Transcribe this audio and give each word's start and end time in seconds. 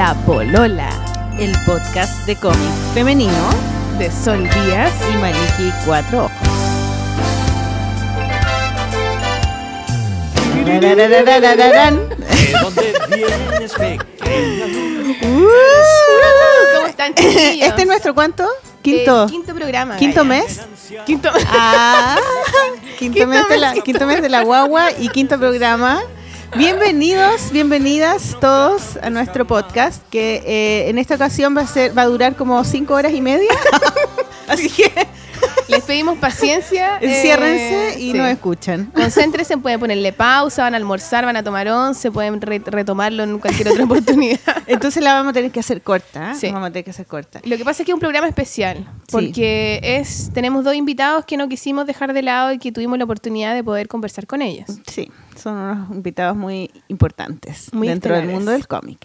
La 0.00 0.14
Polola, 0.24 0.88
el 1.38 1.52
podcast 1.66 2.24
de 2.24 2.34
cómic 2.34 2.72
femenino 2.94 3.50
de 3.98 4.10
Sol 4.10 4.42
Díaz 4.44 4.90
y 5.12 5.16
Maliki 5.18 5.70
Cuatro 5.84 6.24
Ojos. 6.24 6.48
Tararararararán. 10.64 12.08
¿De 12.08 12.16
dónde 12.62 12.94
vienes, 13.14 13.72
pequeña 13.74 14.66
luz? 14.68 15.16
¿Cómo 16.74 16.86
están, 16.86 17.14
chiquillos? 17.14 17.68
¿Este 17.68 17.82
es 17.82 17.86
nuestro 17.86 18.14
cuánto? 18.14 18.48
Quinto. 18.80 19.24
Eh, 19.24 19.26
quinto 19.28 19.54
programa. 19.54 19.96
¿Quinto 19.98 20.24
Gaya. 20.24 20.42
mes? 20.42 20.60
Quinto 21.04 21.28
Ah, 21.52 22.16
quinto, 22.98 23.18
Quinto 23.18 23.26
mes 23.26 23.48
de 23.50 23.58
la, 23.58 23.74
mes. 23.74 23.82
quinto 23.84 24.06
mes 24.06 24.22
de 24.22 24.30
la 24.30 24.44
guagua 24.44 24.92
y 24.98 25.10
quinto 25.10 25.38
programa. 25.38 26.00
Bienvenidos, 26.56 27.52
bienvenidas 27.52 28.36
todos 28.40 28.96
a 29.02 29.08
nuestro 29.10 29.46
podcast 29.46 30.02
que 30.10 30.42
eh, 30.44 30.88
en 30.90 30.98
esta 30.98 31.14
ocasión 31.14 31.56
va 31.56 31.62
a 31.62 31.66
ser 31.66 31.96
va 31.96 32.02
a 32.02 32.06
durar 32.06 32.34
como 32.36 32.62
cinco 32.64 32.94
horas 32.94 33.12
y 33.12 33.20
media. 33.20 33.50
Así 34.48 34.68
que 34.68 34.90
Les 35.68 35.84
pedimos 35.84 36.18
paciencia. 36.18 36.98
eh, 37.00 37.06
enciérrense 37.08 38.00
y 38.00 38.10
sí. 38.12 38.18
nos 38.18 38.28
escuchan. 38.28 38.86
Concéntrense, 38.94 39.56
pueden 39.58 39.78
ponerle 39.78 40.12
pausa, 40.12 40.62
van 40.64 40.74
a 40.74 40.76
almorzar, 40.76 41.24
van 41.24 41.36
a 41.36 41.44
tomar 41.44 41.68
once, 41.68 42.10
pueden 42.10 42.40
re- 42.40 42.60
retomarlo 42.64 43.22
en 43.22 43.38
cualquier 43.38 43.68
otra 43.68 43.84
oportunidad. 43.90 44.40
Entonces 44.66 45.02
la 45.04 45.14
vamos 45.14 45.30
a 45.30 45.34
tener 45.34 45.52
que 45.52 45.60
hacer 45.60 45.82
corta. 45.82 46.32
¿eh? 46.32 46.34
Sí. 46.34 46.48
Vamos 46.50 46.68
a 46.68 46.72
tener 46.72 46.84
que 46.84 46.90
hacer 46.90 47.06
corta. 47.06 47.40
Lo 47.44 47.56
que 47.56 47.64
pasa 47.64 47.82
es 47.82 47.86
que 47.86 47.92
es 47.92 47.94
un 47.94 48.00
programa 48.00 48.26
especial, 48.26 48.86
porque 49.10 49.78
es 49.82 50.30
tenemos 50.34 50.64
dos 50.64 50.74
invitados 50.74 51.24
que 51.24 51.36
no 51.36 51.48
quisimos 51.48 51.86
dejar 51.86 52.12
de 52.12 52.22
lado 52.22 52.52
y 52.52 52.58
que 52.58 52.72
tuvimos 52.72 52.98
la 52.98 53.04
oportunidad 53.04 53.54
de 53.54 53.62
poder 53.62 53.86
conversar 53.86 54.26
con 54.26 54.42
ellos. 54.42 54.66
Sí, 54.88 55.10
son 55.40 55.56
unos 55.56 55.90
invitados 55.94 56.36
muy 56.36 56.70
importantes 56.88 57.72
Muy 57.72 57.88
dentro 57.88 58.14
del 58.14 58.28
mundo 58.28 58.50
del 58.52 58.66
cómic. 58.68 58.98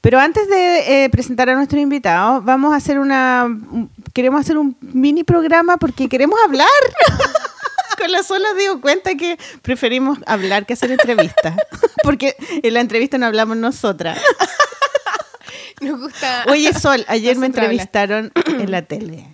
Pero 0.00 0.18
antes 0.18 0.48
de 0.48 1.04
eh, 1.04 1.10
presentar 1.10 1.48
a 1.50 1.54
nuestros 1.54 1.80
invitados, 1.80 2.44
vamos 2.44 2.72
a 2.72 2.76
hacer 2.76 2.98
una. 2.98 3.44
un- 3.46 3.90
Queremos 4.12 4.40
hacer 4.40 4.58
un 4.58 4.76
mini 4.80 5.24
programa 5.24 5.76
porque 5.76 6.08
queremos 6.08 6.38
hablar. 6.44 6.68
Con 7.98 8.10
la 8.10 8.22
sola 8.22 8.48
digo 8.58 8.80
cuenta 8.80 9.14
que 9.14 9.38
preferimos 9.62 10.18
hablar 10.26 10.66
que 10.66 10.72
hacer 10.72 10.90
entrevistas. 10.90 11.54
Porque 12.02 12.34
en 12.62 12.74
la 12.74 12.80
entrevista 12.80 13.16
no 13.16 13.26
hablamos 13.26 13.56
nosotras. 13.58 14.18
Nos 15.80 16.00
gusta 16.00 16.44
Oye, 16.48 16.72
Sol, 16.74 17.04
ayer 17.08 17.36
me 17.36 17.46
entrevistaron 17.46 18.32
en 18.46 18.70
la 18.70 18.82
tele. 18.82 19.26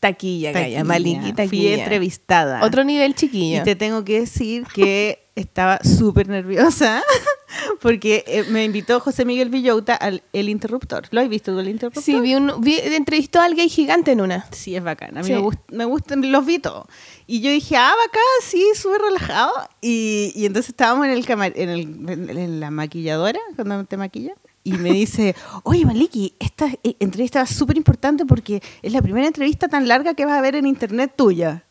taquilla, 0.00 0.52
Gaya, 0.52 0.64
Taquilla. 0.64 0.84
Maliki, 0.84 1.48
Fui 1.48 1.68
entrevistada. 1.68 2.62
Otro 2.64 2.84
nivel 2.84 3.14
chiquillo. 3.14 3.60
Y 3.60 3.64
te 3.64 3.76
tengo 3.76 4.04
que 4.04 4.20
decir 4.20 4.66
que 4.74 5.25
estaba 5.36 5.78
súper 5.84 6.28
nerviosa 6.28 7.02
porque 7.80 8.24
eh, 8.26 8.44
me 8.50 8.64
invitó 8.64 9.00
José 9.00 9.24
Miguel 9.24 9.48
Villota 9.50 9.94
al 9.94 10.22
El 10.32 10.48
Interruptor. 10.48 11.04
¿Lo 11.10 11.20
has 11.20 11.28
visto 11.28 11.52
tú, 11.52 11.60
El 11.60 11.68
Interruptor? 11.68 12.02
Sí, 12.02 12.18
vi 12.20 12.34
un, 12.34 12.60
vi- 12.60 12.78
entrevistó 12.80 13.40
al 13.40 13.54
gay 13.54 13.68
gigante 13.68 14.12
en 14.12 14.20
una. 14.20 14.46
Sí, 14.52 14.74
es 14.74 14.82
bacán. 14.82 15.16
A 15.16 15.20
mí 15.20 15.26
Sí. 15.26 15.32
me, 15.34 15.40
gust- 15.40 15.60
me 15.70 15.84
gustan, 15.84 16.30
los 16.32 16.44
vi 16.44 16.58
todos. 16.58 16.86
Y 17.26 17.40
yo 17.40 17.50
dije, 17.50 17.76
ah, 17.76 17.92
bacán, 18.06 18.22
sí, 18.42 18.64
súper 18.74 19.00
relajado. 19.02 19.52
Y, 19.80 20.32
y 20.34 20.46
entonces 20.46 20.70
estábamos 20.70 21.06
en, 21.06 21.12
el 21.12 21.24
camar 21.26 21.52
en, 21.54 21.68
el- 21.68 21.80
en- 22.10 22.30
en 22.30 22.60
la 22.60 22.70
maquilladora, 22.70 23.38
cuando 23.54 23.84
te 23.84 23.96
maquilla. 23.96 24.32
Y 24.64 24.72
me 24.72 24.90
dice, 24.90 25.36
oye, 25.62 25.84
Maliki, 25.84 26.34
esta 26.40 26.66
eh, 26.82 26.96
entrevista 26.98 27.42
es 27.42 27.50
súper 27.50 27.76
importante 27.76 28.24
porque 28.26 28.60
es 28.82 28.92
la 28.92 29.00
primera 29.02 29.26
entrevista 29.26 29.68
tan 29.68 29.86
larga 29.86 30.14
que 30.14 30.24
vas 30.24 30.34
a 30.36 30.40
ver 30.40 30.56
en 30.56 30.66
internet 30.66 31.12
tuya. 31.14 31.62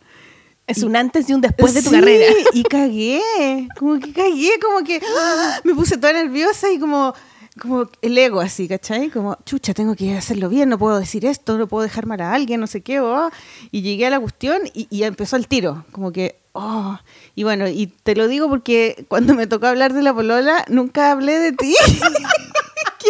Es 0.68 0.82
un 0.82 0.96
antes 0.96 1.30
y 1.30 1.34
un 1.34 1.42
después 1.42 1.74
de 1.74 1.82
tu 1.84 1.90
Sí, 1.90 1.96
carrera. 1.96 2.26
Y 2.54 2.64
cagué, 2.64 3.22
como 3.78 4.00
que 4.00 4.12
cagué, 4.12 4.60
como 4.60 4.84
que 4.84 5.00
¡ah! 5.18 5.60
me 5.64 5.76
puse 5.76 5.98
toda 5.98 6.14
nerviosa 6.14 6.72
y 6.72 6.80
como, 6.80 7.14
como 7.60 7.88
el 8.02 8.18
ego 8.18 8.42
así, 8.42 8.68
¿cachai? 8.68 9.10
Como, 9.10 9.38
chucha, 9.46 9.74
tengo 9.76 9.96
que 9.96 10.16
hacerlo 10.18 10.50
bien, 10.50 10.70
no 10.70 10.80
puedo 10.80 11.00
decir 11.00 11.24
esto, 11.26 11.58
no 11.58 11.68
puedo 11.68 11.84
dejar 11.84 12.08
mal 12.08 12.20
a 12.22 12.34
alguien, 12.34 12.60
no 12.60 12.68
sé 12.68 12.82
qué, 12.82 13.00
oh. 13.00 13.30
y 13.72 13.82
llegué 13.84 14.08
a 14.08 14.10
la 14.10 14.20
cuestión 14.20 14.62
y, 14.74 14.88
y 14.90 15.04
empezó 15.04 15.36
el 15.36 15.48
tiro, 15.48 15.86
como 15.92 16.12
que, 16.12 16.40
oh, 16.54 16.98
y 17.36 17.44
bueno, 17.44 17.68
y 17.68 17.88
te 17.88 18.16
lo 18.16 18.28
digo 18.28 18.50
porque 18.50 19.06
cuando 19.08 19.36
me 19.36 19.46
tocó 19.46 19.68
hablar 19.68 19.94
de 19.94 20.02
la 20.02 20.14
polola, 20.16 20.66
nunca 20.68 21.12
hablé 21.12 21.38
de 21.38 21.52
ti. 21.52 21.76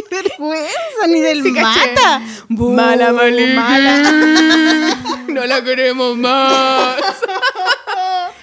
¡Qué 0.09 0.15
vergüenza! 0.15 1.07
Ni 1.07 1.21
del 1.21 1.43
Sí, 1.43 1.51
mata. 1.51 2.21
Bu, 2.49 2.71
Mala 2.71 3.11
mala. 3.13 4.97
No 5.27 5.45
la 5.45 5.63
queremos 5.63 6.17
más. 6.17 6.95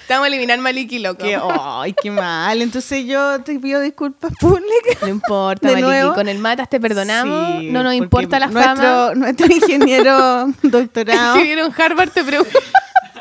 Estamos 0.01 0.25
a 0.25 0.27
eliminar 0.27 0.59
Maliki, 0.59 0.99
loco. 0.99 1.23
Que, 1.23 1.39
ay, 1.41 1.93
qué 1.93 2.11
mal. 2.11 2.61
Entonces 2.61 3.05
yo 3.05 3.41
te 3.41 3.57
pido 3.59 3.79
disculpas 3.81 4.31
públicas. 4.39 4.97
No 5.01 5.07
importa, 5.07 5.67
De 5.69 5.73
Maliki. 5.75 5.87
nuevo. 5.89 6.13
Con 6.13 6.27
el 6.27 6.39
matas 6.39 6.69
te 6.69 6.79
perdonamos. 6.79 7.61
Sí, 7.61 7.69
no 7.71 7.83
nos 7.83 7.93
importa 7.93 8.39
la 8.39 8.47
nuestro, 8.47 8.75
fama. 8.75 9.15
Nuestro 9.15 9.47
ingeniero 9.47 10.47
doctorado. 10.61 11.35
Ingeniero 11.37 11.65
en 11.65 11.73
Harvard 11.81 12.09
te 12.09 12.23
pregunta. 12.23 12.51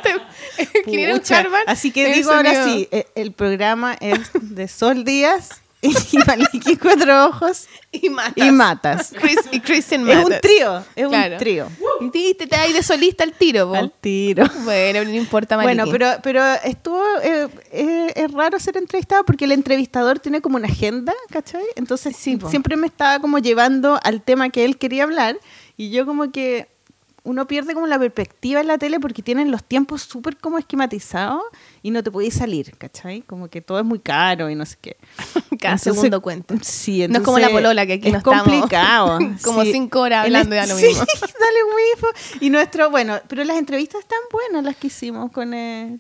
Ingeniero 0.87 1.17
en. 1.17 1.23
Harvard. 1.35 1.65
Así 1.67 1.93
que 1.93 2.13
digo 2.13 2.33
ahora 2.33 2.65
sí, 2.65 2.89
eh, 2.91 3.07
el 3.15 3.33
programa 3.33 3.95
es 4.01 4.19
de 4.35 4.69
Sol 4.69 5.05
Díaz 5.05 5.62
y 6.13 6.19
Maliki 6.27 6.77
Cuatro 6.77 7.27
Ojos 7.27 7.67
Y 7.93 8.09
matas. 8.09 8.47
y 8.47 8.51
Matas. 8.53 9.13
Chris, 9.21 9.39
y 9.51 9.95
Es 9.95 10.01
Matas. 10.01 10.25
un 10.25 10.33
trío, 10.41 10.79
es 10.97 11.09
Claro. 11.09 11.33
un 11.35 11.39
trío. 11.39 11.69
Y 12.15 12.35
te, 12.35 12.47
te, 12.47 12.57
ahí 12.57 12.73
de 12.73 12.83
solista 12.83 13.25
al 13.25 13.33
tiro, 13.33 13.69
po. 13.69 13.75
Al 13.75 13.93
tiro. 13.93 14.45
Bueno, 14.65 15.05
no 15.05 15.11
importa, 15.11 15.57
Maliki. 15.57 15.77
Bueno, 15.77 15.93
pero, 15.93 16.21
pero 16.23 16.45
estuvo, 16.65 17.03
eh, 17.23 17.49
eh, 17.73 18.13
es 18.17 18.31
raro 18.33 18.59
ser 18.61 18.77
entrevistado 18.77 19.25
porque 19.25 19.45
el 19.45 19.53
entrevistador 19.53 20.21
tiene 20.21 20.41
como 20.41 20.57
una 20.57 20.69
agenda, 20.69 21.13
¿cachai? 21.31 21.65
Entonces 21.77 22.17
Sí, 22.17 22.39
siempre 22.49 22.77
me 22.77 22.87
estaba 22.87 23.19
como 23.19 23.39
llevando 23.39 23.99
al 24.03 24.23
tema 24.23 24.49
que 24.51 24.65
él 24.65 24.79
quería 24.79 25.03
hablar 25.03 25.37
y 25.77 25.91
yo 25.91 26.07
como 26.07 26.31
que 26.31 26.69
uno 27.25 27.47
pierde 27.47 27.75
como 27.75 27.87
la 27.87 27.99
perspectiva 27.99 28.61
en 28.61 28.67
la 28.67 28.79
tele 28.79 28.99
porque 28.99 29.23
tienen 29.23 29.51
los 29.51 29.63
tiempos 29.63 30.03
súper 30.03 30.37
como 30.39 30.59
esquematizados 30.59 31.43
y 31.83 31.91
no 31.91 32.03
te 32.03 32.11
podéis 32.11 32.35
salir, 32.35 32.77
¿cachai? 32.79 33.23
Como 33.23 33.49
que 33.49 33.61
todo 33.61 33.79
es 33.79 33.85
muy 33.85 33.99
caro 33.99 34.49
y 34.51 34.55
no 34.55 34.65
sé 34.65 34.77
qué. 34.81 34.97
Cada 35.61 35.75
Entonces, 35.75 35.83
segundo 35.95 36.23
cuenta. 36.23 36.55
Sí, 36.63 37.07
No 37.09 37.19
es 37.19 37.25
como 37.25 37.39
la 37.39 37.47
entonces 37.47 37.63
polola, 37.63 37.87
que 37.87 37.93
aquí 37.95 38.07
es 38.09 38.13
no 38.13 38.19
estamos 38.19 38.43
complicado. 38.45 39.19
como 39.43 39.63
sí. 39.63 39.73
cinco 39.73 40.01
horas 40.01 40.25
hablando 40.25 40.55
de 40.57 40.67
lo 40.67 40.77
sí, 40.77 40.87
mismo. 40.87 41.05
dale 41.21 41.65
un 41.69 41.77
mismo. 41.77 42.09
Y 42.41 42.51
nuestro, 42.51 42.91
bueno, 42.91 43.21
pero 43.29 43.45
las 43.45 43.57
entrevistas 43.59 44.01
están 44.01 44.19
buenas 44.31 44.65
las 44.65 44.77
que 44.77 44.87
hicimos 44.89 45.31
con 45.33 45.55
el... 45.55 45.99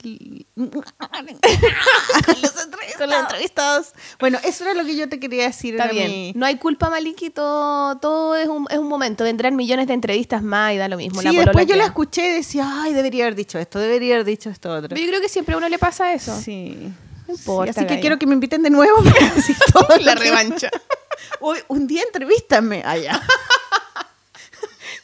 con 2.99 3.10
los 3.10 3.20
entrevistados. 3.20 3.93
Bueno, 4.20 4.38
eso 4.44 4.64
era 4.64 4.75
lo 4.75 4.84
que 4.84 4.97
yo 4.97 5.09
te 5.09 5.19
quería 5.20 5.44
decir. 5.44 5.75
Está 5.75 5.88
bien. 5.88 6.10
mi- 6.10 6.32
No 6.37 6.47
hay 6.47 6.56
culpa, 6.56 6.91
Maliki. 6.91 7.31
Todo, 7.31 7.97
todo 7.99 8.37
es, 8.37 8.49
un, 8.49 8.66
es 8.70 8.78
un 8.78 8.88
momento. 8.88 9.25
Vendrán 9.25 9.56
millones 9.56 9.87
de 9.87 9.94
entrevistas 9.94 10.43
más 10.43 10.75
y 10.75 10.76
da 10.76 10.88
lo 10.88 10.97
mismo. 10.97 11.20
Sí, 11.20 11.26
la 11.32 11.44
después 11.44 11.66
yo 11.66 11.75
la 11.75 11.82
queda. 11.82 11.87
escuché 11.87 12.31
y 12.31 12.34
decía, 12.34 12.69
ay, 12.82 12.93
debería 12.93 13.25
haber 13.25 13.34
dicho 13.34 13.59
esto, 13.59 13.78
debería 13.78 14.14
haber 14.14 14.26
dicho 14.26 14.50
esto 14.50 14.70
otro. 14.70 14.88
Pero 14.88 15.00
yo 15.00 15.09
creo 15.09 15.20
que 15.20 15.28
siempre 15.28 15.56
uno 15.56 15.69
le 15.72 15.78
pasa 15.78 16.12
eso. 16.12 16.38
Sí. 16.40 16.92
No 17.26 17.34
importa, 17.34 17.72
Sí, 17.72 17.80
así 17.80 17.86
que 17.86 18.00
quiero 18.00 18.18
que 18.18 18.26
me 18.26 18.34
inviten 18.34 18.62
de 18.62 18.70
nuevo 18.70 19.02
para 19.04 19.34
decir 19.34 19.56
todo 19.72 19.96
La 20.00 20.14
revancha. 20.14 20.70
Hoy, 21.40 21.58
un 21.68 21.86
día 21.86 22.02
entrevístame 22.02 22.82
allá. 22.84 23.20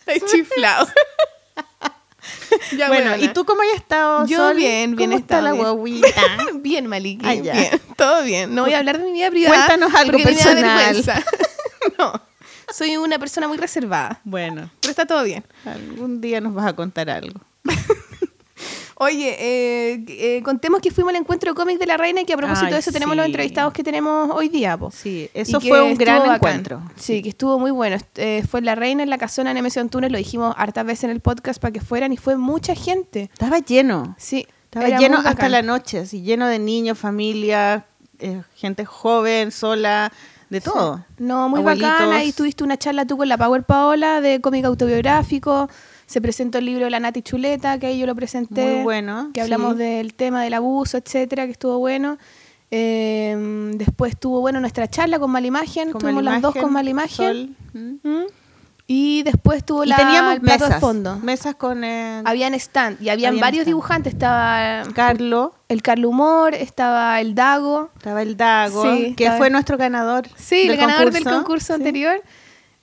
Estoy 0.06 0.20
chiflado. 0.28 0.86
Ya, 2.76 2.88
bueno. 2.88 3.16
¿y 3.16 3.28
tú 3.28 3.44
cómo 3.44 3.62
has 3.62 3.68
estado? 3.76 4.26
Yo 4.26 4.38
Sol? 4.38 4.56
bien, 4.56 4.96
bien 4.96 5.10
¿Cómo 5.10 5.20
está 5.20 5.40
la 5.40 5.52
bien. 5.52 5.64
guaguita? 5.64 6.22
Bien, 6.54 6.86
Maliki. 6.86 7.26
Ah, 7.26 7.34
ya. 7.34 7.52
bien. 7.52 7.80
Todo 7.96 8.22
bien. 8.22 8.54
No 8.54 8.62
voy 8.64 8.72
a 8.74 8.78
hablar 8.78 8.98
de 8.98 9.04
mi 9.04 9.12
vida 9.12 9.30
privada. 9.30 9.66
Cuéntanos 9.66 9.94
algo 9.94 10.18
personal. 10.18 11.04
no. 11.98 12.12
Soy 12.72 12.96
una 12.96 13.18
persona 13.18 13.48
muy 13.48 13.56
reservada. 13.56 14.20
Bueno, 14.24 14.70
Pero 14.80 14.90
está 14.90 15.06
todo 15.06 15.22
bien. 15.24 15.44
algún 15.64 16.20
día 16.20 16.40
nos 16.40 16.54
vas 16.54 16.66
a 16.66 16.72
contar 16.74 17.08
algo. 17.10 17.40
Oye, 19.00 19.36
eh, 19.38 20.04
eh, 20.09 20.42
contemos 20.42 20.81
que 20.81 20.91
fuimos 20.91 21.10
al 21.10 21.20
encuentro 21.20 21.54
cómic 21.54 21.78
de 21.78 21.86
la 21.86 21.97
reina 21.97 22.20
y 22.20 22.25
que 22.25 22.32
a 22.32 22.36
propósito 22.36 22.66
Ay, 22.66 22.72
de 22.72 22.78
eso 22.81 22.91
tenemos 22.91 23.14
los 23.16 23.26
entrevistados 23.26 23.72
que 23.72 23.84
tenemos 23.84 24.28
hoy 24.34 24.48
día. 24.48 24.77
Po. 24.77 24.91
Sí, 24.91 25.30
Y 25.33 25.39
eso 25.39 25.60
fue 25.60 25.80
un 25.83 25.95
gran 25.95 26.18
bacán. 26.18 26.34
encuentro. 26.34 26.83
Sí, 26.97 27.22
que 27.22 27.28
estuvo 27.28 27.60
muy 27.60 27.71
bueno. 27.71 27.97
Eh, 28.16 28.42
fue 28.50 28.60
la 28.60 28.74
reina 28.74 29.04
en 29.04 29.10
la 29.10 29.16
casona 29.18 29.54
Nemesio 29.54 29.80
Antunes, 29.83 30.10
lo 30.10 30.18
dijimos 30.18 30.53
hartas 30.59 30.84
veces 30.84 31.04
en 31.04 31.10
el 31.10 31.21
podcast 31.21 31.60
para 31.60 31.71
que 31.71 31.80
fueran 31.80 32.12
y 32.12 32.16
fue 32.16 32.36
mucha 32.36 32.74
gente. 32.74 33.30
Estaba 33.33 33.60
lleno. 33.60 34.16
Sí. 34.18 34.47
Estaba 34.65 34.89
era 34.89 34.98
lleno 34.98 35.18
hasta 35.24 35.48
la 35.48 35.62
noche, 35.62 36.00
así 36.00 36.22
lleno 36.22 36.47
de 36.48 36.59
niños, 36.59 36.98
familia, 36.98 37.86
eh, 38.18 38.42
gente 38.56 38.84
joven, 38.84 39.53
sola, 39.53 40.12
de 40.50 40.60
todo. 40.60 41.04
No, 41.18 41.48
muy 41.48 41.60
Abuelitos. 41.60 41.89
bacana. 41.91 42.16
Ahí 42.16 42.33
tuviste 42.33 42.65
una 42.65 42.77
charla 42.77 43.06
tú 43.06 43.16
con 43.16 43.28
la 43.28 43.39
Power 43.39 43.62
Paola 43.62 44.21
de 44.21 44.41
cómic 44.41 44.65
autobiográfico. 44.65 45.71
Se 46.09 46.21
presentó 46.22 46.57
el 46.59 46.65
libro 46.65 46.87
de 46.87 46.91
la 46.91 47.01
Nati 47.01 47.21
Chuleta, 47.22 47.78
que 47.78 47.87
ahí 47.89 47.99
yo 47.99 48.07
lo 48.07 48.15
presenté. 48.15 48.65
Muy 48.77 48.83
bueno. 48.83 49.31
Que 49.34 49.43
hablamos 49.43 49.75
sí. 49.75 49.78
del 49.83 50.15
tema 50.15 50.43
del 50.43 50.55
abuso, 50.55 50.97
etcétera, 50.97 51.45
que 51.45 51.53
estuvo 51.53 51.78
bueno. 51.78 52.16
Eh, 52.71 53.71
después 53.75 54.13
estuvo 54.13 54.41
bueno 54.41 54.60
nuestra 54.60 54.89
charla 54.89 55.19
con 55.19 55.31
Malimagen. 55.31 55.91
Con 55.93 56.01
Tuvimos 56.01 56.22
las 56.22 56.41
dos 56.43 56.55
con 56.55 56.72
Malimagen. 56.72 57.57
Sol, 57.72 57.81
¿mm? 58.03 58.09
¿Mm? 58.09 58.25
Y 58.91 59.22
después 59.22 59.65
tuvo 59.66 59.84
Y 59.84 59.89
la, 59.89 59.97
teníamos 59.97 60.33
el 60.34 60.41
plato 60.41 60.65
mesas, 60.65 60.77
de 60.77 60.81
fondo. 60.81 61.16
mesas 61.19 61.55
con 61.57 61.84
eh, 61.84 62.22
Habían 62.25 62.55
stand 62.55 62.97
y 63.03 63.10
habían 63.10 63.28
Habían 63.33 63.41
varios 63.43 63.63
stand. 63.63 63.66
dibujantes. 63.66 64.13
Estaba 64.15 64.83
Carlo, 64.95 65.55
el 65.69 65.83
Carlo 65.83 66.09
Humor, 66.09 66.55
estaba 66.55 67.21
el 67.21 67.34
Dago. 67.34 67.91
estaba 67.99 68.22
el 68.22 68.37
Dago, 68.39 68.83
Sí, 68.83 69.15
que 69.15 69.25
estaba- 69.25 69.37
fue 69.39 69.51
nuestro 69.51 69.77
ganador. 69.77 70.27
Sí, 70.37 70.69
el 70.71 70.77
ganador 70.78 71.13
del 71.13 71.22
concurso. 71.25 71.37
concurso 71.45 71.66
Sí. 71.66 71.72
anterior. 71.75 72.22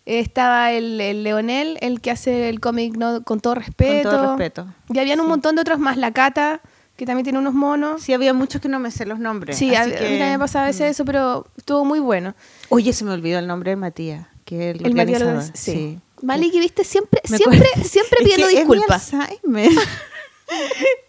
Estaba 0.06 0.72
el, 0.72 1.02
el 1.02 1.24
Leonel, 1.24 1.78
el 1.82 2.00
que 2.02 2.12
hace 2.12 2.50
el 2.50 2.60
cómic 2.60 2.96
no, 2.96 3.24
con 3.24 3.40
todo 3.40 3.56
respeto. 3.56 4.10
Con 4.10 4.18
todo 4.20 4.28
respeto. 4.38 4.68
Y 4.94 5.00
habían 5.00 5.20
un 5.20 5.28
montón 5.28 5.56
de 5.56 5.62
otros 5.62 5.80
más. 5.80 5.98
La 5.98 6.12
Cata, 6.12 6.62
que 6.96 7.06
también 7.08 7.24
tiene 7.24 7.40
unos 7.40 7.54
monos. 7.56 8.04
Sí, 8.04 8.14
había 8.14 8.34
muchos 8.34 8.62
que 8.62 8.68
no 8.70 8.80
me 8.80 8.92
sé 8.92 9.06
los 9.06 9.18
nombres. 9.20 9.58
Sí, 9.58 9.74
así 9.74 9.92
a 9.92 9.96
que- 9.96 10.04
mí 10.04 10.10
también 10.18 10.32
me 10.34 10.40
pasaba 10.40 10.66
a 10.66 10.68
veces 10.68 10.92
eso, 10.92 11.06
pero 11.06 11.48
estuvo 11.58 11.84
muy 11.86 12.00
bueno. 12.00 12.36
Oye, 12.70 12.94
se 12.94 13.04
me 13.04 13.12
olvidó 13.12 13.40
el 13.40 13.48
nombre 13.48 13.72
de 13.72 13.78
Matías, 13.78 14.28
que 14.46 14.70
es 14.70 14.76
el, 14.76 14.86
El 14.86 14.94
Matías 14.96 15.22
organizador. 15.22 15.36
López, 15.48 15.52
sí. 15.60 15.72
sí. 15.72 16.00
Maliki, 16.22 16.60
viste, 16.60 16.84
siempre, 16.84 17.22
Me 17.30 17.38
siempre, 17.38 17.60
siempre 17.84 18.18
Es 18.20 18.24
pidiendo 18.24 18.48
que 18.48 18.62
es 18.62 18.68
mi 18.68 18.76
disculpas. 18.76 19.12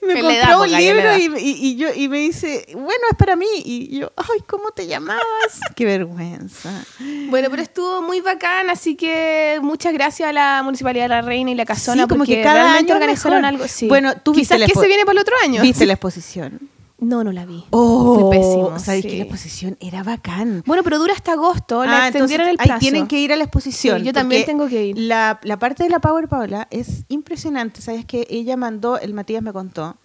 me 0.02 0.20
compró 0.22 0.62
un 0.62 0.72
libro 0.72 1.16
y, 1.18 1.24
y- 1.38 1.66
y 1.68 1.76
yo, 1.76 1.88
y 1.94 2.08
me 2.08 2.18
dice, 2.18 2.66
bueno, 2.72 3.04
es 3.10 3.16
para 3.18 3.36
mí. 3.36 3.46
Y 3.64 3.98
yo, 3.98 4.12
ay, 4.16 4.40
¿cómo 4.46 4.70
te 4.70 4.86
llamabas? 4.86 5.22
Qué 5.76 5.84
vergüenza. 5.84 6.84
Bueno, 7.28 7.48
pero 7.50 7.62
estuvo 7.62 8.02
muy 8.02 8.20
bacán, 8.20 8.70
así 8.70 8.94
que 8.96 9.58
muchas 9.62 9.92
gracias 9.92 10.28
a 10.28 10.32
la 10.32 10.62
Municipalidad 10.62 11.04
de 11.04 11.08
La 11.10 11.22
Reina 11.22 11.50
y 11.50 11.54
la 11.54 11.64
Casona 11.66 12.04
Sí, 12.04 12.08
como 12.08 12.20
porque 12.20 12.36
que 12.36 12.42
cada 12.42 12.62
realmente 12.62 12.92
año 12.92 13.00
organizaron 13.00 13.42
mejor. 13.42 13.54
algo. 13.54 13.68
Sí. 13.68 13.88
Bueno, 13.88 14.14
tú 14.22 14.32
Quizás 14.32 14.58
que 14.60 14.72
se 14.74 14.86
viene 14.86 15.04
para 15.04 15.12
el 15.18 15.22
otro 15.22 15.34
año. 15.42 15.60
¿Viste 15.62 15.86
la 15.86 15.92
exposición? 15.94 16.70
No, 16.98 17.22
no 17.24 17.30
la 17.32 17.44
vi. 17.44 17.62
Oh, 17.70 18.14
Fue 18.30 18.38
pésimo. 18.38 18.78
¿Sabes 18.78 19.02
sí. 19.02 19.08
que 19.08 19.16
la 19.18 19.22
exposición 19.24 19.76
era 19.80 20.02
bacán? 20.02 20.62
Bueno, 20.66 20.82
pero 20.82 20.98
dura 20.98 21.12
hasta 21.12 21.32
agosto, 21.32 21.84
la 21.84 22.04
Ah, 22.04 22.08
extendieron 22.08 22.46
entonces, 22.48 22.54
el 22.54 22.60
ahí 22.60 22.66
plazo. 22.68 22.80
tienen 22.80 23.06
que 23.06 23.20
ir 23.20 23.32
a 23.32 23.36
la 23.36 23.44
exposición. 23.44 23.98
Sí, 24.00 24.06
yo 24.06 24.12
también 24.14 24.46
tengo 24.46 24.66
que 24.66 24.86
ir. 24.86 24.98
La, 24.98 25.38
la 25.42 25.58
parte 25.58 25.82
de 25.84 25.90
la 25.90 26.00
Power 26.00 26.26
Paola 26.28 26.66
es 26.70 27.04
impresionante. 27.08 27.82
¿Sabes 27.82 28.06
que 28.06 28.26
Ella 28.30 28.56
mandó, 28.56 28.98
el 28.98 29.12
Matías 29.12 29.42
me 29.42 29.52
contó, 29.52 29.96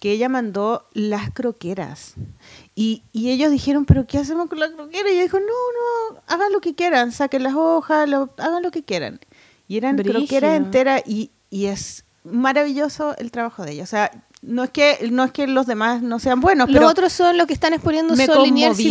que 0.00 0.10
ella 0.10 0.28
mandó 0.28 0.88
las 0.92 1.30
croqueras. 1.30 2.14
Y, 2.74 3.04
y 3.12 3.30
ellos 3.30 3.52
dijeron, 3.52 3.84
¿pero 3.84 4.06
qué 4.08 4.18
hacemos 4.18 4.48
con 4.48 4.58
la 4.58 4.72
croquera? 4.72 5.08
Y 5.08 5.12
ella 5.12 5.22
dijo, 5.22 5.38
no, 5.38 5.44
no, 5.46 6.20
hagan 6.26 6.52
lo 6.52 6.60
que 6.60 6.74
quieran, 6.74 7.12
saquen 7.12 7.44
las 7.44 7.54
hojas, 7.54 8.08
lo- 8.08 8.30
hagan 8.38 8.62
lo 8.64 8.72
que 8.72 8.82
quieran. 8.82 9.20
Y 9.68 9.76
eran 9.76 9.94
Brígido. 9.94 10.18
croqueras 10.18 10.56
enteras 10.56 11.02
y, 11.06 11.30
y 11.48 11.66
es 11.66 12.04
maravilloso 12.24 13.16
el 13.18 13.30
trabajo 13.30 13.62
de 13.64 13.72
ella. 13.72 13.82
O 13.84 13.86
sea, 13.86 14.10
no 14.42 14.64
es 14.64 14.70
que, 14.70 15.08
no 15.10 15.24
es 15.24 15.32
que 15.32 15.46
los 15.46 15.66
demás 15.66 16.02
no 16.02 16.18
sean 16.18 16.40
buenos, 16.40 16.68
Los 16.68 16.74
pero 16.78 16.88
otros 16.88 17.12
son 17.12 17.36
los 17.36 17.46
que 17.46 17.52
están 17.52 17.72
exponiendo 17.74 18.14
son 18.26 18.42
Liniers 18.44 18.80
y 18.80 18.84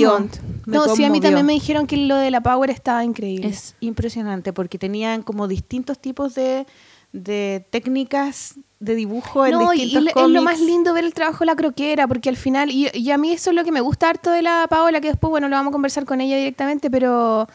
No, 0.68 0.96
sí, 0.96 1.04
a 1.04 1.10
mí 1.10 1.20
también 1.22 1.46
me 1.46 1.54
dijeron 1.54 1.88
que 1.88 1.98
lo 1.98 2.16
de 2.18 2.30
la 2.32 2.42
Power 2.42 2.70
estaba 2.70 3.04
increíble. 3.04 3.48
Es 3.48 3.76
impresionante 3.80 4.54
porque 4.54 4.78
tenían 4.78 5.24
como 5.24 5.48
distintos 5.48 5.98
tipos 6.00 6.36
de, 6.36 6.68
de 7.14 7.66
técnicas 7.72 8.56
de 8.80 8.96
dibujo 8.96 9.46
en 9.46 9.54
no, 9.56 9.74
y, 9.74 9.78
y 9.78 9.82
distintos 9.86 10.14
lo- 10.16 10.26
es 10.26 10.30
lo 10.30 10.42
más 10.44 10.60
lindo 10.62 10.94
ver 10.94 11.04
el 11.04 11.14
trabajo 11.14 11.40
de 11.40 11.48
la 11.48 11.56
croquera, 11.56 12.08
porque 12.08 12.30
al 12.30 12.38
final, 12.38 12.70
y, 12.72 12.88
y 12.94 13.12
a 13.12 13.18
mí 13.18 13.32
eso 13.32 13.50
es 13.50 13.56
lo 13.56 13.64
que 13.64 13.72
me 13.72 13.82
gusta 13.82 14.10
harto 14.10 14.30
de 14.30 14.42
la 14.44 14.68
Paola, 14.70 15.02
que 15.02 15.08
después, 15.10 15.30
bueno, 15.32 15.50
lo 15.50 15.56
vamos 15.56 15.72
a 15.72 15.74
conversar 15.74 16.06
con 16.06 16.22
ella 16.22 16.38
directamente, 16.38 16.90
pero 16.92 17.48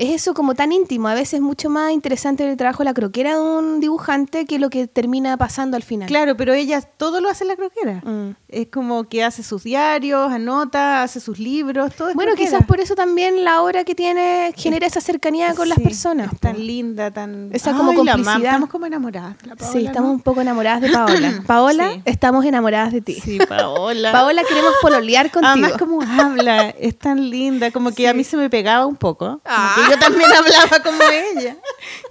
es 0.00 0.22
eso 0.22 0.32
como 0.34 0.54
tan 0.54 0.72
íntimo, 0.72 1.08
a 1.08 1.14
veces 1.14 1.34
es 1.34 1.40
mucho 1.42 1.68
más 1.68 1.92
interesante 1.92 2.48
el 2.48 2.56
trabajo 2.56 2.78
de 2.78 2.86
la 2.86 2.94
croquera 2.94 3.34
de 3.36 3.40
un 3.42 3.80
dibujante 3.80 4.46
que 4.46 4.58
lo 4.58 4.70
que 4.70 4.86
termina 4.86 5.36
pasando 5.36 5.76
al 5.76 5.82
final. 5.82 6.08
Claro, 6.08 6.36
pero 6.36 6.54
ella 6.54 6.80
todo 6.80 7.20
lo 7.20 7.28
hace 7.28 7.44
la 7.44 7.54
croquera. 7.54 8.00
Mm. 8.04 8.34
Es 8.48 8.68
como 8.68 9.04
que 9.08 9.22
hace 9.22 9.42
sus 9.42 9.62
diarios, 9.62 10.32
anota, 10.32 11.02
hace 11.02 11.20
sus 11.20 11.38
libros, 11.38 11.94
todo 11.94 12.08
es 12.08 12.14
Bueno, 12.14 12.32
croquera. 12.32 12.50
quizás 12.50 12.66
por 12.66 12.80
eso 12.80 12.94
también 12.94 13.44
la 13.44 13.62
obra 13.62 13.84
que 13.84 13.94
tiene 13.94 14.52
genera 14.56 14.86
esa 14.86 15.00
cercanía 15.02 15.54
con 15.54 15.68
las 15.68 15.78
personas. 15.78 16.32
Es 16.32 16.40
tan 16.40 16.54
po. 16.54 16.60
linda, 16.60 17.10
tan... 17.10 17.50
Esa 17.52 17.72
como 17.74 17.90
Ay, 17.90 17.96
la 17.98 18.02
amamos, 18.12 18.24
complicidad. 18.26 18.52
Estamos 18.54 18.70
como 18.70 18.86
enamoradas. 18.86 19.36
de 19.42 19.46
la 19.48 19.56
Paola, 19.56 19.72
sí, 19.72 19.84
estamos 19.86 20.08
¿no? 20.08 20.14
un 20.14 20.20
poco 20.22 20.40
enamoradas 20.40 20.80
de 20.80 20.90
Paola. 20.90 21.42
Paola, 21.46 21.90
Sí. 21.92 22.02
estamos 22.06 22.44
enamoradas 22.44 22.92
de 22.92 23.00
ti. 23.02 23.14
Sí, 23.22 23.38
Paola. 23.48 24.12
Paola, 24.12 24.42
queremos 24.48 24.72
pololear 24.80 25.30
contigo. 25.30 25.52
Además, 25.52 25.72
como 25.78 26.00
habla, 26.02 26.70
es 26.70 26.98
tan 26.98 27.28
linda, 27.28 27.70
como 27.70 27.92
que 27.92 28.08
a 28.08 28.14
mí 28.14 28.24
se 28.24 28.36
me 28.36 28.48
pegaba 28.48 28.86
un 28.86 28.96
poco. 28.96 29.26
Como 29.26 29.40
Ah. 29.44 29.74
Yo 29.90 29.98
también 29.98 30.30
hablaba 30.32 30.82
como 30.82 31.02
ella. 31.36 31.56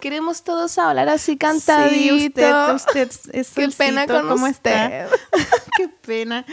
Queremos 0.01 0.43
todos 0.43 0.77
hablar 0.77 1.09
así 1.09 1.31
Sí, 1.33 1.37
cantadito. 1.37 2.41
usted, 2.75 3.07
usted 3.09 3.09
es 3.33 3.49
Qué 3.49 3.67
pena 3.69 4.05
con 4.07 4.27
¿cómo 4.27 4.45
usted. 4.47 4.71
está? 4.73 5.17
Qué 5.77 5.87
pena. 5.87 6.45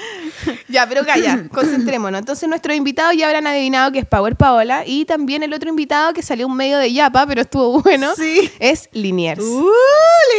Ya, 0.68 0.86
pero 0.88 1.04
calla, 1.04 1.46
concentrémonos. 1.52 2.18
Entonces 2.18 2.48
nuestros 2.48 2.76
invitados 2.76 3.16
ya 3.16 3.26
habrán 3.26 3.46
adivinado 3.46 3.90
que 3.92 4.00
es 4.00 4.06
Power 4.06 4.36
Paola 4.36 4.84
y 4.86 5.04
también 5.04 5.42
el 5.42 5.52
otro 5.54 5.68
invitado 5.68 6.12
que 6.12 6.22
salió 6.22 6.46
un 6.46 6.56
medio 6.56 6.78
de 6.78 6.92
Yapa, 6.92 7.26
pero 7.26 7.40
estuvo 7.42 7.80
bueno, 7.82 8.14
Sí. 8.16 8.50
es 8.58 8.88
Liniers. 8.92 9.42
¡Uh, 9.42 9.70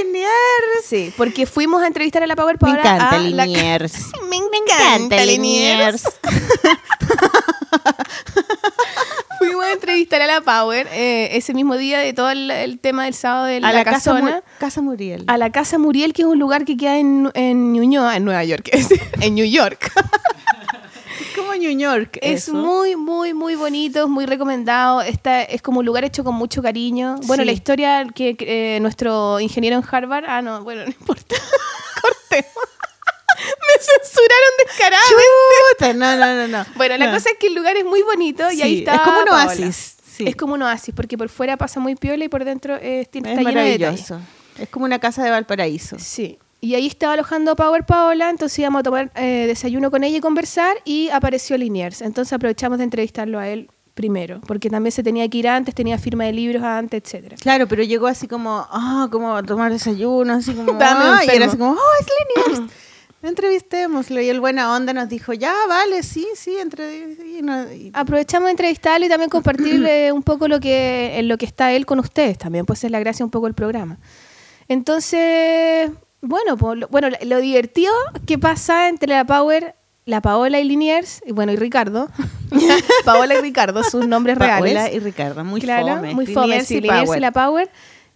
Liniers! 0.04 0.86
Sí, 0.86 1.14
porque 1.18 1.46
fuimos 1.46 1.82
a 1.82 1.88
entrevistar 1.88 2.24
a 2.24 2.28
la 2.28 2.36
Power 2.36 2.56
Me 2.56 2.60
Paola. 2.60 2.80
encanta 2.82 3.10
a 3.10 3.20
la- 3.20 3.46
Liniers. 3.46 3.94
Me, 4.30 4.40
me 4.42 4.58
encanta 4.58 5.26
Liniers. 5.26 6.04
Fuimos 9.40 9.66
a 9.66 9.72
entrevistar 9.74 10.22
a 10.22 10.28
la 10.28 10.42
Power 10.42 10.88
eh, 10.92 11.30
ese 11.34 11.54
mismo 11.54 11.76
día 11.78 12.00
de 12.00 12.14
todo 12.14 12.30
el, 12.30 12.50
el 12.52 12.80
tema 12.80 13.06
del 13.06 13.14
sábado 13.14 13.46
de 13.46 13.60
la, 13.60 13.70
A 13.70 13.74
la 13.74 13.84
casa, 13.84 14.14
Muriel. 14.82 15.24
a 15.28 15.38
la 15.38 15.52
Casa 15.52 15.78
Muriel, 15.78 16.14
que 16.14 16.24
es 16.24 16.28
un 16.28 16.40
lugar 16.40 16.66
que 16.66 16.76
queda 16.78 16.98
en, 16.98 17.30
en 17.34 17.74
Ñuñoa, 17.74 18.16
en 18.18 18.26
Nueva 18.26 18.44
York, 18.44 18.70
en 19.22 19.36
New 19.36 19.46
York. 19.46 19.92
Es 21.20 21.36
como 21.36 21.54
New 21.54 21.78
York. 21.78 22.18
Es 22.22 22.44
eso. 22.48 22.54
muy, 22.54 22.96
muy, 22.96 23.34
muy 23.34 23.56
bonito, 23.56 24.04
es 24.04 24.10
muy 24.10 24.26
recomendado. 24.26 25.02
Está, 25.02 25.44
es 25.44 25.62
como 25.62 25.80
un 25.80 25.86
lugar 25.86 26.04
hecho 26.04 26.24
con 26.24 26.36
mucho 26.36 26.62
cariño. 26.62 27.16
Bueno, 27.26 27.44
Sí. 27.44 27.46
la 27.48 27.52
historia 27.54 28.08
que 28.14 28.36
eh, 28.40 28.80
nuestro 28.82 29.40
ingeniero 29.40 29.78
en 29.78 29.84
Harvard. 29.90 30.26
Ah, 30.28 30.42
no, 30.42 30.64
bueno, 30.64 30.82
no 30.86 30.90
importa. 30.90 31.36
Cortemos. 32.02 32.54
Me 33.38 33.84
censuraron 33.84 34.54
descaradamente. 34.66 35.24
Chuta, 35.72 35.94
no, 35.94 36.16
no, 36.18 36.36
no, 36.36 36.48
no. 36.60 36.66
Bueno, 36.76 36.98
la 36.98 37.06
No. 37.08 37.12
cosa 37.14 37.30
es 37.32 37.38
que 37.40 37.48
el 37.48 37.56
lugar 37.56 37.78
es 37.78 37.86
muy 37.86 38.02
bonito 38.04 38.50
y 38.52 38.56
Sí, 38.58 38.62
ahí 38.62 38.80
está. 38.80 38.96
es 38.96 39.02
como 39.02 39.20
un 39.20 39.26
Paola. 39.26 39.46
oasis, 39.48 39.96
sí. 40.16 40.26
Es 40.28 40.36
como 40.36 40.54
un 40.56 40.62
oasis, 40.64 40.94
porque 40.96 41.18
por 41.18 41.30
fuera 41.30 41.58
pasa 41.58 41.80
muy 41.80 41.96
piola 41.96 42.26
y 42.26 42.30
por 42.30 42.44
dentro 42.46 42.76
eh, 42.82 43.08
tiene- 43.12 43.34
Es 43.34 43.38
está 43.40 43.50
lleno 43.50 43.62
de 43.64 43.78
maravilloso. 43.78 44.20
Es 44.58 44.70
como 44.70 44.86
una 44.86 45.00
casa 45.00 45.24
de 45.24 45.30
Valparaíso. 45.30 45.98
Sí. 46.00 46.40
Y 46.60 46.74
ahí 46.74 46.88
estaba 46.88 47.14
alojando 47.14 47.56
Power 47.56 47.86
Paola, 47.86 48.32
entonces 48.32 48.58
íbamos 48.58 48.80
a 48.80 48.84
tomar 48.84 49.12
eh, 49.16 49.46
desayuno 49.46 49.92
con 49.92 50.04
ella 50.04 50.18
y 50.18 50.22
conversar 50.22 50.76
y 50.86 51.10
apareció 51.10 51.56
Liniers. 51.56 52.02
Entonces 52.02 52.34
aprovechamos 52.34 52.80
de 52.80 52.86
entrevistarlo 52.86 53.38
a 53.38 53.48
él 53.48 53.70
primero, 53.94 54.42
porque 54.48 54.70
también 54.70 54.92
se 54.92 55.04
tenía 55.04 55.28
que 55.30 55.38
ir 55.40 55.48
antes, 55.48 55.74
tenía 55.76 55.98
firma 56.00 56.24
de 56.26 56.34
libros 56.34 56.64
antes, 56.64 57.02
etcétera. 57.04 57.36
Claro, 57.40 57.68
pero 57.68 57.84
llegó 57.84 58.08
así 58.08 58.28
como, 58.28 58.68
ah, 58.72 59.08
como 59.12 59.36
a 59.36 59.44
tomar 59.44 59.72
desayuno, 59.72 60.34
así 60.34 60.54
como, 60.54 60.72
ah, 60.82 61.22
y 61.26 61.30
era 61.36 61.46
así 61.46 61.58
como, 61.58 61.74
oh, 61.74 61.92
es 62.00 62.08
Liniers. 62.56 62.72
Entrevistémoslo. 63.24 64.22
Y 64.22 64.30
el 64.30 64.40
buena 64.40 64.74
onda 64.76 64.94
nos 64.94 65.10
dijo, 65.10 65.34
ya, 65.34 65.54
vale, 65.68 66.04
sí, 66.04 66.28
sí, 66.36 66.56
entre... 66.58 66.98
y 67.38 67.42
no- 67.42 67.72
y- 67.72 67.92
Aprovechamos 67.94 68.46
de 68.48 68.52
entrevistarlo 68.52 69.06
y 69.06 69.10
también 69.10 69.30
compartirle 69.30 70.12
un 70.14 70.24
poco 70.24 70.48
lo 70.48 70.60
que, 70.60 71.18
en 71.18 71.28
lo 71.28 71.38
que 71.38 71.46
está 71.46 71.72
él 71.74 71.86
con 71.86 72.00
ustedes 72.00 72.38
también, 72.38 72.66
pues 72.66 72.84
es 72.84 72.92
la 72.92 73.00
gracia 73.00 73.26
un 73.26 73.32
poco 73.32 73.46
del 73.48 73.56
programa. 73.56 73.98
Entonces, 74.70 75.92
bueno, 76.22 76.58
pues, 76.58 76.78
lo, 76.78 76.88
bueno, 76.90 77.10
lo 77.24 77.40
divertido 77.42 77.94
que 78.26 78.38
pasa 78.38 78.90
entre 78.90 79.10
la 79.10 79.26
Power, 79.26 79.76
la 80.06 80.22
Paola 80.22 80.60
y 80.60 80.64
Liniers, 80.66 81.22
y 81.26 81.32
bueno, 81.32 81.52
y 81.52 81.56
Ricardo, 81.56 82.10
Paola 83.06 83.36
y 83.36 83.42
Ricardo, 83.42 83.84
sus 83.84 84.06
nombres 84.08 84.38
reales. 84.38 84.74
Paola 84.74 84.92
y 84.94 85.00
Ricardo, 85.00 85.44
muy 85.44 85.62
claro, 85.62 85.96
fome. 85.96 86.14
muy 86.14 86.28
fome, 86.28 86.48
Liniers 86.48 86.68
sí, 86.68 86.76
y 86.78 86.82
Liniers 86.82 87.16
y 87.16 87.20
la 87.20 87.32
Power. 87.32 87.70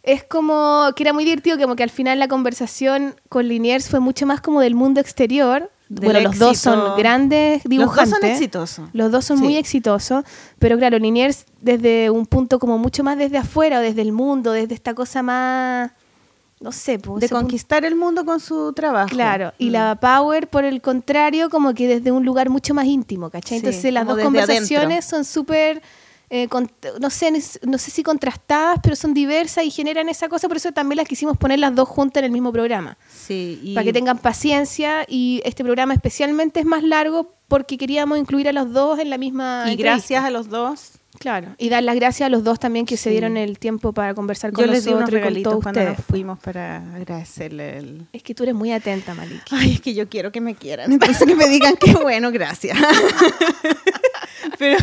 Es 0.04 0.24
como 0.24 0.90
que 0.96 1.04
era 1.04 1.14
muy 1.14 1.26
divertido, 1.26 1.58
como 1.60 1.76
que 1.76 1.84
al 1.84 1.90
final 1.92 2.18
la 2.20 2.28
conversación 2.28 3.16
con 3.30 3.48
Liniers 3.48 3.88
fue 3.88 4.00
mucho 4.00 4.26
más 4.26 4.42
como 4.42 4.60
del 4.62 4.74
mundo 4.76 5.00
exterior. 5.00 5.70
Del 5.90 6.06
bueno, 6.06 6.22
los 6.22 6.40
dos 6.40 6.58
son 6.58 6.98
grandes 6.98 7.56
Los 7.58 7.64
dos 7.64 7.70
dibujantes. 7.70 8.20
son 8.20 8.30
exitosos. 8.30 8.90
Los 8.94 9.12
dos 9.12 9.26
son 9.26 9.38
Sí. 9.38 9.44
muy 9.44 9.58
exitosos, 9.58 10.24
pero 10.58 10.78
claro, 10.78 10.98
Liniers 10.98 11.46
desde 11.60 12.10
un 12.10 12.26
punto 12.26 12.60
como 12.60 12.78
mucho 12.78 13.04
más 13.04 13.18
desde 13.18 13.38
afuera, 13.38 13.80
o 13.80 13.82
desde 13.82 14.02
el 14.02 14.12
mundo, 14.14 14.54
desde 14.54 14.74
esta 14.74 14.94
cosa 14.96 15.22
más, 15.22 15.92
no 16.62 16.72
sé, 16.72 16.98
pues, 16.98 17.20
De 17.22 17.28
punto- 17.28 17.42
conquistar 17.42 17.84
el 17.84 17.96
mundo 17.96 18.24
con 18.26 18.40
su 18.40 18.72
trabajo. 18.74 19.10
Claro, 19.10 19.52
y 19.58 19.68
Mm. 19.70 19.72
la 19.74 20.00
Power, 20.00 20.48
por 20.48 20.64
el 20.64 20.82
contrario, 20.82 21.50
como 21.50 21.74
que 21.74 21.88
desde 21.88 22.12
un 22.12 22.24
lugar 22.26 22.50
mucho 22.50 22.74
más 22.74 22.86
íntimo, 22.86 23.30
¿cachai? 23.30 23.60
Sí, 23.60 23.66
Entonces 23.66 23.94
las 23.94 24.08
dos 24.08 24.18
conversaciones 24.20 25.04
son 25.06 25.26
súper, 25.26 25.82
eh, 26.34 26.48
con- 26.48 26.72
no, 27.02 27.10
sé, 27.10 27.30
no 27.68 27.78
sé 27.78 27.92
si 27.92 28.04
contrastadas, 28.04 28.80
pero 28.82 28.96
son 28.96 29.14
diversas 29.14 29.66
y 29.66 29.70
generan 29.70 30.08
esa 30.08 30.30
cosa, 30.30 30.48
por 30.48 30.56
eso 30.58 30.72
también 30.72 30.96
las 30.98 31.08
quisimos 31.08 31.38
poner 31.38 31.60
las 31.60 31.76
dos 31.76 31.90
juntas 31.90 32.22
en 32.22 32.26
el 32.26 32.32
mismo 32.32 32.54
programa, 32.54 32.98
Sí, 33.14 33.60
y 33.62 33.76
para 33.76 33.84
que 33.84 33.92
tengan 33.92 34.18
paciencia 34.18 35.06
y 35.10 35.42
este 35.44 35.64
programa 35.64 35.94
especialmente 35.94 36.62
es 36.62 36.66
más 36.66 36.84
largo 36.84 37.34
porque 37.50 37.78
queríamos 37.78 38.18
incluir 38.18 38.48
a 38.48 38.54
los 38.54 38.72
dos 38.72 38.98
en 39.00 39.10
la 39.10 39.18
misma 39.18 39.66
y 39.68 39.72
entrevista. 39.74 39.84
gracias 39.98 40.24
a 40.24 40.30
los 40.32 40.48
dos. 40.50 40.92
Claro, 41.20 41.50
y 41.58 41.70
dar 41.70 41.84
las 41.84 41.96
gracias 41.96 42.28
a 42.28 42.30
los 42.30 42.44
dos 42.44 42.58
también 42.60 42.86
que 42.86 42.96
se 42.98 43.04
Sí. 43.04 43.10
dieron 43.12 43.36
el 43.38 43.60
tiempo 43.60 43.92
para 43.94 44.14
conversar 44.14 44.52
con 44.54 44.66
Yo 44.66 44.72
les 44.72 44.86
di 44.86 44.92
nosotros 44.92 45.22
unos 45.22 45.32
y 45.32 45.34
con 45.34 45.44
todos 45.44 45.64
cuando 45.64 45.80
ustedes. 45.82 45.98
nos 46.00 46.06
fuimos 46.08 46.40
para 46.40 46.78
agradecerle 46.96 47.78
el... 47.78 48.08
Es 48.14 48.24
que 48.24 48.34
tú 48.34 48.44
eres 48.44 48.56
muy 48.56 48.72
atenta, 48.72 49.14
Maliki. 49.14 49.54
Ay, 49.56 49.74
es 49.74 49.82
que 49.82 49.94
yo 49.94 50.08
quiero 50.10 50.32
que 50.32 50.40
me 50.42 50.56
quieran. 50.56 50.92
Entonces 50.92 51.28
que 51.28 51.36
me 51.36 51.48
digan 51.50 51.76
que 51.76 51.94
bueno, 51.94 52.32
gracias. 52.32 52.78
pero, 54.58 54.78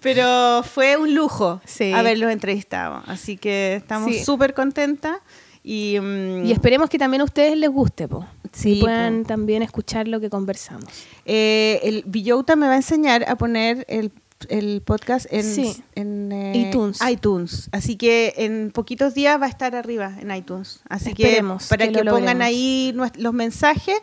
pero 0.00 0.62
fue 0.62 0.96
un 0.96 1.14
lujo 1.14 1.60
Sí. 1.64 1.92
haberlos 1.92 2.30
entrevistado. 2.32 3.02
Así 3.06 3.36
que 3.36 3.76
estamos 3.76 4.10
Sí. 4.12 4.24
súper 4.24 4.54
contentas. 4.54 5.18
Y, 5.62 5.98
mm, 6.00 6.46
Y 6.46 6.52
esperemos 6.52 6.88
que 6.88 6.98
también 6.98 7.20
a 7.20 7.24
ustedes 7.24 7.56
les 7.56 7.68
guste, 7.70 8.08
po. 8.08 8.26
Sí, 8.52 8.78
y 8.78 8.80
puedan 8.80 9.22
po. 9.22 9.28
también 9.28 9.62
escuchar 9.62 10.08
lo 10.08 10.20
que 10.20 10.30
conversamos. 10.30 10.84
eh, 11.26 11.80
el 11.82 12.04
Villota 12.06 12.56
me 12.56 12.66
va 12.66 12.72
a 12.72 12.76
enseñar 12.76 13.24
a 13.28 13.36
poner 13.36 13.84
el 13.88 14.10
el 14.48 14.82
podcast 14.82 15.26
en, 15.30 15.42
Sí. 15.42 15.82
en 15.94 16.32
eh, 16.32 16.68
iTunes. 16.68 16.98
iTunes. 17.08 17.68
Así 17.72 17.96
que 17.96 18.34
en 18.36 18.70
poquitos 18.70 19.14
días 19.14 19.40
va 19.40 19.46
a 19.46 19.48
estar 19.48 19.74
arriba 19.74 20.14
en 20.20 20.34
iTunes. 20.34 20.80
Así 20.88 21.10
Esperemos 21.10 21.64
que 21.64 21.68
para 21.68 21.86
que 21.86 21.92
que, 21.92 22.04
lo 22.04 22.12
pongan 22.12 22.42
ahí 22.42 22.94
los 23.16 23.32
mensajes, 23.32 23.96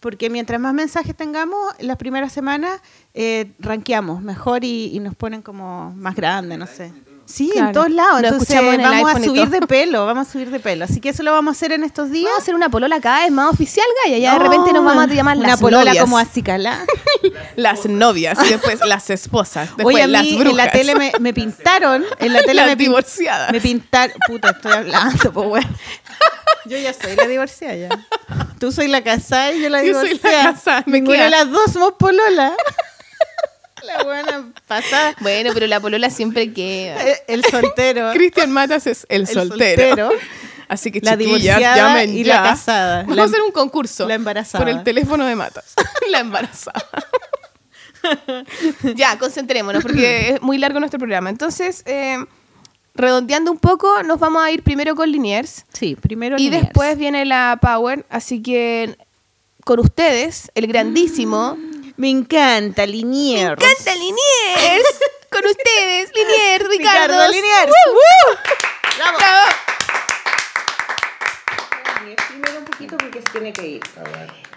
porque 0.00 0.30
mientras 0.30 0.60
más 0.60 0.74
mensajes 0.74 1.16
tengamos, 1.16 1.58
las 1.80 1.96
primeras 1.96 2.32
semanas 2.32 2.80
eh, 3.14 3.52
rankeamos 3.58 4.22
mejor 4.22 4.64
y, 4.64 4.90
y 4.92 5.00
nos 5.00 5.14
ponen 5.14 5.42
como 5.42 5.92
más 5.96 6.14
grande, 6.16 6.56
no 6.58 6.66
sé. 6.66 6.92
Sí, 7.26 7.52
en 7.56 7.72
todos 7.72 7.90
lados. 7.90 8.22
Entonces 8.22 8.50
en 8.50 8.80
vamos 8.82 9.14
a 9.14 9.20
subir 9.22 9.48
de 9.50 9.60
pelo, 9.66 10.06
vamos 10.06 10.28
a 10.28 10.30
subir 10.32 10.50
de 10.50 10.60
pelo. 10.60 10.84
Así 10.84 11.00
que 11.00 11.08
eso 11.08 11.22
lo 11.24 11.32
vamos 11.32 11.52
a 11.52 11.56
hacer 11.56 11.72
en 11.72 11.82
estos 11.84 12.10
días. 12.10 12.24
Vamos 12.26 12.38
a 12.38 12.42
hacer 12.42 12.54
una 12.54 12.68
polola 12.68 13.00
cada 13.00 13.22
vez 13.24 13.32
más 13.32 13.52
oficial, 13.52 13.84
Gaya. 14.04 14.18
Ya 14.18 14.32
de 14.34 14.38
repente 14.38 14.72
nos 14.72 14.84
vamos 14.84 15.04
a 15.04 15.06
llamar 15.12 15.36
una 15.36 15.48
las 15.48 15.60
polola 15.60 15.84
novias. 15.86 16.04
como 16.04 16.18
acicalá. 16.18 16.84
Las 17.56 17.86
novias 17.86 18.38
y 18.46 18.50
después 18.50 18.78
las 18.86 19.10
esposas. 19.10 19.68
Después 19.76 19.94
Oye, 19.94 20.02
a 20.02 20.06
las 20.06 20.22
mí 20.22 20.36
brujas. 20.36 20.50
en 20.50 20.56
la 20.56 20.70
tele 20.70 20.94
me, 20.94 21.12
me 21.18 21.34
pintaron, 21.34 22.04
en 22.18 22.32
la 22.32 22.40
tele 22.42 22.54
Las 22.54 22.66
me, 22.68 22.76
divorciadas. 22.76 23.50
me 23.52 23.60
pintaron, 23.60 24.14
puta, 24.26 24.50
estoy 24.50 24.72
hablando, 24.72 25.32
pues 25.32 25.48
bueno. 25.48 25.68
Yo 26.66 26.76
ya 26.78 26.92
soy 26.92 27.16
la 27.16 27.26
divorciada 27.26 27.74
ya. 27.74 27.88
Tú 28.60 28.70
soy 28.72 28.88
la 28.88 29.02
casada 29.02 29.52
y 29.52 29.62
yo 29.62 29.68
la 29.68 29.82
Yo 29.84 29.94
soy 29.94 30.10
la 30.10 30.14
divorciada. 30.14 30.52
casada, 30.52 30.82
me 30.86 31.00
Ninguna 31.00 31.24
de 31.24 31.30
las 31.30 31.50
dos 31.50 31.72
somos 31.72 31.92
polola. 31.98 32.52
La 33.86 34.02
buena 34.04 34.52
pasada. 34.66 35.14
Bueno, 35.20 35.50
pero 35.54 35.66
la 35.66 35.80
polola 35.80 36.10
siempre 36.10 36.52
queda. 36.52 36.96
El 37.28 37.44
soltero. 37.44 38.10
Cristian 38.14 38.50
Matas 38.52 38.86
es 38.86 39.06
el, 39.08 39.22
El 39.22 39.26
soltero. 39.28 40.08
soltero. 40.08 40.10
Así 40.68 40.90
que 40.90 41.00
La 41.00 41.12
chiquillas, 41.12 41.38
divorciada 41.58 41.76
llamen 41.76 42.16
y 42.16 42.24
ya. 42.24 42.36
la 42.42 42.42
casada. 42.50 43.00
Vamos 43.02 43.16
La- 43.16 43.22
a 43.22 43.26
hacer 43.26 43.40
un 43.40 43.52
concurso. 43.52 44.08
la 44.08 44.14
embarazada. 44.14 44.64
Por 44.64 44.68
el 44.68 44.82
teléfono 44.82 45.24
de 45.24 45.36
Matas. 45.36 45.74
la 46.10 46.18
embarazada. 46.20 46.84
ya, 48.94 49.18
concentrémonos 49.18 49.82
porque 49.82 50.30
es 50.30 50.42
muy 50.42 50.58
largo 50.58 50.78
nuestro 50.80 50.98
programa. 50.98 51.30
Entonces, 51.30 51.82
eh, 51.86 52.18
redondeando 52.94 53.50
un 53.50 53.58
poco, 53.58 54.02
nos 54.02 54.18
vamos 54.18 54.42
a 54.42 54.50
ir 54.50 54.62
primero 54.62 54.94
con 54.94 55.10
Liniers. 55.10 55.64
Sí, 55.72 55.96
primero 55.96 56.36
Y 56.36 56.44
Liniers. 56.44 56.64
después 56.64 56.96
viene 56.98 57.24
la 57.24 57.58
Power. 57.60 58.04
Así 58.10 58.42
que 58.42 58.96
con 59.64 59.80
ustedes, 59.80 60.50
el 60.54 60.66
grandísimo. 60.66 61.56
Me 61.96 62.10
encanta, 62.10 62.84
Liniers. 62.84 63.56
¡Canta 63.58 63.94
Liniers! 63.94 65.00
con 65.30 65.44
ustedes, 65.46 66.10
Liniers, 66.14 66.68
Ricardo. 66.68 67.14
Ricardo 67.14 67.32
Liniers. 67.32 67.72
¡Woo! 67.90 68.36
Bravo. 68.98 69.18
Bravo. 69.18 69.40
Primero 72.28 72.58
un 72.58 72.64
poquito 72.66 72.96
porque 72.98 73.20
se 73.20 73.32
tiene 73.32 73.52
que 73.52 73.66
ir. 73.66 73.80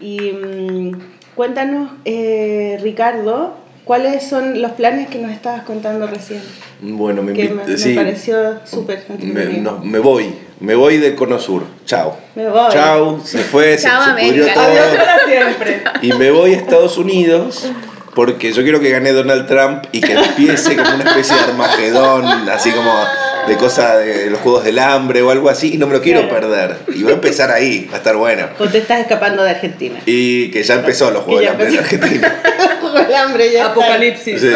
Y 0.01 0.31
mm, 0.33 1.01
cuéntanos, 1.35 1.91
eh, 2.03 2.77
Ricardo, 2.81 3.57
¿cuáles 3.85 4.27
son 4.27 4.61
los 4.61 4.73
planes 4.73 5.07
que 5.09 5.19
nos 5.19 5.31
estabas 5.31 5.63
contando 5.63 6.07
recién? 6.07 6.41
Bueno, 6.81 7.21
me, 7.21 7.33
Que 7.33 7.49
me, 7.49 7.63
me 7.63 7.77
sí, 7.77 7.93
pareció 7.93 8.65
súper 8.65 9.05
me, 9.21 9.45
no, 9.59 9.79
me 9.79 9.99
voy, 9.99 10.33
me 10.59 10.75
voy 10.75 10.97
del 10.97 11.15
Cono 11.15 11.39
Sur. 11.39 11.63
Chao. 11.89 12.15
Me 12.35 12.47
voy. 12.47 12.71
Chao, 12.71 13.19
se 13.25 13.39
fue, 13.39 13.75
se, 13.75 13.87
Chao, 13.87 14.03
se 14.03 14.11
pudrió 14.11 14.43
América. 14.43 14.53
todo. 14.53 14.95
Para 14.95 15.25
siempre. 15.25 15.83
Y 16.03 16.13
me 16.13 16.29
voy 16.29 16.53
a 16.53 16.57
Estados 16.57 16.99
Unidos 16.99 17.65
porque 18.13 18.53
yo 18.53 18.61
quiero 18.61 18.79
que 18.79 18.91
gane 18.91 19.11
Donald 19.11 19.47
Trump 19.47 19.85
y 19.91 19.99
que 19.99 20.13
empiece 20.13 20.77
como 20.77 20.93
una 20.93 21.03
especie 21.03 21.35
de 21.35 21.41
Armagedón, 21.41 22.25
así 22.47 22.69
como 22.71 22.93
de 23.49 23.55
cosa 23.57 23.97
de 23.97 24.29
los 24.29 24.39
Juegos 24.39 24.63
del 24.63 24.79
Hambre 24.79 25.21
o 25.21 25.31
algo 25.31 25.49
así, 25.49 25.73
y 25.73 25.77
no 25.77 25.87
me 25.87 25.93
lo 25.93 26.01
quiero 26.01 26.27
Claro. 26.27 26.47
perder. 26.47 26.75
Y 26.95 27.03
va 27.03 27.11
a 27.11 27.13
empezar 27.15 27.51
ahí, 27.51 27.87
va 27.91 27.95
a 27.95 27.97
estar 27.97 28.15
bueno. 28.15 28.47
O 28.59 28.67
te 28.67 28.77
estás 28.77 29.01
escapando 29.01 29.43
de 29.43 29.49
Argentina. 29.51 29.99
Y 30.05 30.49
que 30.51 30.63
ya 30.63 30.75
empezó 30.75 31.11
los 31.11 31.23
Juegos 31.23 31.41
del 31.41 31.49
Hambre 31.49 31.67
en. 31.69 31.77
Argentina. 31.79 32.35
el 33.07 33.13
hambre 33.15 33.51
ya. 33.51 33.65
Apocalipsis. 33.67 34.39
Sí, 34.41 34.47
sí. 34.47 34.55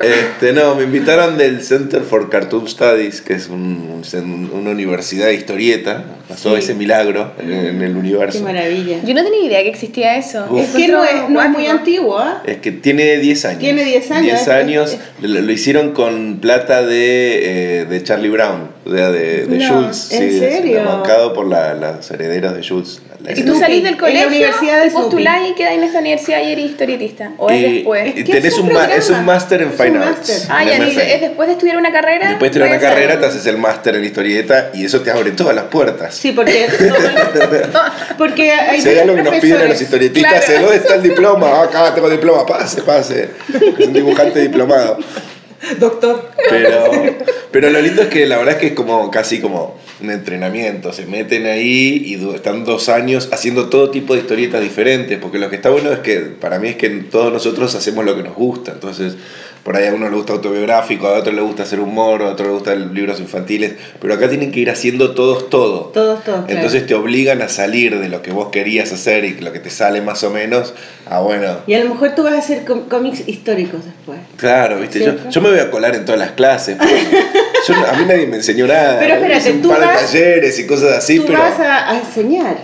Este, 0.00 0.52
no, 0.52 0.74
me 0.74 0.84
invitaron 0.84 1.36
del 1.36 1.62
Center 1.62 2.02
for 2.02 2.30
Cartoon 2.30 2.68
Studies, 2.68 3.20
que 3.20 3.34
es 3.34 3.48
un- 3.48 4.02
un- 4.14 4.50
una 4.52 4.70
universidad 4.70 5.26
de 5.26 5.34
historieta. 5.34 6.04
Pasó 6.28 6.54
Sí. 6.54 6.60
ese 6.60 6.74
milagro 6.74 7.32
en, 7.40 7.50
en 7.52 7.82
el 7.82 7.92
Qué 7.92 7.98
universo. 7.98 8.40
maravilla. 8.44 8.98
Yo 9.04 9.14
no 9.14 9.24
tenía 9.24 9.44
idea 9.46 9.62
que 9.62 9.68
existía 9.68 10.16
eso. 10.16 10.46
Uf. 10.48 10.60
Es 10.62 10.70
que 10.70 10.88
no 10.88 11.04
es, 11.04 11.28
no 11.28 11.42
es 11.42 11.50
muy 11.50 11.66
antiguo, 11.66 12.18
¿ah? 12.18 12.42
Es 12.46 12.58
que 12.58 12.70
tiene 12.72 13.18
10 13.18 13.44
años. 13.46 13.58
Tiene 13.60 13.84
10 13.84 14.10
años, 14.12 14.24
10 14.26 14.42
es- 14.42 14.48
años. 14.48 14.96
Lo, 15.20 15.40
lo 15.40 15.52
hicieron 15.52 15.92
con 15.92 16.38
plata 16.40 16.82
de, 16.82 17.80
eh, 17.80 17.84
de 17.86 17.96
Charlie 18.10 18.28
Brown, 18.28 18.68
o 18.84 18.90
sea, 18.92 19.10
de, 19.12 19.46
de 19.46 19.56
No, 19.58 19.64
Schultz. 19.64 20.10
¿en 20.12 20.30
sí, 20.32 20.38
serio? 20.40 20.82
bancado 20.84 21.32
por 21.32 21.46
la- 21.46 21.74
las 21.74 22.10
herederas 22.10 22.54
de 22.56 22.62
Schultz. 22.62 23.00
La 23.22 23.32
Y 23.38 23.42
tú 23.44 23.56
salís 23.58 23.84
del 23.84 23.92
En 23.92 23.92
la 23.92 23.98
colegio, 23.98 24.26
Universidad 24.28 24.80
de 24.80 24.86
y 24.86 24.90
postulás 24.90 25.48
y 25.48 25.52
quedás 25.54 25.74
en 25.74 25.84
esta 25.84 25.98
universidad 26.00 26.40
y 26.42 26.52
eres 26.52 26.64
historietista. 26.70 27.30
O 27.38 27.50
es 27.50 27.60
Y- 27.60 27.74
después. 27.74 28.06
y 28.06 28.08
Es 28.20 28.24
que 28.24 28.32
tenés 28.32 28.44
es 28.54 28.58
un 28.58 28.70
es 28.96 29.10
un 29.10 29.24
máster 29.24 29.62
en 29.62 29.72
Fine 29.72 29.98
Arts. 29.98 30.46
Ah, 30.50 30.64
ya, 30.64 30.76
es 30.78 31.20
después 31.20 31.46
de 31.46 31.52
estudiar 31.52 31.76
una 31.76 31.92
carrera. 31.92 32.30
Después 32.30 32.50
de 32.50 32.58
estudiar 32.58 32.68
una 32.68 32.80
carrera, 32.80 33.20
te 33.20 33.26
haces 33.26 33.46
el 33.46 33.58
máster 33.58 33.94
en 33.94 34.04
historieta 34.04 34.70
y 34.74 34.84
eso 34.86 35.00
te 35.02 35.10
abre 35.12 35.30
todas 35.32 35.54
las 35.54 35.64
puertas. 35.66 36.14
Sí, 36.14 36.32
porque. 36.32 36.66
porque 38.18 38.52
hay 38.52 38.80
hay 38.80 38.98
algo 38.98 39.14
que 39.16 39.22
nos 39.22 39.34
piden 39.36 39.60
a 39.60 39.64
los 39.66 39.80
historietistas, 39.80 40.44
Claro. 40.44 40.54
es, 40.54 40.60
¿dónde 40.62 40.76
está 40.76 40.94
el 40.96 41.02
diploma? 41.02 41.46
Ah, 41.52 41.62
acá 41.64 41.94
tengo 41.94 42.08
diploma, 42.10 42.44
pase, 42.46 42.82
pase. 42.82 43.28
Es 43.78 43.86
un 43.86 43.92
dibujante 43.92 44.40
diplomado. 44.40 44.98
Doctor. 45.78 46.30
Pero, 46.48 46.84
pero 47.50 47.70
lo 47.70 47.80
lindo 47.80 48.02
es 48.02 48.08
que 48.08 48.26
la 48.26 48.38
verdad 48.38 48.54
es 48.54 48.60
que 48.60 48.66
es 48.68 48.72
como 48.72 49.10
casi 49.10 49.40
como 49.40 49.78
un 50.00 50.10
entrenamiento. 50.10 50.92
Se 50.92 51.06
meten 51.06 51.46
ahí 51.46 52.02
y 52.06 52.34
están 52.34 52.64
dos 52.64 52.88
años 52.88 53.28
haciendo 53.32 53.68
todo 53.68 53.90
tipo 53.90 54.14
de 54.14 54.20
historietas 54.20 54.62
diferentes. 54.62 55.18
Porque 55.18 55.38
lo 55.38 55.50
que 55.50 55.56
está 55.56 55.70
bueno 55.70 55.92
es 55.92 55.98
que 56.00 56.18
para 56.20 56.58
mí 56.58 56.68
es 56.68 56.76
que 56.76 56.88
todos 56.88 57.32
nosotros 57.32 57.74
hacemos 57.74 58.04
lo 58.04 58.16
que 58.16 58.22
nos 58.22 58.34
gusta. 58.34 58.72
Entonces, 58.72 59.16
por 59.64 59.76
ahí 59.76 59.88
a 59.88 59.94
uno 59.94 60.08
le 60.08 60.16
gusta 60.16 60.32
autobiográfico, 60.32 61.06
a 61.06 61.18
otro 61.18 61.32
le 61.32 61.42
gusta 61.42 61.64
hacer 61.64 61.80
humor, 61.80 62.22
a 62.22 62.30
otro 62.30 62.46
le 62.46 62.52
gustan 62.52 62.94
libros 62.94 63.20
infantiles. 63.20 63.74
Pero 64.00 64.14
acá 64.14 64.28
tienen 64.28 64.52
que 64.52 64.60
ir 64.60 64.70
haciendo 64.70 65.14
todos 65.14 65.50
todo. 65.50 65.90
Todos, 65.92 66.24
todos. 66.24 66.44
claro. 66.44 66.44
Entonces 66.48 66.86
te 66.86 66.94
obligan 66.94 67.42
a 67.42 67.48
salir 67.48 67.98
de 67.98 68.08
lo 68.08 68.22
que 68.22 68.32
vos 68.32 68.48
querías 68.48 68.92
hacer 68.92 69.24
y 69.24 69.34
lo 69.40 69.52
que 69.52 69.58
te 69.58 69.70
sale 69.70 70.00
más 70.00 70.24
o 70.24 70.30
menos 70.30 70.72
a 71.06 71.20
bueno. 71.20 71.58
Y 71.66 71.74
a 71.74 71.84
lo 71.84 71.90
mejor 71.90 72.14
tú 72.14 72.22
vas 72.22 72.34
a 72.34 72.38
hacer 72.38 72.64
cómics 72.64 73.28
históricos 73.28 73.84
después. 73.84 74.18
Claro, 74.36 74.80
viste, 74.80 75.04
yo, 75.04 75.28
yo 75.28 75.40
me 75.40 75.50
voy 75.50 75.58
a 75.58 75.70
colar 75.70 75.94
en 75.94 76.04
todas 76.04 76.20
las 76.20 76.32
clases. 76.32 76.76
pero 76.78 76.90
yo 77.68 77.74
a 77.86 77.92
mí 77.98 78.04
nadie 78.06 78.26
me 78.26 78.36
enseñó 78.36 78.66
nada. 78.66 78.98
Pero 78.98 79.14
espérate, 79.14 79.52
un 79.52 79.62
tú 79.62 79.68
par 79.68 79.80
de 79.80 79.86
talleres 79.86 80.58
y 80.58 80.66
cosas 80.66 80.96
así, 80.96 81.18
tú 81.18 81.26
pero 81.26 81.38
vas 81.38 81.60
a, 81.60 81.90
a 81.90 81.98
enseñar. 81.98 82.56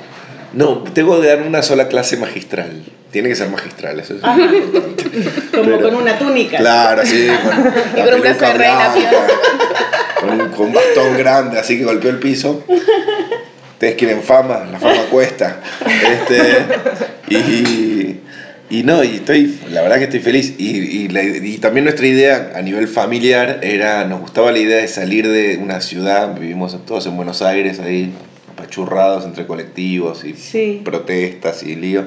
no, 0.54 0.82
tengo 0.94 1.20
que 1.20 1.26
dar 1.26 1.42
una 1.42 1.62
sola 1.62 1.88
clase 1.88 2.16
magistral. 2.16 2.82
Tiene 3.16 3.30
que 3.30 3.34
ser 3.34 3.48
magistral, 3.48 3.98
eso 3.98 4.14
es 4.14 4.22
Ajá. 4.22 4.38
importante. 4.42 5.04
Como 5.50 5.62
Pero- 5.64 5.80
con 5.80 5.94
una 5.94 6.18
túnica. 6.18 6.58
Claro, 6.58 7.00
sí, 7.06 7.28
con, 7.44 7.98
Y 7.98 8.04
con 8.04 8.14
un 8.14 8.20
brazo 8.20 8.44
de 8.44 8.52
reina, 8.52 8.94
con, 10.20 10.30
un, 10.38 10.48
con 10.50 10.66
un 10.66 10.72
bastón 10.74 11.16
grande, 11.16 11.58
así 11.58 11.78
que 11.78 11.84
golpeó 11.84 12.10
el 12.10 12.18
piso. 12.18 12.62
Ustedes 13.72 13.94
quieren 13.94 14.22
fama, 14.22 14.66
la 14.70 14.78
fama 14.78 15.00
cuesta. 15.10 15.62
Este, 15.86 16.66
y, 17.34 18.16
y 18.68 18.82
no, 18.82 19.02
y 19.02 19.14
estoy, 19.14 19.60
la 19.70 19.80
verdad 19.80 19.96
que 19.96 20.04
estoy 20.04 20.20
feliz. 20.20 20.56
Y, 20.58 20.76
y, 20.76 21.08
la- 21.08 21.22
y 21.22 21.56
también 21.56 21.84
nuestra 21.84 22.06
idea 22.06 22.52
a 22.54 22.60
nivel 22.60 22.86
familiar 22.86 23.60
era, 23.62 24.04
nos 24.04 24.20
gustaba 24.20 24.52
la 24.52 24.58
idea 24.58 24.76
de 24.76 24.88
salir 24.88 25.26
de 25.26 25.56
una 25.56 25.80
ciudad, 25.80 26.34
vivimos 26.38 26.76
todos 26.84 27.06
en 27.06 27.16
Buenos 27.16 27.40
Aires, 27.40 27.80
ahí 27.80 28.12
apachurrados 28.52 29.24
entre 29.24 29.46
colectivos 29.46 30.22
y 30.22 30.34
Sí. 30.34 30.82
protestas 30.84 31.62
y 31.62 31.76
lío, 31.76 32.04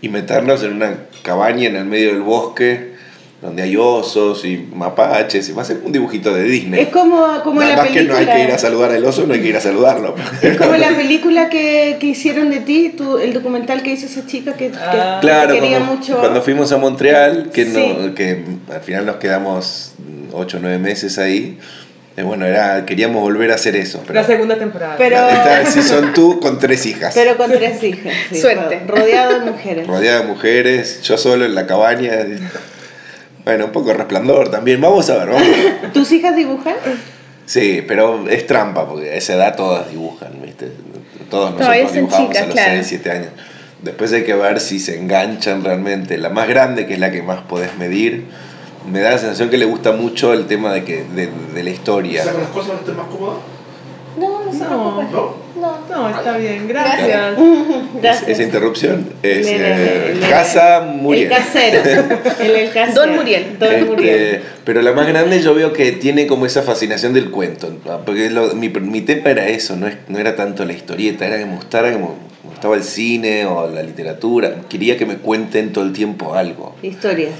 y 0.00 0.08
meternos 0.08 0.62
en 0.62 0.74
una 0.74 0.94
cabaña 1.22 1.66
en 1.68 1.76
el 1.76 1.84
medio 1.84 2.12
del 2.12 2.22
bosque, 2.22 2.94
donde 3.42 3.62
hay 3.62 3.76
osos 3.76 4.44
y 4.46 4.56
mapaches, 4.74 5.48
y 5.48 5.52
va 5.52 5.60
a 5.62 5.64
ser 5.64 5.80
un 5.84 5.92
dibujito 5.92 6.32
de 6.34 6.44
Disney. 6.44 6.80
Es 6.80 6.88
como, 6.88 7.22
como 7.44 7.60
Nada 7.60 7.76
la 7.76 7.82
más 7.82 7.92
que 7.92 8.02
no 8.02 8.14
película. 8.14 8.18
hay 8.34 8.40
que 8.40 8.48
ir 8.48 8.54
a 8.54 8.58
saludar 8.58 8.90
al 8.92 9.04
oso, 9.04 9.26
no 9.26 9.34
hay 9.34 9.40
que 9.40 9.48
ir 9.48 9.56
a 9.56 9.60
saludarlo. 9.60 10.14
Es 10.42 10.56
como 10.56 10.74
la 10.76 10.88
película 10.96 11.48
que, 11.50 11.98
que 12.00 12.06
hicieron 12.06 12.48
de 12.50 12.60
ti, 12.60 12.94
tu- 12.96 13.18
el 13.18 13.34
documental 13.34 13.82
que 13.82 13.92
hizo 13.92 14.06
esa 14.06 14.26
chica 14.26 14.54
que, 14.54 14.70
que- 14.70 14.76
Ah. 14.78 15.18
que 15.20 15.26
Claro, 15.26 15.52
te 15.54 15.60
quería 15.60 15.78
cuando, 15.78 15.96
mucho. 15.96 16.18
cuando 16.18 16.42
fuimos 16.42 16.72
a 16.72 16.78
Montreal, 16.78 17.50
que, 17.52 17.66
no, 17.66 17.78
Sí. 17.78 18.12
que 18.16 18.42
al 18.72 18.80
final 18.80 19.04
nos 19.06 19.16
quedamos 19.16 19.92
8 20.32 20.56
o 20.56 20.60
9 20.60 20.78
meses 20.78 21.18
ahí, 21.18 21.58
bueno, 22.24 22.46
era, 22.46 22.86
queríamos 22.86 23.20
volver 23.22 23.50
a 23.52 23.56
hacer 23.56 23.76
eso. 23.76 24.02
Pero 24.06 24.20
La 24.20 24.26
segunda 24.26 24.56
temporada. 24.58 24.94
Pero- 24.96 25.28
esta 25.28 25.66
sí 25.66 25.82
son 25.82 26.12
tú 26.14 26.40
con 26.40 26.58
tres 26.58 26.86
hijas. 26.86 27.12
Pero 27.14 27.36
con 27.36 27.50
tres 27.50 27.82
hijas. 27.82 28.12
sí, 28.30 28.36
Suerte. 28.40 28.82
Rodeado 28.86 29.40
de 29.40 29.50
mujeres. 29.50 29.86
rodeada 29.86 30.20
de 30.20 30.26
mujeres, 30.26 31.02
yo 31.02 31.18
solo 31.18 31.44
en 31.44 31.54
la 31.54 31.66
cabaña. 31.66 32.12
Bueno, 33.44 33.66
un 33.66 33.72
poco 33.72 33.88
de 33.88 33.94
resplandor 33.94 34.50
también. 34.50 34.80
Vamos 34.80 35.08
a 35.10 35.16
ver, 35.18 35.28
vamos 35.28 35.42
a 35.42 35.50
ver. 35.82 35.92
¿Tus 35.92 36.10
hijas 36.12 36.34
dibujan? 36.34 36.74
Sí, 37.44 37.84
pero 37.86 38.28
es 38.28 38.46
trampa, 38.46 38.88
porque 38.88 39.10
a 39.10 39.14
esa 39.14 39.34
edad 39.34 39.54
todas 39.54 39.88
dibujan, 39.90 40.32
¿viste? 40.42 40.68
Todos 41.30 41.52
nosotros 41.52 41.76
son 41.86 41.92
dibujamos 41.94 42.28
chicas, 42.30 42.42
a 42.42 42.46
los 42.46 42.54
claro. 42.54 42.72
6, 42.74 42.86
7 42.88 43.10
años. 43.10 43.28
Después 43.82 44.12
hay 44.12 44.24
que 44.24 44.34
ver 44.34 44.58
si 44.58 44.80
se 44.80 44.98
enganchan 44.98 45.62
realmente. 45.62 46.18
La 46.18 46.30
más 46.30 46.48
grande, 46.48 46.86
que 46.86 46.94
es 46.94 46.98
la 47.00 47.12
que 47.12 47.22
más 47.22 47.42
podés 47.42 47.76
medir, 47.78 48.24
me 48.90 49.00
da 49.00 49.10
la 49.12 49.18
sensación 49.18 49.48
que 49.50 49.58
le 49.58 49.64
gusta 49.66 49.92
mucho 49.92 50.32
el 50.32 50.46
tema 50.46 50.72
de, 50.72 50.84
que, 50.84 51.04
de, 51.04 51.28
de 51.54 51.62
la 51.62 51.70
historia. 51.70 52.24
¿Saca 52.24 52.38
las 52.38 52.48
cosas 52.50 52.68
para 52.70 52.80
estar 52.80 52.94
más 52.96 53.06
cómoda? 53.06 53.34
No, 54.18 54.44
no 54.44 54.52
No. 54.52 55.02
No. 55.02 55.46
No, 55.90 56.10
está 56.10 56.36
bien, 56.36 56.68
gracias. 56.68 57.34
Gracias. 58.02 58.28
Esa 58.28 58.42
interrupción 58.42 59.08
es 59.22 59.46
eh. 59.48 60.14
Casa 60.28 60.80
Muriel. 60.86 61.24
El 61.24 61.30
casero. 61.30 61.80
El, 62.40 62.50
el 62.50 62.70
casero. 62.70 63.00
Don 63.06 63.16
Muriel. 63.16 63.58
Don 63.58 63.72
Este, 63.72 63.84
Muriel. 63.86 64.42
pero 64.64 64.82
la 64.82 64.92
más 64.92 65.06
grande 65.08 65.40
yo 65.40 65.54
veo 65.54 65.72
que 65.72 65.92
tiene 65.92 66.26
como 66.26 66.44
esa 66.44 66.60
fascinación 66.62 67.14
del 67.14 67.30
cuento. 67.30 67.74
Porque 68.04 68.28
lo- 68.28 68.54
mi, 68.54 68.68
mi 68.68 69.00
tema 69.00 69.30
era 69.30 69.48
eso, 69.48 69.76
no, 69.76 69.86
es- 69.86 69.96
no 70.08 70.18
era 70.18 70.36
tanto 70.36 70.64
la 70.66 70.74
historieta, 70.74 71.26
era 71.26 71.38
que 71.38 71.46
me 71.46 71.54
gustara, 71.56 71.90
que 71.90 71.96
me 71.96 72.04
me 72.04 72.50
gustaba 72.50 72.76
el 72.76 72.84
cine 72.84 73.46
o 73.46 73.68
la 73.70 73.82
literatura. 73.82 74.56
Quería 74.68 74.96
que 74.98 75.06
me 75.06 75.16
cuenten 75.16 75.72
todo 75.72 75.84
el 75.84 75.92
tiempo 75.94 76.34
algo. 76.34 76.74
Historias. 76.82 77.30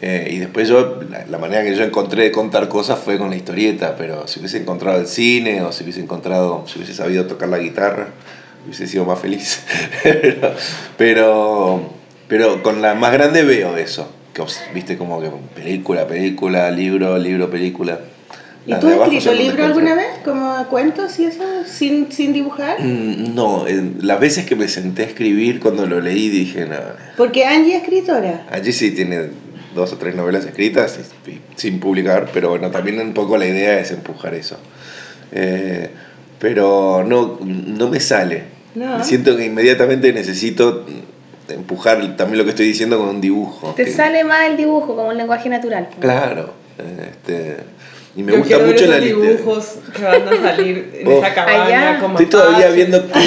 Eh, 0.00 0.28
y 0.30 0.38
después 0.38 0.68
yo, 0.68 1.00
la, 1.10 1.26
la 1.26 1.38
manera 1.38 1.64
que 1.64 1.74
yo 1.74 1.82
encontré 1.82 2.22
de 2.24 2.30
contar 2.32 2.68
cosas 2.68 3.00
fue 3.00 3.18
con 3.18 3.30
la 3.30 3.36
historieta, 3.36 3.96
pero 3.98 4.28
si 4.28 4.38
hubiese 4.38 4.58
encontrado 4.58 5.00
el 5.00 5.06
cine 5.08 5.62
o 5.62 5.72
si 5.72 5.82
hubiese 5.82 6.00
encontrado, 6.00 6.64
si 6.68 6.78
hubiese 6.78 6.94
sabido 6.94 7.26
tocar 7.26 7.48
la 7.48 7.58
guitarra, 7.58 8.08
hubiese 8.64 8.86
sido 8.86 9.04
más 9.04 9.18
feliz. 9.18 9.60
pero, 10.04 10.52
pero, 10.96 11.92
pero 12.28 12.62
con 12.62 12.80
la 12.82 12.94
más 12.94 13.12
grande 13.12 13.42
veo 13.42 13.76
eso, 13.76 14.08
que 14.32 14.42
viste 14.74 14.96
como 14.96 15.20
que 15.20 15.30
película, 15.54 16.06
película, 16.06 16.70
libro, 16.70 17.18
libro, 17.18 17.50
película. 17.50 17.98
¿Y 18.66 18.70
Las 18.72 18.80
tú 18.80 18.88
has 18.88 19.00
escrito 19.10 19.32
libro 19.32 19.64
alguna 19.64 19.94
vez? 19.94 20.08
¿Como 20.24 20.66
cuentos 20.68 21.18
y 21.18 21.24
eso? 21.24 21.42
¿Sin, 21.64 22.12
sin 22.12 22.34
dibujar? 22.34 22.78
Mm, 22.80 23.34
No, 23.34 23.66
en- 23.66 23.96
las 24.02 24.20
veces 24.20 24.44
que 24.44 24.56
me 24.56 24.68
senté 24.68 25.02
a 25.02 25.06
escribir, 25.06 25.58
cuando 25.58 25.86
lo 25.86 26.00
leí 26.00 26.28
dije, 26.28 26.66
no, 26.66 26.76
Porque 27.16 27.46
Angie 27.46 27.76
es 27.76 27.82
escritora. 27.82 28.46
Allí 28.50 28.72
sí 28.72 28.90
tiene 28.90 29.30
dos 29.74 29.92
o 29.92 29.96
tres 29.96 30.14
novelas 30.14 30.44
escritas 30.44 30.98
y- 31.26 31.30
y 31.30 31.40
sin 31.56 31.80
publicar, 31.80 32.28
pero 32.32 32.50
bueno, 32.50 32.70
también 32.70 33.00
un 33.00 33.12
poco 33.14 33.36
la 33.36 33.46
idea 33.46 33.78
es 33.80 33.90
empujar 33.90 34.34
eso. 34.34 34.56
Eh, 35.32 35.90
pero 36.38 37.04
no, 37.06 37.38
no 37.42 37.88
me 37.88 38.00
sale. 38.00 38.44
No. 38.74 39.02
Siento 39.02 39.36
que 39.36 39.44
inmediatamente 39.46 40.12
necesito 40.12 40.86
empujar 41.48 42.16
también 42.16 42.38
lo 42.38 42.44
que 42.44 42.50
estoy 42.50 42.66
diciendo 42.66 42.98
con 42.98 43.08
un 43.08 43.20
dibujo. 43.20 43.72
Te 43.76 43.84
que- 43.84 43.90
sale 43.92 44.24
más 44.24 44.46
el 44.48 44.56
dibujo 44.56 44.94
como 44.94 45.08
un 45.08 45.16
lenguaje 45.16 45.48
natural. 45.48 45.88
Claro. 46.00 46.52
Este, 46.78 47.56
y 48.16 48.22
me 48.22 48.32
Yo 48.32 48.38
gusta 48.38 48.56
ver 48.58 48.66
mucho 48.66 48.84
esos 48.84 48.88
la 48.94 49.00
dibujos 49.00 49.78
que 49.96 50.02
van 50.04 50.28
a 50.28 50.40
salir 50.42 50.90
en 51.00 51.08
Oh. 51.08 51.18
esa 51.24 51.34
como 52.00 52.18
Estoy 52.18 52.26
todavía 52.26 52.70
viendo 52.70 53.02
cómo, 53.08 53.24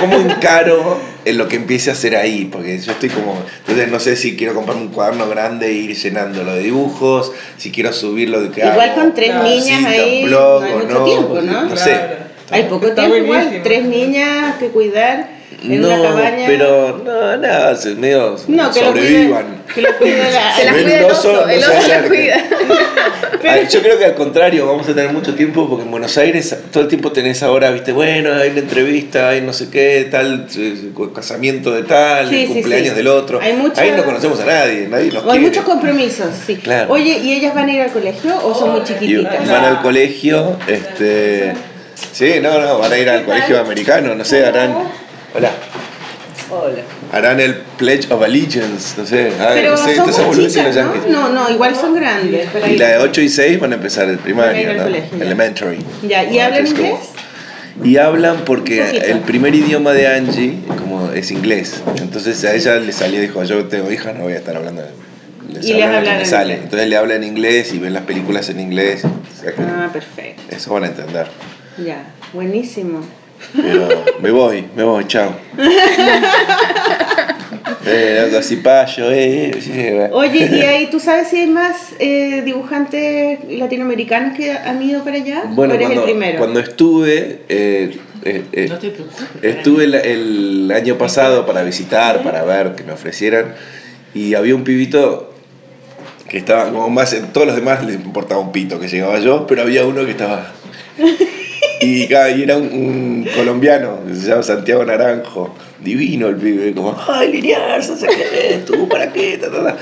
cómo 0.00 0.16
encaro 0.30 0.98
en 1.24 1.38
lo 1.38 1.48
que 1.48 1.56
empiece 1.56 1.90
a 1.90 1.92
hacer 1.92 2.16
ahí, 2.16 2.48
porque 2.50 2.78
yo 2.78 2.92
estoy 2.92 3.08
como, 3.08 3.36
entonces 3.60 3.90
no 3.90 4.00
sé 4.00 4.16
si 4.16 4.36
quiero 4.36 4.54
comprarme 4.54 4.82
un 4.82 4.88
cuaderno 4.88 5.28
grande 5.28 5.68
e 5.68 5.72
ir 5.72 5.96
llenándolo 5.96 6.54
de 6.54 6.62
dibujos, 6.62 7.32
si 7.56 7.70
quiero 7.70 7.92
subirlo 7.92 8.40
de 8.40 8.50
que 8.50 8.60
Igual 8.60 8.90
hago, 8.90 9.00
con 9.00 9.14
tres 9.14 9.30
Claro. 9.30 9.44
niñas 9.44 9.78
cita, 9.78 9.90
ahí 9.90 10.24
blog 10.24 10.62
no 10.62 10.66
hay 10.66 10.74
mucho 10.74 10.98
no, 10.98 11.04
tiempo, 11.04 11.40
¿no? 11.40 11.64
No 11.64 11.76
sé. 11.76 11.90
Claro. 11.90 12.14
Hay 12.50 12.64
poco 12.64 12.86
Está 12.88 13.06
tiempo 13.06 13.16
igual, 13.16 13.60
tres 13.62 13.84
niñas 13.84 14.56
que 14.56 14.68
cuidar 14.68 15.41
en 15.64 15.80
no, 15.80 15.88
una 15.88 16.02
cabaña. 16.08 16.44
pero 16.46 16.98
no, 17.04 17.96
medio 17.96 18.36
no, 18.48 18.72
sobrevivan. 18.72 19.62
que 19.74 19.82
lo 19.82 19.96
cuide 19.98 20.30
la, 20.32 20.56
Se 20.56 20.64
la 20.64 20.72
ven 20.72 20.82
cuida 20.84 20.98
el 20.98 21.04
oso, 21.04 21.32
oso, 21.32 21.46
no 21.46 21.48
el 21.52 21.60
se 21.60 21.66
oso 21.66 21.72
la 21.88 21.94
acerquen. 21.96 22.08
cuida. 22.08 23.62
Yo 23.70 23.80
creo 23.82 23.98
que 23.98 24.04
al 24.04 24.14
contrario, 24.14 24.66
vamos 24.66 24.88
a 24.88 24.94
tener 24.94 25.12
mucho 25.12 25.34
tiempo 25.34 25.68
porque 25.68 25.84
en 25.84 25.90
Buenos 25.90 26.16
Aires 26.18 26.56
todo 26.72 26.82
el 26.84 26.88
tiempo 26.88 27.10
tenés 27.12 27.42
ahora, 27.42 27.70
viste, 27.70 27.92
bueno, 27.92 28.32
hay 28.34 28.50
una 28.50 28.60
entrevista, 28.60 29.30
hay 29.30 29.40
no 29.40 29.52
sé 29.52 29.68
qué, 29.70 30.08
tal, 30.10 30.46
eh, 30.56 30.90
casamiento 31.14 31.72
de 31.72 31.82
tal, 31.82 32.28
Sí, 32.28 32.42
el 32.42 32.46
sí, 32.48 32.52
cumpleaños 32.54 32.88
sí. 32.90 32.94
del 32.94 33.08
otro. 33.08 33.40
Hay 33.40 33.52
mucha- 33.54 33.82
Ahí 33.82 33.92
no 33.96 34.04
conocemos 34.04 34.40
a 34.40 34.44
nadie, 34.44 34.86
nadie 34.88 35.10
nos 35.12 35.24
O 35.24 35.30
hay 35.30 35.38
quiere. 35.38 35.46
muchos 35.48 35.64
compromisos, 35.64 36.28
sí. 36.46 36.56
Claro. 36.56 36.92
Oye, 36.92 37.18
¿y 37.18 37.32
ellas 37.32 37.54
van 37.54 37.68
a 37.68 37.72
ir 37.72 37.80
al 37.82 37.90
colegio 37.90 38.36
o 38.44 38.54
son 38.54 38.70
muy 38.72 38.84
chiquititas? 38.84 39.48
van 39.48 39.64
al 39.64 39.80
colegio, 39.82 40.56
este... 40.68 41.52
Sí, 42.12 42.34
no, 42.42 42.58
no, 42.60 42.78
van 42.78 42.92
a 42.92 42.98
ir 42.98 43.08
al 43.08 43.24
colegio 43.24 43.60
americano, 43.60 44.14
no 44.14 44.24
sé, 44.24 44.44
harán... 44.44 44.74
Hola. 45.34 45.50
Hola. 46.50 46.82
Harán 47.12 47.40
el 47.40 47.54
Pledge 47.78 48.10
of 48.12 48.22
Allegiance, 48.22 48.94
no 48.98 49.06
sé, 49.06 49.32
ah, 49.40 49.50
Pero 49.54 49.70
no 49.70 49.76
sé, 49.78 49.96
son 49.96 50.36
muy 50.36 50.44
y 50.44 50.48
chicas, 50.48 50.76
¿no? 50.76 50.94
No, 51.08 51.28
no, 51.30 51.50
igual 51.50 51.74
son 51.74 51.94
grandes. 51.94 52.48
para 52.50 52.68
Y 52.68 52.76
la 52.76 52.88
de 52.88 52.98
8 52.98 53.20
y 53.22 53.28
6 53.30 53.60
van 53.60 53.72
a 53.72 53.76
empezar 53.76 54.08
el 54.10 54.18
primario, 54.18 54.74
¿no? 54.74 54.82
colegio. 54.82 55.22
Elementary. 55.22 55.78
Ya, 56.06 56.24
¿y 56.24 56.38
o 56.38 56.42
hablan 56.42 56.66
inglés? 56.66 56.94
Y 57.82 57.96
hablan 57.96 58.44
porque 58.44 58.82
el 59.06 59.20
primer 59.20 59.54
idioma 59.54 59.92
de 59.92 60.06
Angie 60.06 60.58
como 60.66 61.10
es 61.12 61.30
inglés. 61.30 61.82
Entonces 61.96 62.44
a 62.44 62.54
ella 62.54 62.76
le 62.76 62.92
salió, 62.92 63.20
dijo, 63.20 63.42
yo 63.44 63.64
tengo 63.66 63.90
hija, 63.90 64.12
no 64.12 64.24
voy 64.24 64.34
a 64.34 64.36
estar 64.36 64.54
hablando. 64.56 64.82
Les 65.48 65.64
Y 65.64 65.72
les 65.72 65.86
hablan 65.86 66.20
en 66.20 66.26
sale. 66.26 66.54
Entonces 66.54 66.88
le 66.88 66.96
habla 66.96 67.14
en 67.14 67.24
inglés 67.24 67.72
y 67.72 67.78
ven 67.78 67.94
las 67.94 68.02
películas 68.04 68.50
en 68.50 68.60
inglés. 68.60 69.04
O 69.04 69.40
sea 69.40 69.52
Ah, 69.58 69.88
perfecto. 69.90 70.42
Eso 70.54 70.74
van 70.74 70.84
a 70.84 70.86
entender. 70.88 71.28
Ya, 71.78 72.04
buenísimo. 72.34 73.00
Pero 73.54 73.88
me 74.20 74.30
voy, 74.30 74.64
me 74.74 74.82
voy, 74.82 75.06
chao. 75.06 75.34
eh, 77.86 78.20
algo 78.24 78.38
así, 78.38 78.56
payo, 78.56 79.10
eh, 79.10 79.50
eh, 79.50 79.60
sí, 79.60 79.70
eh. 79.74 80.08
Oye, 80.12 80.48
¿y 80.52 80.60
ahí 80.62 80.88
tú 80.90 81.00
sabes 81.00 81.28
si 81.28 81.38
hay 81.38 81.46
más 81.48 81.92
eh, 81.98 82.42
dibujantes 82.44 83.40
latinoamericanos 83.48 84.36
que 84.36 84.52
han 84.52 84.82
ido 84.82 85.02
para 85.04 85.16
allá? 85.16 85.44
Bueno, 85.48 85.74
¿O 85.74 85.76
eres 85.76 85.88
cuando, 85.88 86.02
el 86.02 86.10
primero? 86.10 86.38
cuando 86.38 86.60
estuve, 86.60 87.40
eh, 87.48 87.98
eh, 88.24 88.44
eh, 88.52 88.66
No 88.68 88.78
te 88.78 88.90
preocupes. 88.90 89.26
Estuve 89.42 89.84
el, 89.84 89.94
el 89.94 90.72
año 90.72 90.96
pasado 90.96 91.44
para 91.44 91.62
visitar, 91.62 92.22
para 92.22 92.44
ver 92.44 92.74
que 92.74 92.84
me 92.84 92.92
ofrecieran, 92.92 93.54
y 94.14 94.34
había 94.34 94.54
un 94.54 94.64
pibito 94.64 95.30
que 96.28 96.38
estaba 96.38 96.70
como 96.70 96.88
más, 96.88 97.14
todos 97.32 97.46
los 97.46 97.56
demás 97.56 97.84
les 97.84 97.96
importaba 97.96 98.40
un 98.40 98.52
pito 98.52 98.80
que 98.80 98.88
llegaba 98.88 99.18
yo, 99.18 99.46
pero 99.46 99.62
había 99.62 99.84
uno 99.84 100.04
que 100.04 100.12
estaba... 100.12 100.52
Y, 101.82 102.04
y 102.04 102.42
era 102.42 102.56
un, 102.56 102.64
un 102.72 103.28
colombiano, 103.34 103.98
se 104.12 104.28
llama 104.28 104.42
Santiago 104.42 104.84
Naranjo, 104.84 105.54
divino 105.82 106.28
el 106.28 106.36
pibe, 106.36 106.72
como, 106.74 106.96
ay, 107.08 107.32
Liniers, 107.32 107.90
tú, 108.66 108.88
¿para 108.88 109.12
qué? 109.12 109.38
Ta, 109.38 109.50
ta, 109.50 109.64
ta. 109.64 109.76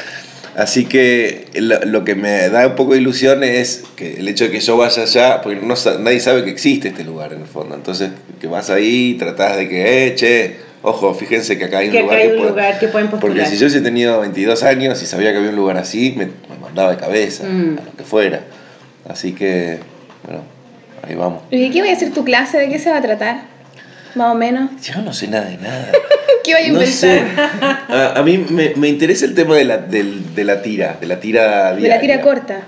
Así 0.56 0.84
que 0.86 1.46
lo, 1.54 1.78
lo 1.84 2.04
que 2.04 2.14
me 2.16 2.48
da 2.48 2.66
un 2.66 2.74
poco 2.74 2.94
de 2.94 2.98
ilusión 3.00 3.44
es 3.44 3.84
que 3.96 4.14
el 4.18 4.26
hecho 4.28 4.44
de 4.44 4.50
que 4.50 4.60
yo 4.60 4.76
vaya 4.76 5.02
allá, 5.04 5.40
porque 5.42 5.60
no, 5.60 5.74
nadie 6.00 6.18
sabe 6.20 6.42
que 6.44 6.50
existe 6.50 6.88
este 6.88 7.04
lugar 7.04 7.32
en 7.32 7.42
el 7.42 7.46
fondo, 7.46 7.74
entonces 7.76 8.10
que 8.40 8.46
vas 8.48 8.68
ahí, 8.68 9.14
tratás 9.18 9.56
de 9.56 9.68
que, 9.68 10.06
eh, 10.08 10.14
che, 10.16 10.56
ojo, 10.82 11.14
fíjense 11.14 11.56
que 11.56 11.64
acá 11.66 11.78
hay 11.78 11.86
un 11.86 11.92
que 11.92 12.00
lugar 12.02 12.16
hay 12.16 12.22
que 12.22 12.28
un 12.32 12.36
pueden- 12.38 12.48
lugar 12.50 12.78
que 12.80 12.88
pueden 12.88 13.08
postular. 13.08 13.36
Porque 13.36 13.48
si 13.50 13.58
yo 13.58 13.66
hubiese 13.66 13.80
tenido 13.80 14.20
22 14.20 14.62
años 14.64 15.00
y 15.02 15.06
sabía 15.06 15.30
que 15.30 15.38
había 15.38 15.50
un 15.50 15.56
lugar 15.56 15.76
así, 15.76 16.14
me, 16.16 16.26
me 16.26 16.58
mandaba 16.60 16.90
de 16.90 16.96
cabeza, 16.96 17.44
Mm. 17.44 17.78
a 17.78 17.84
lo 17.84 17.96
que 17.96 18.02
fuera. 18.04 18.40
Así 19.08 19.32
que, 19.32 19.78
bueno, 20.24 20.42
ahí 21.06 21.14
vamos. 21.14 21.42
¿Y 21.50 21.60
de 21.60 21.70
qué 21.70 21.82
va 21.82 21.90
a 21.92 21.96
ser 21.96 22.12
tu 22.12 22.24
clase? 22.24 22.58
¿De 22.58 22.68
qué 22.68 22.78
se 22.78 22.90
va 22.90 22.98
a 22.98 23.02
tratar? 23.02 23.42
Más 24.14 24.32
o 24.32 24.34
menos. 24.34 24.70
Yo 24.82 25.00
no 25.02 25.12
sé 25.12 25.28
nada 25.28 25.44
de 25.46 25.56
nada. 25.58 25.92
¿Qué 26.44 26.52
va 26.54 26.58
a 26.58 26.62
No 26.62 26.68
inventar? 26.68 26.88
sé. 26.92 27.22
A, 27.94 28.14
a 28.18 28.22
mí 28.22 28.38
me, 28.50 28.72
me 28.76 28.88
interesa 28.88 29.24
el 29.24 29.34
tema 29.34 29.54
de 29.56 29.64
la, 29.64 29.78
del- 29.78 30.34
de 30.34 30.44
la 30.44 30.62
tira, 30.62 30.96
de 31.00 31.06
la 31.06 31.20
tira 31.20 31.74
De 31.74 31.88
la 31.88 32.00
tira 32.00 32.20
corta. 32.20 32.62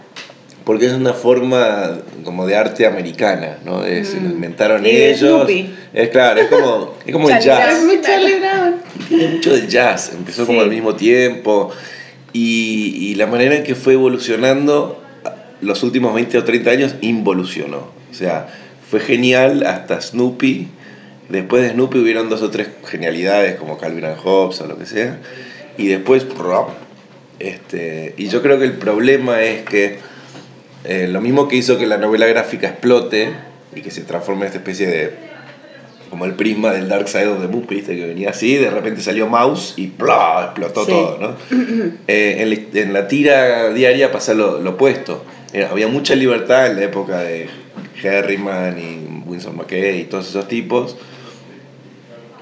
Porque 0.65 0.87
es 0.87 0.93
una 0.93 1.13
forma 1.13 1.99
como 2.23 2.47
de 2.47 2.55
arte 2.55 2.87
americana, 2.87 3.59
¿no? 3.65 3.85
Es, 3.85 4.15
Mm. 4.15 4.25
Lo 4.25 4.31
inventaron 4.31 4.87
Y 4.87 4.91
de 4.93 5.11
ellos. 5.11 5.49
Es 5.93 6.09
claro, 6.11 6.41
es 6.41 6.47
como, 6.47 6.95
es 7.05 7.13
como 7.13 7.29
el 7.29 7.39
jazz. 7.41 7.81
Tiene 9.09 9.29
mucho 9.29 9.53
del 9.55 9.69
jazz, 9.69 10.13
empezó 10.15 10.47
como 10.47 10.61
al 10.61 10.69
mismo 10.71 10.95
tiempo 10.95 11.71
y, 12.33 13.09
y 13.11 13.15
la 13.17 13.27
manera 13.27 13.57
en 13.57 13.65
que 13.65 13.75
fue 13.75 13.95
evolucionando 13.95 15.03
los 15.61 15.83
últimos 15.83 16.15
20 16.15 16.39
o 16.39 16.45
30 16.45 16.71
años 16.71 16.95
involucionó. 17.01 17.89
O 18.13 18.15
sea, 18.15 18.47
fue 18.89 19.01
genial 19.01 19.65
hasta 19.67 20.01
Snoopy. 20.01 20.69
Después 21.29 21.63
de 21.63 21.71
Snoopy 21.71 21.99
hubieron 21.99 22.29
dos 22.29 22.43
o 22.43 22.51
tres 22.51 22.69
genialidades 22.87 23.57
como 23.57 23.79
Calvin 23.79 24.05
and 24.05 24.19
Hobbes 24.19 24.61
o 24.61 24.67
lo 24.67 24.79
que 24.79 24.87
sea. 24.87 25.19
Y 25.79 25.89
después, 25.89 26.27
este, 27.39 28.15
y 28.19 28.29
yo 28.29 28.43
creo 28.43 28.59
que 28.59 28.67
el 28.67 28.75
problema 28.75 29.43
es 29.43 29.63
que 29.63 29.99
eh, 30.85 31.09
lo 31.09 31.21
mismo 31.21 31.49
que 31.49 31.57
hizo 31.57 31.79
que 31.79 31.87
la 31.87 31.97
novela 31.97 32.27
gráfica 32.27 32.69
explote 32.69 33.31
y 33.75 33.81
que 33.81 33.91
se 33.91 34.03
transforme 34.03 34.43
en 34.43 34.47
esta 34.49 34.59
especie 34.59 34.87
de 34.87 35.33
como 36.11 36.27
el 36.27 36.35
prisma 36.35 36.73
del 36.73 36.91
Dark 36.91 37.09
Side 37.09 37.29
of 37.29 37.41
the 37.41 37.49
Moon, 37.49 37.67
¿viste? 37.67 37.97
que 37.97 38.05
venía 38.05 38.31
así, 38.31 38.57
de 38.57 38.69
repente 38.69 39.01
salió 39.01 39.29
Mouse 39.29 39.73
y 39.79 39.87
¡plá! 39.87 40.43
explotó 40.45 40.85
Sí. 40.85 40.91
todo, 40.91 41.19
¿no? 41.19 41.37
Eh, 42.07 42.37
en, 42.41 42.51
la, 42.51 42.81
en 42.83 42.93
la 42.93 43.09
tira 43.09 43.71
diaria 43.71 44.13
pasa 44.13 44.35
lo, 44.35 44.59
lo 44.61 44.73
opuesto. 44.73 45.25
Eh, 45.55 45.67
había 45.71 45.89
mucha 45.89 46.15
libertad 46.15 46.67
en 46.67 46.77
la 46.77 46.83
época 46.85 47.21
de 47.21 47.49
Herriman 48.05 48.79
y 48.79 49.29
Winsor 49.29 49.55
McKay 49.55 50.01
y 50.01 50.05
todos 50.05 50.29
esos 50.29 50.49
tipos. 50.49 50.97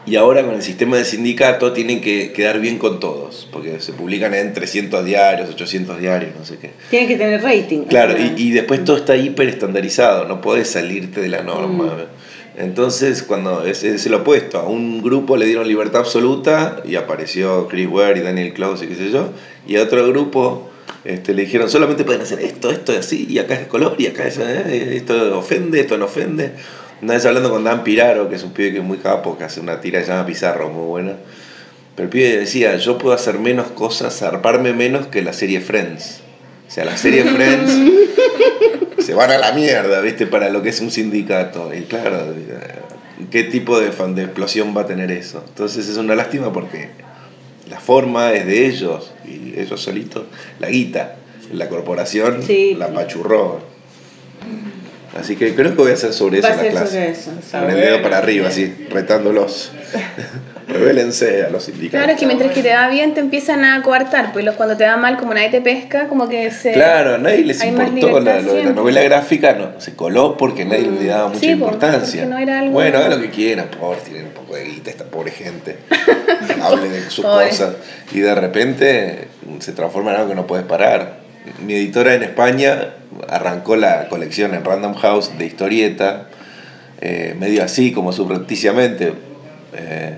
Y 0.06 0.16
ahora 0.16 0.44
con 0.44 0.54
el 0.54 0.62
sistema 0.62 0.96
de 0.96 1.04
sindicato 1.04 1.72
tienen 1.72 2.00
que 2.00 2.32
quedar 2.32 2.58
bien 2.58 2.78
con 2.78 3.00
todos, 3.00 3.46
porque 3.52 3.80
se 3.80 3.92
publican 3.92 4.32
en 4.34 4.52
300 4.54 5.04
diarios, 5.04 5.50
800 5.50 6.00
diarios, 6.00 6.32
no 6.36 6.44
sé 6.44 6.58
qué. 6.58 6.70
Tienen 6.88 7.08
que 7.08 7.16
tener 7.16 7.42
rating. 7.42 7.84
Claro, 7.84 8.14
y, 8.18 8.32
y 8.36 8.50
después 8.50 8.82
todo 8.84 8.96
está 8.96 9.14
hiper 9.16 9.48
estandarizado, 9.48 10.24
no 10.26 10.40
puedes 10.40 10.70
salirte 10.70 11.20
de 11.20 11.28
la 11.28 11.42
norma. 11.42 11.84
Mm. 11.84 12.60
Entonces, 12.60 13.22
cuando 13.22 13.64
es, 13.64 13.84
es 13.84 14.04
el 14.06 14.14
opuesto, 14.14 14.58
a 14.58 14.66
un 14.66 15.02
grupo 15.02 15.36
le 15.36 15.46
dieron 15.46 15.68
libertad 15.68 16.00
absoluta 16.00 16.82
y 16.84 16.96
apareció 16.96 17.68
Chris 17.68 17.86
Ware 17.86 18.18
y 18.18 18.22
Daniel 18.22 18.52
Klaus 18.52 18.82
y 18.82 18.86
qué 18.86 18.94
sé 18.94 19.10
yo, 19.10 19.30
y 19.66 19.76
a 19.76 19.82
otro 19.82 20.06
grupo 20.08 20.69
este, 21.04 21.32
le 21.34 21.42
dijeron 21.42 21.70
solamente 21.70 22.04
pueden 22.04 22.22
hacer 22.22 22.40
esto, 22.40 22.70
esto 22.70 22.92
y 22.92 22.96
así, 22.96 23.26
y 23.28 23.38
acá 23.38 23.54
es 23.54 23.66
color, 23.66 23.94
y 23.98 24.06
acá 24.06 24.26
es, 24.26 24.38
eh, 24.38 24.96
esto 24.96 25.38
ofende, 25.38 25.80
esto 25.80 25.96
no 25.98 26.04
ofende. 26.06 26.52
Una 27.02 27.14
vez 27.14 27.24
hablando 27.24 27.50
con 27.50 27.64
Dan 27.64 27.82
Piraro, 27.82 28.28
que 28.28 28.36
es 28.36 28.42
un 28.42 28.52
pibe 28.52 28.72
que 28.72 28.78
es 28.78 28.84
muy 28.84 28.98
capo, 28.98 29.38
que 29.38 29.44
hace 29.44 29.60
una 29.60 29.80
tira 29.80 30.00
que 30.00 30.04
se 30.06 30.12
llama 30.12 30.26
Pizarro, 30.26 30.68
muy 30.68 30.86
buena. 30.86 31.12
Pero 31.96 32.04
el 32.04 32.10
pibe 32.10 32.36
decía, 32.36 32.76
yo 32.76 32.98
puedo 32.98 33.14
hacer 33.14 33.38
menos 33.38 33.68
cosas, 33.68 34.18
zarparme 34.18 34.72
menos 34.74 35.06
que 35.06 35.22
la 35.22 35.32
serie 35.32 35.60
Friends. 35.60 36.20
O 36.68 36.70
sea, 36.70 36.84
la 36.84 36.96
serie 36.96 37.24
Friends 37.24 37.72
se 38.98 39.14
van 39.14 39.30
a 39.30 39.38
la 39.38 39.52
mierda, 39.52 40.00
¿viste? 40.02 40.26
Para 40.26 40.50
lo 40.50 40.62
que 40.62 40.68
es 40.68 40.80
un 40.80 40.90
sindicato. 40.90 41.72
Y 41.74 41.82
claro, 41.82 42.34
¿qué 43.30 43.44
tipo 43.44 43.80
de, 43.80 43.92
fan- 43.92 44.14
de 44.14 44.24
explosión 44.24 44.76
va 44.76 44.82
a 44.82 44.86
tener 44.86 45.10
eso? 45.10 45.42
Entonces 45.48 45.88
es 45.88 45.96
una 45.96 46.14
lástima 46.14 46.52
porque 46.52 46.90
la 47.70 47.78
forma 47.80 48.32
es 48.32 48.46
de 48.46 48.66
ellos 48.66 49.12
y 49.26 49.58
ellos 49.58 49.80
solitos, 49.80 50.24
la 50.58 50.68
guita, 50.68 51.16
la 51.52 51.68
corporación 51.68 52.42
Sí. 52.42 52.74
la 52.74 52.88
pachurró. 52.92 53.60
Así 55.18 55.34
que 55.36 55.54
creo 55.54 55.70
que 55.74 55.82
voy 55.82 55.90
a 55.90 55.94
hacer 55.94 56.12
sobre 56.12 56.38
eso 56.38 56.48
Va 56.48 56.56
la 56.56 56.68
clase. 56.70 57.10
eso. 57.10 57.32
Con 57.50 57.68
el 57.70 57.76
dedo 57.76 58.02
para 58.02 58.18
arriba, 58.18 58.48
así, 58.48 58.86
retándolos. 58.90 59.72
Revélense 60.72 61.44
a 61.44 61.50
los 61.50 61.64
sindicatos. 61.64 61.98
Claro, 61.98 62.12
es 62.12 62.18
que 62.18 62.26
mientras 62.26 62.52
que 62.52 62.62
te 62.62 62.72
va 62.74 62.88
bien 62.88 63.14
te 63.14 63.20
empiezan 63.20 63.64
a 63.64 63.82
coartar, 63.82 64.32
pues 64.32 64.44
los- 64.44 64.54
cuando 64.56 64.76
te 64.76 64.84
va 64.84 64.96
mal, 64.96 65.16
como 65.18 65.34
nadie 65.34 65.50
te 65.50 65.60
pesca, 65.60 66.06
como 66.08 66.28
que 66.28 66.50
se... 66.50 66.72
Claro, 66.72 67.18
nadie 67.18 67.44
les 67.44 67.62
importó 67.64 67.90
la, 67.90 67.92
libertad 67.94 68.22
lo 68.22 68.22
de 68.30 68.34
la 68.42 68.50
siempre. 68.52 68.74
novela 68.74 69.02
gráfica, 69.02 69.52
no, 69.54 69.80
se 69.80 69.94
coló 69.94 70.36
porque 70.36 70.64
nadie 70.64 70.90
le 70.90 71.06
daba 71.06 71.28
mucha 71.28 71.40
Sí, 71.40 71.46
po, 71.48 71.64
importancia. 71.66 72.22
porque 72.22 72.26
no 72.34 72.38
era 72.38 72.58
algo- 72.60 72.72
Bueno, 72.72 72.98
hagan 72.98 73.10
lo 73.10 73.20
que 73.20 73.30
quieran, 73.30 73.66
por 73.78 73.96
tienen 73.98 74.26
un 74.26 74.32
poco 74.32 74.54
de 74.56 74.64
guita 74.64 74.90
esta 74.90 75.04
pobre 75.04 75.30
gente. 75.32 75.76
Hable 76.62 76.88
de 76.88 77.10
sus 77.10 77.24
Pobre. 77.24 77.48
cosas. 77.48 77.74
Y 78.12 78.20
de 78.20 78.34
repente 78.34 79.28
se 79.60 79.72
transforma 79.72 80.10
en 80.12 80.16
algo 80.18 80.28
que 80.30 80.34
no 80.36 80.46
puedes 80.46 80.64
parar. 80.66 81.18
Mi 81.64 81.74
editora 81.74 82.14
en 82.14 82.22
España 82.22 82.90
arrancó 83.28 83.76
la 83.76 84.08
colección 84.08 84.54
en 84.54 84.64
Random 84.64 84.94
House 84.94 85.36
de 85.38 85.46
historieta, 85.46 86.26
eh, 87.00 87.34
medio 87.38 87.62
así, 87.64 87.92
como 87.92 88.12
subrepticiamente. 88.12 89.12
Eh, 89.74 90.16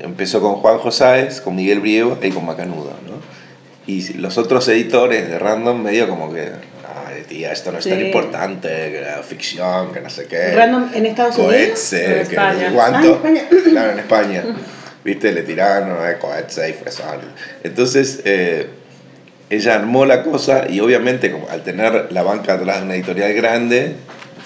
empezó 0.00 0.40
con 0.40 0.56
Juan 0.56 0.78
Josáez, 0.78 1.40
con 1.40 1.54
Miguel 1.56 1.80
Briego 1.80 2.18
y 2.22 2.30
con 2.30 2.44
Macanudo, 2.46 2.92
¿no? 3.06 3.20
Y 3.86 4.12
los 4.14 4.38
otros 4.38 4.68
editores 4.68 5.28
de 5.28 5.38
Random 5.38 5.82
medio 5.82 6.08
como 6.08 6.32
que, 6.32 6.42
ay 6.42 7.22
tía, 7.28 7.52
esto 7.52 7.72
no 7.72 7.78
es 7.78 7.84
tan 7.88 7.98
Sí. 7.98 8.06
importante, 8.06 8.68
que 8.68 9.00
la 9.00 9.22
ficción, 9.22 9.92
que 9.92 10.00
no 10.00 10.10
sé 10.10 10.26
qué. 10.26 10.52
Random 10.54 10.90
en 10.94 11.06
Estados 11.06 11.36
Unidos. 11.38 11.54
Coetze, 11.56 12.04
En 12.06 12.12
que 12.12 12.20
España. 12.34 12.52
no 12.52 12.68
sé 12.68 12.74
cuánto. 12.74 13.20
Ah, 13.24 13.28
en 13.28 13.36
España. 13.36 13.62
Claro, 13.70 13.92
en 13.92 13.98
España. 13.98 14.44
Viste, 15.04 15.32
le 15.32 15.42
tiraron 15.42 15.90
eh, 16.08 16.16
Coetze 16.20 16.70
y 16.70 16.72
Fresón. 16.74 17.20
Entonces, 17.64 18.20
eh, 18.26 18.68
ella 19.48 19.74
armó 19.74 20.04
la 20.06 20.22
cosa 20.22 20.66
y 20.68 20.78
obviamente 20.80 21.32
como 21.32 21.48
al 21.48 21.62
tener 21.64 22.12
la 22.12 22.22
banca 22.22 22.54
atrás 22.54 22.78
de 22.80 22.84
una 22.84 22.94
editorial 22.94 23.32
grande, 23.32 23.96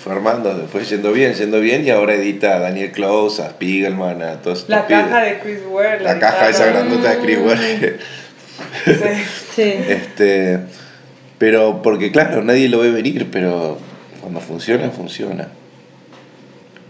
fue 0.05 0.13
armando, 0.13 0.69
fue 0.71 0.85
yendo 0.85 1.13
bien, 1.13 1.33
yendo 1.33 1.61
bien 1.61 1.83
y 1.87 1.89
ahora 1.89 2.13
edita 2.15 2.57
a 2.57 2.59
Daniel 2.61 2.93
Close, 2.93 3.41
a 3.43 3.49
Spiegelman, 3.49 4.21
a 4.23 4.35
todos 4.43 4.59
estos 4.59 4.69
La 4.69 4.87
pibes. 4.87 5.03
caja 5.05 5.23
de 5.23 5.39
Chris 5.39 5.59
Ware. 5.67 6.01
La 6.05 6.19
caja 6.19 6.51
esa 6.51 6.67
grandota 6.67 7.15
de 7.15 7.19
Chris 7.21 7.39
Ware. 7.39 7.59
Sí. 8.85 8.93
Sí. 9.55 9.63
Este, 9.89 10.59
pero 11.39 11.81
porque 11.81 12.11
claro, 12.11 12.43
nadie 12.43 12.69
lo 12.69 12.81
ve 12.81 12.91
venir, 12.91 13.29
pero 13.31 13.79
cuando 14.21 14.41
funciona, 14.41 14.91
funciona. 14.91 15.47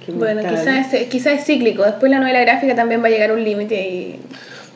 Qué 0.05 0.13
Bueno, 0.13 0.41
quizás 0.49 0.93
es, 0.95 1.09
quizás 1.09 1.35
es 1.41 1.45
cíclico. 1.45 1.85
Después 1.85 2.11
la 2.11 2.21
novela 2.21 2.41
gráfica 2.41 2.75
también 2.75 3.03
va 3.03 3.09
a 3.09 3.11
llegar 3.11 3.31
a 3.31 3.35
un 3.35 3.45
límite 3.45 3.75
y... 3.87 4.21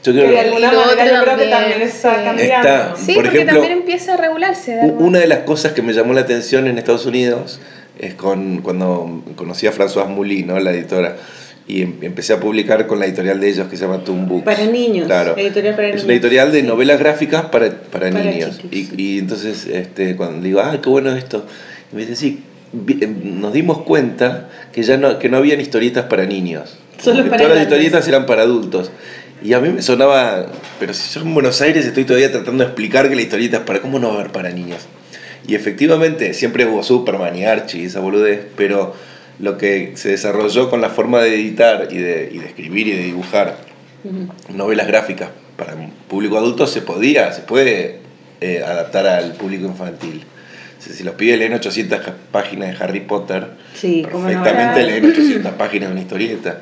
Yo 0.05 0.12
creo 0.12 0.29
de 0.31 0.38
alguna 0.38 0.70
manera 0.70 1.07
yo 1.07 1.22
creo 1.24 1.37
que 1.38 1.46
también, 1.48 1.83
está 1.83 2.14
sí. 2.18 2.24
cambiando. 2.24 2.68
Está- 2.68 2.96
Sí, 2.96 3.14
Por 3.14 3.24
porque 3.24 3.37
ejemplo, 3.38 3.57
también 3.61 3.79
empieza 3.79 4.14
a 4.14 4.16
regularse. 4.18 4.79
Una 4.98 5.18
de 5.18 5.27
las 5.27 5.38
cosas 5.40 5.72
que 5.72 5.81
me 5.83 5.92
llamó 5.94 6.12
la 6.12 6.20
atención 6.20 6.66
en 6.68 6.77
Estados 6.79 7.07
Unidos 7.07 7.59
es 7.98 8.14
con, 8.14 8.62
cuando 8.62 9.22
conocí 9.37 9.66
a 9.66 9.72
François 9.72 10.06
Mouly, 10.08 10.44
¿no? 10.44 10.58
la 10.61 10.72
editora, 10.72 11.16
y 11.66 11.82
em- 11.82 11.94
empecé 12.02 12.32
a 12.32 12.40
publicar 12.40 12.87
con 12.87 12.98
la 12.98 13.06
editorial 13.06 13.40
de 13.40 13.48
ellos 13.50 13.68
que 13.68 13.76
se 13.76 13.84
llama 13.84 14.04
Toon 14.04 14.26
Books. 14.28 14.44
Para 14.44 14.64
niños. 14.66 15.06
Claro. 15.06 15.37
Editorial 15.37 15.74
para 15.74 15.88
es 15.88 15.92
niños. 15.94 16.04
una 16.04 16.12
editorial 16.14 16.52
de 16.52 16.61
Sí. 16.61 16.66
novelas 16.66 16.98
gráficas 16.98 17.42
para, 17.46 17.70
para, 17.70 18.11
Para 18.11 18.24
niños. 18.24 18.61
Y, 18.70 18.88
y 19.02 19.18
entonces, 19.18 19.66
este, 19.66 20.16
cuando 20.16 20.42
digo, 20.42 20.61
ah, 20.61 20.78
qué 20.82 20.88
bueno 20.88 21.14
esto, 21.14 21.44
y 21.92 21.96
me 21.96 22.02
dice, 22.02 22.16
sí, 22.16 22.42
em, 23.00 23.40
nos 23.40 23.52
dimos 23.52 23.82
cuenta 23.82 24.48
que 24.72 24.82
ya 24.82 24.96
no, 24.96 25.18
que 25.18 25.28
no 25.28 25.37
habían 25.38 25.61
historietas 25.61 26.04
para 26.06 26.24
niños. 26.24 26.78
Solo 27.02 27.24
para 27.28 27.37
todas 27.42 27.54
las 27.54 27.62
historietas 27.64 28.08
eran 28.08 28.26
para 28.26 28.42
adultos. 28.42 28.90
Y 29.42 29.52
a 29.52 29.61
mí 29.61 29.68
me 29.68 29.82
sonaba, 29.82 30.46
pero 30.80 30.92
si 30.92 31.14
yo 31.14 31.20
en 31.20 31.32
Buenos 31.32 31.61
Aires 31.61 31.87
estoy 31.87 32.04
todavía 32.04 32.32
tratando 32.32 32.64
de 32.64 32.70
explicar 32.70 33.08
que 33.08 33.14
la 33.14 33.22
historieta 33.22 33.58
es 33.58 33.62
para, 33.62 33.80
¿cómo 33.80 34.00
no 34.00 34.08
va 34.08 34.14
a 34.14 34.18
haber 34.20 34.32
para 34.32 34.50
niños? 34.50 34.80
Y 35.46 35.55
efectivamente, 35.55 36.35
siempre 36.35 36.66
hubo 36.66 36.83
Superman 36.83 37.37
y 37.37 37.44
Archie 37.44 37.83
y 37.83 37.85
esa 37.87 38.01
boludez, 38.01 38.40
pero 38.57 38.94
lo 39.38 39.57
que 39.57 39.92
se 39.94 40.11
desarrolló 40.11 40.68
con 40.68 40.81
la 40.81 40.90
forma 40.90 41.20
de 41.22 41.35
editar 41.35 41.88
y 41.90 41.98
de, 41.98 42.29
y 42.33 42.38
de 42.38 42.46
escribir 42.46 42.88
y 42.88 42.92
de 42.92 43.03
dibujar 43.05 43.57
novelas 44.55 44.87
gráficas 44.87 45.31
para 45.57 45.74
un 45.74 45.90
público 46.09 46.38
adulto 46.38 46.66
se 46.66 46.83
podía, 46.83 47.33
se 47.33 47.42
puede 47.42 47.98
eh, 48.40 48.62
adaptar 48.64 49.07
al 49.07 49.33
público 49.33 49.66
infantil. 49.66 50.22
Si 50.79 51.03
los 51.03 51.14
pibes 51.16 51.38
leen 51.38 51.53
800 51.55 52.01
ja- 52.01 52.14
páginas 52.31 52.70
de 52.79 52.85
Harry 52.85 53.01
Potter, 53.01 53.48
Sí, 53.74 54.07
perfectamente 54.11 54.83
leen 54.85 55.05
800 55.05 55.53
páginas 55.55 55.88
de 55.88 55.92
una 55.92 56.01
historieta. 56.03 56.61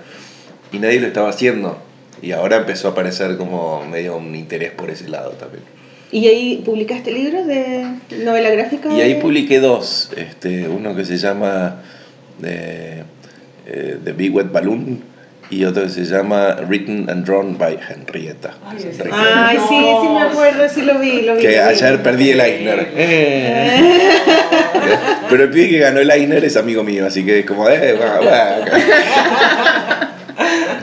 Y 0.72 0.78
nadie 0.78 1.00
lo 1.00 1.06
estaba 1.06 1.28
haciendo. 1.28 1.78
Y 2.22 2.32
ahora 2.32 2.56
empezó 2.56 2.88
a 2.88 2.90
aparecer 2.92 3.36
como 3.36 3.84
medio 3.86 4.16
un 4.16 4.34
interés 4.34 4.72
por 4.72 4.88
ese 4.90 5.08
lado 5.08 5.30
también. 5.32 5.62
¿Y 6.16 6.28
ahí 6.28 6.62
publicaste 6.64 7.12
libros 7.12 7.46
de 7.46 7.84
novela 8.24 8.48
gráfica? 8.48 8.88
Y 8.90 9.02
ahí 9.02 9.12
de- 9.14 9.20
publiqué 9.20 9.60
dos. 9.60 10.10
Este, 10.16 10.66
uno 10.66 10.96
que 10.96 11.04
se 11.04 11.18
llama 11.18 11.82
eh, 12.42 13.02
eh, 13.66 13.98
The 14.02 14.12
Big 14.12 14.34
Wet 14.34 14.50
Balloon 14.50 15.02
y 15.50 15.64
otro 15.64 15.82
que 15.82 15.90
se 15.90 16.06
llama 16.06 16.56
Written 16.66 17.10
and 17.10 17.26
Drawn 17.26 17.58
by 17.58 17.78
Henrietta. 17.90 18.54
Ay, 18.66 18.78
sí, 18.78 18.88
sí 19.68 20.08
me 20.08 20.22
acuerdo, 20.22 20.66
sí 20.70 20.80
lo 20.80 20.98
vi, 20.98 21.20
lo 21.20 21.34
vi. 21.36 21.42
que 21.42 21.58
ayer 21.60 22.02
perdí 22.02 22.30
el 22.30 22.40
Eisner. 22.40 22.88
Eh. 22.96 24.08
Pero 25.28 25.44
el 25.44 25.50
pibe 25.50 25.68
que 25.68 25.78
ganó 25.80 26.00
el 26.00 26.10
Eisner 26.10 26.42
es 26.46 26.56
amigo 26.56 26.82
mío, 26.82 27.04
así 27.04 27.26
que 27.26 27.40
es 27.40 27.44
como, 27.44 27.68
eh, 27.68 27.92
va, 27.92 28.20
va. 28.20 28.64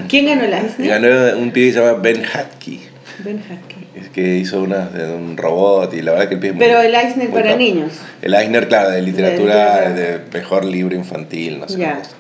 ¿Quién 0.08 0.28
ganó 0.28 0.46
la 0.46 0.62
Eisner? 0.62 0.90
Ganó 0.90 1.38
un 1.40 1.50
pibe 1.50 1.68
que 1.70 1.74
se 1.74 1.80
llama 1.80 2.00
Ben 2.00 2.24
Hatke, 2.24 2.80
Ben 3.26 3.40
Hackey. 3.40 3.73
Que 4.10 4.38
hizo 4.38 4.62
una 4.62 4.90
un 5.16 5.38
robot 5.38 5.94
y 5.94 6.02
la 6.02 6.12
verdad 6.14 6.28
que 6.28 6.34
el 6.36 6.40
pibe 6.40 6.50
es 6.52 6.56
muy- 6.56 6.66
Pero 6.66 6.82
el 6.82 6.94
Eisner 6.96 7.30
para 7.30 7.56
niños. 7.56 7.94
El 8.22 8.34
Eisner, 8.34 8.68
claro, 8.68 8.90
de 8.92 9.02
literatura, 9.02 9.92
de 9.92 10.20
mejor 10.34 10.66
libro 10.66 10.96
infantil, 10.96 11.60
no 11.60 11.68
sé 11.68 11.78
Ya. 11.78 11.96
cosa. 12.00 12.12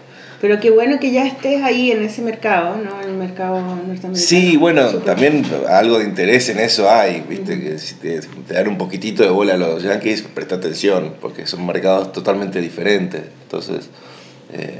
Pero 0.41 0.60
qué 0.60 0.72
bueno 0.72 1.00
que 1.00 1.12
ya 1.12 1.26
estés 1.26 1.63
ahí 1.63 1.91
en 1.91 2.04
ese 2.04 2.22
mercado, 2.22 2.76
¿no? 2.76 3.02
En 3.02 3.08
el 3.12 3.15
mercado 3.15 3.62
norteamericano. 3.62 4.15
Sí, 4.15 4.58
bueno, 4.58 4.89
también 4.96 5.46
algo 5.69 6.00
de 6.00 6.04
interés 6.04 6.50
en 6.50 6.60
eso 6.60 6.89
hay, 6.91 7.24
viste, 7.30 7.62
que 7.62 7.78
si 7.78 7.96
te, 7.96 8.19
te 8.19 8.54
dan 8.54 8.67
un 8.67 8.78
poquitito 8.78 9.24
de 9.24 9.30
bola 9.30 9.54
a 9.54 9.58
los 9.58 9.82
yankees, 9.84 10.22
presta 10.22 10.56
atención, 10.56 11.13
porque 11.22 11.46
son 11.48 11.65
mercados 11.65 12.12
totalmente 12.12 12.60
diferentes. 12.60 13.22
Entonces, 13.43 13.89
eh, 14.52 14.80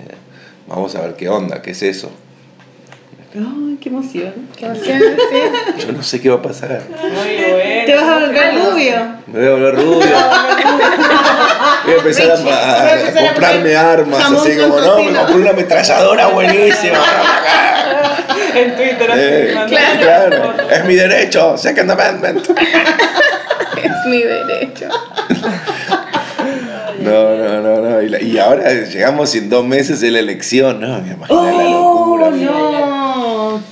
vamos 0.68 0.96
a 0.96 1.02
ver 1.02 1.16
qué 1.16 1.30
onda, 1.30 1.62
qué 1.62 1.72
es 1.72 1.82
eso. 1.82 2.12
Ay, 3.36 3.78
qué 3.82 3.90
emoción. 3.90 4.34
Qué 4.58 4.66
emoción. 4.66 5.00
Yo 5.80 5.92
no 5.92 6.04
sé 6.04 6.22
qué 6.22 6.30
va 6.30 6.36
a 6.36 6.42
pasar. 6.42 6.82
Muy 6.90 7.36
bueno. 7.52 7.86
Te 7.86 7.96
vas 7.96 8.04
a 8.04 8.20
volver 8.20 8.56
rubio. 8.56 8.96
Me 9.28 9.40
voy 9.40 9.48
a 9.48 9.52
volver 9.52 9.76
rubio. 9.76 10.16
Voy 11.86 11.94
a 11.94 11.98
empezar 11.98 12.30
a, 12.32 12.34
a- 12.34 12.38
Voy 12.38 12.52
a 12.54 12.94
empezar 13.00 13.24
a 13.26 13.28
comprarme 13.34 13.76
armas, 13.76 14.20
así 14.32 14.56
como, 14.58 14.80
no, 14.80 14.98
me 14.98 15.04
tocino". 15.04 15.20
compré 15.20 15.36
una 15.42 15.50
ametralladora 15.52 16.28
buenísima. 16.28 16.98
En 18.56 18.76
Twitter 18.76 19.12
así. 19.12 19.20
Eh, 19.24 19.56
claro, 20.00 20.44
fotos. 20.44 20.72
es 20.72 20.86
mi 20.86 20.94
derecho, 20.96 21.58
Second 21.58 21.90
Amendment. 21.90 22.48
Es 22.50 23.92
mi 24.10 24.22
derecho. 24.22 24.90
No, 27.00 27.36
no, 27.36 27.62
no, 27.62 27.82
no. 27.82 28.02
Y, 28.02 28.08
la- 28.10 28.22
y 28.22 28.38
ahora 28.38 28.72
llegamos 28.72 29.34
en 29.36 29.50
dos 29.50 29.66
meses 29.66 30.00
de 30.00 30.12
la 30.12 30.20
elección, 30.20 30.80
¿no? 30.80 31.02
Me 31.02 31.14
imagino 31.14 31.44
la 31.44 31.52
¡Oh, 31.68 32.18
locura. 32.18 32.30
no! 32.30 33.03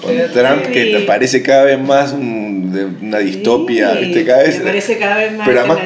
Con 0.02 0.15
Trump 0.34 0.63
que 0.72 0.86
te 0.86 1.00
parece 1.02 1.41
cada 1.41 1.63
vez 1.63 1.80
más 1.80 2.12
un- 2.13 2.72
de 2.72 2.86
una 3.06 3.17
distopia, 3.20 3.94
Sí, 3.94 4.06
¿viste? 4.06 4.26
Cada 4.26 4.44
vez. 4.44 4.60
Me 4.60 4.65
parece 4.65 4.98
cada 4.98 5.17
vez 5.17 5.34
más 5.34 5.48
pero 5.48 5.60
además, 5.60 5.80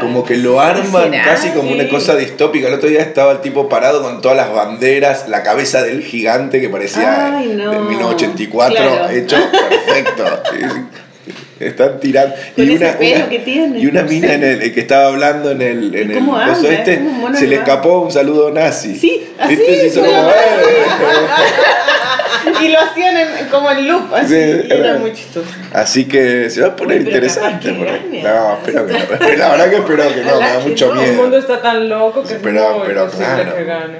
como 0.00 0.24
que 0.24 0.36
lo 0.38 0.60
arman 0.60 1.10
casi 1.10 1.48
como 1.50 1.70
una 1.72 1.86
cosa 1.88 2.16
distópica. 2.16 2.68
El 2.68 2.74
otro 2.74 2.88
día 2.88 3.00
estaba 3.02 3.32
el 3.32 3.40
tipo 3.40 3.68
parado 3.68 4.02
con 4.02 4.20
todas 4.22 4.36
las 4.36 4.50
banderas, 4.52 5.28
la 5.28 5.42
cabeza 5.42 5.82
del 5.82 6.02
gigante 6.02 6.60
que 6.60 6.68
parecía 6.70 7.36
Ay, 7.36 7.48
no. 7.56 7.70
de 7.72 7.78
1984, 7.80 8.76
Claro. 8.76 9.10
hecho 9.10 9.36
perfecto. 9.50 10.24
Están 11.60 12.00
tirando. 12.00 12.34
Con 12.56 12.64
y 12.70 12.76
una, 12.76 12.92
pelo 12.96 13.16
una- 13.16 13.28
que 13.28 13.38
tiene, 13.40 13.78
y 13.80 13.86
una 13.86 14.00
no 14.02 14.08
mina 14.08 14.28
sé. 14.28 14.34
en 14.36 14.44
el, 14.44 14.72
que 14.72 14.80
estaba 14.80 15.08
hablando 15.08 15.50
en 15.50 15.60
el, 15.60 15.94
en 15.94 16.10
¿Y 16.10 16.14
el 16.14 16.18
anda? 16.20 16.68
Este, 16.72 17.02
se 17.38 17.46
le 17.46 17.56
escapó 17.56 18.00
un 18.00 18.10
saludo 18.10 18.50
nazi. 18.50 18.96
Sí, 18.96 19.26
así, 19.38 19.56
¿Viste? 19.56 19.80
Se 19.80 19.86
hizo 19.88 20.00
como. 20.00 20.10
Y 22.62 22.68
lo 22.68 22.80
hacían 22.80 23.16
en- 23.16 23.46
como 23.50 23.70
en 23.70 23.88
loop, 23.88 24.14
así. 24.14 24.28
Sí, 24.34 24.66
y 24.68 24.72
era 24.72 24.94
muy 24.98 25.12
chistoso. 25.12 25.48
Así 25.72 26.06
que 26.06 26.48
se 26.50 26.60
va 26.62 26.68
a 26.68 26.76
poner 26.76 26.98
Uy, 27.00 27.06
interesante. 27.06 27.72
por 27.72 27.88
ahí. 27.88 28.00
gane. 28.04 28.22
No, 28.22 28.54
espero 28.54 28.86
que 28.86 28.92
no. 29.20 29.36
La 29.36 29.48
verdad 29.50 29.70
que 29.70 29.76
espero 29.76 30.14
que 30.14 30.24
no, 30.24 30.40
me 30.40 30.48
da 30.48 30.58
mucho 30.60 30.94
no. 30.94 31.00
El 31.02 31.12
mundo 31.12 31.28
miedo. 31.28 31.38
está 31.40 31.62
tan 31.62 31.88
loco 31.88 32.22
que 32.22 32.34
es 32.34 32.42
muy 32.42 32.52
pero 32.86 33.10
claro. 33.10 33.56
que 33.56 33.64
gane. 33.64 33.98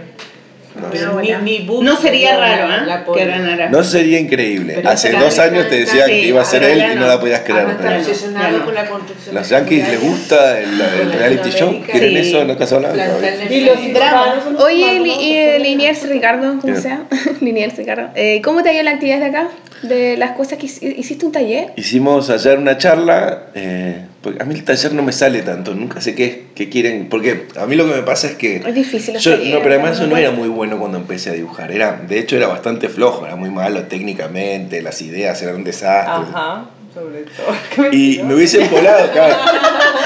Pero 0.93 1.21
ni, 1.21 1.33
ni 1.43 1.59
Bush 1.67 1.85
No 1.85 1.97
sería 1.97 2.37
raro, 2.37 2.69
¿ah? 2.71 2.83
la 2.87 3.05
Que 3.05 3.25
ganara. 3.25 3.69
No 3.71 3.83
sería 3.83 4.19
increíble. 4.21 4.75
Pero 4.77 4.89
Hace 4.91 5.13
dos 5.13 5.39
años 5.39 5.69
te 5.69 5.81
decían 5.81 6.07
sí, 6.07 6.13
que 6.13 6.27
iba 6.29 6.41
a 6.43 6.45
ser 6.45 6.63
él 6.63 6.83
y 6.93 6.97
no 6.97 7.07
la 7.07 7.19
podías 7.21 7.41
creer. 7.41 7.67
Obsesionado 7.67 8.51
Ya 8.53 8.59
no. 8.59 8.65
con 8.65 8.75
la. 8.75 8.89
Los 9.33 9.49
yankees 9.49 9.89
les 9.89 10.01
gusta 10.01 10.61
el, 10.61 10.81
el 10.81 11.13
reality 11.13 11.51
show. 11.51 11.83
¿Quieren 11.91 12.11
Sí. 12.11 12.29
eso 12.29 12.43
en 12.43 12.49
la 12.49 12.57
Casa 12.57 12.79
Blanca? 12.79 13.05
Y 13.51 13.61
los 13.63 13.93
dramas. 13.93 14.29
Oye, 14.59 15.55
eh, 15.55 15.59
Liniers 15.59 16.09
Ricardo, 16.09 16.59
¿cómo 16.61 16.77
sea? 16.77 17.03
Liniers 17.41 17.77
Ricardo. 17.77 18.11
Eh, 18.15 18.41
¿Cómo 18.43 18.63
te 18.63 18.69
ha 18.71 18.73
ido 18.73 18.83
la 18.85 18.93
actividad 18.93 19.19
de 19.19 19.27
acá? 19.27 19.49
De 19.83 20.17
las 20.17 20.33
cosas 20.33 20.59
que 20.59 20.67
hici- 20.67 20.95
hiciste 20.99 21.25
un 21.27 21.33
taller. 21.33 21.73
Hicimos 21.77 22.29
ayer 22.31 22.59
una 22.59 22.77
charla. 22.79 23.47
eh, 23.55 24.07
porque 24.23 24.43
a 24.43 24.45
mí 24.45 24.55
el 24.55 24.65
taller 24.65 24.93
no 24.93 25.03
me 25.03 25.13
sale 25.13 25.41
tanto. 25.43 25.75
Nunca 25.75 26.01
sé 26.03 26.15
qué, 26.15 26.49
qué 26.55 26.69
quieren. 26.69 27.09
Porque 27.09 27.47
a 27.57 27.65
mí 27.67 27.75
lo 27.77 27.87
que 27.89 27.95
me 27.95 28.03
pasa 28.03 28.27
es 28.27 28.35
que. 28.35 28.57
Es 28.57 28.75
difícil. 28.75 29.17
Yo, 29.17 29.31
talleres, 29.33 29.55
no, 29.55 29.63
pero 29.63 29.75
además 29.77 29.99
yo 29.99 30.07
no 30.07 30.17
era 30.17 30.31
muy 30.31 30.49
bueno 30.49 30.79
cuando 30.79 30.99
empecé 30.99 31.31
a 31.31 31.33
dibujar. 31.33 31.73
Era, 31.73 31.97
de 32.07 32.19
hecho, 32.19 32.37
era 32.37 32.47
bastante 32.47 32.89
flojo, 32.91 33.25
era 33.25 33.37
muy 33.37 33.49
malo 33.51 33.85
técnicamente, 33.85 34.83
las 34.83 35.01
ideas 35.01 35.41
eran 35.43 35.57
un 35.57 35.65
desastre. 35.65 36.27
Ajá, 36.31 36.67
sobre 36.95 37.23
todo. 37.23 37.91
Y 37.93 38.21
me 38.23 38.35
hubiesen 38.35 38.71
volado, 38.71 39.11
claro. 39.13 39.37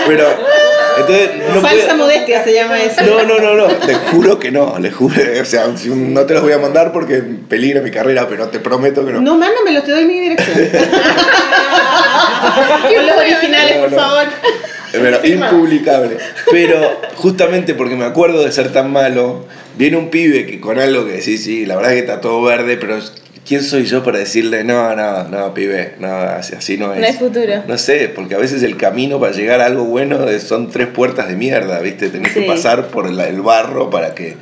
Pero, 0.07 0.27
entonces, 0.99 1.31
no 1.55 1.61
Falsa 1.61 1.95
modestia 1.97 2.45
se 2.45 2.53
llama 2.53 2.81
eso. 2.81 3.03
No, 3.03 3.23
no, 3.25 3.39
no, 3.41 3.55
no, 3.55 3.67
te 3.67 3.95
juro 3.95 4.39
que 4.39 4.51
no, 4.51 4.79
le 4.79 4.91
juro, 4.91 5.15
o 5.41 5.45
sea, 5.45 5.67
no 5.87 6.27
te 6.27 6.35
los 6.35 6.43
voy 6.43 6.53
a 6.53 6.59
mandar 6.59 6.93
porque 6.93 7.23
peligra 7.49 7.81
mi 7.81 7.91
carrera, 7.91 8.27
pero 8.29 8.49
te 8.49 8.61
prometo 8.61 9.05
que 9.05 9.13
no. 9.13 9.21
No, 9.21 9.37
mándamelo, 9.37 9.83
te 9.83 9.91
doy 9.93 10.05
mi 10.05 10.21
dirección. 10.21 10.57
Con 12.95 13.07
los 13.07 13.17
originales, 13.17 13.77
No, 13.77 13.83
por 13.83 13.93
no. 13.93 13.97
favor. 13.97 14.25
Pero 14.93 15.27
impublicable. 15.27 16.19
Pero 16.51 17.01
justamente 17.17 17.75
porque 17.75 17.97
me 17.97 18.05
acuerdo 18.05 18.45
de 18.45 18.53
ser 18.53 18.73
tan 18.73 18.93
malo, 18.93 19.45
viene 19.77 19.97
un 19.97 20.11
pibe 20.11 20.47
que 20.47 20.61
con 20.61 20.79
algo 20.79 21.07
que 21.07 21.21
sí, 21.21 21.37
sí, 21.39 21.67
la 21.67 21.75
verdad 21.77 21.93
es 21.95 22.03
que 22.03 22.09
está 22.09 22.21
todo 22.21 22.43
verde, 22.43 22.77
pero 22.77 22.99
¿quién 23.47 23.63
soy 23.63 23.85
yo 23.85 24.03
para 24.03 24.19
decirle, 24.19 24.65
no, 24.65 24.95
no, 24.97 25.25
no, 25.25 25.55
pibe, 25.55 25.95
no, 25.99 26.09
así, 26.15 26.55
así 26.55 26.77
no 26.77 26.93
es? 26.95 27.01
No 27.01 27.07
hay 27.07 27.13
futuro. 27.13 27.63
No 27.67 27.79
sé, 27.79 28.09
porque 28.09 28.35
a 28.35 28.39
veces 28.39 28.63
el 28.63 28.77
camino 28.77 29.19
para 29.21 29.33
llegar 29.33 29.61
a 29.61 29.67
algo 29.67 29.85
bueno 29.85 30.27
son 30.41 30.71
tres 30.71 30.89
puertas 30.89 31.29
de 31.29 31.37
mierda, 31.37 31.79
¿viste? 31.81 32.09
Tenés 32.11 32.33
que 32.33 32.43
pasar 32.43 32.89
por 32.89 33.07
el 33.07 33.41
barro 33.43 33.91
para 33.91 34.15
que... 34.15 34.37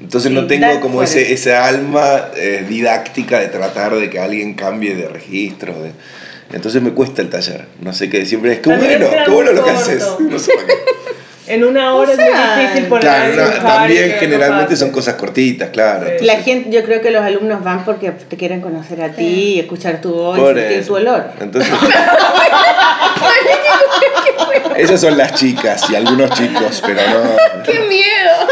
Entonces 0.00 0.32
no 0.32 0.46
tengo 0.46 0.80
como 0.80 1.02
ese, 1.02 1.32
esa 1.34 1.66
alma 1.66 2.28
eh, 2.36 2.64
didáctica 2.66 3.38
de 3.38 3.48
tratar 3.48 3.94
de 3.94 4.08
que 4.08 4.18
alguien 4.18 4.54
cambie 4.54 4.94
de 4.96 5.08
registro. 5.08 5.74
de- 5.82 5.92
Entonces 6.52 6.80
me 6.80 6.92
cuesta 6.92 7.20
el 7.20 7.28
taller. 7.28 7.66
No 7.82 7.92
sé 7.92 8.08
qué, 8.08 8.24
siempre 8.24 8.52
es 8.54 8.60
que 8.60 8.70
bueno, 8.74 9.06
qué 9.26 9.30
bueno 9.30 9.52
lo 9.52 9.62
que 9.62 9.70
haces. 9.70 10.02
No 10.20 10.38
sé 10.38 10.52
para 10.54 10.66
qué. 10.68 10.74
En 11.50 11.64
una 11.64 11.94
hora 11.94 12.12
O 12.12 12.16
sea, 12.16 12.26
es 12.26 12.56
muy 12.56 12.62
difícil 12.64 12.88
poner 12.88 13.02
Claro, 13.02 13.24
a 13.24 13.26
no, 13.26 13.42
dibujar 13.50 13.60
y 13.60 13.94
también 13.94 14.16
generalmente 14.20 14.76
son 14.76 14.90
cosas 14.90 15.14
cortitas, 15.14 15.70
claro. 15.70 16.06
Sí. 16.18 16.24
La 16.24 16.36
gente, 16.36 16.70
yo 16.70 16.84
creo 16.84 17.00
que 17.00 17.10
los 17.10 17.22
alumnos 17.22 17.64
van 17.64 17.84
porque 17.84 18.12
te 18.12 18.36
quieren 18.36 18.60
conocer 18.60 19.02
a 19.02 19.10
ti, 19.10 19.58
escuchar 19.58 20.00
tu 20.00 20.12
voz, 20.12 20.38
y 20.38 20.40
Por 20.40 20.54
sentir 20.56 20.86
tu 20.86 20.94
olor. 20.94 21.24
Entonces, 21.40 21.72
esas 24.76 25.00
son 25.00 25.18
las 25.18 25.34
chicas 25.34 25.90
y 25.90 25.96
algunos 25.96 26.30
chicos, 26.30 26.82
pero 26.86 27.00
no. 27.08 27.62
¡Qué 27.64 27.80
miedo! 27.80 28.46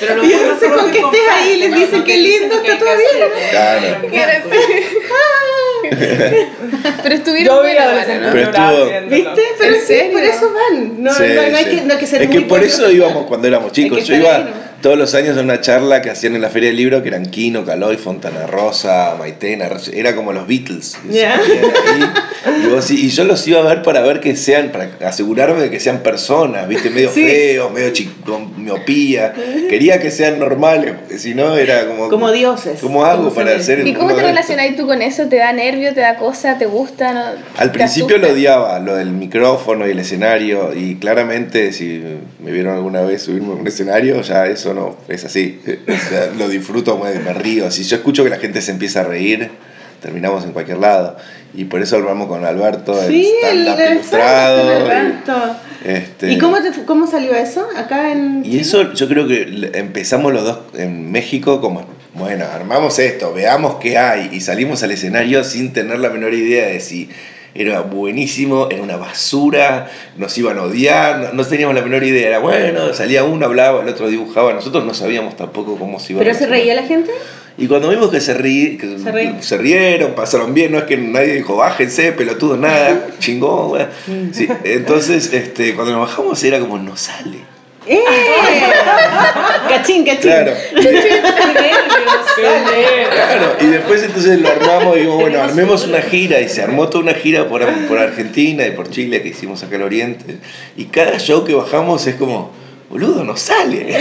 Pero 0.00 0.24
Y 0.24 0.28
no 0.28 0.58
sé, 0.58 0.68
pasa 0.68 0.82
con 0.82 0.90
que 0.90 0.98
es 0.98 1.04
estés 1.04 1.28
ahí, 1.32 1.56
les 1.58 1.74
dicen 1.74 2.04
qué 2.04 2.16
lindo, 2.16 2.54
está 2.56 2.94
bien. 2.94 3.22
hacer. 3.22 3.50
Claro. 3.50 3.86
Pero 7.02 7.14
estuvieron 7.14 7.56
Yo 7.56 7.62
vi 7.62 7.72
buenos, 7.72 7.84
adolescentes 7.84 8.26
¿no? 8.26 8.32
Pero 8.32 8.50
estuvo-. 8.50 9.08
¿Viste? 9.08 9.42
Pero 9.58 9.74
¿En 9.74 9.82
sí, 9.82 9.98
por 10.12 10.22
eso 10.22 10.52
van. 10.52 11.02
No, 11.02 11.12
Sí, 11.14 11.22
no, 11.34 11.34
no 11.50 11.56
hay 11.56 11.64
sí. 11.64 11.70
que, 11.70 11.82
no 11.82 11.92
hay 11.94 11.98
que 12.00 12.06
ser 12.06 12.22
es 12.22 12.28
muy 12.28 12.38
que 12.38 12.44
por 12.46 12.62
eso 12.62 12.90
íbamos 12.90 13.26
cuando 13.26 13.48
éramos 13.48 13.72
chicos. 13.72 14.04
Yo 14.06 14.16
iba 14.16 14.36
ahí, 14.36 14.44
¿no? 14.44 14.71
Todos 14.82 14.98
los 14.98 15.14
años 15.14 15.38
a 15.38 15.40
una 15.40 15.60
charla 15.60 16.02
que 16.02 16.10
hacían 16.10 16.34
en 16.34 16.42
la 16.42 16.50
Feria 16.50 16.68
del 16.68 16.76
Libro 16.76 17.02
que 17.02 17.08
eran 17.08 17.26
Kino, 17.26 17.64
Caloi, 17.64 17.96
Fontana 17.96 18.46
Rosa, 18.46 19.14
Maitena. 19.18 19.68
Era 19.92 20.14
como 20.16 20.32
los 20.32 20.46
Beatles. 20.46 20.98
Y 21.10 21.18
ahí. 21.18 21.40
vos 22.70 22.88
yo 22.88 23.24
los 23.24 23.46
iba 23.46 23.60
a 23.60 23.62
ver 23.62 23.82
para 23.82 24.00
ver 24.02 24.20
que 24.20 24.34
sean, 24.36 24.70
para 24.72 24.90
asegurarme 25.06 25.60
de 25.60 25.70
que 25.70 25.78
sean 25.80 25.98
personas, 26.00 26.66
¿viste? 26.68 26.90
Medio 26.90 27.10
Sí. 27.12 27.24
feos, 27.24 27.72
medio 27.72 27.92
con 28.26 28.62
miopía. 28.62 29.32
Quería 29.68 30.00
que 30.00 30.10
sean 30.10 30.38
normales, 30.38 30.94
porque 30.98 31.18
si 31.18 31.34
no 31.34 31.56
era 31.56 31.86
como. 31.86 32.08
Como 32.08 32.32
dioses. 32.32 32.80
¿Cómo 32.80 33.04
hago 33.04 33.24
Como 33.24 33.34
para 33.34 33.50
se 33.50 33.54
ve. 33.56 33.62
hacer 33.62 33.86
¿Y 33.88 33.94
cómo 33.94 34.10
te 34.10 34.16
de 34.16 34.22
relacionáis 34.22 34.76
tú 34.76 34.86
con 34.86 35.00
eso? 35.02 35.26
¿Te 35.28 35.36
da 35.36 35.52
nervio? 35.52 35.94
¿Te 35.94 36.00
da 36.00 36.16
cosa? 36.16 36.58
¿Te 36.58 36.66
gusta? 36.66 37.12
¿No? 37.12 37.20
Al 37.58 37.70
¿Te 37.70 37.78
principio 37.78 38.18
lo 38.18 38.30
odiaba, 38.32 38.78
lo 38.80 38.96
del 38.96 39.10
micrófono 39.10 39.86
y 39.86 39.92
el 39.92 39.98
escenario, 40.00 40.72
y 40.74 40.96
claramente 40.96 41.72
si 41.72 42.02
me 42.42 42.50
vieron 42.50 42.74
alguna 42.74 43.02
vez 43.02 43.22
subirme 43.22 43.52
a 43.52 43.56
un 43.56 43.66
escenario, 43.66 44.20
ya 44.22 44.46
eso 44.46 44.71
no 44.74 44.96
es 45.08 45.24
así. 45.24 45.60
O 45.66 46.08
sea, 46.08 46.26
lo 46.36 46.48
disfruto, 46.48 46.98
me, 46.98 47.14
me 47.20 47.32
río. 47.32 47.70
Si 47.70 47.84
yo 47.84 47.96
escucho 47.96 48.24
que 48.24 48.30
la 48.30 48.38
gente 48.38 48.60
se 48.60 48.70
empieza 48.70 49.00
a 49.00 49.04
reír, 49.04 49.50
terminamos 50.02 50.44
en 50.44 50.52
cualquier 50.52 50.78
lado. 50.78 51.16
Y 51.54 51.64
por 51.64 51.80
eso 51.80 51.96
hablamos 51.96 52.28
con 52.28 52.44
Alberto, 52.44 53.00
el 53.02 53.08
Sí, 53.08 53.32
el, 53.44 53.68
stand-up 53.68 53.92
ilustrado. 53.92 55.56
Y, 55.84 55.88
este, 55.88 56.32
¿Y 56.32 56.38
cómo, 56.38 56.60
te, 56.60 56.84
cómo 56.84 57.06
salió 57.06 57.34
eso? 57.34 57.66
Acá 57.76 58.12
en. 58.12 58.42
y 58.44 58.58
eso 58.58 58.92
yo 58.92 59.08
creo 59.08 59.26
que 59.26 59.70
empezamos 59.74 60.32
los 60.32 60.44
dos 60.44 60.58
en 60.74 61.10
México 61.10 61.60
como, 61.60 61.84
bueno, 62.14 62.44
armamos 62.44 62.98
esto, 62.98 63.32
veamos 63.32 63.76
qué 63.76 63.98
hay 63.98 64.30
y 64.32 64.40
salimos 64.40 64.82
al 64.82 64.92
escenario 64.92 65.44
sin 65.44 65.72
tener 65.72 65.98
la 65.98 66.10
menor 66.10 66.34
idea 66.34 66.66
de 66.66 66.80
si 66.80 67.08
era 67.54 67.80
buenísimo, 67.82 68.68
era 68.70 68.82
una 68.82 68.96
basura, 68.96 69.90
nos 70.16 70.36
iban 70.38 70.58
a 70.58 70.62
odiar, 70.62 71.34
no, 71.34 71.44
teníamos 71.44 71.74
la 71.74 71.82
menor 71.82 72.02
idea, 72.04 72.28
era 72.28 72.38
bueno, 72.38 72.92
salía 72.94 73.24
uno, 73.24 73.46
hablaba, 73.46 73.82
el 73.82 73.88
otro 73.88 74.08
dibujaba, 74.08 74.52
nosotros 74.52 74.84
no 74.84 74.94
sabíamos 74.94 75.36
tampoco 75.36 75.76
cómo 75.76 76.00
se 76.00 76.12
iba 76.12 76.22
a 76.22 76.24
¿Pero 76.24 76.36
se 76.36 76.46
reía 76.46 76.74
la 76.74 76.84
gente? 76.84 77.10
y 77.58 77.66
cuando 77.66 77.90
vimos 77.90 78.10
que 78.10 78.20
se, 78.20 78.34
rí, 78.34 78.78
que 78.78 78.96
Se 79.40 79.58
rieron, 79.58 80.14
pasaron 80.14 80.54
bien, 80.54 80.72
no 80.72 80.78
es 80.78 80.84
que 80.84 80.96
nadie 80.96 81.34
dijo, 81.34 81.56
bájense, 81.56 82.12
pelotudo, 82.12 82.56
nada, 82.56 83.08
chingón. 83.18 83.88
Sí, 84.32 84.48
entonces, 84.64 85.32
este, 85.32 85.74
cuando 85.74 85.92
nos 85.92 86.08
bajamos 86.08 86.42
era 86.44 86.58
como, 86.60 86.78
no 86.78 86.96
sale. 86.96 87.51
¡Eh! 87.86 88.04
cachín, 89.68 90.04
cachín. 90.04 90.22
Claro. 90.22 90.52
Claro, 92.34 93.56
y 93.60 93.66
después 93.66 94.02
entonces 94.02 94.40
lo 94.40 94.48
armamos 94.48 94.96
y 94.96 95.00
dijimos, 95.00 95.20
bueno, 95.20 95.42
armemos 95.42 95.86
una 95.86 96.00
gira 96.00 96.40
y 96.40 96.48
se 96.48 96.62
armó 96.62 96.88
toda 96.88 97.04
una 97.04 97.14
gira 97.14 97.46
por, 97.46 97.66
por 97.86 97.98
Argentina 97.98 98.66
y 98.66 98.70
por 98.70 98.88
Chile 98.90 99.22
que 99.22 99.28
hicimos 99.28 99.62
acá 99.62 99.76
al 99.76 99.82
Oriente. 99.82 100.38
Y 100.76 100.86
cada 100.86 101.18
show 101.18 101.44
que 101.44 101.54
bajamos 101.54 102.06
es 102.06 102.14
como, 102.14 102.52
boludo, 102.88 103.24
no 103.24 103.36
sale. 103.36 103.86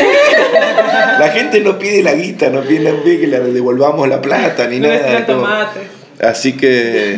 La 1.20 1.30
gente 1.34 1.60
no 1.60 1.78
pide 1.78 2.04
la 2.04 2.14
guita, 2.14 2.50
no 2.50 2.62
pide, 2.62 2.92
no 2.92 3.04
pide 3.04 3.20
que 3.22 3.28
le 3.28 3.40
devolvamos 3.40 4.08
la 4.08 4.22
plata 4.22 4.68
ni 4.68 4.80
nada. 4.80 5.26
Como-. 5.26 5.48
Así 6.22 6.54
que, 6.54 7.18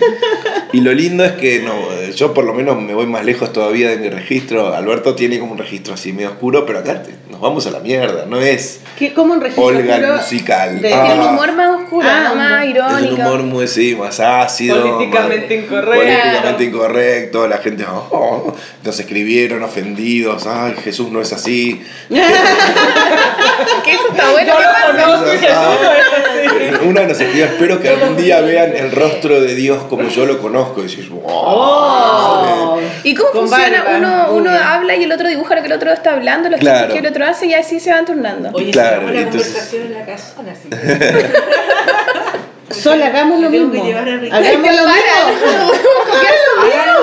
y 0.72 0.80
lo 0.80 0.94
lindo 0.94 1.26
es 1.26 1.34
que 1.34 1.60
no, 1.60 1.74
yo 2.16 2.34
por 2.34 2.44
lo 2.46 2.54
menos 2.54 2.80
me 2.82 2.94
voy 2.94 3.06
más 3.06 3.24
lejos 3.26 3.52
todavía 3.54 3.90
de 3.90 3.98
mi 3.98 4.10
registro. 4.10 4.74
Alberto 4.74 5.16
tiene 5.16 5.40
como 5.40 5.52
un 5.54 5.58
registro 5.58 5.94
así 5.94 6.14
medio 6.14 6.30
oscuro, 6.32 6.66
pero 6.66 6.80
acá 6.80 7.04
te- 7.04 7.14
nos 7.32 7.40
vamos 7.42 7.66
a 7.68 7.72
la 7.72 7.80
mierda, 7.80 8.26
no 8.26 8.40
es 8.40 8.80
¿Qué, 8.98 9.14
¿Cómo 9.14 9.34
un 9.34 9.42
registro 9.42 9.66
Olga 9.66 9.96
el 9.98 10.04
oscuro 10.06 10.22
musical. 10.22 10.82
de- 10.82 10.94
Ah. 10.94 11.06
Tiene 11.08 11.22
un 11.22 11.30
humor 11.30 11.52
más 11.54 11.82
oscuro, 11.82 12.08
Ah, 12.10 12.22
¿no? 12.30 12.36
más 12.36 12.52
un- 12.52 12.54
Es 12.54 12.64
un 12.64 12.70
irónico. 12.70 13.16
humor 13.16 13.44
muy, 13.44 13.68
sí, 13.68 13.96
más 13.96 14.20
ácido. 14.20 14.82
Políticamente 14.82 15.56
más- 15.58 15.66
incorrecto. 15.66 15.96
Políticamente 16.06 16.64
incorrecto. 16.64 17.48
La 17.48 17.58
gente 17.58 17.86
oh, 18.12 18.54
nos 18.84 19.00
escribieron 19.00 19.64
ofendidos. 19.64 20.46
Ay, 20.48 20.76
Jesús 20.84 21.10
no 21.12 21.22
es 21.22 21.34
así. 21.34 21.82
Que 23.84 23.92
eso 23.94 24.04
está 24.12 24.32
bueno. 24.32 24.54
Jesús 24.56 25.22
no 25.22 25.32
es 25.32 25.44
así. 25.44 26.86
Una 26.88 27.02
nos 27.04 27.20
escribió, 27.20 27.46
espero 27.46 27.80
que 27.82 27.90
algún 27.90 28.16
día 28.18 28.42
vean 28.42 28.76
el 28.76 28.92
rostro 28.92 29.42
de 29.42 29.56
Dios 29.56 29.84
como 29.90 30.08
yo 30.10 30.26
lo 30.26 30.40
conozco. 30.42 30.82
Y 30.82 30.88
decís, 30.88 31.10
wow. 31.10 31.22
Oh. 31.26 32.03
¿Y 33.04 33.16
cómo 33.16 33.30
Con 33.32 33.48
funciona? 33.50 33.84
barba, 33.84 34.30
uno, 34.32 34.50
habla 34.52 34.96
y 34.96 35.04
el 35.04 35.12
otro 35.12 35.28
dibuja 35.28 35.56
lo 35.56 35.62
que 35.62 35.68
el 35.68 35.74
otro 35.74 35.92
está 35.92 36.14
hablando, 36.14 36.50
los 36.50 36.60
Claro. 36.60 36.94
que 36.94 37.00
el 37.00 37.06
otro 37.08 37.26
hace 37.26 37.48
y 37.48 37.54
así 37.54 37.80
se 37.80 37.92
van 37.92 38.06
turnando. 38.06 38.50
Oye, 38.54 38.72
Claro, 38.72 39.08
una 39.08 39.20
entonces- 39.20 39.48
conversación 39.54 39.84
en 39.88 39.94
la 39.94 40.06
casona, 40.06 40.52
así. 40.54 40.70
Sol, 42.74 43.00
hagamos 43.04 43.40
lo 43.40 43.50
mismo. 43.52 43.84
Hagamos 43.84 44.14
lo 44.14 44.20
mismo. 44.22 44.36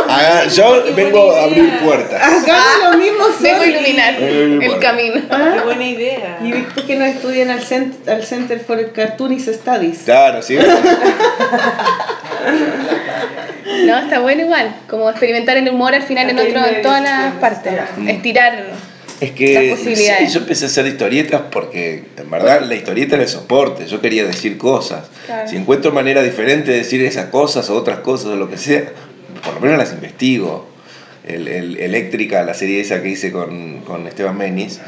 Haga- 0.09 0.47
yo 0.47 0.83
vengo 0.97 1.33
a 1.33 1.45
abrir 1.45 1.79
puertas. 1.79 2.21
Hagamos 2.21 2.91
lo 2.93 2.99
mismo, 2.99 3.25
Sol. 3.27 3.35
Vengo 3.41 3.63
a 3.63 3.67
iluminar 3.67 4.15
el 4.21 4.79
camino. 4.81 5.21
Ah, 5.31 5.53
Qué 5.55 5.61
buena 5.61 5.85
idea. 5.87 6.39
Y 6.43 6.51
después 6.53 6.87
que 6.87 6.97
no 6.97 7.05
estudian 7.05 7.51
al, 7.51 7.61
cent- 7.61 8.09
al 8.09 8.25
Center 8.25 8.59
for 8.59 8.91
Cartoonist 8.93 9.49
Studies. 9.55 10.01
Claro, 10.05 10.43
sí. 10.43 10.59
No, 13.87 13.99
está 13.99 14.19
bueno 14.21 14.43
igual. 14.43 14.75
Como 14.89 15.09
experimentar 15.11 15.57
el 15.57 15.69
humor 15.69 15.95
al 15.95 16.03
final 16.03 16.31
en 16.31 16.39
otro, 16.39 16.65
en 16.67 16.83
todas 16.83 17.03
las 17.03 17.35
partes. 17.35 17.73
Estirar. 18.07 18.65
Es 19.21 19.33
que 19.33 19.69
Las 19.69 19.79
posibilidades. 19.79 20.29
sí, 20.29 20.35
yo 20.35 20.41
empecé 20.41 20.65
a 20.65 20.69
hacer 20.69 20.87
historietas 20.87 21.43
porque 21.51 22.05
en 22.17 22.31
verdad 22.31 22.63
la 22.63 22.75
historieta 22.75 23.17
era 23.17 23.25
el 23.25 23.29
soporte, 23.29 23.87
yo 23.87 24.01
quería 24.01 24.25
decir 24.25 24.57
cosas. 24.57 25.09
Claro. 25.27 25.47
Si 25.49 25.57
encuentro 25.57 25.93
manera 25.93 26.23
diferente 26.23 26.71
de 26.71 26.79
decir 26.79 27.03
esas 27.05 27.27
cosas 27.27 27.69
o 27.69 27.75
otras 27.77 27.99
cosas 27.99 28.29
o 28.29 28.37
lo 28.37 28.49
que 28.49 28.57
sea, 28.57 28.85
por 29.45 29.55
lo 29.55 29.61
menos 29.61 29.77
las 29.77 29.93
investigo. 29.93 30.69
El, 31.27 31.49
el- 31.49 31.77
Eléctrica, 31.79 32.43
la 32.45 32.55
serie 32.55 32.81
esa 32.81 33.03
que 33.03 33.11
hice 33.11 33.31
con, 33.31 33.81
con 33.83 34.07
Esteban 34.07 34.39
Menis, 34.39 34.81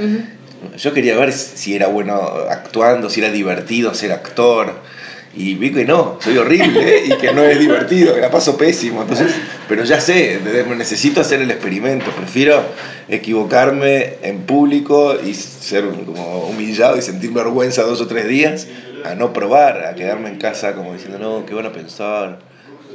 yo 0.79 0.95
quería 0.95 1.15
ver 1.19 1.31
si 1.33 1.75
era 1.77 1.89
bueno 1.89 2.15
actuando, 2.49 3.11
si 3.11 3.21
era 3.21 3.31
divertido 3.31 3.93
ser 3.93 4.13
actor. 4.13 4.73
Y 5.35 5.55
vi 5.55 5.73
que 5.73 5.85
no, 5.85 6.18
soy 6.21 6.37
horrible 6.37 7.05
y 7.07 7.16
que 7.16 7.33
no 7.33 7.42
es 7.42 7.59
divertido, 7.59 8.14
que 8.14 8.21
la 8.21 8.31
paso 8.31 8.57
pésimo. 8.57 9.03
Entonces, 9.03 9.35
pero 9.68 9.85
ya 9.85 10.01
sé, 10.01 10.40
necesito 10.77 11.21
hacer 11.23 11.40
el 11.40 11.51
experimento. 11.51 12.11
Prefiero 12.11 12.62
equivocarme 13.09 14.18
en 14.23 14.42
público 14.42 15.16
y 15.25 15.33
ser 15.35 15.88
como 16.05 16.47
humillado 16.47 16.99
y 16.99 17.03
sentir 17.03 17.33
vergüenza 17.33 17.83
dos 17.83 18.01
o 18.01 18.07
tres 18.07 18.29
días 18.29 18.66
a 19.05 19.14
no 19.14 19.33
probar, 19.33 19.87
a 19.87 19.95
quedarme 19.95 20.29
en 20.29 20.38
casa 20.38 20.75
como 20.75 20.92
diciendo, 20.92 21.18
no, 21.18 21.47
¿qué 21.47 21.55
van 21.55 21.66
a 21.66 21.73
pensar? 21.73 22.38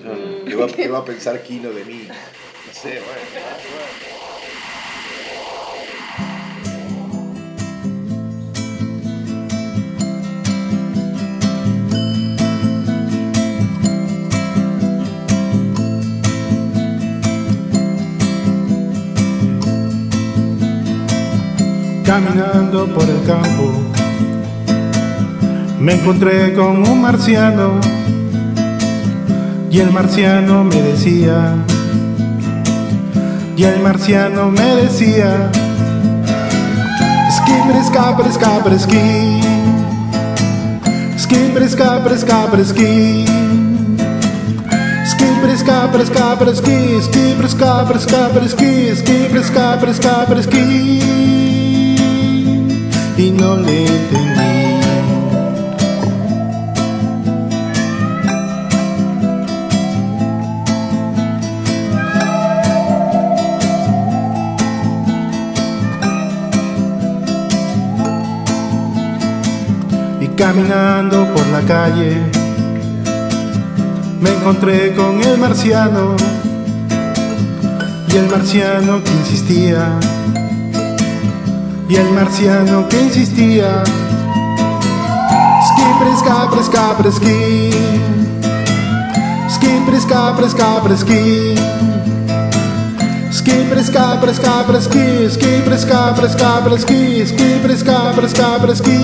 No, 0.03 0.45
¿Qué 0.45 0.55
va, 0.55 0.67
qué 0.67 0.87
va 0.89 0.99
a 0.99 1.05
pensar 1.05 1.41
Kino 1.41 1.71
de 1.71 1.83
mí? 1.85 2.07
No 2.07 2.73
sé, 2.73 2.89
bueno. 2.89 4.06
Caminando 22.07 22.87
por 22.93 23.03
el 23.03 23.21
campo, 23.25 23.69
me 25.77 25.95
encontré 25.95 26.53
con 26.53 26.87
un 26.87 27.01
marciano 27.01 27.81
y 29.69 29.81
el 29.81 29.91
marciano 29.91 30.63
me 30.63 30.81
decía, 30.83 31.55
y 33.57 33.63
el 33.65 33.81
marciano 33.81 34.49
me 34.49 34.75
decía, 34.77 35.51
ski, 37.29 37.51
skipper, 37.51 37.83
scapper, 37.83 38.31
scapper, 38.31 38.79
ski. 38.79 38.95
Skipper, 41.17 41.67
scapper, 41.67 42.17
scapper, 42.17 42.65
ski, 46.55 47.01
skipper, 47.01 47.49
scapper, 47.49 47.99
scapper, 47.99 48.47
ski, 48.47 48.95
skipper, 48.95 49.43
scapper, 49.43 49.93
scapper, 49.93 50.43
ski 50.43 51.46
y 53.17 53.31
no 53.31 53.57
le 53.57 53.85
entendí. 53.85 54.77
Y 70.21 70.27
caminando 70.35 71.25
por 71.33 71.47
la 71.47 71.61
calle 71.61 72.21
me 74.21 74.29
encontré 74.29 74.93
con 74.93 75.23
el 75.23 75.37
marciano 75.39 76.15
y 78.07 78.15
el 78.15 78.27
marciano 78.29 79.03
que 79.03 79.11
insistía 79.11 79.99
y 81.89 81.95
el 81.95 82.11
marciano 82.11 82.87
que 82.89 83.01
insistía. 83.01 83.83
Ski. 87.09 87.57
Skipper, 89.49 90.01
scapper, 90.01 90.49
scapper, 90.49 90.97
ski. 90.97 91.55
Skipper, 93.31 93.83
scapper, 93.83 94.33
scapper, 94.35 94.81
ski. 94.81 95.29
Skipper, 95.29 95.77
scapper, 95.79 96.29
scapper, 96.29 96.79
ski. 96.79 97.25
Skipper, 97.25 97.77
scapper, 97.77 98.29
scapper, 98.29 98.75
ski. 98.75 98.97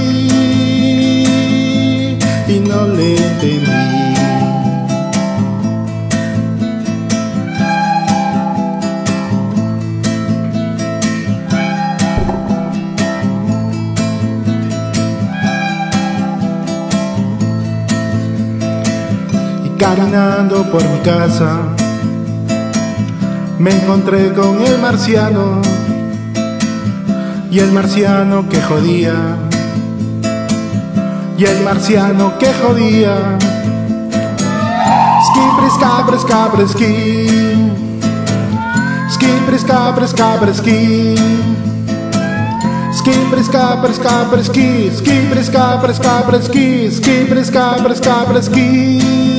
Y 2.47 2.59
no 2.59 2.87
le 2.87 3.15
entendí. 3.15 4.02
Caminando 19.83 20.63
por 20.71 20.81
mi 20.81 20.99
casa, 20.99 21.59
me 23.59 23.69
encontré 23.69 24.31
con 24.31 24.63
el 24.63 24.79
marciano 24.79 25.61
y 27.51 27.59
el 27.59 27.73
marciano 27.73 28.47
que 28.47 28.61
jodía, 28.61 29.35
y 31.37 31.43
el 31.43 31.61
marciano 31.65 32.37
que 32.39 32.53
jodía. 32.53 33.37
Skipper, 35.27 35.69
scapper, 35.75 36.17
scapper, 36.19 36.69
ski. 36.69 37.27
Skipper, 39.09 39.59
scapper, 39.59 40.07
scapper, 40.07 40.55
ski. 40.55 41.15
Skipper, 42.93 43.43
scapper, 43.43 43.93
scapper, 43.93 44.43
ski. 44.43 44.89
Skipper, 44.93 45.43
scapper, 45.43 45.93
scapper, 47.97 49.32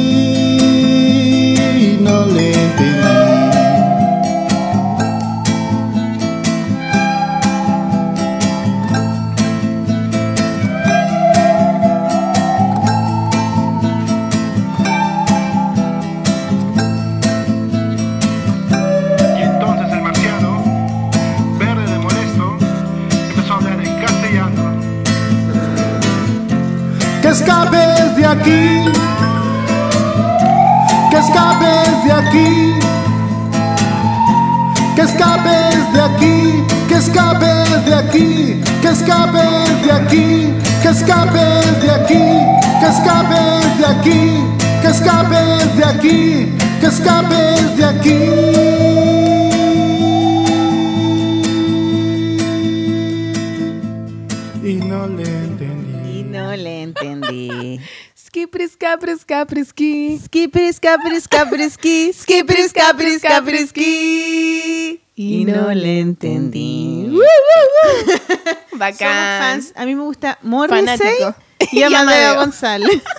Que 27.22 27.30
escapes 27.30 28.16
de 28.16 28.26
aquí. 28.26 28.84
que 28.84 29.13
escapes 31.34 32.04
de 32.04 32.12
aquí, 32.12 32.74
que 34.94 35.02
escapes 35.02 35.92
de 35.92 36.00
aquí, 36.00 36.64
que 36.86 36.94
escapes 36.94 37.84
de 37.84 37.94
aquí, 37.94 38.62
que 38.80 38.88
escapes 38.88 39.82
de 39.82 39.92
aquí, 39.92 40.54
que 40.80 40.88
escapes 40.90 41.82
de 41.82 41.90
aquí, 41.90 42.22
que 42.80 42.86
escapes 42.86 43.78
de 43.78 43.86
aquí, 43.86 44.44
que 44.80 44.88
escapes 44.88 45.76
de 45.76 45.84
aquí, 45.84 46.56
que 46.80 46.86
escapes 46.86 47.76
de 47.76 47.84
aquí. 47.84 48.73
Skipper, 59.04 59.18
scapper, 59.18 59.64
scapper, 59.64 59.64
ski. 59.64 60.18
Skipper, 60.18 60.72
scapper, 60.72 61.20
scapper, 61.20 61.70
ski. 61.70 62.12
Scapper, 62.12 62.68
scapper, 63.18 63.66
ski. 63.68 65.00
Y 65.14 65.44
no 65.44 65.72
le 65.74 66.00
entendí. 66.00 67.06
Uh, 67.10 67.16
uh, 67.16 67.18
uh. 67.18 68.10
Somos 68.70 68.78
Bacán. 68.78 69.40
fans. 69.40 69.72
A 69.76 69.84
mí 69.84 69.94
me 69.94 70.02
gusta 70.02 70.38
Morrissey 70.42 71.16
y 71.72 71.82
Amadeo. 71.82 72.36
González. 72.36 73.02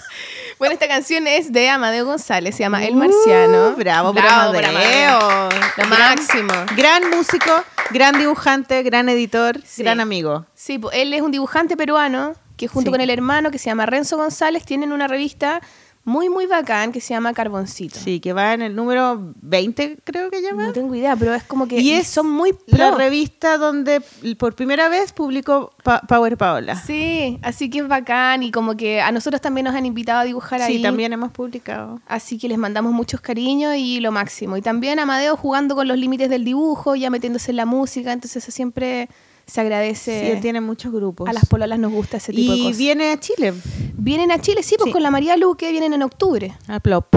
Bueno, 0.57 0.71
esta 0.73 0.87
canción 0.87 1.27
es 1.27 1.51
de 1.51 1.67
Amadeo 1.67 2.05
González, 2.05 2.55
se 2.55 2.63
llama 2.63 2.85
El 2.85 2.95
Marciano. 2.95 3.71
Uh, 3.71 3.75
bravo 3.75 4.13
por 4.13 4.23
por 4.23 4.63
Amadeo. 4.65 5.49
Lo 5.49 5.83
Gran- 5.85 5.89
máximo. 5.89 6.53
Gran 6.77 7.09
músico, 7.09 7.51
gran 7.91 8.17
dibujante, 8.17 8.81
gran 8.83 9.09
editor, 9.09 9.59
Sí. 9.65 9.83
gran 9.83 9.99
amigo. 9.99 10.45
Sí, 10.55 10.79
po, 10.79 10.91
él 10.93 11.13
es 11.13 11.21
un 11.21 11.31
dibujante 11.31 11.75
peruano 11.75 12.35
que 12.57 12.67
junto 12.67 12.89
Sí. 12.89 12.91
con 12.91 13.01
el 13.01 13.09
hermano 13.09 13.51
que 13.51 13.57
se 13.57 13.65
llama 13.69 13.85
Renzo 13.85 14.17
González 14.17 14.65
tienen 14.65 14.91
una 14.91 15.07
revista 15.07 15.61
muy, 16.07 16.29
muy 16.29 16.45
bacán 16.45 16.91
que 16.91 17.01
se 17.01 17.15
llama 17.15 17.33
Carboncito. 17.33 17.97
Sí, 17.99 18.19
que 18.19 18.31
va 18.31 18.53
en 18.53 18.61
el 18.61 18.75
número 18.75 19.33
20, 19.41 19.97
creo 20.03 20.29
que 20.29 20.39
llama. 20.39 20.67
No 20.67 20.71
tengo 20.71 20.93
idea, 20.93 21.15
pero 21.15 21.33
es 21.33 21.41
como 21.43 21.67
que 21.67 21.79
Y 21.81 21.93
es 21.93 22.05
son 22.07 22.29
muy 22.29 22.51
La 22.67 22.89
pro. 22.89 22.97
revista 22.99 23.57
donde 23.57 24.03
por 24.37 24.53
primera 24.53 24.87
vez 24.87 25.13
publicó 25.13 25.71
Pa- 25.83 26.01
Power 26.01 26.37
Paola. 26.37 26.75
Sí, 26.75 27.39
así 27.41 27.71
que 27.71 27.79
es 27.79 27.87
bacán 27.87 28.43
y 28.43 28.51
como 28.51 28.77
que 28.77 29.01
a 29.01 29.11
nosotros 29.11 29.41
también 29.41 29.65
nos 29.65 29.73
han 29.73 29.87
invitado 29.87 30.19
a 30.19 30.23
dibujar 30.25 30.59
Sí, 30.61 30.73
ahí. 30.75 30.81
también 30.83 31.11
hemos 31.11 31.31
publicado. 31.31 31.99
Así 32.05 32.37
que 32.37 32.49
les 32.49 32.59
mandamos 32.59 32.93
muchos 32.93 33.19
cariños 33.19 33.73
y 33.75 33.99
lo 33.99 34.11
máximo. 34.11 34.57
Y 34.57 34.61
también 34.61 34.99
Amadeo 34.99 35.35
jugando 35.35 35.73
con 35.73 35.87
los 35.87 35.97
límites 35.97 36.29
del 36.29 36.45
dibujo, 36.45 36.95
ya 36.95 37.09
metiéndose 37.09 37.49
en 37.49 37.57
la 37.57 37.65
música, 37.65 38.13
entonces 38.13 38.43
eso 38.43 38.51
siempre 38.51 39.09
se 39.45 39.53
Sí, 39.53 39.59
agradece. 39.61 40.31
él 40.33 40.39
tiene 40.41 40.61
muchos 40.61 40.91
grupos. 40.91 41.29
a 41.29 41.33
las 41.33 41.45
pololas 41.45 41.77
nos 41.79 41.91
gusta 41.91 42.17
ese 42.17 42.31
tipo 42.33 42.51
de 42.51 42.57
y 42.57 42.63
cosas. 42.63 42.77
viene 42.77 43.11
a 43.11 43.19
Chile, 43.19 43.53
Vienen 43.97 44.31
a 44.31 44.39
Chile, 44.39 44.61
sí, 44.63 44.75
pues 44.77 44.87
Sí. 44.87 44.91
con 44.91 45.03
la 45.03 45.11
María 45.11 45.37
Luque 45.37 45.71
vienen 45.71 45.93
en 45.93 46.03
octubre. 46.03 46.53
a 46.67 46.79
Plop. 46.79 47.07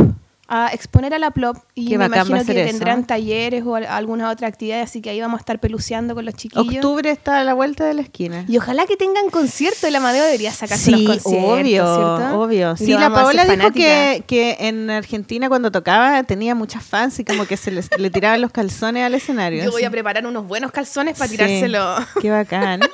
A 0.51 0.69
exponer 0.73 1.13
a 1.13 1.19
la 1.19 1.31
plop 1.31 1.59
y 1.75 1.89
Qué 1.89 1.99
me 1.99 2.07
imagino 2.07 2.43
que 2.43 2.63
eso. 2.63 2.71
tendrán 2.71 3.07
talleres 3.07 3.65
o 3.67 3.75
al- 3.75 3.85
alguna 3.85 4.31
otra 4.31 4.49
actividad, 4.49 4.81
así 4.81 5.03
que 5.03 5.11
ahí 5.11 5.21
vamos 5.21 5.39
a 5.39 5.41
estar 5.43 5.61
peluceando 5.61 6.15
con 6.15 6.25
los 6.25 6.35
chiquillos. 6.35 6.75
Octubre 6.77 7.11
está 7.11 7.41
a 7.41 7.45
la 7.45 7.53
vuelta 7.53 7.85
de 7.85 7.93
la 7.93 8.01
esquina. 8.01 8.47
Y 8.49 8.57
ojalá 8.57 8.87
que 8.87 8.97
tengan 8.97 9.29
concierto. 9.29 9.87
El 9.87 9.97
Amadeo 9.97 10.25
debería 10.25 10.51
sacarse 10.53 10.91
los 10.91 11.01
Sí, 11.01 11.07
conciertos, 11.07 11.51
obvio, 11.61 11.85
¿cierto? 11.85 12.41
obvio. 12.41 12.77
Sí, 12.79 12.87
la 12.95 13.11
Paola 13.13 13.45
dijo 13.45 13.73
que, 13.73 14.25
que 14.27 14.57
en 14.61 14.89
Argentina 14.91 15.49
cuando 15.51 15.71
tocaba 15.71 16.23
tenía 16.23 16.55
muchas 16.55 16.83
fans 16.83 17.19
y 17.19 17.25
como 17.27 17.45
que 17.47 17.59
se 17.59 17.71
les, 17.71 17.91
le 17.99 18.09
tiraban 18.11 18.41
los 18.41 18.51
calzones 18.51 19.05
al 19.05 19.13
escenario. 19.15 19.63
Yo 19.65 19.71
voy 19.71 19.85
a 19.85 19.91
preparar 19.91 20.27
unos 20.27 20.47
buenos 20.49 20.73
calzones 20.73 21.19
para 21.19 21.29
Sí, 21.29 21.37
tirárselo. 21.37 21.95
Qué 22.23 22.31
bacán. 22.31 22.81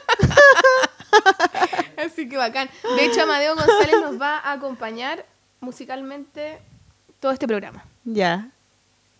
Así 2.04 2.28
que 2.28 2.36
bacán. 2.36 2.68
De 2.96 3.04
hecho, 3.04 3.22
Amadeo 3.22 3.54
González 3.54 3.94
nos 4.00 4.20
va 4.20 4.38
a 4.38 4.52
acompañar 4.52 5.24
musicalmente 5.60 6.58
todo 7.24 7.32
este 7.32 7.48
programa. 7.48 7.82
ya. 8.04 8.50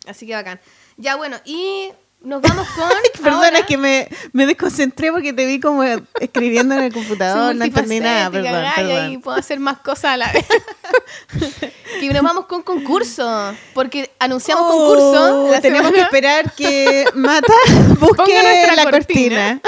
Así 0.06 0.26
que 0.26 0.34
bacán. 0.34 0.60
Ya, 0.98 1.16
bueno, 1.16 1.38
y 1.46 1.88
nos 2.20 2.42
vamos 2.42 2.68
con. 2.76 2.86
Perdona, 3.22 3.46
ahora- 3.46 3.58
es 3.60 3.64
que 3.64 3.78
me, 3.78 4.06
me 4.34 4.44
desconcentré 4.44 5.10
porque 5.10 5.32
te 5.32 5.46
vi 5.46 5.58
como 5.58 5.82
escribiendo 6.20 6.74
en 6.74 6.82
el 6.82 6.92
computador, 6.92 7.54
no 7.56 7.64
entendí 7.64 8.00
nada, 8.00 8.30
perdón, 8.30 8.52
gaya, 8.52 8.72
perdón. 8.76 9.12
Y 9.12 9.16
puedo 9.16 9.38
hacer 9.38 9.58
más 9.58 9.78
cosas 9.78 10.04
a 10.04 10.16
la 10.18 10.30
vez. 10.32 10.44
y 12.02 12.10
nos 12.10 12.22
vamos 12.22 12.44
con 12.44 12.60
concurso. 12.62 13.54
Porque 13.72 14.10
anunciamos 14.18 14.66
Oh, 14.68 14.70
concurso. 14.76 15.50
la 15.52 15.60
tenemos 15.62 15.90
que 15.90 15.96
semana- 15.96 16.04
esperar 16.04 16.52
que 16.54 17.04
Mata 17.14 17.52
busque 18.00 18.34
la 18.76 18.90
cortina. 18.90 18.90
cortina. 18.90 19.60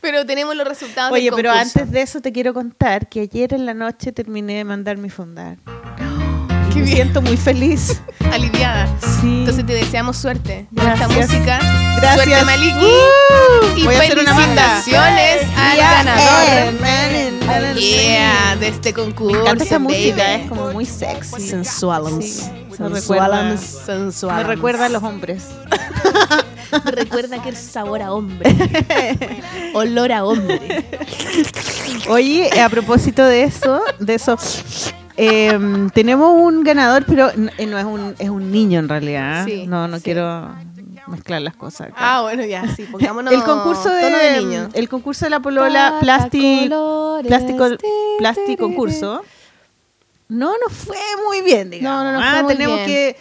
Pero 0.00 0.24
tenemos 0.24 0.56
los 0.56 0.66
resultados 0.66 1.12
Oye, 1.12 1.24
del 1.24 1.34
pero 1.34 1.52
antes 1.52 1.90
de 1.90 2.00
eso 2.02 2.20
te 2.20 2.32
quiero 2.32 2.54
contar 2.54 3.08
que 3.08 3.20
ayer 3.20 3.52
en 3.54 3.66
la 3.66 3.74
noche 3.74 4.12
terminé 4.12 4.54
de 4.54 4.64
mandar 4.64 4.96
mi 4.96 5.10
fundar. 5.10 5.58
Qué 6.72 6.76
me 6.78 6.82
bien. 6.84 6.96
siento 6.96 7.20
muy 7.20 7.36
feliz. 7.36 8.00
Aliviada. 8.32 8.86
Sí. 9.20 9.40
Entonces 9.40 9.66
te 9.66 9.74
deseamos 9.74 10.16
suerte. 10.16 10.66
Con 10.74 10.86
esta 10.88 11.06
Gracias. 11.08 11.30
música. 11.30 11.58
Gracias. 12.00 12.14
Suerte, 12.24 12.44
Maliki. 12.44 12.84
Uh, 12.86 13.76
y 13.78 13.84
voy 13.84 13.94
a 13.96 13.98
hacer 13.98 14.18
una 14.20 14.32
banda. 14.34 14.62
felicitaciones 14.62 15.42
al 15.56 15.76
Yeah, 15.76 16.02
ganador. 16.04 16.48
eh, 16.48 16.78
man, 16.80 17.46
man, 17.64 17.74
Yeah, 17.76 18.56
de 18.60 18.68
este 18.68 18.94
concurso. 18.94 19.34
Me 19.34 19.40
encanta 19.42 19.64
esa 19.64 19.78
música, 19.80 20.34
es 20.36 20.48
como 20.48 20.70
muy 20.72 20.86
sexy. 20.86 21.48
Sensualums. 21.48 22.24
Sí, 22.24 22.50
recuerda- 22.78 23.42
Me 24.36 24.44
recuerda 24.44 24.86
a 24.86 24.88
los 24.88 25.02
hombres. 25.02 25.44
Recuerda 26.84 27.42
que 27.42 27.48
el 27.50 27.56
sabor 27.56 28.02
a 28.02 28.12
hombre. 28.12 28.50
Olor 29.74 30.12
a 30.12 30.24
hombre. 30.24 30.84
Oye, 32.08 32.50
a 32.60 32.68
propósito 32.68 33.24
de 33.24 33.44
eso, 33.44 33.80
de 33.98 34.14
eso, 34.14 34.36
em, 35.16 35.90
tenemos 35.90 36.32
un 36.34 36.62
ganador, 36.64 37.04
pero 37.06 37.30
eh, 37.30 37.66
no 37.66 37.78
es 37.78 37.84
un, 37.84 38.14
es 38.18 38.28
un 38.30 38.50
niño 38.50 38.78
en 38.80 38.88
realidad. 38.88 39.44
Sí, 39.44 39.66
no, 39.66 39.86
no 39.88 39.98
sí. 39.98 40.02
quiero 40.04 40.54
mezclar 41.06 41.42
las 41.42 41.56
cosas. 41.56 41.88
acá. 41.88 41.96
Ah, 41.98 42.22
bueno, 42.22 42.44
ya, 42.44 42.66
sí, 42.74 42.84
pongámonos 42.84 43.32
el 43.32 43.42
concurso 43.42 43.90
de, 43.90 44.02
tono 44.02 44.16
de 44.18 44.40
niño. 44.40 44.68
el 44.72 44.88
concurso 44.88 45.26
de 45.26 45.30
la 45.30 45.40
polola 45.40 45.96
plástico 46.00 46.30
ti, 46.30 47.86
plasti 48.18 48.46
ti, 48.46 48.56
concurso 48.56 49.22
no 50.28 50.52
nos 50.58 50.72
fue 50.72 50.96
muy 51.26 51.40
bien 51.42 51.70
digamos 51.70 52.04
No, 52.04 52.12
no 52.12 52.18
nos 52.18 52.22
Ah, 52.24 52.30
fue 52.34 52.42
muy 52.44 52.54
tenemos 52.54 52.86
bien. 52.86 53.14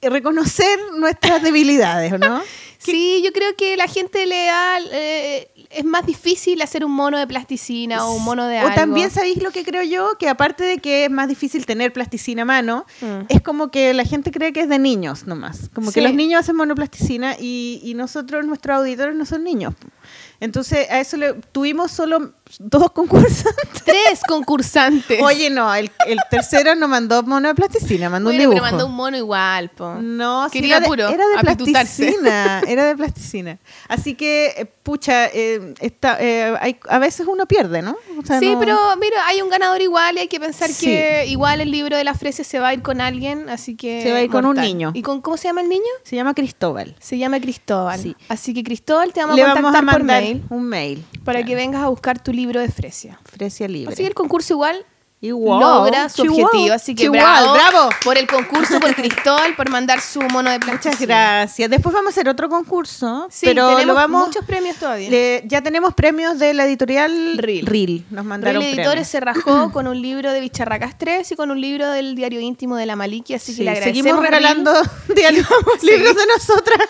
que 0.00 0.08
reconocer 0.08 0.78
nuestras 0.98 1.40
debilidades 1.42 2.12
¿o 2.12 2.18
no? 2.18 2.40
Sí, 2.78 3.22
yo 3.24 3.32
creo 3.32 3.54
que 3.56 3.76
la 3.76 3.88
gente 3.88 4.24
le 4.26 4.46
da... 4.46 4.78
eh, 4.92 5.50
es 5.70 5.84
más 5.84 6.06
difícil 6.06 6.62
hacer 6.62 6.84
un 6.84 6.92
mono 6.92 7.18
de 7.18 7.26
plasticina 7.26 8.06
o 8.06 8.14
un 8.14 8.24
mono 8.24 8.46
de 8.46 8.56
o 8.58 8.60
algo. 8.60 8.74
también 8.74 9.10
sabéis 9.10 9.42
lo 9.42 9.50
que 9.50 9.64
creo 9.64 9.82
yo 9.82 10.12
que 10.18 10.28
aparte 10.28 10.64
de 10.64 10.78
que 10.78 11.04
es 11.04 11.10
más 11.10 11.28
difícil 11.28 11.66
tener 11.66 11.92
plasticina 11.92 12.42
a 12.42 12.44
mano 12.44 12.86
Mm. 13.02 13.26
es 13.28 13.42
como 13.42 13.70
que 13.70 13.92
la 13.94 14.04
gente 14.04 14.30
cree 14.30 14.52
que 14.52 14.60
es 14.60 14.68
de 14.68 14.78
niños 14.78 15.26
nomás. 15.26 15.68
Como 15.74 15.92
que 15.92 16.00
los 16.00 16.14
niños 16.14 16.40
hacen 16.40 16.56
monoplasticina 16.56 17.36
y, 17.38 17.80
y 17.82 17.94
nosotros 17.94 18.46
nuestros 18.46 18.76
auditores 18.78 19.14
no 19.16 19.26
son 19.26 19.44
niños. 19.44 19.74
Entonces 20.40 20.88
a 20.90 21.00
eso 21.00 21.16
le 21.16 21.34
tuvimos 21.52 21.90
solo 21.90 22.32
dos 22.58 22.90
concursos 22.92 23.44
Tres 23.84 24.20
concursantes. 24.26 25.20
Oye, 25.22 25.50
no, 25.50 25.74
el, 25.74 25.90
el 26.06 26.18
tercero 26.30 26.74
no 26.74 26.88
mandó 26.88 27.22
mono 27.22 27.48
de 27.48 27.54
plasticina, 27.54 28.10
mandó 28.10 28.28
bueno, 28.30 28.36
un 28.36 28.40
dibujo. 28.50 28.54
pero 28.54 28.70
mandó 28.70 28.86
un 28.86 28.94
mono 28.94 29.16
igual, 29.16 29.68
po. 29.70 29.94
No, 29.94 30.48
sí, 30.50 30.58
era 30.58 30.80
de, 30.80 30.86
era 30.86 31.26
de 31.26 31.38
plasticina, 31.66 32.60
era 32.68 32.84
de 32.86 32.96
plasticina. 32.96 33.58
Así 33.88 34.14
que, 34.14 34.46
eh, 34.56 34.64
pucha, 34.82 35.26
eh, 35.26 35.74
está, 35.80 36.18
eh, 36.20 36.54
hay- 36.60 36.78
a 36.88 36.98
veces 36.98 37.26
uno 37.28 37.46
pierde, 37.46 37.82
¿no? 37.82 37.96
O 38.20 38.24
sea, 38.26 38.38
Sí, 38.40 38.52
no- 38.52 38.58
pero 38.60 38.78
mira, 39.00 39.26
hay 39.26 39.40
un 39.42 39.48
ganador 39.48 39.80
igual 39.80 40.16
y 40.16 40.20
hay 40.20 40.28
que 40.28 40.40
pensar 40.40 40.68
Sí. 40.70 40.86
que 40.86 41.26
igual 41.26 41.60
el 41.60 41.70
libro 41.70 41.96
de 41.96 42.04
la 42.04 42.14
fresa 42.14 42.44
se 42.44 42.58
va 42.58 42.68
a 42.68 42.74
ir 42.74 42.82
con 42.82 43.00
alguien, 43.00 43.48
así 43.48 43.74
que... 43.76 44.02
Se 44.02 44.12
va 44.12 44.18
a 44.18 44.22
ir 44.22 44.30
con 44.30 44.44
un 44.44 44.56
niño. 44.56 44.90
¿Y 44.94 45.02
con 45.02 45.20
cómo 45.20 45.36
se 45.36 45.48
llama 45.48 45.60
el 45.62 45.68
niño? 45.68 45.82
Se 46.04 46.16
llama 46.16 46.34
Cristóbal. 46.34 46.94
Se 47.00 47.16
llama 47.18 47.40
Cristóbal. 47.40 48.00
Sí. 48.00 48.16
Así 48.28 48.52
que 48.54 48.62
Cristóbal 48.62 49.12
te 49.12 49.20
vamos 49.20 49.36
Le 49.36 49.42
a 49.42 49.46
vamos 49.54 49.62
contactar 49.72 49.88
a 49.88 49.92
por 49.92 50.04
mandar 50.04 50.22
mail 50.22 50.44
un 50.50 50.64
mail. 50.68 51.04
Para 51.32 51.44
que 51.44 51.54
vengas 51.54 51.82
a 51.82 51.88
buscar 51.88 52.22
tu 52.22 52.32
libro 52.32 52.60
de 52.60 52.68
Fresia. 52.70 53.18
Fresia 53.24 53.68
libre. 53.68 53.92
Así 53.92 54.02
que 54.02 54.08
el 54.08 54.14
concurso 54.14 54.54
igual 54.54 54.84
Igual. 55.20 55.58
logra 55.60 56.08
su 56.08 56.22
Chihuahua. 56.22 56.44
objetivo. 56.44 56.74
Así 56.74 56.94
que 56.94 57.02
Chihuahua, 57.02 57.40
bravo, 57.40 57.54
bravo. 57.54 57.90
por 58.04 58.16
el 58.16 58.28
concurso, 58.28 58.78
por 58.78 58.94
Cristóbal, 58.94 59.56
por 59.56 59.68
mandar 59.68 60.00
su 60.00 60.20
mono 60.22 60.48
de 60.48 60.60
plasticina. 60.60 60.92
Muchas 60.94 61.06
gracias. 61.08 61.70
Después 61.70 61.92
vamos 61.92 62.10
a 62.10 62.10
hacer 62.10 62.28
otro 62.28 62.48
concurso, 62.48 63.26
Sí, 63.28 63.46
pero 63.46 63.66
tenemos 63.70 63.86
lo 63.86 63.94
vamos 63.94 64.28
muchos 64.28 64.44
premios 64.44 64.76
todavía. 64.76 65.10
le- 65.10 65.42
ya 65.46 65.60
tenemos 65.60 65.92
premios 65.94 66.38
de 66.38 66.54
la 66.54 66.64
editorial 66.66 67.36
Reel. 67.36 68.04
Nos 68.10 68.24
mandaron 68.24 68.62
premios. 68.62 68.78
Editores 68.78 69.08
se 69.08 69.18
rajó 69.18 69.70
con 69.72 69.88
un 69.88 70.00
libro 70.00 70.30
de 70.32 70.38
Bicharracas 70.40 70.96
3 70.96 71.32
y 71.32 71.34
con 71.34 71.50
un 71.50 71.60
libro 71.60 71.90
del 71.90 72.14
diario 72.14 72.38
íntimo 72.40 72.76
de 72.76 72.86
la 72.86 72.94
Maliki, 72.94 73.34
así 73.34 73.50
Sí, 73.52 73.58
que 73.58 73.64
le 73.64 73.70
agradecemos. 73.70 73.96
seguimos 74.04 74.24
a 74.24 74.30
Reel. 74.30 74.34
regalando 74.34 74.72
libros 75.82 76.14
de 76.14 76.26
nosotras. 76.26 76.78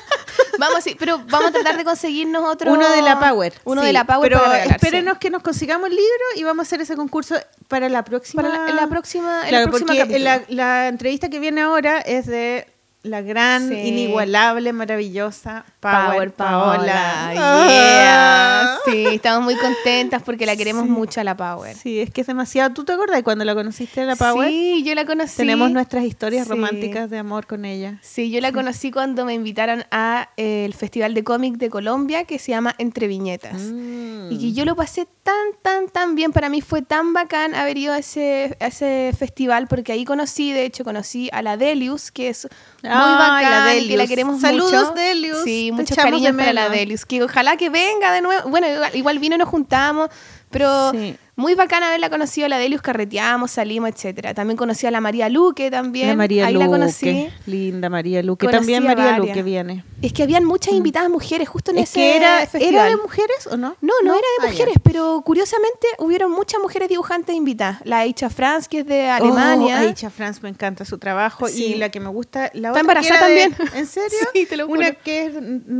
Vamos, 0.59 0.85
sí, 0.85 0.97
pero 0.99 1.19
vamos 1.31 1.49
a 1.49 1.53
tratar 1.53 1.77
de 1.77 1.85
conseguirnos 1.85 2.43
otro. 2.45 2.73
Uno 2.73 2.89
de 2.91 3.01
la 3.03 3.19
Power. 3.19 3.55
Uno 3.65 3.81
sí, 3.81 3.87
de 3.87 3.93
la 3.93 4.05
Power 4.05 4.31
Pero 4.31 4.43
para 4.45 4.65
espérenos 4.65 5.15
sí. 5.15 5.19
que 5.21 5.31
nos 5.31 5.43
consigamos 5.43 5.89
el 5.89 5.97
libro 5.97 6.25
y 6.37 6.43
vamos 6.43 6.61
a 6.61 6.67
hacer 6.69 6.81
ese 6.81 6.97
concurso 6.97 7.37
para 7.69 7.89
la 7.89 8.05
próxima. 8.05 8.43
Para 8.43 8.55
la, 8.65 8.71
en 8.71 8.77
la 8.77 8.87
próxima. 8.89 9.43
Claro, 9.49 9.65
el 9.65 9.71
próximo 9.71 9.87
porque 9.87 10.01
capítulo. 10.01 10.25
la, 10.25 10.43
la 10.49 10.89
entrevista 10.89 11.29
que 11.31 11.39
viene 11.39 11.61
ahora 11.63 11.99
es 12.01 12.27
de 12.27 12.67
la 13.03 13.23
gran, 13.23 13.69
Sí. 13.69 13.75
inigualable, 13.77 14.73
maravillosa 14.73 15.65
Power, 15.81 16.33
Power 16.33 16.33
Paola. 16.33 17.33
Paola. 17.35 17.67
Yeah. 17.69 18.63
Ah. 18.63 18.79
Sí, 18.85 19.05
estamos 19.13 19.45
muy 19.45 19.55
contentas 19.57 20.23
porque 20.25 20.45
la 20.47 20.57
queremos 20.57 20.85
Sí. 20.85 20.91
mucho 20.91 21.21
a 21.21 21.25
la 21.25 21.37
Power. 21.37 21.77
Sí, 21.77 22.01
es 22.01 22.11
que 22.11 22.23
es 22.23 22.27
demasiado. 22.27 22.73
¿Tú 22.75 22.85
te 22.85 22.93
acuerdas 22.95 23.23
cuando 23.23 23.45
la 23.45 23.55
conociste 23.55 24.01
a 24.01 24.05
la 24.07 24.17
Power? 24.17 24.49
Sí, 24.49 24.83
yo 24.85 24.95
la 24.95 25.05
conocí. 25.05 25.37
Tenemos 25.37 25.71
nuestras 25.71 26.05
historias 26.05 26.47
Sí. 26.47 26.51
románticas 26.51 27.11
de 27.11 27.19
amor 27.19 27.47
con 27.47 27.65
ella. 27.65 27.99
Sí, 28.03 28.31
yo 28.31 28.41
la 28.41 28.51
conocí 28.53 28.91
cuando 28.91 29.25
me 29.25 29.35
invitaron 29.35 29.85
a 29.91 30.31
eh, 30.37 30.65
el 30.65 30.75
Festival 30.75 31.15
de 31.15 31.23
Cómic 31.23 31.57
de 31.59 31.71
Colombia 31.71 32.25
que 32.25 32.39
se 32.39 32.51
llama 32.53 32.75
Entre 32.79 33.07
Viñetas. 33.07 33.61
Mm. 33.61 34.33
Y 34.33 34.39
que 34.39 34.53
yo 34.53 34.65
lo 34.65 34.75
pasé 34.75 35.07
tan, 35.23 35.35
tan, 35.63 35.89
tan 35.89 36.15
bien. 36.15 36.33
Para 36.33 36.49
mí 36.49 36.61
fue 36.61 36.83
tan 36.83 37.13
bacán 37.13 37.55
haber 37.55 37.79
ido 37.79 37.93
a 37.93 37.99
ese, 37.99 38.57
a 38.61 38.67
ese 38.67 39.13
festival 39.17 39.69
porque 39.69 39.93
ahí 39.93 40.05
conocí, 40.05 40.53
de 40.53 40.65
hecho, 40.65 40.83
conocí 40.85 41.29
a 41.33 41.41
la 41.43 41.57
Delius, 41.57 42.11
que 42.11 42.29
es 42.31 42.49
muy 42.83 42.91
Ay, 42.93 43.15
bacán, 43.15 43.43
la 43.43 43.49
que 43.49 43.51
la 43.51 43.65
Delius. 43.75 44.09
queremos 44.09 44.41
Saludos, 44.41 44.73
mucho. 44.73 44.93
Delius. 44.95 45.45
Sí, 45.45 45.68
Te 45.77 45.83
muchos 45.83 45.97
cariños 45.97 46.35
para 46.37 46.53
la. 46.53 46.69
Delius. 46.69 47.05
Que 47.05 47.23
ojalá 47.23 47.57
que 47.57 47.71
venga 47.71 48.13
de 48.13 48.21
nuevo. 48.21 48.49
Bueno, 48.49 48.67
igual, 48.69 48.97
igual 48.97 49.19
vino 49.19 49.35
y 49.35 49.39
nos 49.39 49.49
juntamos, 49.49 50.09
pero 50.51 50.93
Sí. 50.93 51.17
Muy 51.39 51.55
bacán 51.55 51.83
haberla 51.85 52.11
conocido 52.11 52.49
la 52.49 52.59
Delius, 52.59 52.83
carreteamos, 52.83 53.53
salimos, 53.53 53.89
etcétera. 53.91 54.35
También 54.35 54.57
conocí 54.57 54.87
a 54.87 54.91
la 54.91 55.01
María 55.01 55.29
Luque 55.29 55.71
también. 55.71 56.09
La 56.09 56.17
María 56.17 56.47
ahí 56.47 56.55
Luque. 56.55 56.67
la 56.67 56.71
conocí. 56.71 57.29
Linda 57.47 57.89
María 57.89 58.23
Luque. 58.23 58.45
Conocí 58.47 58.59
También 58.59 58.85
María 58.85 59.05
varias. 59.13 59.29
Luque 59.29 59.43
viene. 59.45 59.85
Es 60.03 60.13
que 60.13 60.25
habían 60.25 60.45
muchas 60.45 60.75
invitadas 60.75 61.09
mujeres 61.11 61.49
justo 61.49 61.71
en 61.71 61.79
Es 61.79 61.91
ese 61.91 62.01
que 62.01 62.17
era, 62.17 62.39
festival. 62.47 62.75
¿era 62.75 62.85
de 62.85 62.97
mujeres 62.97 63.47
o 63.51 63.57
no? 63.57 63.77
No, 63.81 63.95
no, 64.05 64.15
era 64.15 64.23
Ah, 64.41 64.43
de 64.43 64.49
ya. 64.49 64.53
mujeres, 64.53 64.75
pero 64.83 65.23
curiosamente 65.25 65.87
hubieron 65.99 66.31
muchas 66.33 66.61
mujeres 66.61 66.89
dibujantes 66.89 67.35
invitadas. 67.35 67.79
La 67.85 68.01
Aicha 68.01 68.29
Franz, 68.31 68.69
que 68.69 68.81
es 68.81 68.87
de 68.87 69.09
Alemania. 69.09 69.77
Oh, 69.83 69.87
Aicha 69.89 70.11
Franz 70.11 70.43
me 70.43 70.49
encanta 70.49 70.85
su 70.85 70.99
trabajo 70.99 71.49
Sí. 71.49 71.65
y 71.67 71.75
la 71.77 71.89
que 71.91 72.01
me 72.01 72.09
gusta, 72.09 72.51
la 72.53 72.69
Está 72.69 72.71
otra 72.71 72.73
que 72.75 72.81
embarazada 72.81 73.29
de- 73.29 73.49
también. 73.51 73.69
¿En 73.77 73.87
serio? 73.87 74.19
Sí, 74.35 74.45
te 74.47 74.57
lo 74.57 74.67
juro. 74.67 74.81
Una 74.81 74.91
que 74.93 75.27
es 75.27 75.33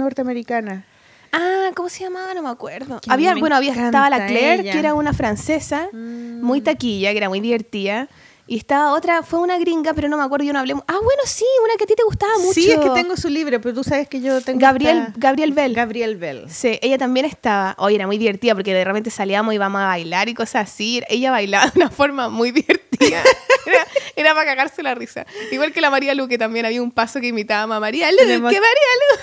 norteamericana. 0.09 0.85
Ah, 1.33 1.71
¿cómo 1.75 1.89
se 1.89 2.05
llamaba? 2.05 2.33
No 2.35 2.43
me 2.43 2.49
acuerdo. 2.49 3.01
Que 3.01 3.11
Había, 3.13 3.35
me 3.35 3.41
bueno, 3.41 3.57
había 3.57 3.73
estaba 3.73 4.09
la 4.11 4.27
Claire, 4.27 4.63
ella. 4.63 4.73
que 4.73 4.79
era 4.79 4.95
una 4.95 5.13
francesa, 5.13 5.89
Mm. 5.93 6.43
muy 6.43 6.61
taquilla, 6.61 7.11
que 7.13 7.19
era 7.19 7.29
muy 7.29 7.41
divertida. 7.41 8.09
Y 8.51 8.57
estaba 8.57 8.95
otra, 8.95 9.23
fue 9.23 9.41
una 9.41 9.59
gringa, 9.59 9.93
pero 9.93 10.09
no 10.09 10.17
me 10.17 10.23
acuerdo, 10.23 10.47
yo 10.47 10.55
no 10.55 10.61
hablé. 10.61 10.73
Ah, 10.73 10.97
bueno, 11.05 11.23
sí, 11.27 11.45
una 11.65 11.75
que 11.77 11.85
a 11.85 11.87
ti 11.87 11.95
te 11.95 12.03
gustaba 12.03 12.33
mucho. 12.39 12.55
Sí, 12.55 12.71
es 12.71 12.79
que 12.81 12.89
tengo 12.91 13.15
su 13.15 13.29
libro, 13.29 13.61
pero 13.61 13.75
tú 13.75 13.85
sabes 13.85 14.09
que 14.09 14.23
yo 14.23 14.41
tengo 14.41 14.59
Gabriel, 14.59 14.99
esta- 15.09 15.13
Gabriel 15.19 15.53
Bell. 15.53 15.75
Gabriel 15.75 16.17
Bell. 16.17 16.45
Sí, 16.49 16.79
ella 16.81 16.97
también 16.97 17.27
estaba. 17.27 17.75
Oye, 17.79 17.97
era 17.97 18.07
muy 18.07 18.17
divertida 18.17 18.55
porque 18.55 18.73
de 18.73 18.85
repente 18.85 19.11
salíamos 19.11 19.53
y 19.53 19.57
íbamos 19.57 19.83
a 19.83 19.87
bailar 19.89 20.31
y 20.31 20.35
cosas 20.35 20.67
así. 20.71 21.03
Ella 21.11 21.31
bailaba 21.31 21.67
de 21.67 21.73
una 21.79 21.91
forma 21.91 22.31
muy 22.31 22.51
divertida. 22.53 22.88
Era, 23.01 23.87
era 24.17 24.35
para 24.35 24.47
cagarse 24.47 24.83
la 24.83 24.95
risa. 24.95 25.27
Igual 25.53 25.73
que 25.73 25.81
la 25.81 25.91
María 25.91 26.15
Luque 26.15 26.39
también 26.39 26.65
había 26.67 26.83
un 26.83 26.91
paso 26.91 27.21
que 27.21 27.29
imitábamos 27.29 27.77
a 27.77 27.81
María 27.81 28.11
Luque. 28.11 28.25
Tenemos- 28.25 28.53
María 28.53 28.61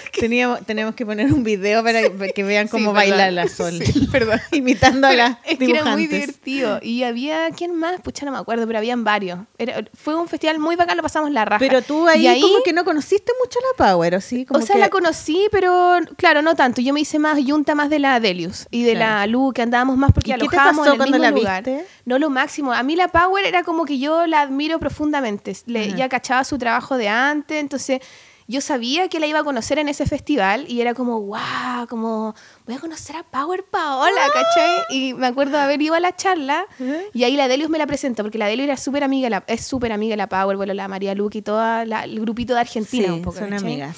Luque. 0.03 0.19
Teníamos, 0.21 0.65
tenemos 0.65 0.95
que 0.95 1.05
poner 1.05 1.33
un 1.33 1.43
video 1.43 1.83
para 1.83 2.01
que 2.33 2.43
vean 2.43 2.67
cómo 2.67 2.91
Sí, 2.91 2.95
baila 2.95 3.31
la 3.31 3.47
Sol. 3.47 3.79
Sí, 3.83 4.07
perdón. 4.11 4.39
Imitando 4.51 5.07
a 5.07 5.13
las 5.13 5.37
es 5.45 5.57
que 5.57 5.65
era 5.71 5.85
muy 5.85 6.07
divertido. 6.07 6.79
Y 6.81 7.03
había, 7.03 7.49
¿quién 7.51 7.75
más? 7.75 7.99
Pucha, 8.01 8.25
no 8.25 8.31
me 8.31 8.37
acuerdo, 8.37 8.67
pero 8.67 8.77
habían 8.79 9.03
varios. 9.03 9.39
Era- 9.57 9.83
fue 9.93 10.15
un 10.15 10.27
festival 10.27 10.59
muy 10.59 10.75
bacán, 10.75 10.97
lo 10.97 11.03
pasamos 11.03 11.31
la 11.31 11.45
raja. 11.45 11.59
Pero 11.59 11.81
tú 11.81 12.07
ahí, 12.07 12.27
Y 12.27 12.41
como 12.41 12.63
que 12.63 12.73
no 12.73 12.85
conociste 12.85 13.31
mucho 13.43 13.59
la 13.77 13.85
Power, 13.91 14.15
¿o 14.15 14.21
sí? 14.21 14.45
Como 14.45 14.59
o 14.59 14.65
sea, 14.65 14.75
que- 14.75 14.79
la 14.81 14.89
conocí, 14.89 15.47
pero 15.51 15.97
claro, 16.17 16.41
no 16.41 16.55
tanto. 16.55 16.81
Yo 16.81 16.93
me 16.93 17.01
hice 17.01 17.19
más 17.19 17.37
yunta 17.43 17.73
más 17.75 17.89
de 17.89 17.99
la 17.99 18.19
Delius 18.19 18.67
y 18.71 18.83
de 18.83 18.93
Claro. 18.93 19.15
la 19.21 19.27
Lu, 19.27 19.51
que 19.53 19.61
andábamos 19.63 19.97
más 19.97 20.11
porque 20.13 20.31
¿Y 20.31 20.33
qué 20.33 20.39
te 20.39 20.45
alojábamos 20.45 20.85
pasó 20.87 20.95
en 20.95 21.01
el 21.01 21.07
mismo 21.09 21.23
la 21.23 21.31
lugar. 21.31 21.63
viste? 21.63 21.85
No 22.05 22.19
lo 22.19 22.29
máximo. 22.29 22.71
A 22.73 22.83
mí 22.83 22.95
la 22.95 23.07
Power 23.07 23.45
era 23.45 23.63
como 23.65 23.85
que 23.85 23.99
yo 23.99 24.25
la 24.27 24.41
admiro 24.41 24.79
profundamente. 24.79 25.55
Le, 25.65 25.93
ya 25.93 26.07
cachaba 26.09 26.43
su 26.43 26.57
trabajo 26.57 26.95
de 26.97 27.09
antes, 27.09 27.59
entonces 27.59 27.99
yo 28.47 28.61
sabía 28.61 29.09
que 29.09 29.19
la 29.19 29.25
iba 29.25 29.39
a 29.39 29.43
conocer 29.43 29.79
en 29.79 29.89
ese 29.89 30.05
festival 30.05 30.65
y 30.69 30.79
era 30.79 30.93
como, 30.93 31.19
wow, 31.19 31.87
como 31.89 32.35
voy 32.67 32.75
a 32.75 32.79
conocer 32.79 33.15
a 33.15 33.23
Power 33.23 33.63
Paola, 33.63 34.21
Ah. 34.21 34.29
¿cachai? 34.33 34.83
Y 34.91 35.13
me 35.15 35.25
acuerdo 35.25 35.57
de 35.57 35.63
haber 35.63 35.81
ido 35.81 35.95
a 35.95 35.99
la 35.99 36.15
charla 36.15 36.65
y 37.13 37.23
ahí 37.23 37.35
la 37.35 37.47
Delius 37.47 37.69
me 37.71 37.79
la 37.79 37.87
presentó, 37.87 38.21
porque 38.23 38.37
la 38.37 38.45
Delius 38.45 38.65
era 38.67 38.77
súper 38.77 39.03
amiga, 39.03 39.29
la- 39.31 39.43
es 39.47 39.65
súper 39.65 39.91
amiga 39.91 40.13
de 40.13 40.17
la 40.17 40.29
Power, 40.29 40.57
bueno, 40.57 40.73
la 40.75 40.87
María 40.87 41.15
Luque 41.15 41.39
y 41.39 41.41
todo 41.41 41.59
el 41.81 42.19
grupito 42.21 42.53
de 42.53 42.59
Argentina 42.59 43.07
Sí, 43.07 43.11
un 43.13 43.21
poco, 43.23 43.39
son 43.39 43.49
¿cachai? 43.49 43.67
amigas. 43.67 43.97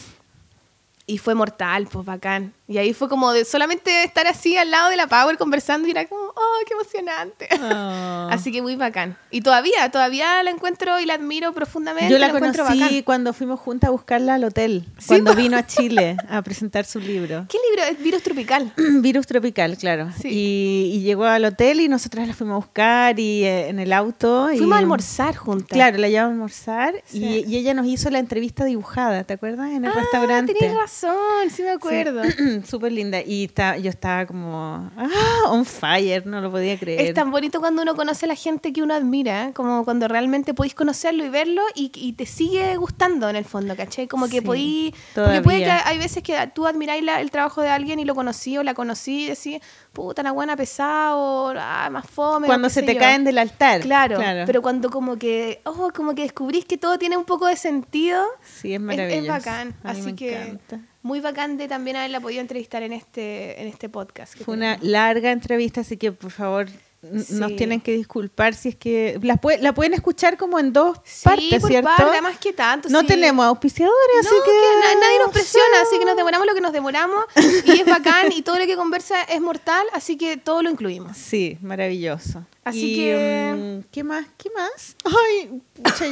Y 1.06 1.18
fue 1.18 1.36
mortal, 1.36 1.88
pues 1.92 2.06
bacán. 2.06 2.54
Y 2.70 2.78
ahí 2.80 2.94
fue 2.94 3.08
como 3.08 3.32
de 3.32 3.46
solamente 3.46 4.04
estar 4.04 4.28
así 4.28 4.58
al 4.58 4.70
lado 4.72 4.90
de 4.90 4.98
la 4.98 5.08
Power 5.08 5.38
conversando 5.38 5.88
y 5.88 5.92
era 5.92 6.06
como, 6.06 6.22
oh, 6.22 6.58
qué 6.68 6.74
emocionante. 6.74 7.48
Ah. 7.62 8.28
Así 8.32 8.52
que 8.52 8.62
muy 8.62 8.76
bacán. 8.76 9.18
Y 9.32 9.40
todavía, 9.40 9.90
todavía 9.90 10.44
la 10.44 10.52
encuentro 10.52 11.00
y 11.00 11.06
la 11.06 11.14
admiro 11.14 11.54
profundamente. 11.54 12.12
Yo 12.12 12.18
la 12.20 12.28
encuentro 12.28 12.66
conocí 12.66 12.82
bacán. 12.82 13.02
cuando 13.04 13.34
fuimos 13.34 13.60
juntas 13.62 13.88
a 13.88 13.92
buscarla 13.92 14.34
al 14.36 14.44
hotel, 14.44 14.84
Sí, 14.98 15.08
cuando 15.08 15.32
po. 15.32 15.38
vino 15.38 15.56
a 15.56 15.66
Chile 15.66 16.18
a 16.30 16.42
presentar 16.42 16.84
su 16.84 17.00
libro. 17.00 17.46
¿Qué 17.50 17.58
libro 17.70 17.84
es? 17.90 18.04
Virus 18.04 18.24
Tropical. 18.24 18.74
Virus 19.02 19.28
tropical, 19.28 19.78
claro. 19.78 20.10
Sí. 20.22 20.28
Y, 20.30 20.92
y 20.98 21.00
llegó 21.04 21.24
al 21.24 21.46
hotel 21.46 21.80
y 21.80 21.88
nosotras 21.88 22.28
la 22.28 22.34
fuimos 22.34 22.56
a 22.56 22.58
buscar 22.58 23.18
y 23.20 23.46
eh, 23.46 23.70
en 23.70 23.80
el 23.80 23.94
auto. 23.94 24.52
y- 24.52 24.58
Fuimos 24.58 24.76
a 24.76 24.80
almorzar 24.80 25.36
juntas. 25.38 25.70
Claro, 25.74 25.98
la 26.00 26.10
llevamos 26.10 26.32
a 26.32 26.34
almorzar 26.34 26.96
Sí. 27.06 27.24
y, 27.48 27.54
y 27.54 27.58
ella 27.58 27.74
nos 27.74 27.86
hizo 27.88 28.10
la 28.10 28.20
entrevista 28.20 28.66
dibujada, 28.66 29.24
¿te 29.24 29.34
acuerdas? 29.34 29.72
En 29.72 29.86
el 29.86 29.92
Ah, 29.92 29.96
restaurante. 29.96 30.54
tenés 30.54 30.76
razón, 30.76 31.16
sí 31.50 31.62
me 31.64 31.70
acuerdo. 31.72 32.24
Súper 32.66 32.92
linda. 32.92 33.22
Y 33.26 33.46
está, 33.46 33.78
yo 33.78 33.90
estaba 33.90 34.26
como, 34.26 34.90
ah, 34.98 35.10
on 35.50 35.66
fire, 35.66 36.26
no 36.26 36.42
lo 36.42 36.52
podía 36.52 36.78
creer. 36.78 37.02
Es 37.02 37.14
tan 37.14 37.32
bonito 37.32 37.60
cuando 37.60 37.82
uno 37.82 37.96
conoce 37.96 38.26
a 38.26 38.30
la 38.30 38.36
gente 38.36 38.74
que 38.74 38.82
uno 38.84 38.94
admira, 38.94 39.52
como 39.54 39.84
cuando 39.84 40.08
realmente 40.08 40.54
podéis 40.54 40.76
conocerlo 40.76 41.26
y 41.26 41.30
verlo 41.30 41.62
y, 41.76 41.92
y 41.96 42.14
te 42.14 42.26
sigue 42.26 42.76
gustando 42.78 43.30
en 43.30 43.36
el 43.36 43.46
fondo, 43.46 43.76
¿cachai? 43.76 44.08
Como 44.08 44.26
que 44.28 44.40
Sí, 44.40 44.42
podéis... 44.42 44.94
Porque 45.16 45.42
puede 45.42 45.60
que 45.64 45.72
hay 45.72 45.98
veces 45.98 46.24
que 46.24 46.36
tú 46.54 46.66
admiráis 46.68 47.04
la- 47.04 47.22
el 47.22 47.32
trabajo 47.32 47.62
de 47.62 47.70
alguien 47.70 48.00
y 48.00 48.06
lo 48.06 48.16
conocí 48.16 48.58
o 48.58 48.64
la 48.64 48.74
conocí 48.74 49.24
y 49.24 49.28
decís, 49.28 49.60
puta, 49.94 50.22
una 50.22 50.32
buena 50.32 50.56
pesado, 50.56 51.54
ah, 51.58 51.90
más 51.92 52.08
fome. 52.10 52.48
Cuando 52.48 52.70
se 52.70 52.84
te 52.84 52.94
yo. 52.94 53.00
caen 53.00 53.24
del 53.24 53.38
altar. 53.38 53.82
Claro, 53.82 54.20
pero 54.46 54.62
cuando 54.62 54.90
como 54.90 55.18
que, 55.18 55.62
oh, 55.66 55.90
como 55.96 56.14
que 56.16 56.22
descubrís 56.24 56.66
que 56.66 56.78
todo 56.78 56.98
tiene 57.00 57.18
un 57.18 57.26
poco 57.26 57.48
de 57.48 57.56
sentido, 57.56 58.24
Sí, 58.44 58.74
es 58.74 58.80
maravilloso. 58.82 59.22
es 59.24 59.28
bacán. 59.28 59.76
A 59.84 59.94
mí 59.94 60.00
Así 60.00 60.10
me 60.12 60.16
que 60.16 60.36
encanta. 60.42 60.80
muy 61.02 61.20
bacán 61.20 61.58
de 61.58 61.68
también 61.68 61.98
haberla 61.98 62.20
podido 62.20 62.42
entrevistar 62.42 62.84
en 62.84 62.94
este, 62.94 63.62
en 63.62 63.68
este 63.68 63.90
podcast. 63.90 64.36
Fue 64.38 64.54
una 64.56 64.78
larga 64.82 65.32
entrevista, 65.32 65.82
así 65.82 65.98
que 65.98 66.12
por 66.12 66.32
favor 66.32 66.68
nos 67.02 67.56
tienen 67.56 67.80
que 67.80 67.92
disculpar 67.94 68.54
si 68.56 68.70
es 68.70 68.76
que 68.76 69.20
la, 69.22 69.40
pue- 69.40 69.60
la 69.60 69.74
pueden 69.74 69.94
escuchar 69.94 70.36
como 70.36 70.58
en 70.60 70.74
dos 70.74 70.98
Sí, 71.06 71.24
partes, 71.24 71.62
por 71.62 71.70
¿cierto? 71.70 71.88
parte, 71.96 72.04
además 72.12 72.38
que 72.40 72.54
tanto. 72.54 72.90
no 72.90 73.02
sí. 73.02 73.08
tenemos 73.08 73.46
auspiciadores, 73.46 74.16
No, 74.16 74.20
así 74.30 74.30
que, 74.44 74.52
que 74.52 74.96
na- 74.96 75.02
nadie 75.02 75.20
nos 75.20 75.32
presiona, 75.32 75.82
así 75.84 76.00
que 76.00 76.06
nos 76.06 76.18
demoramos 76.18 76.48
lo 76.48 76.56
que 76.56 76.62
nos 76.62 76.74
demoramos 76.74 77.24
y 77.66 77.72
es 77.80 77.86
bacán 77.86 78.32
y 78.32 78.42
todo 78.42 78.58
lo 78.58 78.66
que 78.66 78.76
conversa 78.76 79.22
es 79.24 79.40
mortal, 79.42 79.86
así 79.94 80.18
que 80.18 80.38
todo 80.38 80.64
lo 80.64 80.70
incluimos. 80.72 81.16
Sí, 81.18 81.58
maravilloso. 81.62 82.46
Así 82.64 82.94
Y, 82.94 82.96
que- 82.96 83.82
mm, 83.84 83.88
¿Qué 83.92 84.04
más? 84.04 84.26
¿Qué 84.38 84.50
más? 84.50 84.96
Ay, 85.06 85.62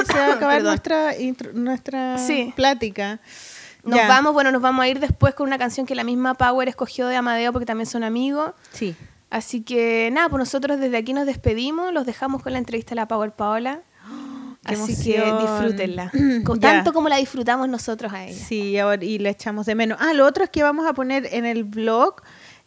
se 0.06 0.14
va 0.14 0.26
a 0.28 0.34
acabar 0.36 0.64
nuestra, 0.64 1.18
intro- 1.18 1.52
nuestra 1.54 2.18
plática. 2.56 3.20
Nos 3.84 3.98
Ya. 4.00 4.08
vamos, 4.08 4.34
bueno, 4.34 4.52
nos 4.52 4.62
vamos 4.62 4.84
a 4.84 4.88
ir 4.88 5.00
después 5.00 5.36
con 5.36 5.48
una 5.48 5.58
canción 5.58 5.86
que 5.86 5.94
la 5.96 6.04
misma 6.04 6.34
Power 6.36 6.68
escogió 6.70 7.08
de 7.08 7.16
Amadeo 7.18 7.52
porque 7.52 7.66
también 7.66 7.86
son 7.88 8.04
amigos. 8.04 8.52
Sí. 8.72 8.96
Así 9.30 9.62
que 9.62 10.10
nada, 10.12 10.30
pues 10.30 10.40
nosotros 10.40 10.80
desde 10.80 10.98
aquí 10.98 11.14
nos 11.14 11.26
despedimos, 11.26 11.92
los 11.94 12.06
dejamos 12.06 12.42
con 12.44 12.54
la 12.54 12.60
entrevista 12.60 12.94
a 12.94 12.96
la 12.96 13.08
Power 13.08 13.32
Paola. 13.32 13.82
Así 14.66 14.96
que 14.96 15.24
disfrútenla. 15.42 16.12
Con-. 16.44 16.60
Tanto 16.60 16.92
como 16.92 17.08
la 17.08 17.18
disfrutamos 17.18 17.70
nosotros 17.70 18.12
a 18.12 18.26
ella. 18.26 18.46
Sí, 18.46 18.78
ahora, 18.80 19.04
y 19.04 19.20
la 19.20 19.30
echamos 19.30 19.68
de 19.68 19.76
menos. 19.76 19.98
Ah, 20.02 20.14
lo 20.14 20.26
otro 20.26 20.44
es 20.44 20.50
que 20.50 20.64
vamos 20.64 20.88
a 20.88 20.94
poner 20.94 21.28
en 21.32 21.46
el 21.46 21.64
blog 21.64 22.16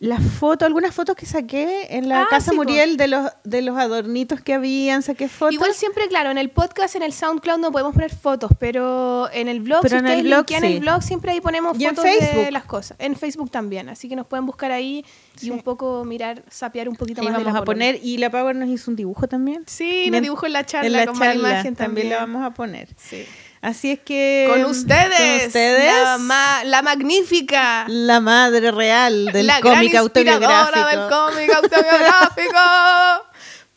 las 0.01 0.23
fotos, 0.23 0.65
algunas 0.65 0.95
fotos 0.95 1.17
que 1.17 1.27
saqué 1.27 1.89
en 1.97 2.09
la 2.09 2.23
Ah, 2.23 2.27
casa 2.31 2.53
sí. 2.53 2.57
Muriel 2.57 2.97
de 2.97 3.09
los 3.09 3.27
de 3.43 3.63
los 3.63 3.77
adornitos 3.77 4.41
que 4.41 4.55
habían, 4.55 5.03
saqué 5.03 5.29
fotos. 5.29 5.55
Igual 5.55 5.75
siempre, 5.75 6.07
claro, 6.07 6.31
en 6.31 6.39
el 6.39 6.51
podcast, 6.51 6.95
en 6.95 7.03
el 7.03 7.13
SoundCloud 7.13 7.59
no 7.59 7.73
podemos 7.73 7.95
poner 7.95 8.15
fotos, 8.15 8.53
pero 8.61 9.29
en 9.33 9.49
el 9.49 9.59
blog, 9.61 9.83
Pero 9.83 9.91
si 9.91 9.97
en 9.97 10.05
ustedes 10.05 10.21
el 10.21 10.27
blog, 10.29 10.47
el 10.65 10.81
blog, 10.81 11.03
siempre 11.03 11.33
ahí 11.33 11.41
ponemos 11.41 11.77
Y 11.81 11.85
fotos 11.87 12.05
de 12.05 12.51
las 12.53 12.65
cosas. 12.65 12.97
En 13.01 13.17
Facebook 13.17 13.51
también, 13.51 13.89
así 13.89 14.09
que 14.09 14.15
nos 14.15 14.27
pueden 14.27 14.47
buscar 14.47 14.71
ahí 14.71 15.05
y 15.41 15.51
un 15.51 15.63
poco 15.63 16.05
mirar, 16.05 16.45
sapear 16.49 16.89
un 16.89 16.95
poquito 16.95 17.21
Ahí 17.21 17.27
más 17.27 17.37
de 17.39 17.45
vamos 17.45 17.55
la 17.55 17.61
a 17.61 17.65
poner 17.65 17.99
y 18.01 18.19
la 18.19 18.31
Power 18.31 18.55
nos 18.55 18.69
hizo 18.69 18.91
un 18.93 18.97
dibujo 18.97 19.27
también. 19.27 19.65
Sí, 19.67 20.11
nos 20.13 20.23
dibujó 20.23 20.47
en 20.47 20.53
la 20.53 20.65
charla 20.65 20.87
en 20.87 20.93
la 20.93 21.07
con 21.07 21.19
charla 21.19 21.35
imagen 21.35 21.75
también 21.75 21.77
también. 21.77 22.11
la 22.11 22.19
vamos 22.19 22.45
a 22.45 22.55
poner. 22.55 22.89
Sí. 22.97 23.25
Así 23.61 23.91
es 23.91 23.99
que 24.01 24.47
Con 24.49 24.65
ustedes, 24.67 25.17
con 25.41 25.47
ustedes, 25.49 25.93
La, 26.05 26.19
ma- 26.19 26.63
la 26.65 26.81
magnífica, 26.83 27.85
la 27.89 28.21
madre 28.21 28.71
real 28.71 29.27
del 29.33 29.47
la 29.49 29.61
gran 29.61 29.75
cómic 29.79 29.95
inspiradora 29.95 30.61
autobiográfico. 30.61 30.87
del 30.87 31.09
cómic 31.11 31.55
autobiográfico, 31.57 32.61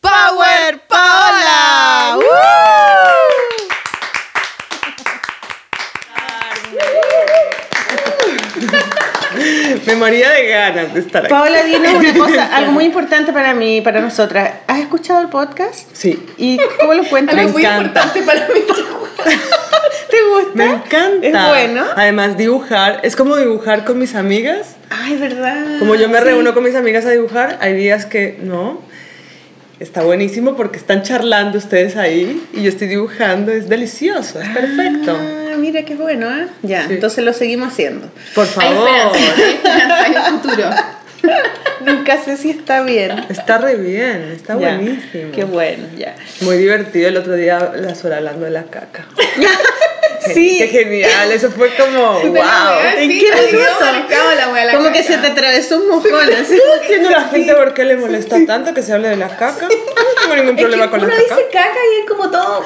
Power 0.00 0.86
Paola. 0.86 2.16
Paola. 2.20 3.12
Me 9.86 9.96
moría 9.96 10.30
de 10.30 10.48
ganas 10.48 10.94
de 10.94 11.00
estar 11.00 11.24
aquí. 11.24 11.30
Paola, 11.32 11.62
dinos 11.64 11.94
una 11.94 12.14
cosa, 12.18 12.56
algo 12.56 12.72
muy 12.72 12.84
importante 12.84 13.32
para 13.32 13.54
mí, 13.54 13.80
para 13.80 14.00
nosotras. 14.00 14.50
¿Has 14.66 14.80
escuchado 14.80 15.20
el 15.20 15.28
podcast? 15.28 15.88
Sí. 15.92 16.24
¿Y 16.36 16.58
cómo 16.80 16.94
lo 16.94 17.02
encuentras? 17.04 17.36
Me 17.54 17.60
encanta. 17.60 18.12
para 18.26 18.48
mí. 18.48 18.60
¿Te 20.10 20.16
gusta? 20.28 20.50
Me 20.54 20.64
encanta. 20.66 21.26
Es 21.26 21.48
bueno. 21.48 21.84
Además, 21.96 22.36
dibujar. 22.36 23.00
Es 23.02 23.16
como 23.16 23.36
dibujar 23.36 23.84
con 23.84 23.98
mis 23.98 24.14
amigas. 24.14 24.76
Ay, 24.90 25.16
verdad. 25.16 25.78
Como 25.78 25.94
yo 25.94 26.08
me 26.08 26.20
reúno 26.20 26.52
con 26.54 26.64
mis 26.64 26.74
amigas 26.74 27.06
a 27.06 27.10
dibujar, 27.10 27.58
hay 27.60 27.74
días 27.74 28.06
que 28.06 28.38
no. 28.42 28.80
Está 29.80 30.02
buenísimo 30.02 30.54
porque 30.54 30.76
están 30.76 31.02
charlando 31.02 31.58
ustedes 31.58 31.96
ahí 31.96 32.40
y 32.52 32.62
yo 32.62 32.68
estoy 32.68 32.88
dibujando. 32.88 33.50
Es 33.50 33.68
delicioso, 33.68 34.40
es 34.40 34.48
perfecto. 34.50 35.16
Ah, 35.52 35.56
mira 35.58 35.84
qué 35.84 35.94
bueno, 35.94 36.26
¿eh? 36.34 36.46
Ya, 36.62 36.86
Sí. 36.86 36.94
entonces 36.94 37.24
lo 37.24 37.32
seguimos 37.32 37.72
haciendo. 37.72 38.10
Por 38.34 38.46
favor. 38.46 38.88
esperanza, 38.88 39.34
hay 39.44 39.52
esperanza 39.54 40.06
en 40.06 40.14
el 40.16 40.22
futuro. 40.40 40.70
Nunca 41.84 42.22
sé 42.22 42.36
si 42.36 42.50
está 42.50 42.82
bien. 42.82 43.26
Está 43.28 43.58
re 43.58 43.76
bien, 43.76 44.32
está 44.34 44.58
Ya, 44.58 44.76
buenísimo. 44.76 45.32
Qué 45.32 45.44
bueno, 45.44 45.84
ya. 45.96 46.14
Muy 46.40 46.56
divertido 46.56 47.08
el 47.08 47.16
otro 47.16 47.34
día 47.34 47.72
la 47.76 47.94
sola 47.94 48.16
hablando 48.18 48.44
de 48.44 48.50
la 48.52 48.64
caca. 48.64 49.06
Sí. 50.34 50.56
Qué 50.58 50.68
genial, 50.68 51.32
eso 51.32 51.50
fue 51.50 51.74
como 51.74 52.20
wow. 52.20 52.32
¿En 52.98 53.10
Sí, 53.10 53.18
qué 53.20 53.52
minuto? 53.52 54.52
wea 54.52 54.72
Como 54.76 54.92
que 54.92 55.02
se 55.02 55.18
te 55.18 55.26
atravesó 55.28 55.78
un 55.78 55.88
mojón 55.88 56.12
así. 56.40 56.54
No 56.54 56.82
entiendo 56.82 57.10
la 57.10 57.24
gente 57.24 57.54
por 57.54 57.74
qué 57.74 57.84
le 57.84 57.96
molesta 57.96 58.36
tanto 58.46 58.72
que 58.74 58.82
se 58.82 58.92
hable 58.92 59.08
de 59.08 59.16
la 59.16 59.28
caca. 59.36 59.66
No 59.68 60.22
tengo 60.22 60.36
ningún 60.36 60.56
problema 60.56 60.84
es 60.84 60.90
que 60.90 60.96
con 60.98 61.00
la 61.00 61.06
uno 61.14 61.14
caca. 61.28 61.36
dice 61.36 61.48
caca 61.52 61.78
y 61.96 62.00
es 62.00 62.06
como 62.08 62.30
todo. 62.30 62.64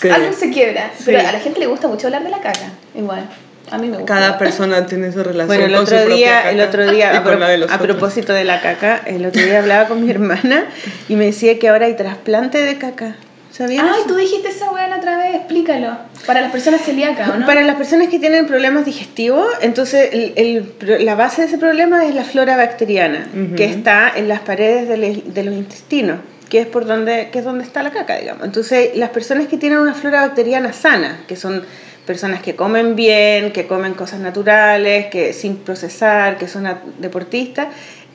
Sí. 0.00 0.08
Algo 0.08 0.32
se 0.32 0.50
quiebra. 0.50 0.90
Pero 1.04 1.20
Sí. 1.20 1.26
a 1.26 1.32
la 1.32 1.40
gente 1.40 1.60
le 1.60 1.66
gusta 1.66 1.88
mucho 1.88 2.06
hablar 2.08 2.22
de 2.24 2.30
la 2.30 2.40
caca. 2.40 2.70
Igual. 2.94 3.28
A 3.70 3.78
mí 3.78 3.88
me 3.88 3.98
gusta. 3.98 4.14
Cada 4.14 4.38
persona 4.38 4.86
tiene 4.86 5.10
su 5.12 5.22
relación 5.24 5.46
Bueno, 5.48 5.64
el 5.64 5.72
con 5.72 5.82
otro 5.82 6.02
su 6.02 6.08
día, 6.14 6.36
caca 6.38 6.50
el 6.50 6.60
otro 6.60 6.90
día, 6.90 7.10
a, 7.18 7.24
pro- 7.24 7.36
de 7.38 7.66
a 7.68 7.78
propósito 7.78 8.32
de 8.32 8.44
la 8.44 8.60
caca, 8.60 9.00
el 9.06 9.26
otro 9.26 9.42
día 9.42 9.58
hablaba 9.58 9.88
con 9.88 10.04
mi 10.04 10.10
hermana 10.10 10.66
y 11.08 11.16
me 11.16 11.26
decía 11.26 11.58
que 11.58 11.68
ahora 11.68 11.86
hay 11.86 11.94
trasplante 11.94 12.58
de 12.62 12.78
caca. 12.78 13.16
¿Sabían 13.56 13.86
Ay, 13.86 14.00
eso? 14.00 14.08
tú 14.08 14.16
dijiste 14.16 14.48
esa 14.48 14.70
weá 14.70 14.86
la 14.88 14.96
otra 14.98 15.16
vez, 15.16 15.34
explícalo. 15.36 15.96
Para 16.26 16.42
las 16.42 16.52
personas 16.52 16.82
celíacas, 16.82 17.30
¿o 17.30 17.36
no? 17.38 17.46
Para 17.46 17.62
las 17.62 17.76
personas 17.76 18.08
que 18.08 18.18
tienen 18.18 18.46
problemas 18.46 18.84
digestivos, 18.84 19.46
entonces 19.62 20.10
el- 20.12 20.32
el 20.36 21.04
la 21.06 21.14
base 21.14 21.42
de 21.42 21.48
ese 21.48 21.56
problema 21.58 22.04
es 22.06 22.14
la 22.14 22.24
flora 22.24 22.56
bacteriana, 22.56 23.26
Ujú. 23.32 23.54
que 23.56 23.64
está 23.64 24.12
en 24.14 24.28
las 24.28 24.40
paredes 24.40 24.88
de, 24.88 24.96
le- 24.98 25.22
de 25.24 25.42
los 25.44 25.54
intestinos, 25.54 26.18
que 26.50 26.60
es 26.60 26.66
por 26.66 26.84
donde, 26.84 27.30
que 27.32 27.38
es 27.38 27.44
donde 27.46 27.64
está 27.64 27.82
la 27.82 27.92
caca, 27.92 28.18
digamos. 28.18 28.44
Entonces, 28.44 28.90
las 28.94 29.08
personas 29.10 29.46
que 29.46 29.56
tienen 29.56 29.78
una 29.78 29.94
flora 29.94 30.20
bacteriana 30.26 30.72
sana, 30.74 31.20
que 31.26 31.36
son 31.36 31.64
personas 32.06 32.40
que 32.42 32.54
comen 32.54 32.94
bien, 32.94 33.52
que 33.52 33.66
comen 33.66 33.94
cosas 33.94 34.20
naturales, 34.20 35.06
que 35.06 35.32
sin 35.32 35.56
procesar, 35.56 36.36
que 36.38 36.46
son 36.46 36.68
deportistas, 36.98 37.68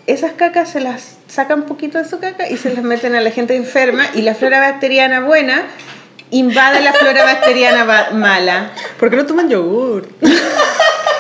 esas 0.08 0.32
cacas 0.34 0.70
se 0.70 0.80
las 0.82 1.18
sacan 1.28 1.62
un 1.62 1.66
poquito 1.66 1.98
de 1.98 2.06
su 2.06 2.20
caca 2.20 2.50
y 2.50 2.58
se 2.58 2.74
las 2.74 2.84
meten 2.84 3.16
a 3.16 3.22
la 3.22 3.32
gente 3.32 3.56
enferma 3.56 4.06
y 4.14 4.22
la 4.22 4.36
flora 4.36 4.60
bacteriana 4.60 5.22
buena 5.22 5.64
invade 6.32 6.82
la 6.82 6.94
flora 6.94 7.24
bacteriana 7.24 7.84
ba- 7.86 8.10
mala. 8.12 8.72
¿Por 9.00 9.10
qué 9.10 9.16
no 9.18 9.26
toman 9.26 9.50
yogur? 9.50 10.08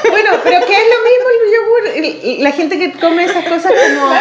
Bueno, 0.10 0.32
pero 0.44 0.60
¿qué 0.66 0.74
es 0.74 0.84
lo 0.90 1.04
mismo 1.06 1.30
el 1.30 2.16
yogur? 2.34 2.42
La 2.44 2.52
gente 2.52 2.78
que 2.80 2.92
come 2.94 3.24
esas 3.24 3.46
cosas 3.46 3.72
como 3.72 4.12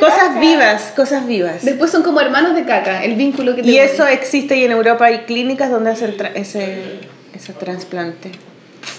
cosas 0.00 0.38
vivas, 0.40 0.92
cosas 0.96 1.26
vivas. 1.26 1.64
Después 1.64 1.90
son 1.90 2.02
como 2.02 2.20
hermanos 2.20 2.54
de 2.56 2.64
caca, 2.64 3.04
el 3.04 3.14
vínculo 3.14 3.54
que 3.54 3.60
Y 3.60 3.64
te 3.64 3.84
eso 3.84 4.06
existe 4.08 4.56
y 4.56 4.64
en 4.64 4.72
Europa 4.72 5.06
hay 5.06 5.20
clínicas 5.20 5.70
donde 5.70 5.90
hacen 5.92 6.16
tra- 6.18 6.32
ese, 6.34 6.98
ese 7.32 7.52
trasplante. 7.52 8.32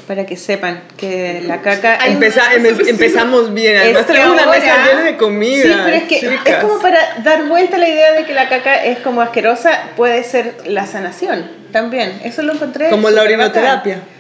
Para 0.08 0.26
que 0.26 0.36
sepan 0.38 0.82
que 0.98 1.42
la 1.46 1.62
caca 1.62 1.98
Empeza- 2.06 2.54
em- 2.54 2.66
empezamos 2.88 3.54
bien, 3.54 3.78
además 3.78 4.02
Es 4.02 4.08
tenemos 4.08 4.34
una 4.34 4.46
mesa 4.52 4.86
llena 4.86 5.02
de 5.04 5.18
comida. 5.18 5.64
Sí, 5.64 5.74
pero 5.86 5.96
es 5.98 6.04
que 6.04 6.16
es 6.18 6.22
chicas. 6.40 6.64
como 6.64 6.80
para 6.80 7.00
dar 7.24 7.48
vuelta 7.48 7.78
a 7.78 7.80
la 7.80 7.88
idea 7.90 8.12
de 8.14 8.26
que 8.26 8.34
la 8.34 8.48
caca 8.50 8.84
es 8.84 9.00
como 9.00 9.22
asquerosa, 9.22 9.72
puede 9.96 10.24
ser 10.24 10.56
la 10.66 10.86
sanación 10.86 11.50
también. 11.72 12.20
Eso 12.24 12.42
lo 12.42 12.54
encontré. 12.54 12.90
Como 12.90 13.10
la 13.10 13.22
orinoterapia. 13.24 13.96
bacán. 13.96 14.12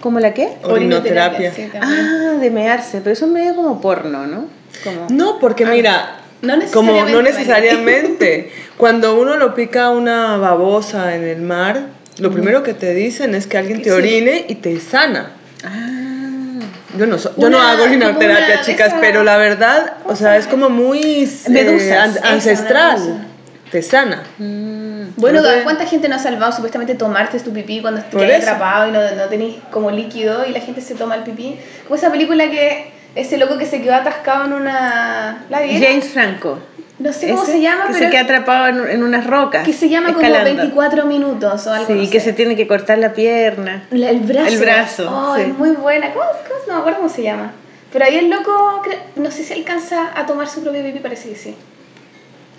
¿Como 0.00 0.20
la 0.20 0.32
qué? 0.34 0.50
Orinoterapia. 0.62 1.52
Ah, 1.82 2.34
de 2.40 2.50
mearse, 2.50 3.00
pero 3.00 3.12
eso 3.12 3.24
es 3.24 3.30
medio 3.32 3.56
como 3.56 3.80
porno, 3.80 4.26
¿no? 4.26 4.46
Como... 4.84 5.06
No, 5.10 5.38
porque 5.40 5.66
mira, 5.66 6.20
No 6.42 6.54
como 6.72 6.92
no 7.06 7.20
necesariamente, 7.22 7.22
necesariamente. 7.22 8.52
Cuando 8.76 9.18
uno 9.18 9.36
lo 9.36 9.54
pica 9.54 9.90
una 9.90 10.36
babosa 10.36 11.16
en 11.16 11.24
el 11.24 11.40
mar, 11.42 11.80
lo 12.18 12.30
primero 12.30 12.62
que 12.62 12.74
te 12.74 12.94
dicen 12.94 13.34
es 13.34 13.46
que 13.46 13.58
alguien 13.58 13.82
te 13.82 13.92
orine 13.92 14.44
y 14.48 14.56
te 14.56 14.78
sana. 14.80 15.32
Ah. 15.64 16.60
Yo 16.96 17.06
no, 17.06 17.18
so- 17.18 17.34
yo 17.36 17.50
no 17.50 17.58
Una- 17.58 17.70
hago 17.70 17.82
como 17.82 17.90
orinoterapia, 17.94 18.62
chicas, 18.62 18.94
pero 19.00 19.22
la 19.22 19.36
verdad, 19.36 19.94
o 20.04 20.16
sea, 20.16 20.36
es 20.36 20.46
como 20.46 20.68
muy 20.70 21.00
eh, 21.24 21.50
Medusas. 21.50 22.18
ancestral. 22.24 23.26
Te 23.70 23.82
sana. 23.82 24.22
Mm. 24.38 25.10
Bueno, 25.16 25.42
¿cuánta 25.62 25.84
gente 25.86 26.08
no 26.08 26.16
ha 26.16 26.18
salvado 26.18 26.52
supuestamente 26.52 26.94
tomarte 26.94 27.38
tu 27.40 27.52
pipí 27.52 27.82
cuando 27.82 28.00
eso. 28.00 28.18
atrapado 28.48 28.88
y 28.88 28.92
no, 28.92 29.00
no 29.14 29.24
tenés 29.24 29.56
como 29.70 29.90
líquido 29.90 30.46
y 30.46 30.52
la 30.52 30.60
gente 30.60 30.80
se 30.80 30.94
toma 30.94 31.16
el 31.16 31.22
pipí? 31.22 31.58
Como 31.84 31.96
esa 31.96 32.10
película 32.10 32.48
que 32.50 32.90
ese 33.14 33.36
loco 33.36 33.58
que 33.58 33.66
se 33.66 33.82
quedó 33.82 33.94
atascado 33.94 34.46
en 34.46 34.54
una... 34.54 35.44
¿La? 35.50 35.58
James 35.58 36.06
Franco. 36.08 36.58
No 36.98 37.12
sé 37.12 37.28
cómo 37.28 37.42
Ese, 37.44 37.52
se 37.52 37.60
llama, 37.60 37.86
que 37.86 37.92
pero 37.92 38.04
se 38.06 38.10
queda 38.10 38.20
atrapado 38.22 38.66
en, 38.68 38.90
en 38.90 39.02
unas 39.04 39.24
rocas. 39.26 39.64
que 39.64 39.72
se 39.72 39.88
llama 39.88 40.08
como 40.14 40.20
escalando. 40.20 40.56
24 40.56 41.06
minutos 41.06 41.66
o 41.68 41.72
algo 41.72 41.86
Sí, 41.86 41.92
no 42.06 42.10
que 42.10 42.18
sé. 42.18 42.26
se 42.26 42.32
tiene 42.32 42.56
que 42.56 42.66
cortar 42.66 42.98
la 42.98 43.12
pierna. 43.12 43.84
La- 43.90 44.10
El 44.10 44.20
brazo. 44.20 44.48
El 44.48 44.58
brazo, 44.58 45.08
Oh, 45.10 45.36
sí. 45.36 45.42
es 45.42 45.48
muy 45.58 45.70
buena. 45.70 46.12
¿Cómo, 46.12 46.24
cómo- 46.26 46.58
no 46.66 46.74
me 46.74 46.80
acuerdo 46.80 46.98
cómo 46.98 47.08
se 47.08 47.22
llama. 47.22 47.52
Pero 47.92 48.04
ahí 48.04 48.16
el 48.18 48.28
loco, 48.30 48.82
no 49.16 49.30
sé 49.30 49.44
si 49.44 49.54
alcanza 49.54 50.10
a 50.14 50.26
tomar 50.26 50.48
su 50.48 50.62
propio 50.62 50.82
pipí, 50.82 50.98
parece 50.98 51.30
que 51.30 51.36
sí. 51.36 51.54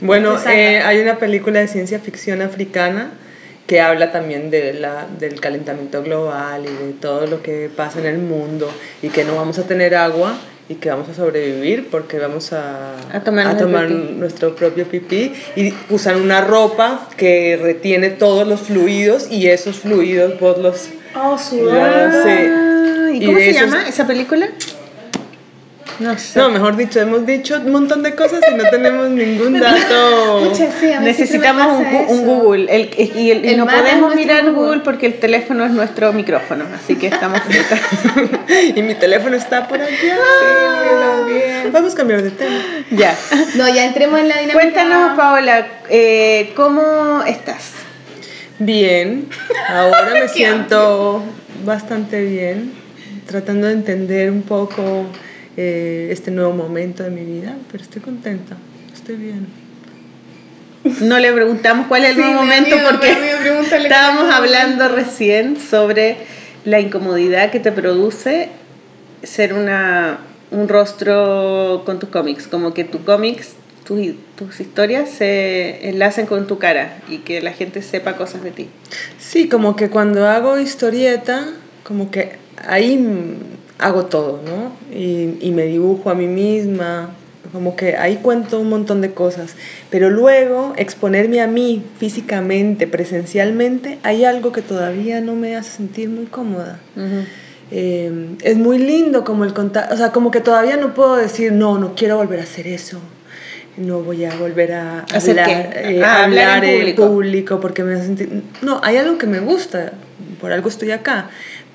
Bueno, 0.01 0.35
Te 0.35 0.43
sana. 0.43 0.55
eh, 0.55 0.81
hay 0.81 0.99
una 1.01 1.17
película 1.17 1.59
de 1.59 1.67
ciencia 1.67 1.99
ficción 1.99 2.41
africana 2.41 3.11
que 3.67 3.81
habla 3.81 4.11
también 4.11 4.49
de 4.49 4.73
la, 4.73 5.05
del 5.19 5.39
calentamiento 5.41 6.01
global 6.01 6.63
y 6.65 6.85
de 6.85 6.93
todo 6.93 7.27
lo 7.27 7.43
que 7.43 7.69
pasa 7.75 7.99
en 7.99 8.05
el 8.07 8.17
mundo 8.17 8.71
y 9.03 9.09
que 9.09 9.23
no 9.25 9.35
vamos 9.35 9.59
a 9.59 9.63
tener 9.67 9.93
agua 9.95 10.33
y 10.69 10.75
que 10.75 10.89
vamos 10.89 11.09
a 11.09 11.15
sobrevivir 11.15 11.87
porque 11.89 12.19
vamos 12.19 12.53
a, 12.53 12.95
A 13.47 13.57
tomar 13.57 13.89
nuestro 13.89 14.55
propio 14.55 14.85
pipí 14.85 15.33
y 15.55 15.73
usan 15.89 16.21
una 16.21 16.41
ropa 16.41 17.09
que 17.17 17.57
retiene 17.61 18.11
todos 18.11 18.47
los 18.47 18.61
fluidos 18.61 19.31
y 19.31 19.47
esos 19.47 19.77
fluidos 19.79 20.39
vos 20.39 20.57
los... 20.59 20.89
Oh, 21.15 21.37
sí. 21.37 21.59
Ah, 21.71 23.09
¿Y 23.11 23.23
Y 23.23 23.25
cómo 23.25 23.39
se 23.39 23.49
esos- 23.49 23.61
llama 23.61 23.87
esa 23.89 24.05
película? 24.05 24.47
No 25.99 26.17
sé. 26.17 26.39
No, 26.39 26.49
mejor 26.49 26.77
dicho, 26.77 26.99
hemos 27.01 27.25
dicho 27.25 27.57
un 27.57 27.71
montón 27.73 28.03
de 28.03 28.15
cosas 28.15 28.39
y 28.49 28.55
no 28.55 28.63
tenemos 28.69 29.09
ningún 29.09 29.59
dato. 29.59 30.49
Pucha, 30.49 30.69
sí, 30.79 30.91
a 30.93 30.99
mí 31.01 31.05
Necesitamos 31.07 31.79
un, 31.79 31.85
un. 32.19 32.25
Google. 32.25 32.67
El, 32.73 32.89
y, 32.97 33.31
el- 33.31 33.45
y 33.45 33.49
El 33.49 33.57
no 33.57 33.65
podemos 33.65 34.15
mirar 34.15 34.43
Google. 34.45 34.53
Google. 34.67 34.79
porque 34.81 35.07
el 35.07 35.19
teléfono 35.19 35.65
es 35.65 35.71
nuestro 35.71 36.13
micrófono. 36.13 36.65
Así 36.73 36.95
que 36.95 37.07
estamos 37.07 37.41
fritas. 37.41 37.79
y 38.75 38.81
mi 38.81 38.95
teléfono 38.95 39.35
está 39.35 39.67
por 39.67 39.81
allá. 39.81 40.15
Vamos 41.71 41.93
a 41.93 41.97
cambiar 41.97 42.21
de 42.21 42.31
tema. 42.31 42.55
ya. 42.91 43.15
No, 43.55 43.67
ya 43.67 43.85
entremos 43.85 44.19
en 44.19 44.29
la 44.29 44.35
dinámica. 44.37 44.59
Cuéntanos, 44.59 45.17
Paola, 45.17 45.67
eh, 45.89 46.53
¿cómo 46.55 47.23
estás? 47.27 47.71
Bien, 48.59 49.27
ahora 49.69 50.09
me 50.13 50.27
siento 50.33 51.23
bastante 51.63 52.21
bien, 52.23 52.73
tratando 53.25 53.67
de 53.67 53.73
entender 53.73 54.29
un 54.31 54.41
poco 54.41 55.05
eh, 55.57 56.09
este 56.11 56.31
nuevo 56.31 56.53
momento 56.53 57.03
de 57.03 57.09
mi 57.09 57.23
vida, 57.23 57.55
pero 57.71 57.83
estoy 57.83 58.01
contenta, 58.01 58.55
estoy 58.93 59.15
bien. 59.15 59.47
No 61.01 61.19
le 61.19 61.31
preguntamos 61.33 61.87
cuál 61.87 62.03
es 62.03 62.11
el 62.11 62.15
Sí, 62.15 62.21
nuevo 62.21 62.35
momento 62.41 62.75
miedo, 62.75 62.89
porque 62.89 63.11
estábamos 63.83 64.33
hablando 64.33 64.87
recién 64.87 65.57
sobre 65.59 66.17
la 66.65 66.79
incomodidad 66.79 67.51
que 67.51 67.59
te 67.59 67.71
produce 67.71 68.49
ser 69.23 69.53
una, 69.53 70.19
un 70.51 70.67
rostro 70.69 71.83
con 71.85 71.99
tus 71.99 72.09
cómics, 72.09 72.47
como 72.47 72.73
que 72.73 72.85
tus 72.85 73.01
cómics, 73.01 73.55
tus, 73.85 73.99
tus 74.37 74.59
historias 74.59 75.09
se 75.09 75.89
enlacen 75.89 76.25
con 76.25 76.47
tu 76.47 76.57
cara 76.59 76.97
y 77.09 77.19
que 77.19 77.41
la 77.41 77.51
gente 77.51 77.81
sepa 77.81 78.15
cosas 78.15 78.43
de 78.43 78.51
ti. 78.51 78.69
Sí, 79.17 79.49
como 79.49 79.75
que 79.75 79.89
cuando 79.89 80.27
hago 80.27 80.57
historieta, 80.59 81.45
como 81.83 82.09
que 82.09 82.33
ahí 82.67 82.97
hago 83.79 84.05
todo, 84.05 84.39
¿no? 84.45 84.73
Y, 84.95 85.37
y 85.41 85.51
me 85.51 85.63
dibujo 85.63 86.09
a 86.09 86.15
mí 86.15 86.27
misma, 86.27 87.09
como 87.51 87.75
que 87.75 87.97
ahí 87.97 88.17
cuento 88.17 88.59
un 88.59 88.69
montón 88.69 89.01
de 89.01 89.11
cosas. 89.13 89.55
Pero 89.89 90.09
luego 90.09 90.73
exponerme 90.77 91.41
a 91.41 91.47
mí 91.47 91.83
físicamente, 91.97 92.85
presencialmente, 92.87 93.97
hay 94.03 94.25
algo 94.25 94.51
que 94.51 94.61
todavía 94.61 95.21
no 95.21 95.35
me 95.35 95.55
hace 95.55 95.77
sentir 95.77 96.09
muy 96.09 96.25
cómoda. 96.25 96.79
Eh, 97.71 98.35
es 98.41 98.57
muy 98.57 98.79
lindo 98.79 99.23
como 99.23 99.45
el 99.45 99.53
contar, 99.53 99.91
o 99.93 99.97
sea, 99.97 100.11
como 100.11 100.31
que 100.31 100.41
todavía 100.41 100.75
no 100.77 100.93
puedo 100.93 101.15
decir, 101.15 101.51
no, 101.51 101.77
no 101.77 101.95
quiero 101.95 102.17
volver 102.17 102.39
a 102.39 102.43
hacer 102.43 102.67
eso. 102.67 102.99
No 103.77 104.01
voy 104.01 104.25
a 104.25 104.35
volver 104.35 104.73
a 104.73 105.05
¿Hacer 105.13 105.39
hablar, 105.39 105.71
eh, 105.77 106.01
Ah, 106.03 106.25
hablar 106.25 106.57
hablar 106.57 106.65
en 106.65 106.69
en 106.69 106.79
público. 106.79 107.07
público 107.07 107.59
porque 107.61 107.83
me 107.83 107.93
hace 107.93 108.07
sentir... 108.07 108.43
No, 108.61 108.81
hay 108.83 108.97
algo 108.97 109.17
que 109.17 109.25
me 109.27 109.39
gusta, 109.39 109.93
por 110.41 110.51
algo 110.51 110.67
estoy 110.67 110.91
acá, 110.91 111.29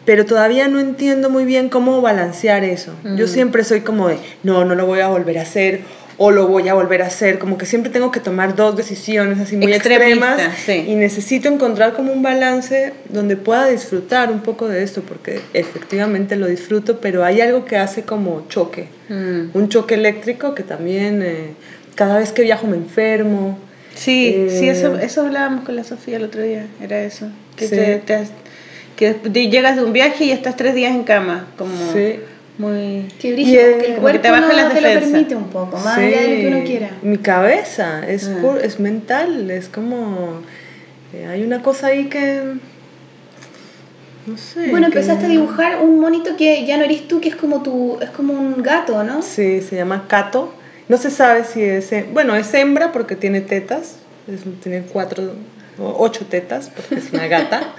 pero 0.04 0.24
todavía 0.26 0.68
no 0.68 0.78
entiendo 0.80 1.30
muy 1.30 1.44
bien 1.44 1.68
cómo 1.68 2.00
balancear 2.00 2.64
eso. 2.64 2.92
Yo 3.16 3.26
Mm. 3.26 3.28
siempre 3.28 3.64
soy 3.64 3.80
como 3.80 4.08
de, 4.08 4.18
no, 4.42 4.64
no 4.64 4.74
lo 4.74 4.86
voy 4.86 5.00
a 5.00 5.08
volver 5.08 5.38
a 5.38 5.42
hacer 5.42 5.80
o 6.16 6.30
lo 6.30 6.46
voy 6.46 6.68
a 6.68 6.74
volver 6.74 7.02
a 7.02 7.06
hacer, 7.06 7.40
como 7.40 7.58
que 7.58 7.66
siempre 7.66 7.90
tengo 7.90 8.12
que 8.12 8.20
tomar 8.20 8.54
dos 8.54 8.76
decisiones 8.76 9.40
así 9.40 9.56
muy 9.56 9.72
Extremista, 9.72 10.34
extremas 10.36 10.54
sí. 10.64 10.84
y 10.86 10.94
necesito 10.94 11.48
encontrar 11.48 11.92
como 11.94 12.12
un 12.12 12.22
balance 12.22 12.92
donde 13.08 13.36
pueda 13.36 13.66
disfrutar 13.66 14.30
un 14.30 14.38
poco 14.40 14.68
de 14.68 14.84
esto 14.84 15.02
porque 15.02 15.40
efectivamente 15.54 16.36
lo 16.36 16.46
disfruto, 16.46 17.00
pero 17.00 17.24
hay 17.24 17.40
algo 17.40 17.64
que 17.64 17.76
hace 17.76 18.02
como 18.02 18.46
choque, 18.48 18.88
Mm. 19.08 19.50
un 19.56 19.68
choque 19.68 19.94
eléctrico 19.94 20.54
que 20.54 20.62
también 20.62 21.20
eh, 21.22 21.54
cada 21.96 22.18
vez 22.18 22.30
que 22.32 22.42
viajo 22.42 22.66
me 22.68 22.76
enfermo. 22.76 23.58
Sí, 23.96 24.34
Eh, 24.36 24.56
sí, 24.58 24.68
eso, 24.68 24.96
eso 24.98 25.22
hablábamos 25.22 25.64
con 25.64 25.74
la 25.76 25.84
Sofía 25.84 26.16
el 26.18 26.24
otro 26.24 26.42
día, 26.42 26.66
era 26.82 27.02
eso. 27.02 27.26
Que, 27.56 27.66
Sí. 27.68 27.74
te- 27.76 27.98
te 27.98 28.14
que 28.96 29.14
llegas 29.50 29.76
de 29.76 29.84
un 29.84 29.92
viaje 29.92 30.24
y 30.24 30.30
estás 30.30 30.56
tres 30.56 30.74
días 30.74 30.94
en 30.94 31.02
cama, 31.04 31.46
como 31.58 31.74
Sí. 31.92 32.20
muy... 32.58 33.08
Qué 33.20 33.28
Y, 33.28 33.32
brillo, 33.32 33.60
eh, 33.60 33.62
que 33.62 33.70
el 33.70 33.80
como 33.80 33.94
que 33.94 34.00
cuerpo 34.00 34.20
te 34.22 34.30
baja 34.30 34.46
no 34.46 34.52
las 34.52 34.74
te 34.74 34.80
lo 34.80 34.88
defensas. 34.88 35.10
permite 35.12 35.36
un 35.36 35.48
poco, 35.50 35.76
más 35.78 35.98
allá 35.98 36.20
de 36.20 36.28
lo 36.28 36.40
que 36.40 36.46
uno 36.56 36.64
quiera. 36.64 36.90
Mi 37.02 37.18
cabeza 37.18 38.08
es, 38.08 38.28
Ah. 38.28 38.38
pur- 38.42 38.60
es 38.62 38.78
mental, 38.80 39.50
es 39.50 39.68
como... 39.68 40.40
eh, 41.12 41.26
hay 41.26 41.42
una 41.42 41.62
cosa 41.62 41.88
ahí 41.88 42.04
que... 42.08 42.40
No 44.26 44.38
sé. 44.38 44.70
Bueno, 44.70 44.88
que- 44.90 44.98
empezaste 44.98 45.26
a 45.26 45.28
dibujar 45.28 45.80
un 45.82 46.00
monito 46.00 46.36
que 46.36 46.64
ya 46.64 46.78
no 46.78 46.84
eres 46.84 47.06
tú, 47.08 47.20
que 47.20 47.28
es 47.28 47.36
como 47.36 47.62
tu, 47.62 47.98
es 48.00 48.10
como 48.10 48.32
un 48.32 48.62
gato, 48.62 49.02
¿no? 49.04 49.20
Sí, 49.22 49.60
se 49.60 49.76
llama 49.76 50.06
Cato. 50.08 50.54
No 50.88 50.96
se 50.96 51.10
sabe 51.10 51.44
si 51.44 51.62
es... 51.62 51.90
Bueno, 52.12 52.34
es 52.34 52.52
hembra 52.54 52.92
porque 52.92 53.16
tiene 53.16 53.40
tetas. 53.40 53.96
es- 54.28 54.40
tiene 54.62 54.82
cuatro 54.82 55.32
o 55.78 55.96
ocho 55.98 56.24
tetas 56.26 56.70
porque 56.74 56.94
es 56.96 57.12
una 57.12 57.26
gata. 57.26 57.62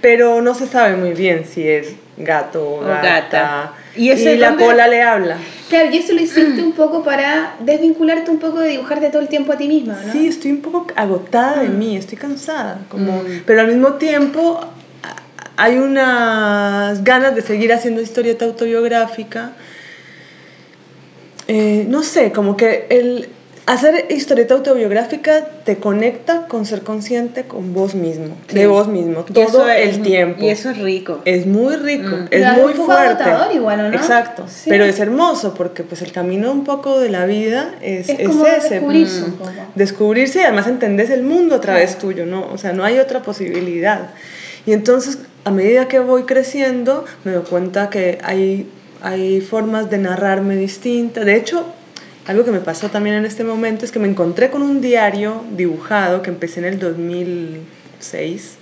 pero 0.00 0.40
no 0.40 0.54
se 0.54 0.66
sabe 0.66 0.96
muy 0.96 1.12
bien 1.12 1.44
si 1.46 1.66
es 1.68 1.94
gato 2.16 2.62
o 2.64 2.80
O 2.80 2.86
gata. 2.86 3.02
gata. 3.02 3.72
¿Y 3.96 4.14
la 4.36 4.54
cola 4.54 4.86
le 4.86 5.02
habla. 5.02 5.36
Claro, 5.68 5.90
y 5.92 5.98
eso 5.98 6.12
lo 6.12 6.20
hiciste 6.20 6.62
un 6.62 6.72
poco 6.72 7.02
para 7.02 7.54
desvincularte 7.60 8.30
un 8.30 8.38
poco 8.38 8.60
de 8.60 8.70
dibujarte 8.70 9.08
todo 9.10 9.22
el 9.22 9.28
tiempo 9.28 9.52
a 9.52 9.56
ti 9.56 9.66
misma, 9.68 9.98
¿no? 10.06 10.12
Sí, 10.12 10.28
estoy 10.28 10.52
un 10.52 10.62
poco 10.62 10.86
agotada 10.96 11.62
de 11.62 11.68
mí, 11.68 11.96
estoy 11.96 12.16
cansada, 12.18 12.78
como, 12.88 13.22
Mm. 13.22 13.42
pero 13.46 13.60
al 13.62 13.68
mismo 13.68 13.94
tiempo 13.94 14.60
hay 15.56 15.76
unas 15.78 17.02
ganas 17.02 17.34
de 17.34 17.42
seguir 17.42 17.72
haciendo 17.72 18.00
historieta 18.00 18.44
autobiográfica. 18.44 19.52
Eh, 21.48 21.86
no 21.88 22.02
sé, 22.02 22.30
como 22.30 22.56
que 22.56 22.86
el, 22.90 23.28
hacer 23.72 24.06
historieta 24.08 24.54
autobiográfica 24.54 25.44
te 25.64 25.76
conecta 25.76 26.46
con 26.48 26.64
ser 26.64 26.82
consciente 26.82 27.44
con 27.44 27.74
vos 27.74 27.94
mismo, 27.94 28.34
de 28.50 28.66
vos 28.66 28.88
mismo, 28.88 29.24
Y 29.28 29.32
todo 29.34 29.44
eso 29.44 29.68
es- 29.68 29.96
el 29.96 30.02
tiempo. 30.02 30.42
Y 30.42 30.48
eso 30.48 30.70
es 30.70 30.78
rico. 30.78 31.20
es 31.26 31.46
muy 31.46 31.76
rico, 31.76 32.16
Mm. 32.16 32.26
es 32.30 32.52
muy 32.56 32.72
fuerte. 32.72 33.24
agotador 33.24 33.54
igual, 33.54 33.80
¿o 33.80 33.88
no? 33.90 33.94
Exacto, 33.96 34.44
Sí. 34.48 34.70
pero 34.70 34.84
es 34.84 34.98
hermoso 35.00 35.52
porque 35.54 35.82
pues 35.82 36.00
el 36.00 36.12
camino 36.12 36.50
un 36.50 36.64
poco 36.64 36.98
de 36.98 37.10
la 37.10 37.26
vida 37.26 37.74
es, 37.82 38.08
Es 38.08 38.20
es 38.20 38.28
como 38.28 38.46
ese. 38.46 38.70
descubrirse 38.76 39.20
mm, 39.20 39.24
un 39.24 39.32
poco. 39.32 39.50
Descubrirse 39.74 40.38
y 40.38 40.42
además 40.44 40.66
entendés 40.66 41.10
el 41.10 41.22
mundo 41.22 41.56
a 41.56 41.60
través 41.60 41.98
tuyo, 41.98 42.24
¿no? 42.24 42.46
O 42.50 42.56
sea, 42.58 42.72
no 42.72 42.84
hay 42.84 42.98
otra 42.98 43.20
posibilidad. 43.22 44.10
Y 44.66 44.72
entonces, 44.72 45.18
a 45.44 45.50
medida 45.50 45.88
que 45.88 45.98
voy 46.00 46.22
creciendo, 46.24 47.04
me 47.24 47.32
doy 47.32 47.44
cuenta 47.44 47.90
que 47.90 48.18
hay, 48.22 48.66
hay 49.02 49.40
formas 49.42 49.90
de 49.90 49.98
narrarme 49.98 50.56
distintas. 50.56 51.24
De 51.26 51.36
hecho, 51.36 51.64
algo 52.28 52.44
que 52.44 52.52
me 52.52 52.60
pasó 52.60 52.88
también 52.88 53.16
en 53.16 53.24
este 53.24 53.42
momento 53.42 53.84
es 53.84 53.90
que 53.90 53.98
me 53.98 54.08
encontré 54.08 54.50
con 54.50 54.62
un 54.62 54.80
diario 54.80 55.44
dibujado 55.56 56.22
que 56.22 56.30
empecé 56.30 56.60
en 56.60 56.66
el 56.66 56.78
2006. 56.78 58.54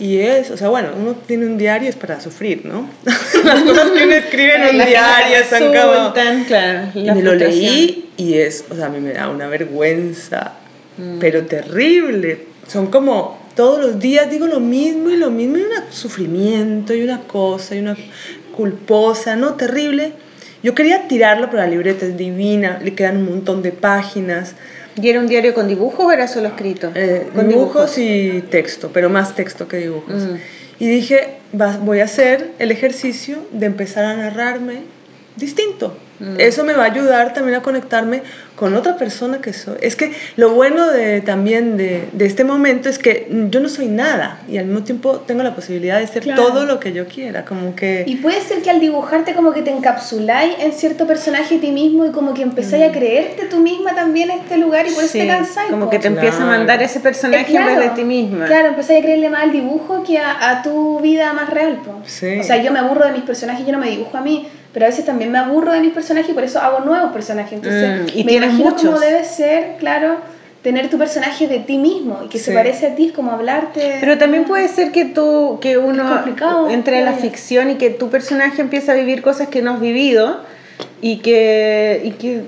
Y 0.00 0.18
es, 0.18 0.50
o 0.50 0.56
sea, 0.56 0.68
bueno, 0.68 0.88
uno 1.00 1.14
tiene 1.14 1.46
un 1.46 1.56
diario 1.56 1.88
es 1.88 1.96
para 1.96 2.20
sufrir, 2.20 2.66
¿no? 2.66 2.90
Las 3.04 3.62
cosas 3.62 3.90
que 3.92 4.04
uno 4.04 4.14
escribe 4.14 4.56
en 4.56 4.76
un 4.80 4.86
diario 4.86 5.38
son 5.48 5.68
como... 5.68 5.92
resultan, 5.92 6.44
claro, 6.44 6.88
Y 6.94 7.04
me 7.04 7.22
lo 7.22 7.34
leí 7.34 8.10
y 8.16 8.34
es, 8.34 8.64
o 8.68 8.74
sea, 8.74 8.86
a 8.86 8.88
mí 8.90 9.00
me 9.00 9.12
da 9.12 9.28
una 9.28 9.46
vergüenza, 9.46 10.54
Mm. 10.96 11.18
pero 11.18 11.44
terrible. 11.46 12.46
Son 12.68 12.86
como 12.86 13.38
todos 13.56 13.80
los 13.80 13.98
días 13.98 14.30
digo 14.30 14.46
lo 14.46 14.60
mismo 14.60 15.10
y 15.10 15.16
lo 15.16 15.30
mismo 15.30 15.58
y 15.58 15.62
un 15.62 15.92
sufrimiento 15.92 16.94
y 16.94 17.02
una 17.02 17.20
cosa 17.22 17.74
y 17.74 17.80
una 17.80 17.96
culposa, 18.56 19.36
no, 19.36 19.54
terrible. 19.54 20.12
Yo 20.64 20.74
quería 20.74 21.06
tirarlo, 21.06 21.50
pero 21.50 21.58
la 21.62 21.68
libreta 21.68 22.06
es 22.06 22.16
divina, 22.16 22.80
le 22.82 22.94
quedan 22.94 23.18
un 23.18 23.26
montón 23.26 23.62
de 23.62 23.70
páginas, 23.70 24.54
¿Y 25.00 25.08
era 25.10 25.20
un 25.20 25.26
diario 25.26 25.54
con 25.54 25.68
dibujos 25.68 26.06
o 26.06 26.10
era 26.12 26.26
solo 26.26 26.48
escrito? 26.48 26.90
eh, 26.94 27.26
con 27.34 27.48
dibujos 27.48 27.98
y 27.98 28.42
texto, 28.50 28.90
pero 28.94 29.10
más 29.10 29.34
texto 29.34 29.68
que 29.68 29.76
dibujos. 29.78 30.22
Mm. 30.22 30.36
Y 30.78 30.86
dije, 30.88 31.34
"Va- 31.60 31.76
voy 31.82 32.00
a 32.00 32.04
hacer 32.04 32.52
el 32.58 32.70
ejercicio 32.70 33.38
de 33.52 33.66
empezar 33.66 34.04
a 34.06 34.16
narrarme 34.16 34.78
distinto. 35.36 35.96
Mm. 36.20 36.36
Eso 36.38 36.62
me 36.62 36.74
va 36.74 36.84
a 36.84 36.86
ayudar 36.86 37.32
también 37.34 37.56
a 37.58 37.62
conectarme 37.62 38.22
con 38.54 38.76
otra 38.76 38.96
persona 38.96 39.40
que 39.40 39.52
soy. 39.52 39.74
Es 39.80 39.96
que 39.96 40.12
lo 40.36 40.50
bueno 40.54 40.86
de, 40.88 41.20
también 41.22 41.76
de, 41.76 42.04
de 42.12 42.24
este 42.26 42.44
momento 42.44 42.88
es 42.88 43.00
que 43.00 43.26
yo 43.50 43.58
no 43.58 43.68
soy 43.68 43.88
nada 43.88 44.38
y 44.48 44.58
al 44.58 44.66
mismo 44.66 44.84
tiempo 44.84 45.16
tengo 45.26 45.42
la 45.42 45.56
posibilidad 45.56 45.98
de 45.98 46.06
ser 46.06 46.22
Claro. 46.22 46.40
todo 46.40 46.66
lo 46.66 46.78
que 46.78 46.92
yo 46.92 47.06
quiera, 47.08 47.44
como 47.44 47.74
que... 47.74 48.04
Y 48.06 48.16
puede 48.16 48.40
ser 48.42 48.62
que 48.62 48.70
al 48.70 48.78
dibujarte 48.78 49.34
como 49.34 49.52
que 49.52 49.62
te 49.62 49.70
encapsuláis 49.72 50.54
en 50.60 50.72
cierto 50.72 51.04
personaje 51.08 51.56
de 51.56 51.60
ti 51.62 51.72
mismo 51.72 52.06
y 52.06 52.10
como 52.12 52.32
que 52.32 52.42
empezáis 52.42 52.84
a 52.84 52.92
creerte 52.92 53.46
tú 53.46 53.58
misma 53.58 53.92
también 53.96 54.30
en 54.30 54.38
este 54.38 54.56
lugar 54.56 54.86
y 54.86 54.92
por 54.92 55.02
eso 55.02 55.12
Sí, 55.14 55.18
te 55.18 55.26
cansáis. 55.26 55.68
como 55.70 55.86
po. 55.86 55.90
que 55.90 55.98
te 55.98 56.06
empieza 56.06 56.36
a 56.36 56.40
Claro. 56.46 56.52
mandar 56.58 56.80
ese 56.80 57.00
personaje 57.00 57.52
Eh, 57.52 57.56
en 57.56 57.66
vez 57.66 57.78
de 57.80 57.88
ti 57.90 58.04
misma. 58.04 58.46
Claro, 58.46 58.68
empezáis 58.68 59.00
a 59.00 59.02
creerle 59.02 59.30
más 59.30 59.42
al 59.42 59.52
dibujo 59.52 60.04
que 60.04 60.18
a, 60.18 60.50
a 60.50 60.62
tu 60.62 61.00
vida 61.00 61.32
más 61.32 61.50
real. 61.50 61.80
po. 61.84 62.00
Sí. 62.06 62.38
O 62.38 62.44
sea, 62.44 62.62
yo 62.62 62.70
me 62.70 62.78
aburro 62.78 63.04
de 63.04 63.12
mis 63.12 63.22
personajes, 63.22 63.66
yo 63.66 63.72
no 63.72 63.78
me 63.80 63.90
dibujo 63.90 64.16
a 64.16 64.20
mí, 64.20 64.46
pero 64.74 64.86
a 64.86 64.88
veces 64.90 65.04
también 65.06 65.30
me 65.30 65.38
aburro 65.38 65.72
de 65.72 65.80
mis 65.80 65.92
personajes 65.92 66.30
y 66.30 66.34
por 66.34 66.42
eso 66.42 66.58
hago 66.60 66.80
nuevos 66.80 67.12
personajes. 67.12 67.52
Entonces, 67.52 68.12
Mm, 68.12 68.18
y 68.18 68.24
me 68.24 68.32
imagino 68.32 68.64
muchos. 68.70 68.82
cómo 68.82 68.98
debe 68.98 69.24
ser, 69.24 69.76
claro, 69.78 70.16
tener 70.62 70.90
tu 70.90 70.98
personaje 70.98 71.46
de 71.46 71.60
ti 71.60 71.78
mismo 71.78 72.22
y 72.24 72.28
que 72.28 72.38
se 72.40 72.52
parece 72.52 72.88
a 72.88 72.94
ti, 72.96 73.06
es 73.06 73.12
como 73.12 73.30
hablarte. 73.30 73.98
Pero 74.00 74.18
también 74.18 74.44
puede 74.44 74.66
ser 74.66 74.90
que 74.90 75.04
tú, 75.04 75.58
que 75.60 75.78
uno 75.78 76.24
entre 76.70 76.98
a 76.98 77.04
la 77.04 77.12
ficción 77.12 77.70
y 77.70 77.76
que 77.76 77.90
tu 77.90 78.10
personaje 78.10 78.60
empieza 78.62 78.92
a 78.92 78.94
vivir 78.96 79.22
cosas 79.22 79.46
que 79.48 79.62
no 79.62 79.74
has 79.74 79.80
vivido 79.80 80.40
y 81.00 81.18
que, 81.18 82.00
y 82.02 82.10
que 82.12 82.42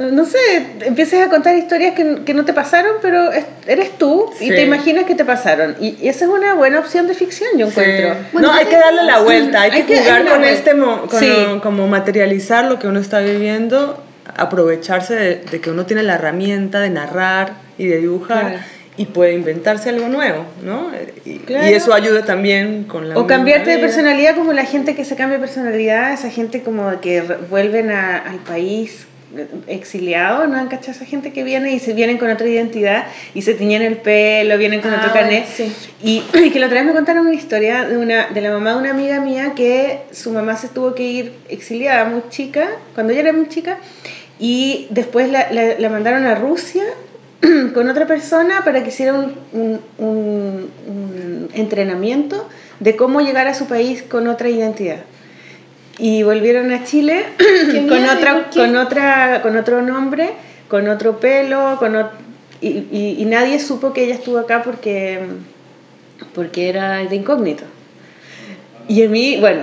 no 0.00 0.24
sé, 0.24 0.38
empieces 0.84 1.24
a 1.26 1.28
contar 1.30 1.56
historias 1.56 1.94
que, 1.94 2.22
que 2.24 2.34
no 2.34 2.44
te 2.44 2.52
pasaron, 2.52 2.96
pero 3.00 3.30
es- 3.32 3.44
eres 3.66 3.96
tú 3.98 4.30
y 4.40 4.44
Sí. 4.44 4.50
te 4.50 4.62
imaginas 4.62 5.04
que 5.04 5.14
te 5.14 5.24
pasaron. 5.24 5.76
Y, 5.80 5.96
y 6.00 6.08
esa 6.08 6.24
es 6.24 6.30
una 6.30 6.54
buena 6.54 6.78
opción 6.80 7.06
de 7.06 7.14
ficción, 7.14 7.50
yo 7.56 7.68
encuentro. 7.68 8.14
Sí. 8.14 8.20
Bueno, 8.32 8.48
no, 8.48 8.54
hay 8.54 8.66
que 8.66 8.76
darle 8.76 9.04
la 9.04 9.18
vuelta, 9.20 9.62
hay, 9.62 9.70
Hay 9.70 9.82
que 9.82 9.94
que 9.94 10.00
jugar 10.00 10.26
con 10.28 10.44
este, 10.44 10.74
mo- 10.74 11.02
con 11.06 11.20
Sí. 11.20 11.32
como 11.62 11.86
materializar 11.88 12.64
lo 12.64 12.78
que 12.78 12.86
uno 12.88 13.00
está 13.00 13.20
viviendo, 13.20 14.02
aprovecharse 14.36 15.14
de, 15.14 15.36
de 15.50 15.60
que 15.60 15.70
uno 15.70 15.86
tiene 15.86 16.02
la 16.02 16.14
herramienta 16.14 16.80
de 16.80 16.90
narrar 16.90 17.54
y 17.78 17.86
de 17.86 17.98
dibujar 17.98 18.40
Claro. 18.50 18.58
y 18.96 19.06
puede 19.06 19.32
inventarse 19.34 19.88
algo 19.90 20.08
nuevo, 20.08 20.44
¿no? 20.64 20.90
Y, 21.24 21.38
Claro. 21.40 21.68
y 21.68 21.72
eso 21.74 21.92
ayuda 21.94 22.24
también 22.24 22.84
con 22.84 23.08
la 23.08 23.18
O 23.18 23.26
cambiarte 23.26 23.70
de 23.70 23.78
personalidad 23.78 24.34
como 24.36 24.52
la 24.52 24.64
gente 24.64 24.94
que 24.94 25.04
se 25.04 25.16
cambia 25.16 25.38
de 25.38 25.44
personalidad, 25.44 26.12
esa 26.12 26.30
gente 26.30 26.62
como 26.62 27.00
que 27.00 27.22
vuelven 27.50 27.90
a- 27.90 28.18
al 28.18 28.36
país 28.38 29.06
eh, 29.36 29.46
exiliado, 29.66 30.46
¿no 30.46 30.56
han 30.56 30.68
cachado 30.68 30.92
esa 30.92 31.04
gente 31.04 31.32
que 31.32 31.42
viene 31.44 31.72
y 31.72 31.78
se 31.78 31.92
vienen 31.92 32.18
con 32.18 32.30
otra 32.30 32.46
identidad 32.48 33.06
y 33.34 33.42
se 33.42 33.54
tiñen 33.54 33.82
el 33.82 33.96
pelo, 33.98 34.56
vienen 34.58 34.80
con 34.80 34.92
Ah, 34.92 34.98
otro 34.98 35.12
carnet? 35.12 35.44
sí. 35.46 35.72
Y, 36.02 36.22
y 36.44 36.50
que 36.50 36.58
la 36.60 36.66
otra 36.66 36.78
vez 36.80 36.86
me 36.86 36.92
contaron 36.94 37.26
una 37.26 37.34
historia 37.34 37.84
de, 37.84 37.96
una, 37.98 38.28
de 38.28 38.40
la 38.40 38.50
mamá 38.50 38.72
de 38.72 38.78
una 38.78 38.90
amiga 38.90 39.20
mía 39.20 39.52
que 39.56 40.00
su 40.12 40.30
mamá 40.32 40.56
se 40.56 40.68
tuvo 40.68 40.94
que 40.94 41.02
ir 41.04 41.32
exiliada 41.48 42.04
muy 42.04 42.22
chica, 42.30 42.68
cuando 42.94 43.12
ella 43.12 43.22
era 43.22 43.32
muy 43.32 43.48
chica, 43.48 43.78
y 44.38 44.86
después 44.90 45.30
la, 45.30 45.50
la- 45.52 45.78
la 45.78 45.88
mandaron 45.88 46.24
a 46.26 46.34
Rusia 46.34 46.82
con 47.74 47.88
otra 47.88 48.06
persona 48.06 48.62
para 48.64 48.82
que 48.82 48.88
hiciera 48.90 49.14
un, 49.14 49.34
un- 49.52 49.80
un- 49.98 50.70
un 50.86 51.48
entrenamiento 51.54 52.48
de 52.80 52.96
cómo 52.96 53.20
llegar 53.20 53.46
a 53.48 53.54
su 53.54 53.66
país 53.66 54.02
con 54.02 54.26
otra 54.28 54.48
identidad. 54.48 54.98
Y 56.02 56.24
volvieron 56.24 56.72
a 56.72 56.82
Chile 56.82 57.24
con, 57.38 57.86
miedo, 57.86 57.96
¿y 57.96 58.16
otra, 58.18 58.48
con, 58.52 58.76
otra, 58.76 59.40
con 59.40 59.56
otro 59.56 59.82
nombre, 59.82 60.30
con 60.68 60.88
otro 60.88 61.20
pelo, 61.20 61.76
con 61.78 61.94
y, 62.60 62.68
y- 62.90 63.16
y 63.18 63.24
nadie 63.24 63.60
supo 63.60 63.92
que 63.92 64.04
ella 64.04 64.14
estuvo 64.14 64.38
acá 64.38 64.62
porque, 64.64 65.20
porque 66.34 66.68
era 66.68 66.98
de 66.98 67.14
incógnito. 67.14 67.62
Y 68.88 69.04
a 69.04 69.08
mí, 69.08 69.36
bueno, 69.38 69.62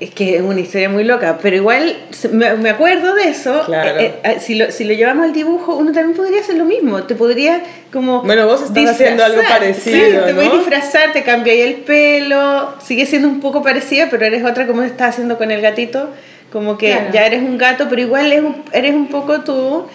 es 0.00 0.10
que 0.10 0.36
es 0.36 0.42
una 0.42 0.60
historia 0.60 0.88
muy 0.88 1.04
loca, 1.04 1.38
pero 1.40 1.56
igual 1.56 1.96
me, 2.32 2.68
acuerdo 2.70 3.14
de 3.14 3.28
eso. 3.28 3.62
Claro. 3.66 4.00
eh, 4.00 4.14
eh, 4.24 4.36
si, 4.40 4.54
lo, 4.56 4.70
si 4.72 4.84
lo 4.84 4.92
llevamos 4.94 5.24
al 5.24 5.32
dibujo, 5.32 5.76
uno 5.76 5.92
también 5.92 6.16
podría 6.16 6.40
hacer 6.40 6.56
lo 6.56 6.64
mismo. 6.64 7.02
Te 7.04 7.14
podría 7.14 7.60
como. 7.92 8.22
Bueno, 8.22 8.46
vos 8.46 8.62
estás 8.62 8.90
haciendo 8.90 9.24
algo 9.24 9.38
disfrazar. 9.40 9.60
parecido, 9.60 9.96
Sí, 10.20 10.24
te 10.26 10.32
¿no? 10.32 10.36
voy 10.40 10.46
a 10.46 10.50
disfrazar, 10.58 11.12
te 11.12 11.22
cambiáis 11.22 11.64
el 11.64 11.74
pelo, 11.76 12.74
sigue 12.84 13.06
siendo 13.06 13.28
un 13.28 13.40
poco 13.40 13.62
parecida, 13.62 14.08
pero 14.10 14.24
eres 14.26 14.44
otra 14.44 14.66
como 14.66 14.82
estás 14.82 15.10
haciendo 15.10 15.38
con 15.38 15.50
el 15.50 15.60
gatito. 15.60 16.10
Como 16.52 16.78
que 16.78 16.90
Claro. 16.92 17.06
ya 17.12 17.26
eres 17.26 17.42
un 17.42 17.58
gato, 17.58 17.86
pero 17.88 18.00
igual 18.02 18.26
eres 18.32 18.44
un, 18.44 18.62
eres 18.72 18.94
un 18.94 19.08
poco 19.08 19.40
tú. 19.42 19.86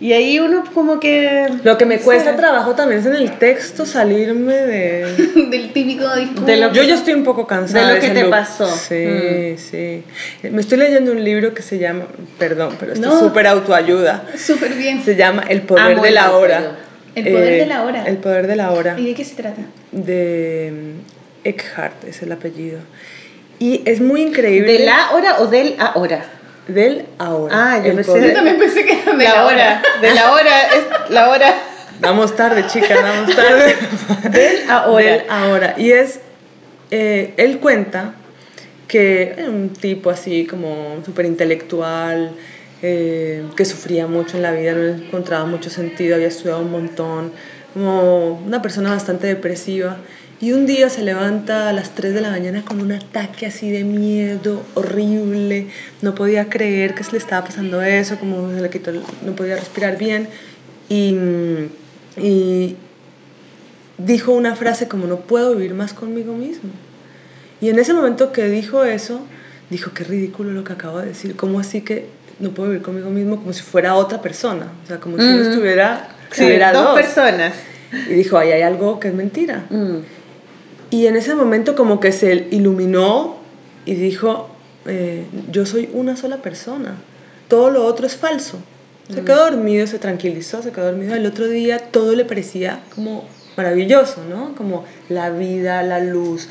Y 0.00 0.12
ahí 0.12 0.38
uno 0.40 0.64
como 0.74 0.98
que... 0.98 1.46
Lo 1.62 1.78
que 1.78 1.86
me 1.86 1.98
cuesta 2.00 2.32
Sí. 2.32 2.36
trabajo 2.36 2.74
también 2.74 3.00
es 3.00 3.06
en 3.06 3.14
el 3.14 3.38
texto 3.38 3.86
salirme 3.86 4.52
de... 4.54 5.04
del 5.50 5.72
típico 5.72 6.12
discurso. 6.16 6.44
De 6.44 6.56
lo 6.56 6.72
Yo 6.72 6.82
ya 6.82 6.96
estoy 6.96 7.14
un 7.14 7.22
poco 7.24 7.46
cansada 7.46 7.88
de 7.90 7.94
lo 7.94 8.00
que 8.00 8.08
te 8.10 8.22
look. 8.22 8.30
pasó. 8.30 8.66
Sí, 8.66 8.94
Mm. 9.06 9.58
sí. 9.58 10.02
Me 10.50 10.60
estoy 10.60 10.78
leyendo 10.78 11.12
un 11.12 11.22
libro 11.22 11.54
que 11.54 11.62
se 11.62 11.78
llama, 11.78 12.06
perdón, 12.38 12.74
pero 12.80 12.92
esto 12.92 13.06
No. 13.06 13.14
es 13.14 13.20
súper 13.20 13.46
autoayuda. 13.46 14.24
Súper 14.36 14.74
bien. 14.74 15.02
Se 15.04 15.14
llama 15.14 15.44
El 15.48 15.62
poder 15.62 15.92
Amo 15.92 16.02
de 16.02 16.10
la 16.10 16.36
hora. 16.36 16.72
El 17.14 17.24
poder 17.32 17.60
de 17.60 17.66
la 17.66 17.82
hora. 17.84 18.04
El 18.04 18.16
poder 18.16 18.46
de 18.48 18.56
la 18.56 18.72
hora. 18.72 18.96
¿Y 18.98 19.06
de 19.06 19.14
qué 19.14 19.24
se 19.24 19.36
trata? 19.36 19.62
De 19.92 20.72
mm, 20.74 21.46
Eckhart 21.48 22.04
es 22.04 22.20
el 22.22 22.32
apellido. 22.32 22.80
Y 23.60 23.82
es 23.84 24.00
muy 24.00 24.22
increíble. 24.22 24.72
¿De 24.72 24.84
la 24.84 25.12
hora 25.12 25.38
o 25.38 25.46
del 25.46 25.76
ahora? 25.78 26.24
Del 26.68 27.06
ahora. 27.18 27.54
Ah, 27.54 27.78
yo 27.78 27.90
El 27.90 27.96
pensé 27.96 28.28
Yo 28.28 28.32
también 28.32 28.58
pensé 28.58 28.84
que 28.84 29.00
era 29.00 29.16
de 29.16 29.24
la 29.24 29.46
hora. 29.46 29.82
De 30.00 30.14
la 30.14 30.32
hora, 30.32 30.62
es 30.68 31.10
la 31.10 31.28
hora. 31.30 31.54
Vamos 32.00 32.34
tarde, 32.34 32.66
chicas, 32.66 33.02
vamos 33.02 33.36
tarde. 33.36 33.76
Del 34.30 34.70
ahora. 34.70 35.04
Del 35.04 35.30
ahora. 35.30 35.74
Y 35.76 35.92
es, 35.92 36.20
eh, 36.90 37.34
él 37.36 37.58
cuenta 37.58 38.14
que 38.88 39.34
era 39.36 39.48
un 39.48 39.70
tipo 39.70 40.10
así 40.10 40.46
como 40.46 41.02
súper 41.04 41.26
intelectual, 41.26 42.32
eh, 42.82 43.44
que 43.56 43.64
sufría 43.64 44.06
mucho 44.06 44.36
en 44.36 44.42
la 44.42 44.52
vida, 44.52 44.72
no 44.72 44.84
encontraba 44.84 45.46
mucho 45.46 45.70
sentido, 45.70 46.16
había 46.16 46.28
estudiado 46.28 46.60
un 46.60 46.70
montón, 46.70 47.32
como 47.72 48.34
una 48.46 48.62
persona 48.62 48.90
bastante 48.90 49.26
depresiva. 49.26 49.98
Y 50.40 50.52
un 50.52 50.66
día 50.66 50.90
se 50.90 51.02
levanta 51.02 51.68
a 51.68 51.72
las 51.72 51.94
3 51.94 52.12
de 52.12 52.20
la 52.20 52.30
mañana 52.30 52.64
con 52.64 52.80
un 52.80 52.92
ataque 52.92 53.46
así 53.46 53.70
de 53.70 53.84
miedo 53.84 54.62
horrible, 54.74 55.68
no 56.02 56.14
podía 56.14 56.48
creer 56.48 56.94
que 56.94 57.04
se 57.04 57.12
le 57.12 57.18
estaba 57.18 57.46
pasando 57.46 57.80
eso, 57.82 58.18
como 58.18 58.50
se 58.50 58.60
le 58.60 58.68
quitó, 58.68 58.90
no 58.92 59.32
podía 59.36 59.56
respirar 59.56 59.96
bien. 59.96 60.28
Y, 60.88 61.16
y 62.18 62.76
dijo 63.96 64.32
una 64.32 64.54
frase 64.56 64.88
como 64.88 65.06
no 65.06 65.20
puedo 65.20 65.54
vivir 65.54 65.74
más 65.74 65.92
conmigo 65.94 66.34
mismo. 66.34 66.70
Y 67.60 67.70
en 67.70 67.78
ese 67.78 67.94
momento 67.94 68.32
que 68.32 68.48
dijo 68.48 68.84
eso, 68.84 69.20
dijo 69.70 69.92
qué 69.94 70.04
ridículo 70.04 70.50
lo 70.50 70.64
que 70.64 70.72
acabo 70.72 70.98
de 70.98 71.06
decir, 71.06 71.36
¿cómo 71.36 71.60
así 71.60 71.80
que 71.80 72.06
no 72.40 72.50
puedo 72.50 72.70
vivir 72.70 72.82
conmigo 72.82 73.08
mismo 73.10 73.36
como 73.36 73.52
si 73.52 73.62
fuera 73.62 73.94
otra 73.94 74.20
persona? 74.20 74.66
O 74.84 74.86
sea, 74.86 74.98
como 74.98 75.16
si 75.18 75.24
no 75.24 75.40
Ujú. 75.40 75.50
estuviera, 75.50 76.08
Sí, 76.32 76.48
dos. 76.72 76.94
personas. 77.00 77.54
Y 78.08 78.14
dijo, 78.14 78.36
ahí 78.36 78.50
hay 78.50 78.62
algo 78.62 78.98
que 78.98 79.08
es 79.08 79.14
mentira. 79.14 79.64
Mm. 79.70 79.98
Y 80.94 81.08
en 81.08 81.16
ese 81.16 81.34
momento 81.34 81.74
como 81.74 81.98
que 81.98 82.12
se 82.12 82.46
iluminó 82.52 83.38
y 83.84 83.94
dijo, 83.94 84.48
eh, 84.86 85.26
yo 85.50 85.66
soy 85.66 85.90
una 85.92 86.14
sola 86.14 86.36
persona, 86.36 86.94
todo 87.48 87.68
lo 87.70 87.84
otro 87.84 88.06
es 88.06 88.14
falso. 88.14 88.60
Se 89.12 89.24
quedó 89.24 89.50
dormido, 89.50 89.88
se 89.88 89.98
tranquilizó, 89.98 90.62
se 90.62 90.70
quedó 90.70 90.84
dormido. 90.84 91.16
El 91.16 91.26
otro 91.26 91.48
día 91.48 91.80
todo 91.80 92.14
le 92.14 92.24
parecía 92.24 92.78
como 92.94 93.24
maravilloso, 93.56 94.22
¿no? 94.30 94.54
Como 94.54 94.84
la 95.08 95.30
vida, 95.30 95.82
la 95.82 95.98
luz, 95.98 96.48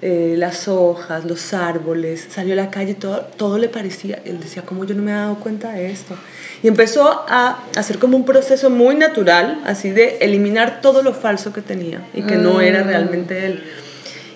eh, 0.00 0.36
las 0.38 0.68
hojas, 0.68 1.26
los 1.26 1.52
árboles. 1.52 2.26
Salió 2.30 2.54
a 2.54 2.56
la 2.56 2.70
calle, 2.70 2.94
todo, 2.94 3.26
todo 3.36 3.58
le 3.58 3.68
parecía. 3.68 4.22
Él 4.24 4.40
decía, 4.40 4.62
¿cómo 4.62 4.86
yo 4.86 4.94
no 4.94 5.02
me 5.02 5.10
he 5.10 5.14
dado 5.14 5.34
cuenta 5.34 5.70
de 5.72 5.90
esto? 5.90 6.16
Y 6.62 6.68
empezó 6.68 7.26
a 7.28 7.62
hacer 7.76 7.98
como 7.98 8.16
un 8.16 8.24
proceso 8.24 8.70
muy 8.70 8.94
natural, 8.94 9.60
así 9.66 9.90
de 9.90 10.16
eliminar 10.22 10.80
todo 10.80 11.02
lo 11.02 11.12
falso 11.12 11.52
que 11.52 11.60
tenía 11.60 12.00
y 12.14 12.22
que 12.22 12.36
no 12.36 12.62
era 12.62 12.82
realmente 12.82 13.44
él. 13.44 13.62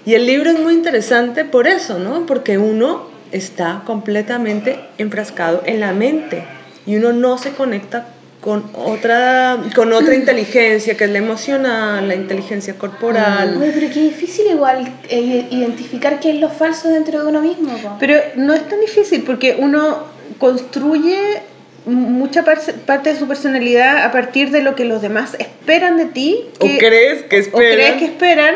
Y 0.06 0.14
el 0.14 0.24
libro 0.24 0.50
es 0.50 0.58
muy 0.60 0.72
interesante 0.72 1.44
por 1.44 1.66
eso, 1.66 1.98
¿no? 1.98 2.24
Porque 2.26 2.56
uno 2.58 3.08
está 3.32 3.82
completamente 3.84 4.78
enfrascado 4.98 5.62
en 5.66 5.80
la 5.80 5.92
mente 5.92 6.44
y 6.86 6.94
uno 6.96 7.12
no 7.12 7.36
se 7.38 7.50
conecta 7.50 8.06
con 8.40 8.62
otra, 8.74 9.58
con 9.74 9.92
otra 9.92 10.14
inteligencia, 10.22 10.96
que 10.96 11.04
es 11.04 11.10
la 11.10 11.18
emocional, 11.18 12.06
la 12.06 12.14
inteligencia 12.14 12.74
corporal. 12.78 13.56
Oye, 13.60 13.72
pero 13.74 13.92
qué 13.92 14.00
difícil 14.02 14.46
igual 14.48 14.88
eh, 15.08 15.46
identificar 15.50 16.20
qué 16.20 16.30
es 16.30 16.36
lo 16.36 16.50
falso 16.50 16.88
dentro 16.88 17.22
de 17.24 17.28
uno 17.28 17.40
mismo. 17.42 17.76
po. 17.78 17.96
Pero 17.98 18.14
no 18.36 18.54
es 18.54 18.66
tan 18.68 18.80
difícil 18.80 19.24
porque 19.26 19.56
uno 19.58 20.04
construye 20.38 21.18
mucha 21.86 22.44
par- 22.44 22.60
parte 22.84 23.12
de 23.12 23.18
su 23.18 23.26
personalidad 23.26 24.04
a 24.04 24.12
partir 24.12 24.50
de 24.50 24.62
lo 24.62 24.76
que 24.76 24.84
los 24.84 25.02
demás 25.02 25.34
esperan 25.40 25.96
de 25.96 26.04
ti. 26.06 26.44
¿O 26.60 26.66
crees 26.78 27.24
que 27.24 27.36
o 27.36 27.40
esperan? 27.40 27.72
crees 27.74 27.92
que 27.94 28.04
esperan. 28.04 28.54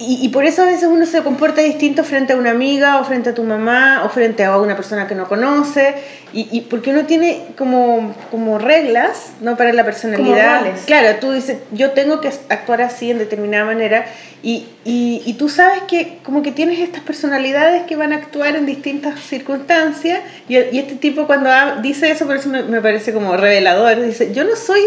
Y, 0.00 0.18
y 0.22 0.28
por 0.30 0.44
eso 0.44 0.62
a 0.62 0.64
veces 0.64 0.88
uno 0.88 1.06
se 1.06 1.22
comporta 1.22 1.60
distinto 1.60 2.02
frente 2.02 2.32
a 2.32 2.36
una 2.36 2.50
amiga 2.50 2.98
o 2.98 3.04
frente 3.04 3.30
a 3.30 3.34
tu 3.34 3.44
mamá 3.44 4.02
o 4.04 4.08
frente 4.08 4.42
a 4.42 4.58
una 4.58 4.74
persona 4.74 5.06
que 5.06 5.14
no 5.14 5.28
conoce. 5.28 5.94
Y, 6.32 6.48
y 6.50 6.62
porque 6.62 6.90
uno 6.90 7.06
tiene 7.06 7.44
como, 7.56 8.12
como 8.32 8.58
reglas 8.58 9.34
¿no? 9.40 9.56
para 9.56 9.72
la 9.72 9.84
personalidad. 9.84 10.62
Claro, 10.86 11.20
tú 11.20 11.30
dices, 11.30 11.58
yo 11.70 11.92
tengo 11.92 12.20
que 12.20 12.28
actuar 12.48 12.82
así 12.82 13.12
en 13.12 13.18
determinada 13.18 13.66
manera. 13.66 14.06
Y, 14.42 14.66
y, 14.84 15.34
tú 15.38 15.48
sabes 15.48 15.84
que 15.84 16.18
como 16.24 16.42
que 16.42 16.50
tienes 16.50 16.80
estas 16.80 17.02
personalidades 17.02 17.84
que 17.84 17.94
van 17.96 18.12
a 18.12 18.16
actuar 18.16 18.56
en 18.56 18.66
distintas 18.66 19.20
circunstancias. 19.20 20.20
Y, 20.48 20.56
este 20.56 20.96
tipo 20.96 21.28
cuando 21.28 21.50
dice 21.82 22.10
eso, 22.10 22.26
por 22.26 22.34
eso 22.34 22.48
me, 22.48 22.64
me 22.64 22.80
parece 22.80 23.12
como 23.12 23.36
revelador. 23.36 24.04
Dice, 24.04 24.34
yo 24.34 24.42
no 24.42 24.56
soy, 24.56 24.82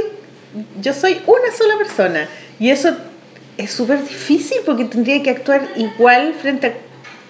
yo 0.82 0.92
soy 0.92 1.22
una 1.26 1.52
sola 1.58 1.78
persona. 1.78 2.28
Y 2.60 2.72
eso 2.72 2.94
es 3.58 3.72
súper 3.72 4.02
difícil 4.04 4.58
porque 4.66 4.86
tendría 4.86 5.22
que 5.24 5.30
actuar 5.32 5.68
igual 5.76 6.34
frente 6.40 6.68
a 6.68 6.74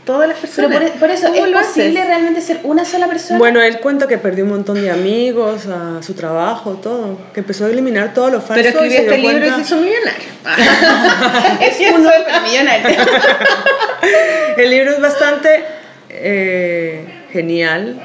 todas 0.06 0.28
las 0.30 0.38
Pero 0.40 0.70
personas. 0.70 0.92
por, 0.92 1.00
por 1.00 1.10
eso, 1.12 1.28
¿Cómo 1.28 1.46
¿es 1.46 1.52
lo 1.52 1.60
posible 1.60 2.00
haces? 2.00 2.08
realmente 2.08 2.42
ser 2.42 2.60
una 2.64 2.86
sola 2.86 3.08
persona? 3.08 3.38
Bueno, 3.40 3.62
él 3.62 3.80
cuenta 3.80 4.08
que 4.08 4.18
perdió 4.18 4.46
un 4.46 4.52
montón 4.52 4.82
de 4.82 4.90
amigos, 4.90 5.66
a 5.68 6.02
su 6.02 6.14
trabajo, 6.14 6.76
todo, 6.82 7.20
que 7.34 7.42
empezó 7.42 7.66
a 7.66 7.70
eliminar 7.70 8.14
todo 8.14 8.30
lo 8.30 8.40
falso. 8.42 8.54
Pero 8.56 8.86
y 8.86 8.88
escribió 8.88 8.98
se 8.98 9.04
dio 9.04 9.12
este 9.14 9.28
libro 9.34 9.48
y 9.48 9.52
se 9.52 9.62
hizo 9.62 9.76
millonario. 9.78 10.28
es 11.62 11.94
uno 11.94 12.10
pero 12.26 12.42
millonario. 12.42 12.98
El 14.58 14.70
libro 14.70 14.92
es 14.92 15.02
bastante 15.02 15.64
eh, 16.10 17.06
genial 17.32 18.02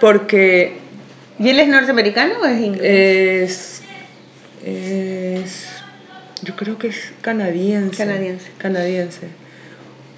porque 0.00 0.78
¿Y 1.38 1.48
él 1.48 1.58
es 1.58 1.68
norteamericano 1.68 2.34
o 2.42 2.44
es 2.44 2.60
inglés? 2.60 2.82
es, 3.50 3.82
es- 4.66 5.66
yo 6.42 6.56
creo 6.56 6.78
que 6.78 6.88
es 6.88 7.12
canadiense. 7.22 7.96
Canadiense. 7.96 8.50
Canadiense. 8.58 9.28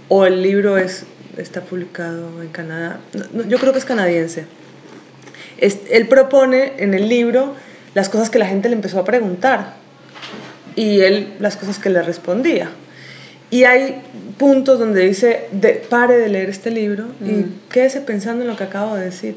O 0.08 0.26
el 0.26 0.42
libro 0.42 0.78
es, 0.78 1.04
está 1.36 1.60
publicado 1.62 2.42
en 2.42 2.48
Canadá. 2.48 3.00
No, 3.32 3.44
yo 3.44 3.58
creo 3.58 3.72
que 3.72 3.78
es 3.78 3.84
canadiense. 3.84 4.44
Es- 5.58 5.78
él 5.90 6.08
propone 6.08 6.74
en 6.78 6.94
el 6.94 7.08
libro 7.08 7.54
las 7.94 8.08
cosas 8.08 8.30
que 8.30 8.38
la 8.38 8.46
gente 8.46 8.68
le 8.68 8.74
empezó 8.74 8.98
a 8.98 9.04
preguntar 9.04 9.74
y 10.76 11.00
él 11.00 11.34
las 11.40 11.56
cosas 11.56 11.78
que 11.78 11.90
le 11.90 12.02
respondía. 12.02 12.70
Y 13.50 13.64
hay 13.64 14.00
puntos 14.38 14.78
donde 14.78 15.06
dice, 15.06 15.46
de, 15.52 15.74
pare 15.74 16.16
de 16.16 16.28
leer 16.30 16.48
este 16.48 16.70
libro 16.70 17.06
y 17.20 17.44
quédese 17.70 18.00
pensando 18.00 18.42
en 18.44 18.48
lo 18.48 18.56
que 18.56 18.64
acabo 18.64 18.96
de 18.96 19.04
decir. 19.04 19.34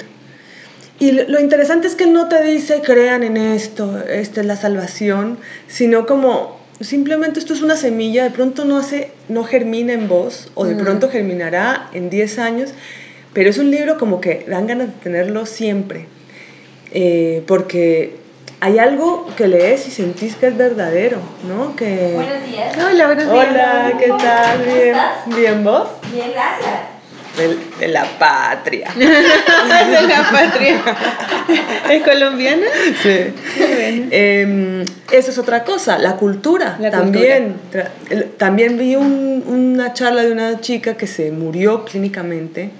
Y 0.98 1.12
lo, 1.12 1.28
lo 1.28 1.38
interesante 1.40 1.86
es 1.86 1.94
que 1.94 2.06
no 2.06 2.26
te 2.26 2.42
dice 2.42 2.80
crean 2.82 3.22
en 3.22 3.36
esto, 3.36 4.02
esta 4.08 4.40
es 4.40 4.46
la 4.46 4.56
salvación, 4.56 5.38
sino 5.68 6.06
como 6.06 6.55
simplemente 6.80 7.38
esto 7.38 7.54
es 7.54 7.62
una 7.62 7.76
semilla, 7.76 8.24
de 8.24 8.30
pronto 8.30 8.64
no, 8.64 8.78
hace, 8.78 9.10
no 9.28 9.44
germina 9.44 9.92
en 9.92 10.08
vos 10.08 10.50
o 10.54 10.64
de 10.64 10.74
pronto 10.74 11.08
germinará 11.08 11.88
en 11.92 12.10
10 12.10 12.38
años, 12.38 12.70
pero 13.32 13.50
es 13.50 13.58
un 13.58 13.70
libro 13.70 13.98
como 13.98 14.20
que 14.20 14.44
dan 14.48 14.66
ganas 14.66 14.88
de 14.88 14.94
tenerlo 15.02 15.46
siempre, 15.46 16.06
eh, 16.92 17.42
porque 17.46 18.16
hay 18.60 18.78
algo 18.78 19.26
que 19.36 19.48
lees 19.48 19.86
y 19.86 19.90
sentís 19.90 20.36
que 20.36 20.46
es 20.48 20.56
verdadero, 20.56 21.18
¿no? 21.46 21.76
Que... 21.76 22.12
Buenos 22.14 22.44
días. 22.46 22.76
Hola, 22.76 23.06
buenos 23.06 23.32
días. 23.32 23.48
Hola, 23.50 23.92
¿qué 23.98 24.08
tal? 24.08 24.58
¿Cómo 24.58 24.74
Bien, 24.74 24.96
bien 25.36 25.64
vos. 25.64 25.88
Bien, 26.12 26.30
gracias. 26.32 26.95
De, 27.36 27.56
de 27.78 27.88
la 27.88 28.04
patria. 28.18 28.90
de 28.96 30.02
la 30.08 30.30
patria. 30.30 30.80
¿Es 31.90 32.02
colombiana? 32.02 32.66
Sí. 33.02 33.16
Em, 34.10 34.82
eso 35.12 35.30
es 35.30 35.38
otra 35.38 35.62
cosa, 35.64 35.98
la 35.98 36.16
cultura 36.16 36.76
La 36.80 36.90
también. 36.90 37.54
El- 38.10 38.24
También 38.38 38.78
vi 38.78 38.96
un- 38.96 39.44
una 39.46 39.92
charla 39.92 40.22
de 40.22 40.32
una 40.32 40.60
chica 40.60 40.96
que 40.96 41.06
se 41.06 41.30
murió 41.30 41.84
clínicamente 41.84 42.70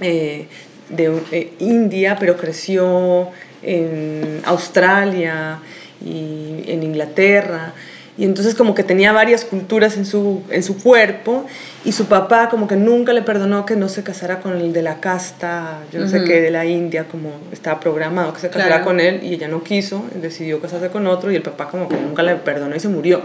eh, 0.00 0.46
de 0.88 1.20
eh, 1.32 1.52
India, 1.58 2.16
pero 2.18 2.36
creció 2.36 3.28
en 3.62 4.40
Australia 4.44 5.58
y 6.04 6.64
en 6.66 6.82
Inglaterra. 6.82 7.72
Y 8.16 8.24
entonces 8.24 8.54
como 8.54 8.76
que 8.76 8.84
tenía 8.84 9.12
varias 9.12 9.44
culturas 9.44 9.96
en 9.96 10.06
su, 10.06 10.42
en 10.50 10.62
su 10.62 10.80
cuerpo 10.80 11.46
y 11.84 11.90
su 11.90 12.06
papá 12.06 12.48
como 12.48 12.68
que 12.68 12.76
nunca 12.76 13.12
le 13.12 13.22
perdonó 13.22 13.66
que 13.66 13.74
no 13.74 13.88
se 13.88 14.04
casara 14.04 14.38
con 14.38 14.52
el 14.56 14.72
de 14.72 14.82
la 14.82 15.00
casta, 15.00 15.80
yo 15.92 15.98
no 16.00 16.08
sé 16.08 16.22
qué, 16.22 16.40
de 16.40 16.52
la 16.52 16.64
India, 16.64 17.06
como 17.10 17.30
estaba 17.50 17.80
programado 17.80 18.32
que 18.32 18.40
se 18.40 18.48
casara 18.50 18.66
Claro. 18.68 18.84
con 18.84 19.00
él 19.00 19.20
y 19.24 19.34
ella 19.34 19.48
no 19.48 19.64
quiso, 19.64 20.04
decidió 20.14 20.60
casarse 20.60 20.90
con 20.90 21.08
otro 21.08 21.32
y 21.32 21.34
el 21.36 21.42
papá 21.42 21.68
como 21.68 21.88
que 21.88 21.96
nunca 21.96 22.22
le 22.22 22.36
perdonó 22.36 22.76
y 22.76 22.80
se 22.80 22.88
murió. 22.88 23.20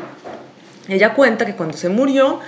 Ella 0.88 1.14
cuenta 1.14 1.46
que 1.46 1.54
cuando 1.54 1.78
se 1.78 1.90
murió, 1.90 2.40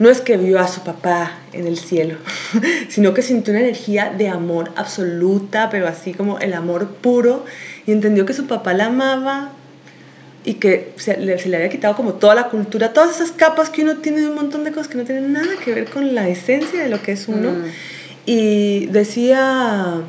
no 0.00 0.08
es 0.08 0.20
que 0.22 0.36
vio 0.38 0.58
a 0.58 0.66
su 0.66 0.80
papá 0.80 1.34
en 1.52 1.68
el 1.68 1.78
cielo, 1.78 2.16
sino 2.88 3.14
que 3.14 3.22
sintió 3.22 3.52
una 3.52 3.60
energía 3.60 4.12
de 4.16 4.28
amor 4.28 4.72
absoluta, 4.74 5.68
pero 5.70 5.86
así 5.86 6.14
como 6.14 6.40
el 6.40 6.54
amor 6.54 6.88
puro, 6.88 7.44
y 7.86 7.92
entendió 7.92 8.26
que 8.26 8.32
su 8.32 8.48
papá 8.48 8.72
la 8.74 8.86
amaba 8.86 9.50
y 10.44 10.54
que 10.54 10.92
se 10.96 11.16
le, 11.18 11.38
se 11.38 11.48
le 11.48 11.56
había 11.56 11.68
quitado 11.68 11.94
como 11.96 12.14
toda 12.14 12.34
la 12.34 12.44
cultura, 12.48 12.92
todas 12.92 13.16
esas 13.16 13.32
capas 13.32 13.68
que 13.68 13.82
uno 13.82 13.96
tiene 13.96 14.20
de 14.20 14.28
un 14.28 14.34
montón 14.36 14.64
de 14.64 14.72
cosas 14.72 14.88
que 14.88 14.96
no 14.96 15.04
tienen 15.04 15.32
nada 15.32 15.48
que 15.62 15.74
ver 15.74 15.84
con 15.86 16.14
la 16.14 16.28
esencia 16.28 16.82
de 16.82 16.88
lo 16.88 17.02
que 17.02 17.12
es 17.12 17.28
uno. 17.28 17.50
Mm. 17.50 17.64
Y 18.26 18.86
decía 18.86 20.02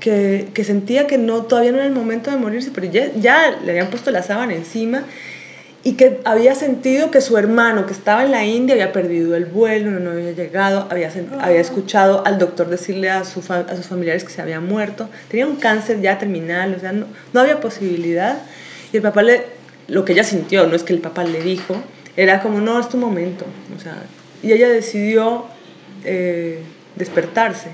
que, 0.00 0.48
que 0.54 0.64
sentía 0.64 1.06
que 1.06 1.18
no, 1.18 1.42
todavía 1.42 1.72
no 1.72 1.78
era 1.78 1.86
el 1.86 1.92
momento 1.92 2.30
de 2.30 2.36
morirse, 2.36 2.70
pero 2.74 2.86
ya, 2.90 3.12
ya 3.14 3.58
le 3.64 3.70
habían 3.72 3.88
puesto 3.90 4.10
la 4.10 4.22
sábana 4.22 4.54
encima 4.54 5.04
y 5.82 5.92
que 5.92 6.20
había 6.24 6.54
sentido 6.54 7.10
que 7.10 7.20
su 7.20 7.38
hermano 7.38 7.86
que 7.86 7.92
estaba 7.92 8.24
en 8.24 8.32
la 8.32 8.44
India 8.44 8.74
había 8.74 8.92
perdido 8.92 9.34
el 9.36 9.46
vuelo, 9.46 9.90
no 10.00 10.10
había 10.10 10.32
llegado, 10.32 10.86
había, 10.90 11.10
sen- 11.10 11.28
había 11.40 11.60
escuchado 11.60 12.22
al 12.26 12.38
doctor 12.38 12.68
decirle 12.68 13.08
a, 13.10 13.24
su 13.24 13.40
fa- 13.40 13.60
a 13.68 13.76
sus 13.76 13.86
familiares 13.86 14.24
que 14.24 14.30
se 14.32 14.42
había 14.42 14.60
muerto, 14.60 15.08
tenía 15.28 15.46
un 15.46 15.56
cáncer 15.56 16.00
ya 16.00 16.18
terminal, 16.18 16.74
o 16.76 16.80
sea, 16.80 16.92
no, 16.92 17.06
no 17.32 17.40
había 17.40 17.60
posibilidad. 17.60 18.38
Y 18.92 18.96
el 18.96 19.02
papá 19.02 19.22
le, 19.22 19.44
lo 19.90 20.04
que 20.04 20.12
ella 20.12 20.24
sintió, 20.24 20.66
no 20.66 20.76
es 20.76 20.84
que 20.84 20.92
el 20.92 21.00
papá 21.00 21.24
le 21.24 21.42
dijo, 21.42 21.74
era 22.16 22.40
como, 22.40 22.60
no, 22.60 22.78
es 22.78 22.88
tu 22.88 22.96
momento. 22.96 23.44
O 23.76 23.80
sea, 23.80 23.96
y 24.42 24.52
ella 24.52 24.68
decidió 24.68 25.44
eh, 26.04 26.60
despertarse. 26.96 27.70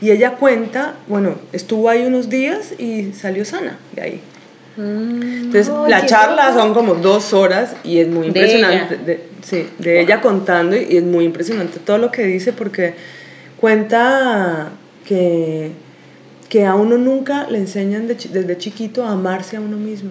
Y 0.00 0.10
ella 0.10 0.32
cuenta, 0.32 0.96
bueno, 1.08 1.36
estuvo 1.52 1.88
ahí 1.88 2.04
unos 2.04 2.28
días 2.28 2.78
y 2.78 3.12
salió 3.12 3.44
sana 3.44 3.78
de 3.94 4.02
ahí. 4.02 4.20
Entonces, 4.76 5.72
Ay, 5.72 5.90
la 5.90 6.04
charla 6.04 6.48
loco. 6.48 6.60
son 6.60 6.74
como 6.74 6.94
dos 6.96 7.32
horas 7.32 7.74
y 7.84 8.00
es 8.00 8.08
muy 8.08 8.22
De 8.22 8.26
impresionante. 8.28 8.96
De, 8.96 9.20
sí, 9.42 9.68
de 9.78 10.00
ella 10.00 10.20
contando 10.20 10.76
y 10.76 10.96
es 10.96 11.04
muy 11.04 11.24
impresionante 11.24 11.78
todo 11.78 11.96
lo 11.98 12.10
que 12.10 12.24
dice 12.24 12.52
porque 12.52 12.94
cuenta 13.60 14.72
que, 15.06 15.70
que 16.48 16.66
a 16.66 16.74
uno 16.74 16.98
nunca 16.98 17.48
le 17.48 17.58
enseñan 17.58 18.08
de 18.08 18.16
desde 18.16 18.58
chiquito 18.58 19.06
a 19.06 19.12
amarse 19.12 19.56
a 19.56 19.60
uno 19.60 19.76
mismo 19.76 20.10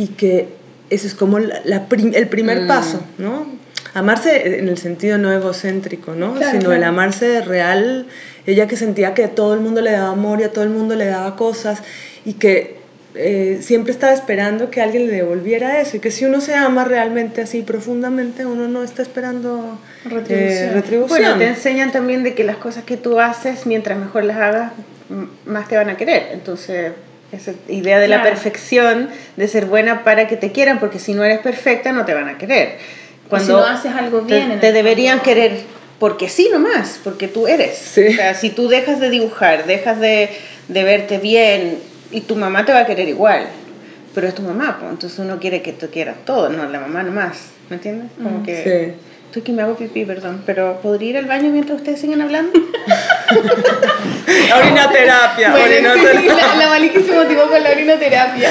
y 0.00 0.06
que 0.08 0.48
ese 0.88 1.06
es 1.06 1.14
como 1.14 1.38
la- 1.38 1.60
la 1.64 1.88
prim- 1.88 2.12
el 2.14 2.26
primer 2.28 2.62
Mm. 2.62 2.66
paso, 2.66 3.02
¿no? 3.18 3.46
Amarse 3.92 4.58
en 4.58 4.68
el 4.68 4.78
sentido 4.78 5.18
no 5.18 5.32
egocéntrico, 5.32 6.14
¿no? 6.14 6.34
Claro, 6.34 6.52
Sino 6.58 6.72
el 6.72 6.78
claro. 6.78 6.92
amarse 6.92 7.40
real, 7.42 8.06
ella 8.46 8.66
que 8.66 8.76
sentía 8.76 9.12
que 9.14 9.28
todo 9.28 9.52
el 9.54 9.60
mundo 9.60 9.80
le 9.82 9.90
daba 9.92 10.10
amor 10.10 10.40
y 10.40 10.44
a 10.44 10.52
todo 10.52 10.64
el 10.64 10.70
mundo 10.70 10.94
le 10.96 11.06
daba 11.06 11.36
cosas 11.36 11.82
y 12.24 12.34
que 12.34 12.78
eh, 13.16 13.58
siempre 13.60 13.90
estaba 13.92 14.12
esperando 14.12 14.70
que 14.70 14.80
alguien 14.80 15.08
le 15.08 15.12
devolviera 15.12 15.80
eso 15.80 15.96
y 15.96 16.00
que 16.00 16.12
si 16.12 16.24
uno 16.24 16.40
se 16.40 16.54
ama 16.54 16.84
realmente 16.84 17.40
así 17.42 17.62
profundamente, 17.62 18.46
uno 18.46 18.68
no 18.68 18.84
está 18.84 19.02
esperando 19.02 19.78
eh, 20.04 20.08
Retribución. 20.08 20.74
retribución. 20.74 21.08
Bueno, 21.20 21.38
te 21.38 21.48
enseñan 21.48 21.90
también 21.90 22.22
de 22.22 22.34
que 22.34 22.44
las 22.44 22.56
cosas 22.56 22.84
que 22.84 22.96
tú 22.96 23.18
haces, 23.18 23.66
mientras 23.66 23.98
mejor 23.98 24.22
las 24.24 24.36
hagas, 24.36 24.72
más 25.44 25.66
te 25.68 25.74
van 25.76 25.90
a 25.90 25.96
querer. 25.96 26.28
Entonces, 26.32 26.92
Esa 27.32 27.52
idea 27.68 27.98
de 28.00 28.08
la 28.08 28.22
perfección, 28.22 29.08
de 29.36 29.48
ser 29.48 29.66
buena 29.66 30.02
para 30.04 30.26
que 30.26 30.36
te 30.36 30.50
quieran, 30.52 30.80
porque 30.80 30.98
si 30.98 31.14
no 31.14 31.22
eres 31.24 31.38
perfecta 31.40 31.92
no 31.92 32.04
te 32.04 32.12
van 32.14 32.28
a 32.28 32.38
querer. 32.38 32.78
si 33.38 33.46
no 33.48 33.58
haces 33.64 33.92
algo 33.94 34.20
te- 34.22 34.34
bien 34.36 34.50
en 34.52 34.60
te, 34.60 34.72
deberían 34.72 35.20
querer 35.20 35.52
porque 36.00 36.28
sí 36.28 36.48
nomás, 36.52 36.98
porque 37.04 37.28
tú 37.28 37.46
eres. 37.46 37.76
Sí. 37.76 38.08
O 38.08 38.12
sea, 38.12 38.34
si 38.34 38.50
tú 38.50 38.68
dejas 38.68 38.98
de 39.00 39.10
dibujar, 39.10 39.66
dejas 39.66 40.00
de, 40.00 40.30
de 40.68 40.84
verte 40.84 41.18
bien, 41.18 41.78
y 42.10 42.22
tu 42.22 42.34
mamá 42.34 42.64
te 42.64 42.72
va 42.72 42.80
a 42.80 42.86
querer 42.86 43.08
igual, 43.08 43.46
pero 44.14 44.26
es 44.26 44.34
tu 44.34 44.42
mamá, 44.42 44.78
pues, 44.80 44.90
entonces 44.90 45.18
uno 45.20 45.38
quiere 45.38 45.62
que 45.62 45.72
te 45.72 45.86
quiera 45.88 46.14
todo, 46.24 46.48
no 46.48 46.68
la 46.68 46.80
mamá 46.80 47.02
nomás, 47.04 47.38
¿me 47.68 47.76
entiendes? 47.76 48.10
Como 48.20 48.38
Mm, 48.40 48.42
que... 48.42 48.94
Sí. 48.96 49.09
Estoy 49.30 49.42
que 49.42 49.52
me 49.52 49.62
hago 49.62 49.76
pipí, 49.76 50.04
perdón, 50.04 50.42
pero 50.44 50.80
¿podría 50.82 51.10
ir 51.10 51.16
al 51.18 51.26
baño 51.26 51.50
mientras 51.50 51.78
ustedes 51.78 52.00
siguen 52.00 52.20
hablando? 52.20 52.50
Orinoterapia, 54.58 55.50
Bueno, 55.52 55.66
orinoterapia. 55.92 56.34
la, 56.34 56.56
la 56.56 56.68
Maliki 56.70 57.00
se 57.00 57.12
motivó 57.14 57.42
con 57.48 57.62
la 57.62 57.70
orinoterapia. 57.70 58.50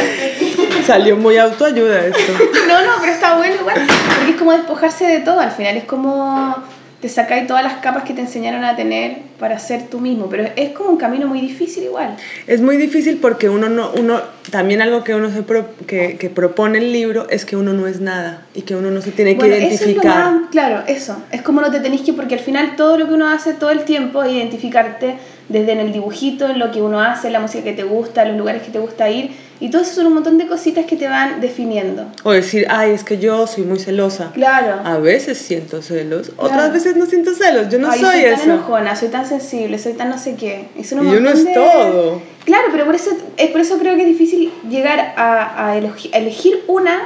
Salió 0.87 1.17
muy 1.17 1.37
autoayuda 1.37 2.05
esto. 2.05 2.31
No, 2.69 2.81
no, 2.81 2.91
pero 3.01 3.11
está 3.11 3.35
bueno 3.35 3.55
igual, 3.55 3.75
porque 4.15 4.31
es 4.31 4.37
como 4.37 4.53
despojarse 4.53 5.05
de 5.05 5.19
todo 5.19 5.41
al 5.41 5.51
final, 5.51 5.75
es 5.75 5.83
como 5.83 6.55
te 7.01 7.07
sacáis 7.07 7.47
todas 7.47 7.63
las 7.63 7.75
capas 7.75 8.03
que 8.03 8.13
te 8.13 8.19
enseñaron 8.21 8.65
a 8.65 8.75
tener 8.75 9.19
para 9.39 9.57
ser 9.57 9.83
tú 9.83 9.99
mismo, 10.01 10.27
pero 10.29 10.49
es 10.57 10.71
como 10.71 10.89
un 10.89 10.97
camino 10.97 11.27
muy 11.27 11.39
difícil 11.39 11.83
igual. 11.85 12.17
Es 12.45 12.59
muy 12.61 12.75
difícil 12.75 13.19
porque 13.21 13.47
uno 13.47 13.69
no, 13.69 13.91
uno, 13.97 14.19
también 14.51 14.81
algo 14.81 15.03
que 15.05 15.15
uno 15.15 15.31
se 15.31 15.41
pro- 15.43 15.69
que, 15.87 16.17
que 16.17 16.29
propone 16.29 16.79
el 16.79 16.91
libro 16.91 17.29
es 17.29 17.45
que 17.45 17.55
uno 17.55 17.71
no 17.71 17.87
es 17.87 18.01
nada 18.01 18.41
y 18.53 18.63
que 18.63 18.75
uno 18.75 18.91
no 18.91 19.01
se 19.01 19.11
tiene 19.11 19.37
que 19.37 19.45
eso 19.47 19.55
es 19.55 19.81
identificar. 19.81 20.31
más, 20.31 20.49
claro, 20.51 20.83
eso, 20.87 21.15
es 21.31 21.41
como 21.41 21.61
no 21.61 21.71
te 21.71 21.79
tenéis 21.79 22.01
que, 22.01 22.11
porque 22.11 22.35
al 22.35 22.41
final 22.41 22.75
todo 22.75 22.97
lo 22.97 23.07
que 23.07 23.13
uno 23.13 23.29
hace 23.29 23.53
todo 23.53 23.69
el 23.71 23.85
tiempo 23.85 24.21
es 24.23 24.33
identificarte 24.33 25.15
desde 25.49 25.71
en 25.73 25.79
el 25.79 25.91
dibujito, 25.91 26.47
en 26.47 26.59
lo 26.59 26.71
que 26.71 26.81
uno 26.81 27.01
hace, 27.01 27.29
la 27.31 27.39
música 27.39 27.63
que 27.63 27.73
te 27.73 27.83
gusta, 27.83 28.23
los 28.25 28.37
lugares 28.37 28.61
que 28.61 28.69
te 28.71 28.79
gusta 28.79 29.09
ir, 29.09 29.31
y 29.59 29.69
todo 29.71 29.81
eso 29.81 29.95
son 29.95 30.07
un 30.07 30.13
montón 30.13 30.37
de 30.37 30.47
cositas 30.47 30.85
que 30.85 30.95
te 30.95 31.07
van 31.09 31.41
definiendo. 31.41 32.05
O 32.23 32.31
decir, 32.31 32.65
ay, 32.69 32.91
es 32.91 33.03
que 33.03 33.17
yo 33.17 33.45
soy 33.47 33.63
muy 33.65 33.79
celosa. 33.79 34.31
Claro. 34.33 34.79
A 34.85 34.97
veces 34.99 35.37
siento 35.39 35.81
celos, 35.81 36.31
otras 36.37 36.71
veces 36.71 36.95
no 36.95 37.05
siento 37.07 37.33
celos. 37.33 37.67
Yo 37.69 37.79
no 37.79 37.89
Ay, 37.91 37.99
soy, 37.99 38.11
soy 38.11 38.23
tan 38.23 38.33
eso. 38.33 38.43
enojona, 38.43 38.95
soy 38.95 39.09
tan 39.09 39.25
sensible, 39.25 39.77
soy 39.79 39.93
tan 39.93 40.09
no 40.09 40.17
sé 40.17 40.35
qué. 40.35 40.67
Y, 40.77 40.83
son 40.85 40.99
un 40.99 41.07
Y 41.13 41.17
uno 41.17 41.31
es 41.31 41.43
de- 41.43 41.53
todo. 41.53 42.21
Claro, 42.45 42.67
pero 42.71 42.85
por 42.85 42.95
eso, 42.95 43.11
es 43.37 43.49
por 43.51 43.59
eso 43.61 43.77
creo 43.79 43.95
que 43.95 44.03
es 44.03 44.07
difícil 44.07 44.51
llegar 44.69 45.13
a, 45.17 45.69
a 45.71 45.77
elegir 45.77 46.63
una 46.67 47.01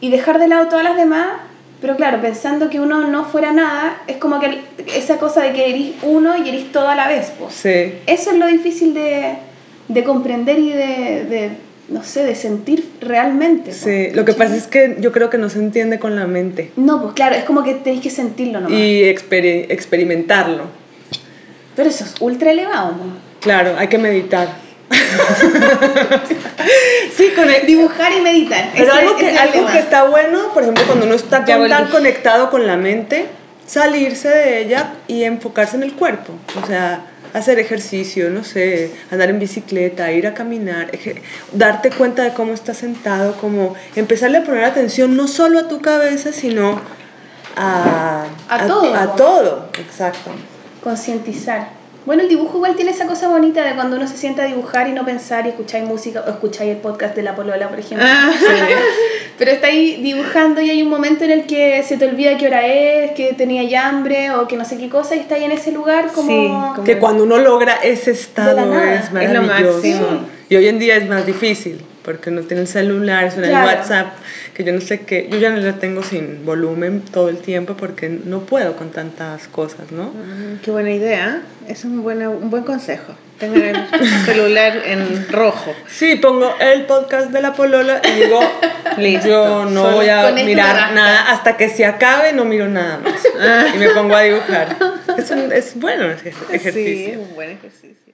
y 0.00 0.10
dejar 0.10 0.38
de 0.38 0.48
lado 0.48 0.66
todas 0.68 0.84
las 0.84 0.96
demás. 0.96 1.28
Pero 1.80 1.96
claro, 1.96 2.20
pensando 2.22 2.70
que 2.70 2.80
uno 2.80 3.06
no 3.08 3.24
fuera 3.24 3.52
nada, 3.52 4.02
es 4.06 4.16
como 4.16 4.40
que 4.40 4.60
esa 4.96 5.18
cosa 5.18 5.42
de 5.42 5.52
que 5.52 5.68
eres 5.70 5.92
uno 6.02 6.36
y 6.42 6.48
eres 6.48 6.72
todo 6.72 6.88
a 6.88 6.94
la 6.94 7.06
vez. 7.08 7.32
pues. 7.38 7.54
Sí. 7.54 7.92
Eso 8.06 8.30
es 8.30 8.38
lo 8.38 8.46
difícil 8.46 8.94
de, 8.94 9.34
de 9.88 10.04
comprender 10.04 10.58
y 10.58 10.70
de, 10.70 11.24
de, 11.28 11.50
no 11.90 12.02
sé, 12.02 12.24
de 12.24 12.34
sentir 12.34 12.88
realmente. 13.02 13.70
po, 13.72 13.76
Sí, 13.76 14.08
lo 14.14 14.24
que 14.24 14.32
pasa 14.32 14.56
es 14.56 14.66
que 14.66 14.96
yo 15.00 15.12
creo 15.12 15.28
que 15.28 15.36
no 15.38 15.50
se 15.50 15.58
entiende 15.58 15.98
con 15.98 16.16
la 16.16 16.26
mente 16.26 16.70
No, 16.76 17.02
pues 17.02 17.12
claro, 17.14 17.34
es 17.36 17.44
como 17.44 17.62
que 17.62 17.74
tenéis 17.74 18.02
que 18.02 18.10
sentirlo 18.10 18.60
nomás. 18.60 18.78
y 18.78 19.02
experi- 19.02 19.66
experimentarlo. 19.68 20.62
Pero 21.76 21.90
eso 21.90 22.04
es 22.04 22.14
ultra 22.20 22.52
elevado, 22.52 22.92
¿no? 22.92 23.26
Claro, 23.40 23.74
hay 23.76 23.88
que 23.88 23.98
meditar. 23.98 24.48
sí, 27.16 27.30
con 27.34 27.50
el- 27.50 27.66
Dibujar 27.66 28.12
y 28.12 28.20
meditar. 28.20 28.70
Pero 28.76 28.92
Ese- 28.92 29.00
algo, 29.00 29.16
que, 29.16 29.30
es 29.32 29.38
algo 29.40 29.66
que 29.66 29.78
está 29.78 30.04
bueno, 30.04 30.52
por 30.54 30.62
ejemplo, 30.62 30.84
cuando 30.86 31.06
uno 31.06 31.14
está 31.14 31.44
tan 31.44 31.88
conectado 31.88 32.50
con 32.50 32.66
la 32.66 32.76
mente, 32.76 33.26
salirse 33.66 34.28
de 34.28 34.60
ella 34.60 34.92
y 35.08 35.24
enfocarse 35.24 35.76
en 35.76 35.82
el 35.82 35.92
cuerpo. 35.94 36.32
O 36.62 36.66
sea, 36.66 37.00
hacer 37.34 37.58
ejercicio, 37.58 38.30
no 38.30 38.44
sé, 38.44 38.92
andar 39.10 39.28
en 39.30 39.38
bicicleta, 39.38 40.10
ir 40.12 40.26
a 40.26 40.34
caminar, 40.34 40.90
darte 41.52 41.90
cuenta 41.90 42.22
de 42.22 42.32
cómo 42.32 42.54
estás 42.54 42.78
sentado, 42.78 43.34
como 43.40 43.74
empezarle 43.94 44.38
a 44.38 44.44
poner 44.44 44.64
atención 44.64 45.16
no 45.16 45.28
solo 45.28 45.58
a 45.58 45.68
tu 45.68 45.80
cabeza, 45.82 46.32
sino 46.32 46.80
a, 47.56 48.24
A 48.48 48.66
todo, 48.66 48.94
A, 48.94 49.16
todo, 49.16 49.68
exacto. 49.78 50.30
Concientizar. 50.82 51.75
Bueno, 52.06 52.22
el 52.22 52.28
dibujo 52.28 52.56
igual 52.58 52.76
tiene 52.76 52.92
esa 52.92 53.06
cosa 53.06 53.28
bonita 53.28 53.64
de 53.64 53.74
cuando 53.74 53.96
uno 53.96 54.06
se 54.06 54.16
sienta 54.16 54.44
a 54.44 54.46
dibujar 54.46 54.88
y 54.88 54.92
no 54.92 55.04
pensar 55.04 55.44
y 55.44 55.48
escucháis 55.50 55.84
música 55.84 56.22
o 56.26 56.30
escucháis 56.30 56.70
el 56.70 56.76
podcast 56.76 57.16
de 57.16 57.22
La 57.24 57.34
Polola, 57.34 57.68
por 57.68 57.78
ejemplo. 57.80 58.06
Ah, 58.08 58.30
Pero 59.38 59.50
estáis 59.50 60.00
dibujando 60.02 60.60
y 60.60 60.70
hay 60.70 60.82
un 60.82 60.88
momento 60.88 61.24
en 61.24 61.32
el 61.32 61.46
que 61.46 61.82
se 61.82 61.96
te 61.98 62.06
olvida 62.06 62.36
qué 62.38 62.46
hora 62.46 62.64
es, 62.66 63.10
que 63.12 63.34
tenía 63.34 63.88
hambre 63.88 64.30
o 64.30 64.46
que 64.48 64.56
no 64.56 64.64
sé 64.64 64.78
qué 64.78 64.88
cosa 64.88 65.16
y 65.16 65.18
estáis 65.20 65.44
en 65.44 65.52
ese 65.52 65.72
lugar 65.72 66.06
como... 66.14 66.28
Sí, 66.30 66.46
como- 66.48 66.84
Que 66.84 66.98
cuando 66.98 67.24
uno 67.24 67.38
logra 67.38 67.74
ese 67.82 68.12
estado 68.12 68.72
es 68.84 69.04
es 69.06 69.12
lo 69.32 69.42
maravilloso. 69.42 69.76
máximo. 69.78 70.06
Y 70.48 70.56
hoy 70.56 70.68
en 70.68 70.78
día 70.78 70.96
es 70.96 71.08
más 71.08 71.26
difícil, 71.26 71.84
porque 72.04 72.30
no 72.30 72.42
tienen 72.42 72.68
celular, 72.68 73.30
suena 73.32 73.48
Claro. 73.48 73.68
el 73.70 73.76
WhatsApp, 73.78 74.06
que 74.56 74.64
yo 74.64 74.72
no 74.72 74.80
sé 74.80 75.00
qué, 75.00 75.28
yo 75.30 75.36
ya 75.36 75.50
no 75.50 75.58
la 75.58 75.74
tengo 75.74 76.02
sin 76.02 76.46
volumen 76.46 77.02
todo 77.12 77.28
el 77.28 77.36
tiempo 77.36 77.74
porque 77.76 78.08
no 78.08 78.40
puedo 78.40 78.74
con 78.74 78.88
tantas 78.90 79.48
cosas, 79.48 79.92
¿no? 79.92 80.04
Mm, 80.04 80.60
Qué 80.64 80.70
buena 80.70 80.90
idea. 80.92 81.42
Es 81.68 81.84
un, 81.84 82.02
buena- 82.02 82.30
un 82.30 82.48
buen 82.48 82.62
consejo. 82.64 83.14
Tengan 83.38 83.60
el 83.62 83.76
celular 84.24 84.80
en 84.86 85.28
rojo. 85.30 85.74
Sí, 85.88 86.16
pongo 86.16 86.54
el 86.58 86.86
podcast 86.86 87.30
de 87.32 87.42
la 87.42 87.52
polola 87.52 88.00
y 88.02 88.20
digo, 88.22 88.40
Listo. 88.96 89.28
yo 89.28 89.64
no 89.66 89.82
Solo 89.82 89.96
voy 89.96 90.08
a 90.08 90.30
mirar 90.32 90.94
nada 90.94 91.30
hasta 91.32 91.58
que 91.58 91.68
se 91.68 91.84
acabe, 91.84 92.32
no 92.32 92.46
miro 92.46 92.66
nada 92.66 92.98
más. 92.98 93.20
Y 93.74 93.78
me 93.78 93.90
pongo 93.90 94.14
a 94.16 94.22
dibujar. 94.22 94.74
Es, 95.18 95.30
un- 95.32 95.52
es 95.52 95.78
bueno 95.78 96.06
ese 96.10 96.32
Sí, 96.32 96.38
ejercicio. 96.50 97.12
es 97.12 97.18
un 97.18 97.34
buen 97.34 97.50
ejercicio. 97.50 98.05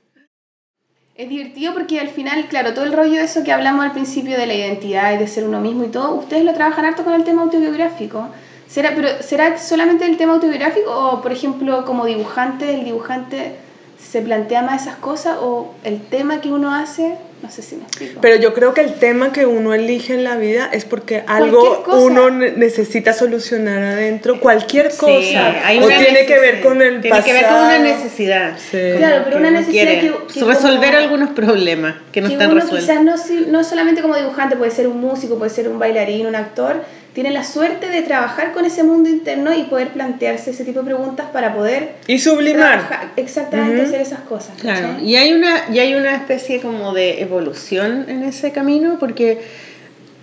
Es 1.14 1.28
divertido 1.28 1.74
porque 1.74 2.00
al 2.00 2.08
final, 2.08 2.46
claro, 2.48 2.72
todo 2.72 2.86
el 2.86 2.92
rollo 2.94 3.18
de 3.18 3.24
eso 3.24 3.44
que 3.44 3.52
hablamos 3.52 3.84
al 3.84 3.92
principio 3.92 4.38
de 4.38 4.46
la 4.46 4.54
identidad 4.54 5.12
y 5.12 5.18
de 5.18 5.26
ser 5.26 5.44
uno 5.44 5.60
mismo 5.60 5.84
y 5.84 5.88
todo, 5.88 6.14
ustedes 6.14 6.42
lo 6.42 6.54
trabajan 6.54 6.86
harto 6.86 7.04
con 7.04 7.12
el 7.12 7.22
tema 7.24 7.42
autobiográfico. 7.42 8.28
¿Será, 8.66 8.94
pero, 8.96 9.08
¿Será 9.20 9.58
solamente 9.58 10.06
el 10.06 10.16
tema 10.16 10.32
autobiográfico 10.32 10.90
o, 10.90 11.20
por 11.20 11.30
ejemplo, 11.30 11.84
como 11.84 12.06
dibujante, 12.06 12.74
el 12.74 12.84
dibujante 12.84 13.56
se 13.98 14.22
plantea 14.22 14.62
más 14.62 14.82
esas 14.82 14.96
cosas 14.96 15.36
o 15.42 15.74
el 15.84 16.00
tema 16.00 16.40
que 16.40 16.50
uno 16.50 16.74
hace? 16.74 17.14
No 17.42 17.50
sé 17.50 17.60
si 17.62 17.74
me 17.74 17.82
explico. 17.82 18.20
Pero 18.20 18.36
yo 18.36 18.54
creo 18.54 18.72
que 18.72 18.82
el 18.82 18.94
tema 18.94 19.32
que 19.32 19.46
uno 19.46 19.74
elige 19.74 20.14
en 20.14 20.22
la 20.22 20.36
vida 20.36 20.70
es 20.72 20.84
porque 20.84 21.24
algo 21.26 21.82
cosa. 21.82 21.98
uno 21.98 22.30
ne- 22.30 22.52
necesita 22.52 23.12
solucionar 23.12 23.82
adentro, 23.82 24.38
cualquier 24.38 24.90
cosa. 24.96 25.20
Sí, 25.20 25.34
hay 25.34 25.78
o 25.82 25.88
tiene 25.88 26.24
que 26.24 26.38
ver 26.38 26.60
con 26.60 26.80
el 26.80 27.00
Tiene 27.00 27.16
pasado. 27.16 27.24
que 27.26 27.32
ver 27.32 27.46
con 27.50 27.58
una 27.64 27.78
necesidad. 27.80 28.56
Sí. 28.70 28.78
Claro, 28.96 29.22
pero 29.24 29.38
una 29.38 29.50
necesidad 29.50 29.84
que- 30.00 30.12
que 30.32 30.44
resolver 30.44 30.90
como- 30.90 31.02
algunos 31.02 31.30
problemas 31.30 31.96
que 32.12 32.20
no 32.20 32.28
que 32.28 32.34
están 32.34 32.52
uno 32.52 32.60
resueltos. 32.60 32.88
quizás 32.88 33.02
no, 33.02 33.50
no 33.50 33.64
solamente 33.64 34.02
como 34.02 34.16
dibujante, 34.16 34.54
puede 34.56 34.70
ser 34.70 34.86
un 34.86 35.00
músico, 35.00 35.36
puede 35.36 35.50
ser 35.50 35.68
un 35.68 35.80
bailarín, 35.80 36.26
un 36.28 36.36
actor, 36.36 36.76
tiene 37.14 37.30
la 37.30 37.44
suerte 37.44 37.88
de 37.88 38.02
trabajar 38.02 38.52
con 38.52 38.64
ese 38.64 38.82
mundo 38.84 39.10
interno 39.10 39.52
y 39.54 39.64
poder 39.64 39.88
plantearse 39.88 40.50
ese 40.50 40.64
tipo 40.64 40.80
de 40.80 40.86
preguntas 40.86 41.26
para 41.32 41.54
poder 41.54 41.96
Y 42.06 42.18
sublimar. 42.18 42.86
trabajar, 42.86 43.10
exactamente 43.16 43.82
hacer 43.82 44.00
esas 44.00 44.20
cosas. 44.20 44.54
Claro, 44.60 44.98
y 45.02 45.16
hay 45.16 45.32
una 45.34 45.64
y 45.70 45.78
hay 45.78 45.94
una 45.94 46.14
especie 46.14 46.60
como 46.60 46.94
de 46.94 47.20
evolución 47.20 48.06
en 48.08 48.22
ese 48.22 48.50
camino 48.52 48.96
porque 48.98 49.42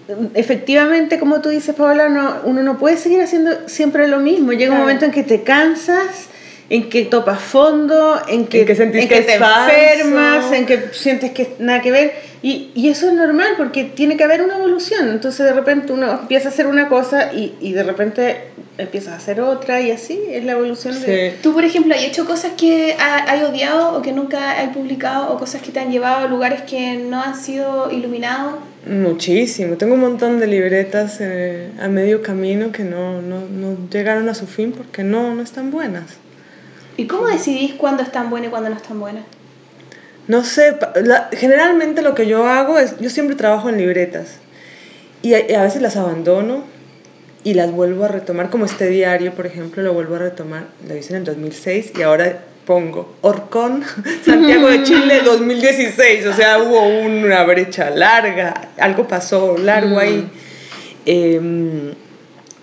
mm, 0.07 0.25
efectivamente, 0.35 1.19
como 1.19 1.41
tú 1.41 1.49
dices, 1.49 1.75
Paola, 1.75 2.09
no, 2.09 2.37
uno 2.45 2.63
no 2.63 2.79
puede 2.79 2.97
seguir 2.97 3.21
haciendo 3.21 3.67
siempre 3.67 4.07
lo 4.07 4.19
mismo. 4.19 4.53
Llega 4.53 4.73
un 4.73 4.79
momento 4.79 5.05
en 5.05 5.11
que 5.11 5.23
te 5.23 5.43
cansas, 5.43 6.27
en 6.69 6.89
que 6.89 7.05
topas 7.05 7.39
fondo, 7.41 8.21
en 8.27 8.45
que, 8.47 8.61
En 8.61 8.65
que 8.67 8.75
sentís 8.75 9.03
en 9.03 9.09
que 9.09 9.21
te 9.21 9.33
es 9.33 9.39
falso. 9.39 9.71
enfermas, 9.75 10.51
en 10.51 10.65
que 10.65 10.79
sientes 10.93 11.31
que 11.31 11.53
nada 11.59 11.81
que 11.81 11.91
ver. 11.91 12.13
Y, 12.41 12.69
y 12.75 12.89
eso 12.89 13.07
es 13.07 13.13
normal 13.13 13.53
porque 13.57 13.83
tiene 13.85 14.15
que 14.17 14.23
haber 14.23 14.41
una 14.41 14.55
evolución. 14.57 15.09
Entonces 15.09 15.45
de 15.45 15.53
repente 15.53 15.91
uno 15.93 16.11
empieza 16.11 16.49
a 16.49 16.51
hacer 16.51 16.67
una 16.67 16.87
cosa 16.87 17.33
y, 17.33 17.55
y 17.59 17.73
de 17.73 17.83
repente 17.83 18.37
empiezas 18.77 19.13
a 19.13 19.17
hacer 19.17 19.41
otra 19.41 19.81
y 19.81 19.91
así 19.91 20.21
es 20.29 20.45
la 20.45 20.53
evolución 20.53 20.93
de... 21.01 21.31
Sí. 21.31 21.37
Tú, 21.43 21.53
por 21.53 21.65
ejemplo, 21.65 21.93
¿has 21.95 22.03
hecho 22.03 22.25
cosas 22.25 22.51
que 22.55 22.95
ha- 22.97 23.29
hay 23.29 23.41
odiado 23.43 23.97
o 23.97 24.01
que 24.01 24.13
nunca 24.13 24.61
has 24.61 24.69
publicado 24.69 25.33
o 25.33 25.37
cosas 25.37 25.61
que 25.61 25.71
te 25.71 25.79
han 25.81 25.91
llevado 25.91 26.25
a 26.25 26.29
lugares 26.29 26.61
que 26.61 26.95
no 26.95 27.21
han 27.21 27.35
sido 27.35 27.91
iluminados? 27.91 28.53
Muchísimo. 28.87 29.75
Tengo 29.75 29.95
un 29.95 29.99
montón 30.01 30.39
de 30.39 30.47
libretas 30.47 31.17
eh, 31.19 31.69
a 31.81 31.87
medio 31.89 32.21
camino 32.21 32.71
que 32.71 32.83
no, 32.83 33.21
no, 33.21 33.41
no 33.41 33.75
llegaron 33.91 34.29
a 34.29 34.33
su 34.33 34.47
fin 34.47 34.71
porque 34.71 35.03
no, 35.03 35.33
no 35.35 35.41
están 35.41 35.71
buenas. 35.71 36.05
¿Y 36.99 37.07
cómo 37.07 37.27
decidís 37.27 37.73
cuándo 37.75 38.03
es 38.03 38.11
tan 38.11 38.29
buena 38.29 38.47
y 38.47 38.49
cuándo 38.49 38.69
no 38.69 38.75
es 38.75 38.83
tan 38.83 38.99
buena? 38.99 39.21
No 40.27 40.43
sé, 40.43 40.75
la- 41.03 41.29
generalmente 41.31 42.01
lo 42.01 42.13
que 42.13 42.27
yo 42.27 42.45
hago 42.47 42.77
es, 42.77 42.99
yo 42.99 43.09
siempre 43.09 43.35
trabajo 43.35 43.69
en 43.69 43.77
libretas 43.77 44.37
y 45.21 45.33
a, 45.33 45.49
y 45.49 45.53
a 45.55 45.63
veces 45.63 45.81
las 45.81 45.95
abandono 45.95 46.63
y 47.43 47.53
las 47.53 47.71
vuelvo 47.71 48.03
a 48.05 48.09
retomar, 48.09 48.49
como 48.49 48.65
este 48.65 48.87
diario, 48.89 49.33
por 49.33 49.45
ejemplo, 49.47 49.81
lo 49.81 49.93
vuelvo 49.93 50.15
a 50.15 50.19
retomar, 50.19 50.65
lo 50.87 50.95
hice 50.95 51.11
en 51.13 51.19
el 51.19 51.23
2006 51.23 51.93
y 51.97 52.01
ahora 52.01 52.43
pongo 52.65 53.15
Orcón, 53.21 53.83
Santiago 54.25 54.67
de 54.67 54.83
Chile 54.83 55.21
2016, 55.25 56.25
o 56.27 56.33
sea, 56.33 56.59
hubo 56.59 56.85
una 56.85 57.43
brecha 57.43 57.89
larga, 57.89 58.69
algo 58.77 59.07
pasó 59.07 59.57
largo 59.57 59.97
ahí 59.99 60.29
Em, 61.05 61.91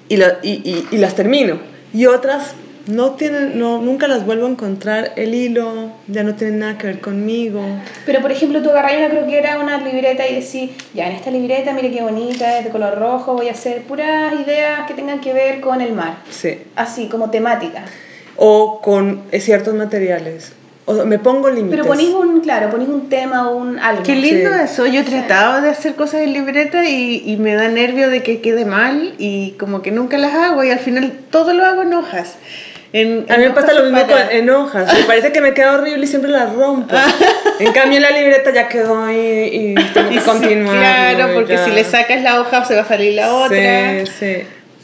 y, 0.09 0.15
y- 0.15 0.21
y- 0.43 0.87
y 0.93 0.99
las 0.99 1.15
termino. 1.17 1.59
Y 1.93 2.07
otras 2.07 2.53
no 2.87 3.13
tienen, 3.13 3.59
no, 3.59 3.81
nunca 3.83 4.07
las 4.07 4.25
vuelvo 4.25 4.47
a 4.47 4.51
encontrar 4.51 5.13
el 5.17 5.35
hilo, 5.35 5.91
ya 6.07 6.23
no 6.23 6.35
tienen 6.35 6.61
nada 6.61 6.79
que 6.79 6.87
ver 6.87 7.01
conmigo. 7.01 7.61
Pero 8.05 8.21
por 8.21 8.31
ejemplo, 8.31 8.63
tú 8.63 8.71
agarras 8.71 8.95
una 8.99 9.11
croquera, 9.11 9.59
una 9.59 9.79
libreta 9.79 10.27
y 10.27 10.37
decís, 10.37 10.71
ya 10.95 11.09
en 11.09 11.17
esta 11.17 11.31
libreta, 11.31 11.73
mire 11.73 11.91
qué 11.91 12.03
bonita, 12.03 12.59
es 12.59 12.65
de 12.65 12.71
color 12.71 12.99
rojo, 12.99 13.35
voy 13.35 13.49
a 13.49 13.53
hacer 13.53 13.83
puras 13.83 14.33
ideas 14.35 14.87
que 14.87 14.95
tengan 14.95 15.21
que 15.21 15.33
ver 15.33 15.61
con 15.61 15.81
el 15.81 15.93
mar. 15.93 16.19
Sí. 16.31 16.59
Así, 16.77 17.09
como 17.09 17.31
temática. 17.31 17.85
O 18.37 18.81
con 18.81 19.23
eh, 19.33 19.41
ciertos 19.41 19.75
materiales. 19.75 20.53
O 20.85 21.05
me 21.05 21.19
pongo 21.19 21.51
límites. 21.51 21.81
Pero 21.81 21.85
ponís 21.85 22.11
un, 22.11 22.41
claro, 22.43 22.71
ponís 22.71 22.89
un 22.89 23.09
tema 23.09 23.51
o 23.51 23.57
un 23.57 23.81
algo. 23.81 24.05
Qué 24.05 24.15
lindo 24.15 24.51
Sí. 24.51 24.61
eso. 24.63 24.87
Yo 24.87 25.01
he 25.01 25.03
tratado 25.03 25.61
de 25.61 25.71
hacer 25.71 25.97
cosas 25.97 26.21
en 26.21 26.33
libreta 26.33 26.89
y, 26.89 27.25
y 27.27 27.37
me 27.39 27.55
da 27.55 27.69
nervio 27.69 28.09
de 28.09 28.23
que 28.23 28.41
quede 28.41 28.65
mal 28.65 29.15
y 29.19 29.57
como 29.59 29.83
que 29.83 29.91
nunca 29.91 30.17
las 30.17 30.33
hago 30.35 30.63
y 30.63 30.71
al 30.71 30.79
final 30.79 31.13
todo 31.33 31.55
lo 31.55 31.65
hago 31.65 31.83
en 31.83 31.95
hojas. 31.95 32.37
En, 32.93 33.27
A 33.29 33.37
mí 33.37 33.45
me 33.45 33.51
pasa 33.51 33.73
lo 33.75 33.83
mismo 33.85 34.07
con, 34.07 34.19
en 34.31 34.49
hojas. 34.51 34.93
Me 34.95 35.05
parece 35.05 35.33
que 35.33 35.41
me 35.41 35.53
queda 35.55 35.73
horrible 35.75 36.05
y 36.05 36.07
siempre 36.07 36.31
las 36.31 36.53
rompo. 36.55 36.95
Ah. 36.97 37.13
En 37.59 37.73
cambio, 37.73 37.97
en 37.97 38.03
la 38.03 38.11
libreta 38.11 38.53
ya 38.53 38.69
quedó 38.69 39.11
y, 39.11 39.17
y 39.17 39.75
tengo 39.93 40.11
que 40.11 40.19
continuar. 40.25 40.77
Claro, 41.17 41.35
porque 41.35 41.55
Ya. 41.55 41.65
si 41.65 41.71
le 41.73 41.85
sacas 41.85 42.23
la 42.23 42.41
hoja 42.41 42.65
se 42.65 42.75
va 42.75 42.83
a 42.83 42.85
salir 42.89 43.15
la 43.15 43.35
otra. 43.35 44.05
Sí, 44.07 44.13
sí. 44.19 44.37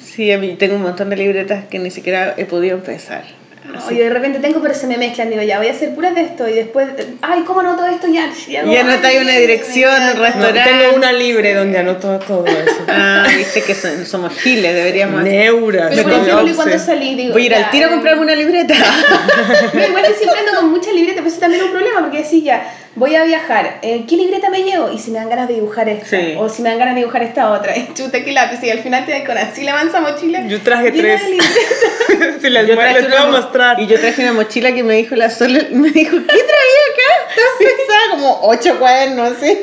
Sí, 0.03 0.33
a 0.33 0.39
mí 0.39 0.57
tengo 0.59 0.77
un 0.77 0.83
montón 0.83 1.09
de 1.11 1.17
libretas 1.17 1.65
que 1.71 1.79
ni 1.79 1.91
siquiera 1.91 2.35
he 2.37 2.45
podido 2.45 2.77
empezar. 2.77 3.23
No, 3.73 3.91
yo 3.91 4.05
de 4.05 4.11
repente 4.11 4.39
tengo, 4.41 4.61
pero 4.61 4.75
se 4.75 4.87
me 4.87 4.99
mezclan. 4.99 5.31
Digo, 5.31 5.41
ya 5.43 5.59
voy 5.59 5.69
a 5.69 5.71
hacer 5.71 5.95
puras 5.95 6.15
de 6.15 6.23
esto. 6.23 6.49
Y 6.49 6.53
después, 6.55 6.89
ay, 7.23 7.43
¿cómo 7.47 7.61
anoto 7.61 7.87
esto? 7.87 8.07
Ya, 8.09 8.29
ya, 8.49 8.65
Ya 8.65 8.81
anotáis 8.81 9.21
una 9.23 9.37
dirección, 9.37 9.95
un 10.11 10.17
No, 10.19 10.23
restaurante. 10.25 10.61
tengo 10.65 10.97
una 10.97 11.13
libre 11.13 11.55
donde 11.55 11.79
anoto 11.79 12.19
todo 12.19 12.45
eso. 12.47 12.83
Ah, 12.89 13.25
viste 13.37 13.63
que 13.63 13.75
son- 13.75 14.05
somos 14.05 14.35
giles, 14.35 14.75
deberíamos 14.75 15.21
hacer. 15.21 15.33
Neuras. 15.33 15.87
Pero 15.91 16.03
por 16.03 16.13
me 16.13 16.19
ejemplo, 16.19 16.41
¿y 16.41 16.45
obse. 16.45 16.55
cuando 16.57 16.79
salí? 16.79 17.15
Digo, 17.15 17.33
Voy 17.33 17.43
a 17.43 17.47
ir 17.47 17.55
al 17.55 17.71
tiro 17.71 17.87
a 17.87 17.91
comprarme 17.91 18.23
una 18.23 18.35
libreta. 18.35 18.75
No, 19.75 19.87
igual 19.89 20.05
que 20.07 20.15
siempre 20.15 20.39
ando 20.41 20.61
con 20.61 20.71
muchas 20.71 20.93
libretas, 20.95 21.19
pero 21.23 21.29
eso 21.29 21.41
también 21.41 21.61
es 21.63 21.67
un 21.69 21.73
problema, 21.73 22.01
porque 22.01 22.19
decís 22.23 22.45
ya, 22.45 22.65
voy 22.95 23.15
a 23.17 23.25
viajar, 23.25 23.79
eh, 23.83 24.05
¿qué 24.09 24.17
libreta 24.17 24.51
me 24.51 24.63
llevo? 24.65 24.91
Y 24.93 24.99
si 24.99 25.11
me 25.11 25.19
dan 25.19 25.29
ganas 25.31 25.49
de 25.49 25.55
dibujar 25.55 25.89
esta, 25.89 26.07
Sí. 26.07 26.35
o 26.39 26.49
si 26.49 26.63
me 26.63 26.69
dan 26.71 26.79
ganas 26.79 26.95
de 26.95 27.01
dibujar 27.01 27.23
esta 27.23 27.51
otra, 27.51 27.77
y 27.77 27.89
chuta, 27.95 28.23
qué 28.25 28.33
lápiz, 28.33 28.63
y 28.63 28.71
al 28.71 28.81
final 28.81 29.05
te 29.07 29.13
das 29.13 29.23
con 29.27 29.39
así 29.39 29.65
la 29.65 29.75
mansa 29.75 30.01
mochila. 30.01 30.47
Yo 30.47 30.61
traje 30.61 30.93
tres. 30.93 31.21
si 32.41 32.51
les, 32.51 32.67
Yo 32.69 32.75
les 32.77 33.07
una 33.07 33.25
mo- 33.27 33.33
mostrar. 33.33 33.81
Y 33.81 33.87
yo 33.87 33.99
traje 33.99 34.23
una 34.23 34.33
mochila 34.35 34.73
que 34.75 34.83
me 34.83 34.95
dijo 34.95 35.15
la 35.17 35.31
Sol, 35.31 35.53
me 35.73 35.91
dijo, 35.91 36.17
¿qué 36.17 36.27
traía 36.27 36.83
acá? 36.93 37.13
Estaba 37.31 37.59
pesada, 37.59 38.11
como 38.11 38.41
ocho 38.43 38.79
cuadernos, 38.79 39.33
¿sí? 39.41 39.59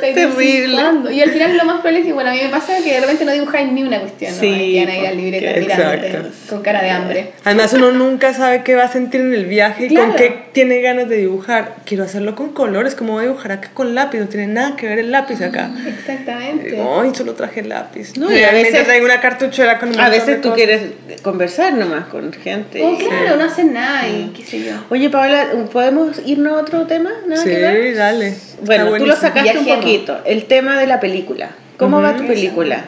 Terrible. 0.00 1.12
Y 1.12 1.20
al 1.20 1.30
final 1.30 1.56
lo 1.56 1.64
más 1.64 1.74
probable 1.80 2.00
es 2.00 2.06
que, 2.06 2.12
bueno, 2.12 2.30
a 2.30 2.32
mí 2.32 2.40
me 2.42 2.48
pasa 2.48 2.76
que 2.82 2.94
de 2.94 3.00
repente 3.00 3.24
no 3.24 3.32
dibujáis 3.32 3.70
ni 3.72 3.82
una 3.82 4.00
cuestión, 4.00 4.32
¿no? 4.34 4.40
Sí, 4.40 4.46
Y 4.46 4.74
quedan 4.74 4.88
ahí 4.90 5.02
las 5.02 5.14
libretas 5.16 5.54
que- 5.54 5.60
mirándote 5.60 6.18
con 6.48 6.62
cara 6.62 6.82
de 6.82 6.90
hambre. 6.90 7.32
Además 7.44 7.72
uno 7.74 7.90
nunca 7.92 8.32
sabe 8.34 8.62
qué 8.62 8.74
va 8.74 8.84
a 8.84 8.88
sentir 8.92 9.20
en 9.20 9.34
el 9.34 9.46
viaje 9.46 9.86
y 9.86 9.88
Claro. 9.88 10.08
con 10.08 10.16
qué 10.16 10.44
tiene 10.52 10.80
ganas 10.80 11.08
de 11.08 11.16
dibujar. 11.16 11.74
Quiero 11.84 12.04
hacerlo 12.04 12.34
con 12.34 12.52
colores, 12.54 12.94
como 12.94 13.12
voy 13.14 13.24
a 13.24 13.28
dibujar 13.28 13.52
acá 13.52 13.70
con 13.74 13.94
lápiz, 13.94 14.18
no 14.20 14.28
tiene 14.28 14.46
nada 14.46 14.76
que 14.76 14.86
ver 14.88 14.98
el 15.00 15.10
lápiz 15.12 15.40
acá. 15.42 15.70
Exactamente. 15.86 16.70
Digo, 16.70 17.00
Ay, 17.02 17.10
solo 17.14 17.34
traje 17.34 17.62
lápiz. 17.62 18.16
No, 18.16 18.32
y 18.32 18.42
a 18.42 18.52
veces- 18.52 18.84
traigo 18.84 19.04
una 19.04 19.20
cartuchera 19.20 19.78
con 19.78 19.90
un 19.90 20.00
A 20.00 20.08
de 20.10 20.18
veces 20.18 20.36
tú 20.40 20.48
cosas. 20.50 20.56
quieres 20.56 20.82
conversar 21.22 21.74
nomás 21.74 22.06
con 22.06 22.32
gente. 22.32 22.82
Oh, 22.82 22.94
y- 22.94 23.04
claro, 23.04 23.36
no 23.36 23.44
hacen 23.44 23.72
nada 23.74 24.08
y 24.08 24.32
qué 24.36 24.42
sé 24.44 24.64
yo. 24.64 24.72
Oye, 24.90 25.10
Paola, 25.10 25.48
¿podemos 25.72 26.20
irnos 26.24 26.54
a 26.54 26.60
otro 26.62 26.86
tema? 26.86 27.10
¿Nada 27.26 27.42
Sí, 27.42 27.50
que 27.50 27.56
ver? 27.58 27.96
dale. 27.96 28.34
Bueno, 28.62 28.92
tú 28.96 29.06
lo 29.06 29.16
sacaste 29.16 29.58
un 29.58 29.66
poquito. 29.66 30.18
El 30.24 30.44
tema 30.46 30.78
de 30.78 30.86
la 30.86 31.00
película. 31.00 31.50
¿Cómo 31.76 32.00
va 32.00 32.16
tu 32.16 32.26
película? 32.26 32.84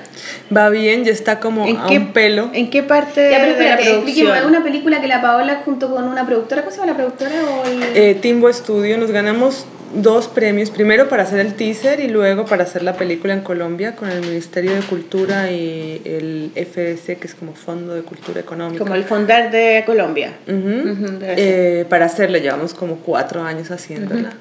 Va 0.57 0.70
bien, 0.70 1.05
ya 1.05 1.12
está 1.12 1.41
como 1.41 1.66
¿En 1.66 1.76
a 1.76 1.87
qué, 1.87 1.99
un 1.99 2.12
pelo. 2.12 2.51
¿En 2.53 2.70
qué 2.70 2.82
parte 2.82 3.30
Ya, 3.30 3.39
pero 3.41 3.53
de 3.55 3.64
la 3.64 3.74
espérate, 3.74 3.82
explíqueme, 3.82 4.30
producción? 4.30 4.55
¿una 4.55 4.62
película 4.62 5.01
que 5.01 5.09
la 5.09 5.20
Paola 5.20 5.62
junto 5.64 5.91
con 5.91 6.05
una 6.05 6.26
productora, 6.26 6.62
¿cómo 6.62 6.70
se 6.70 6.78
llama 6.78 6.93
la 6.93 6.97
productora? 6.97 7.34
O 7.45 7.66
el... 7.66 7.82
Eh, 7.95 8.14
Timbo 8.20 8.53
Studio 8.53 8.97
nos 8.99 9.11
ganamos 9.11 9.66
dos 9.95 10.28
premios, 10.28 10.70
primero 10.70 11.09
para 11.09 11.22
hacer 11.22 11.41
el 11.41 11.55
teaser 11.55 12.01
y 12.01 12.09
luego 12.09 12.45
para 12.45 12.64
hacer 12.64 12.82
la 12.82 12.95
película 12.95 13.32
en 13.32 13.41
Colombia 13.41 13.97
con 13.97 14.11
el 14.11 14.20
Ministerio 14.20 14.74
de 14.74 14.82
Cultura 14.82 15.51
y 15.51 16.03
el 16.05 16.51
FS, 16.55 17.16
que 17.16 17.26
es 17.26 17.34
como 17.34 17.55
Fondo 17.55 17.95
de 17.95 18.03
Cultura 18.03 18.41
Económica. 18.41 18.82
Como 18.82 18.95
el 18.95 19.05
fondar 19.05 19.51
de 19.51 19.82
Colombia. 19.87 20.32
Ujú. 20.47 20.57
Ujú, 20.57 21.18
debe 21.18 21.34
ser. 21.37 21.39
Eh, 21.39 21.84
para 21.89 22.07
hacerla 22.07 22.39
llevamos 22.39 22.74
como 22.74 22.97
cuatro 22.97 23.43
años 23.43 23.70
haciéndola. 23.70 24.32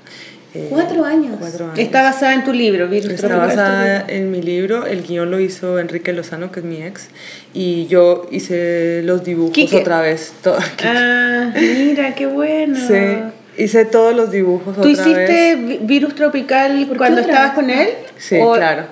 Eh, 0.55 0.67
Cuatro 0.69 1.03
años. 1.03 1.35
Cuatro 1.37 1.65
años. 1.65 1.79
Está 1.79 2.01
basada 2.01 2.33
en 2.33 2.45
tu 2.45 2.53
libro, 2.53 2.87
Virus 2.87 3.11
Está 3.11 3.27
Tropical. 3.27 3.47
basada 3.57 4.05
en 4.07 4.31
mi 4.31 4.41
libro, 4.41 4.85
el 4.85 5.03
guion 5.03 5.29
lo 5.29 5.39
hizo 5.41 5.79
Enrique 5.79 6.13
Lozano, 6.13 6.49
que 6.51 6.61
es 6.61 6.65
mi 6.65 6.81
ex, 6.81 7.09
y 7.53 7.87
yo 7.87 8.25
hice 8.31 9.01
los 9.03 9.25
dibujos 9.25 9.51
Quique. 9.53 9.75
otra 9.77 9.99
vez. 10.01 10.31
Ah, 10.85 11.51
mira, 11.53 12.15
qué 12.15 12.25
bueno. 12.27 12.77
Sí, 12.87 13.61
hice 13.61 13.83
todos 13.85 14.15
los 14.15 14.31
dibujos 14.31 14.75
¿Tú 14.75 14.79
otra 14.81 14.91
hiciste 14.91 15.55
vez. 15.55 15.67
vi- 15.67 15.79
Virus 15.81 16.15
Tropical 16.15 16.87
cuando 16.97 17.19
estabas 17.21 17.51
con 17.51 17.69
él? 17.69 17.89
Sí, 18.17 18.37
claro. 18.55 18.83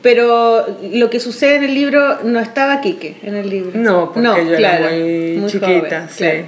Pero 0.00 0.78
lo 0.90 1.10
que 1.10 1.20
sucede 1.20 1.56
en 1.56 1.64
el 1.64 1.74
libro 1.74 2.22
no 2.24 2.40
estaba 2.40 2.80
Quique 2.80 3.16
en 3.22 3.34
el 3.36 3.50
libro. 3.50 3.78
No, 3.78 4.10
porque 4.12 4.28
yo 4.50 4.56
claro, 4.56 4.86
era 4.88 4.96
muy, 5.04 5.36
muy 5.38 5.50
chiquita, 5.50 5.68
joven, 5.68 6.08
sí. 6.08 6.16
claro. 6.24 6.44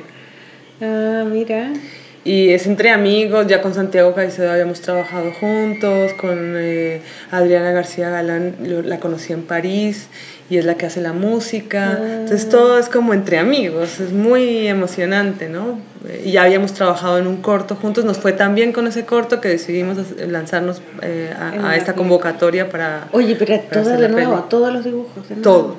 Ah, 0.80 1.24
mira. 1.30 1.72
Y 2.26 2.50
es 2.50 2.66
entre 2.66 2.90
amigos, 2.90 3.46
ya 3.46 3.62
con 3.62 3.72
Santiago 3.72 4.12
Caicedo 4.12 4.50
habíamos 4.50 4.80
trabajado 4.80 5.30
juntos, 5.38 6.12
con 6.14 6.54
eh, 6.56 7.00
Adriana 7.30 7.70
García 7.70 8.10
Galán, 8.10 8.56
lo- 8.64 8.82
la 8.82 8.98
conocí 8.98 9.32
en 9.32 9.42
París 9.42 10.08
y 10.50 10.58
es 10.58 10.64
la 10.64 10.74
que 10.76 10.86
hace 10.86 11.00
la 11.00 11.12
música. 11.12 11.98
Entonces 12.02 12.48
todo 12.48 12.80
es 12.80 12.88
como 12.88 13.14
entre 13.14 13.38
amigos, 13.38 14.00
es 14.00 14.12
muy 14.12 14.66
emocionante, 14.66 15.48
¿no? 15.48 15.78
Y 16.24 16.32
ya 16.32 16.42
habíamos 16.42 16.72
trabajado 16.72 17.18
en 17.18 17.28
un 17.28 17.36
corto 17.42 17.76
juntos, 17.76 18.04
nos 18.04 18.18
fue 18.18 18.32
tan 18.32 18.54
bien 18.56 18.72
con 18.72 18.88
ese 18.88 19.04
corto 19.04 19.40
que 19.40 19.48
decidimos 19.48 19.96
lanzarnos 20.26 20.82
eh, 21.02 21.30
a, 21.64 21.76
esta 21.76 21.94
convocatoria 21.94 22.68
para... 22.68 23.06
Oye, 23.12 23.36
pero 23.36 23.56
para 23.56 23.68
todo 23.70 23.80
hacer 23.82 24.00
de 24.00 24.08
nuevo, 24.08 24.36
todos 24.50 24.72
los 24.72 24.84
dibujos. 24.84 25.28
de 25.28 25.36
nuevo. 25.36 25.42
Todo, 25.42 25.76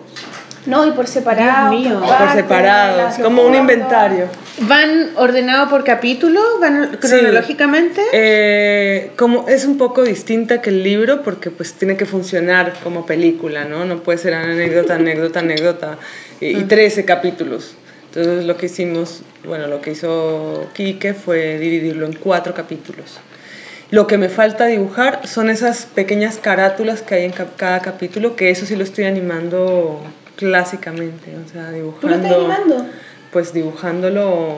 No, 0.67 0.85
y 0.85 0.91
por 0.91 1.07
separado. 1.07 1.71
Dios 1.71 1.81
mío. 1.85 2.01
por 2.01 2.31
separado, 2.33 3.07
es 3.09 3.15
como 3.19 3.41
un 3.43 3.55
inventario. 3.55 4.25
¿Van 4.59 5.11
ordenados 5.15 5.69
por 5.69 5.83
capítulo? 5.83 6.41
¿Van 6.59 6.97
cronológicamente? 6.99 8.01
Eh, 8.11 9.11
como 9.17 9.47
es 9.47 9.65
un 9.65 9.77
poco 9.77 10.03
distinta 10.03 10.61
que 10.61 10.69
el 10.69 10.83
libro 10.83 11.23
porque 11.23 11.51
pues 11.51 11.73
tiene 11.73 11.95
que 11.97 12.05
funcionar 12.05 12.73
como 12.83 13.05
película, 13.05 13.65
¿no? 13.65 13.85
No 13.85 14.03
puede 14.03 14.17
ser 14.17 14.33
anécdota, 14.33 14.95
anécdota, 14.95 15.39
anécdota 15.39 15.97
y, 16.41 16.57
y 16.57 16.63
13 16.63 17.05
capítulos. 17.05 17.75
Entonces 18.13 18.45
lo 18.45 18.57
que 18.57 18.65
hicimos, 18.67 19.21
bueno, 19.45 19.67
lo 19.67 19.79
que 19.81 19.91
hizo 19.91 20.67
Quique 20.73 21.13
fue 21.13 21.57
dividirlo 21.59 22.05
en 22.05 22.13
cuatro 22.13 22.53
capítulos. 22.53 23.19
Lo 23.89 24.05
que 24.07 24.17
me 24.17 24.27
falta 24.27 24.65
dibujar 24.65 25.25
son 25.27 25.49
esas 25.49 25.85
pequeñas 25.85 26.37
carátulas 26.41 27.01
que 27.03 27.15
hay 27.15 27.25
en 27.25 27.31
ca- 27.31 27.47
cada 27.55 27.79
capítulo, 27.81 28.35
que 28.35 28.49
eso 28.49 28.65
sí 28.65 28.75
lo 28.75 28.83
estoy 28.83 29.05
animando 29.05 30.01
clásicamente, 30.37 31.33
o 31.45 31.49
sea, 31.51 31.71
dibujando. 31.71 31.99
¿Tú 31.99 32.07
lo 32.07 32.15
estás 32.15 32.31
animando? 32.31 32.85
Pues 33.31 33.51
dibujándolo 33.53 34.55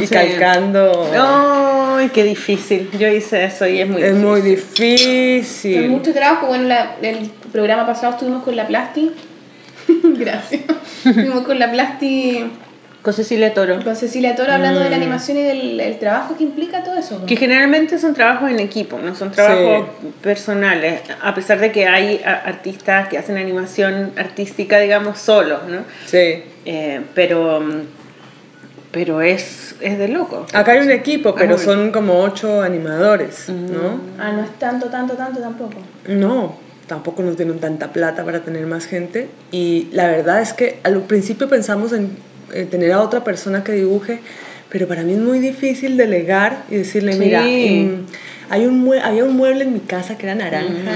y 0.00 0.06
Sí. 0.06 0.12
calcando. 0.12 1.08
¡Ay, 1.16 2.08
qué 2.12 2.24
difícil! 2.24 2.90
Yo 2.98 3.06
hice 3.08 3.44
eso 3.44 3.66
y 3.66 3.80
es 3.80 3.88
muy 3.88 4.02
Es 4.02 4.14
difícil. 4.14 4.26
muy 4.28 4.40
Es 4.40 4.44
difícil. 4.44 5.88
mucho 5.90 6.12
trabajo. 6.12 6.46
Bueno, 6.48 6.64
la- 6.64 6.96
el 7.02 7.30
programa 7.52 7.86
pasado 7.86 8.14
estuvimos 8.14 8.42
con 8.42 8.56
la 8.56 8.66
Plasti. 8.66 9.12
Gracias. 10.02 10.62
estuvimos 11.04 11.44
con 11.44 11.58
la 11.58 11.70
Plasti, 11.70 12.44
Con 13.02 13.12
Cecilia 13.12 13.52
Toro. 13.52 13.82
con 13.82 13.96
Cecilia 13.96 14.36
Toro, 14.36 14.52
hablando 14.52 14.78
de 14.78 14.88
la 14.88 14.96
Mm. 14.96 15.00
animación 15.02 15.36
y 15.38 15.42
del 15.42 15.80
el 15.80 15.98
trabajo 15.98 16.36
que 16.36 16.44
implica 16.44 16.84
todo 16.84 16.96
eso. 16.96 17.26
Que 17.26 17.36
generalmente 17.36 17.98
son 17.98 18.14
trabajos 18.14 18.48
en 18.50 18.60
equipo, 18.60 18.98
no 18.98 19.14
son 19.16 19.32
trabajos 19.32 19.88
personales, 20.22 21.00
a 21.20 21.34
pesar 21.34 21.58
de 21.58 21.72
que 21.72 21.86
hay 21.88 22.22
artistas 22.24 23.08
que 23.08 23.18
hacen 23.18 23.36
animación 23.38 24.12
artística, 24.16 24.78
digamos, 24.78 25.18
solos, 25.18 25.62
¿no? 25.68 25.80
Sí. 26.06 26.44
Eh, 26.64 27.00
pero 27.14 27.60
pero 28.92 29.22
es, 29.22 29.74
es 29.80 29.98
de 29.98 30.06
loco. 30.08 30.46
Acá 30.52 30.72
hay 30.72 30.80
un 30.80 30.90
equipo, 30.90 31.34
pero 31.34 31.54
Ah, 31.54 31.58
son 31.58 31.92
como 31.92 32.20
ocho 32.20 32.60
animadores, 32.62 33.48
¿no? 33.48 33.98
Ah, 34.18 34.32
no 34.32 34.42
es 34.44 34.50
tanto, 34.58 34.88
tanto, 34.88 35.14
tanto 35.14 35.40
tampoco. 35.40 35.76
No, 36.06 36.56
tampoco 36.86 37.22
nos 37.22 37.38
dieron 37.38 37.58
tanta 37.58 37.88
plata 37.90 38.22
para 38.22 38.40
tener 38.40 38.66
más 38.66 38.84
gente. 38.84 39.28
Y 39.50 39.88
la 39.92 40.08
verdad 40.08 40.42
es 40.42 40.52
que 40.52 40.78
al 40.84 41.00
principio 41.04 41.48
pensamos 41.48 41.92
en 41.94 42.10
eh, 42.52 42.66
tener 42.70 42.92
a 42.92 43.00
otra 43.00 43.24
persona 43.24 43.62
que 43.64 43.72
dibuje, 43.72 44.20
pero 44.68 44.86
para 44.88 45.02
mí 45.02 45.12
es 45.12 45.18
muy 45.18 45.38
difícil 45.38 45.96
delegar 45.96 46.64
y 46.70 46.76
decirle, 46.76 47.12
Sí. 47.12 47.18
mira, 47.18 47.42
mm, 47.42 48.06
hay 48.50 48.66
un 48.66 48.92
había 49.02 49.24
un 49.24 49.36
mueble 49.36 49.64
en 49.64 49.72
mi 49.72 49.80
casa 49.80 50.16
que 50.18 50.26
era 50.26 50.34
naranja. 50.34 50.92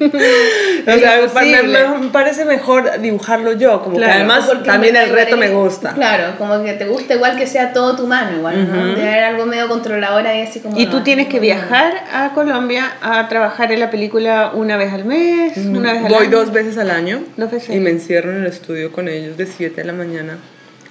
O 0.00 0.98
sea, 0.98 1.20
me, 1.42 1.62
me- 1.62 2.08
parece 2.10 2.44
mejor 2.44 3.00
dibujarlo 3.00 3.52
yo, 3.52 3.82
como 3.82 3.96
Claro, 3.96 4.12
que 4.12 4.18
además 4.18 4.64
también 4.64 4.96
el 4.96 5.10
reto 5.10 5.36
me 5.36 5.50
gusta. 5.50 5.92
Claro, 5.94 6.36
como 6.38 6.62
que 6.62 6.72
te 6.74 6.86
gusta 6.86 7.14
igual 7.14 7.36
que 7.36 7.46
sea 7.46 7.72
todo 7.72 7.96
tu 7.96 8.06
mano, 8.06 8.36
igual, 8.38 8.68
¿no? 8.68 8.90
Ujú. 8.90 8.96
De 8.96 9.08
haber 9.08 9.24
algo 9.24 9.46
medio 9.46 9.68
controladora 9.68 10.36
y 10.36 10.42
así 10.42 10.60
como. 10.60 10.78
Y 10.78 10.86
tú 10.86 10.98
no, 10.98 11.02
tienes 11.02 11.28
que 11.28 11.36
no, 11.36 11.42
viajar 11.42 12.04
a 12.12 12.30
Colombia 12.34 12.92
a 13.02 13.28
trabajar 13.28 13.72
en 13.72 13.80
la 13.80 13.90
película 13.90 14.52
una 14.54 14.76
vez 14.76 14.92
al 14.92 15.04
mes, 15.04 15.56
una 15.58 15.92
vez 15.92 16.04
al 16.04 16.10
Voy 16.12 16.26
año. 16.26 16.38
dos 16.38 16.52
veces 16.52 16.78
al 16.78 16.90
año 16.90 17.22
Dos 17.36 17.50
veces. 17.50 17.74
y 17.74 17.80
me 17.80 17.90
encierro 17.90 18.30
en 18.32 18.38
el 18.38 18.46
estudio 18.46 18.92
con 18.92 19.08
ellos 19.08 19.36
de 19.36 19.46
7 19.46 19.80
de 19.80 19.84
la 19.86 19.92
mañana 19.92 20.38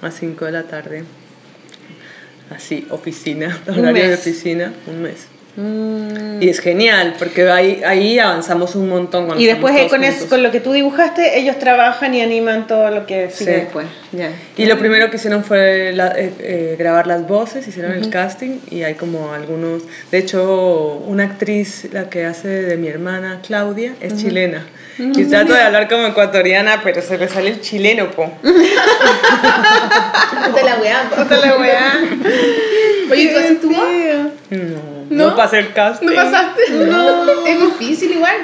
a 0.02 0.10
5 0.10 0.44
de 0.44 0.52
la 0.52 0.62
tarde. 0.64 1.04
Así, 2.54 2.86
oficina, 2.90 3.58
horario 3.68 4.08
de 4.08 4.14
oficina, 4.14 4.72
un 4.86 5.02
mes. 5.02 5.28
Mm. 5.56 6.42
Y 6.42 6.48
es 6.48 6.58
genial, 6.58 7.14
porque 7.18 7.48
ahí, 7.48 7.80
ahí 7.86 8.18
avanzamos 8.18 8.74
un 8.74 8.88
montón. 8.88 9.26
cuando 9.26 9.40
Y 9.42 9.46
después 9.46 9.72
eh, 9.76 9.86
con, 9.88 10.02
eso, 10.02 10.28
con 10.28 10.42
lo 10.42 10.50
que 10.50 10.58
tú 10.60 10.72
dibujaste, 10.72 11.38
ellos 11.38 11.58
trabajan 11.60 12.12
y 12.12 12.22
animan 12.22 12.66
todo 12.66 12.90
lo 12.90 13.06
que 13.06 13.30
sigue 13.30 13.52
Sí. 13.54 13.60
después. 13.60 13.86
Ya. 14.10 14.30
Y 14.56 14.66
lo 14.66 14.76
primero 14.78 15.10
que 15.10 15.16
hicieron 15.16 15.44
fue 15.44 15.92
la- 15.94 16.08
eh, 16.18 16.32
eh, 16.40 16.74
grabar 16.78 17.06
las 17.06 17.26
voces, 17.28 17.68
hicieron 17.68 17.92
el 17.92 18.10
casting 18.10 18.58
y 18.70 18.82
hay 18.82 18.94
como 18.94 19.32
algunos, 19.32 19.82
de 20.10 20.18
hecho 20.18 21.00
una 21.06 21.22
actriz, 21.24 21.86
la 21.92 22.10
que 22.10 22.24
hace 22.24 22.48
de 22.48 22.76
mi 22.76 22.88
hermana 22.88 23.38
Claudia, 23.46 23.94
es 24.00 24.16
chilena. 24.16 24.66
Y 24.98 25.24
trato 25.24 25.52
de 25.54 25.60
hablar 25.60 25.88
como 25.88 26.06
ecuatoriana, 26.06 26.80
pero 26.84 27.02
se 27.02 27.18
me 27.18 27.26
sale 27.28 27.50
el 27.50 27.60
chileno, 27.60 28.10
po. 28.12 28.30
Puta 28.42 28.52
la 30.64 30.76
weá. 30.80 31.10
po. 31.10 31.16
Puta 31.22 31.36
la 31.38 31.56
weá. 31.58 32.00
Oye, 33.10 33.28
¿tú 33.28 33.38
haces 33.38 33.60
tu 33.60 33.68
voz? 33.70 33.86
No, 34.50 34.93
¿No? 35.10 35.30
no, 35.30 35.36
pasé 35.36 35.58
el 35.60 35.72
casting. 35.72 36.06
¿No 36.06 36.14
pasaste? 36.14 36.62
No. 36.86 37.24
Es 37.46 37.60
difícil 37.60 38.12
igual. 38.12 38.36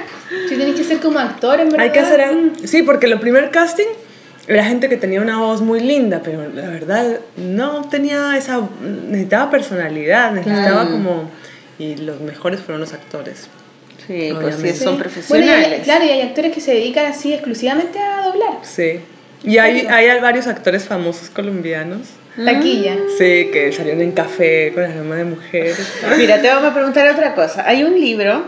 Si 0.49 0.57
tenés 0.57 0.77
que 0.77 0.85
ser 0.85 0.99
como 1.01 1.19
actor, 1.19 1.59
en 1.61 1.70
verdad. 1.70 1.87
Hay 1.87 1.93
que 1.93 2.01
hacer, 2.01 2.31
sí, 2.65 2.82
porque 2.82 3.07
el 3.07 3.19
primer 3.19 3.51
casting 3.51 3.87
era 4.47 4.65
gente 4.65 4.89
que 4.89 4.97
tenía 4.97 5.20
una 5.20 5.39
voz 5.39 5.61
muy 5.62 5.81
linda, 5.81 6.20
pero 6.24 6.49
la 6.53 6.69
verdad 6.69 7.19
no 7.37 7.89
tenía 7.89 8.37
esa, 8.37 8.61
necesitaba 9.09 9.51
personalidad, 9.51 10.32
necesitaba 10.32 10.89
como, 10.91 11.31
y 11.78 11.97
los 11.97 12.20
mejores 12.20 12.61
fueron 12.61 12.81
los 12.81 12.93
actores. 12.93 13.49
Sí, 14.07 14.31
pues 14.41 14.57
sí, 14.57 14.73
son 14.74 14.85
Bueno, 14.97 14.99
profesionales. 14.99 15.69
y 15.69 15.73
hay- 15.74 15.81
claro, 15.82 16.05
y 16.05 16.09
hay 16.11 16.20
actores 16.23 16.53
que 16.53 16.61
se 16.61 16.73
dedican 16.74 17.07
así 17.07 17.32
exclusivamente 17.32 17.99
a 17.99 18.23
doblar. 18.27 18.59
Sí. 18.62 19.01
Y 19.43 19.59
hay, 19.59 19.87
hay 19.87 20.20
varios 20.20 20.47
actores 20.47 20.85
famosos 20.85 21.31
colombianos. 21.31 22.01
Taquilla. 22.36 22.97
Sí, 23.19 23.51
que 23.52 23.73
salieron 23.73 24.02
en 24.02 24.12
café 24.12 24.73
con 24.74 24.85
aroma 24.85 25.16
de 25.16 25.24
mujer. 25.24 25.74
Mira, 26.19 26.40
te 26.40 26.48
vamos 26.48 26.70
a 26.70 26.74
preguntar 26.74 27.09
otra 27.11 27.35
cosa. 27.35 27.65
Hay 27.66 27.82
un 27.82 28.01
libro, 28.01 28.44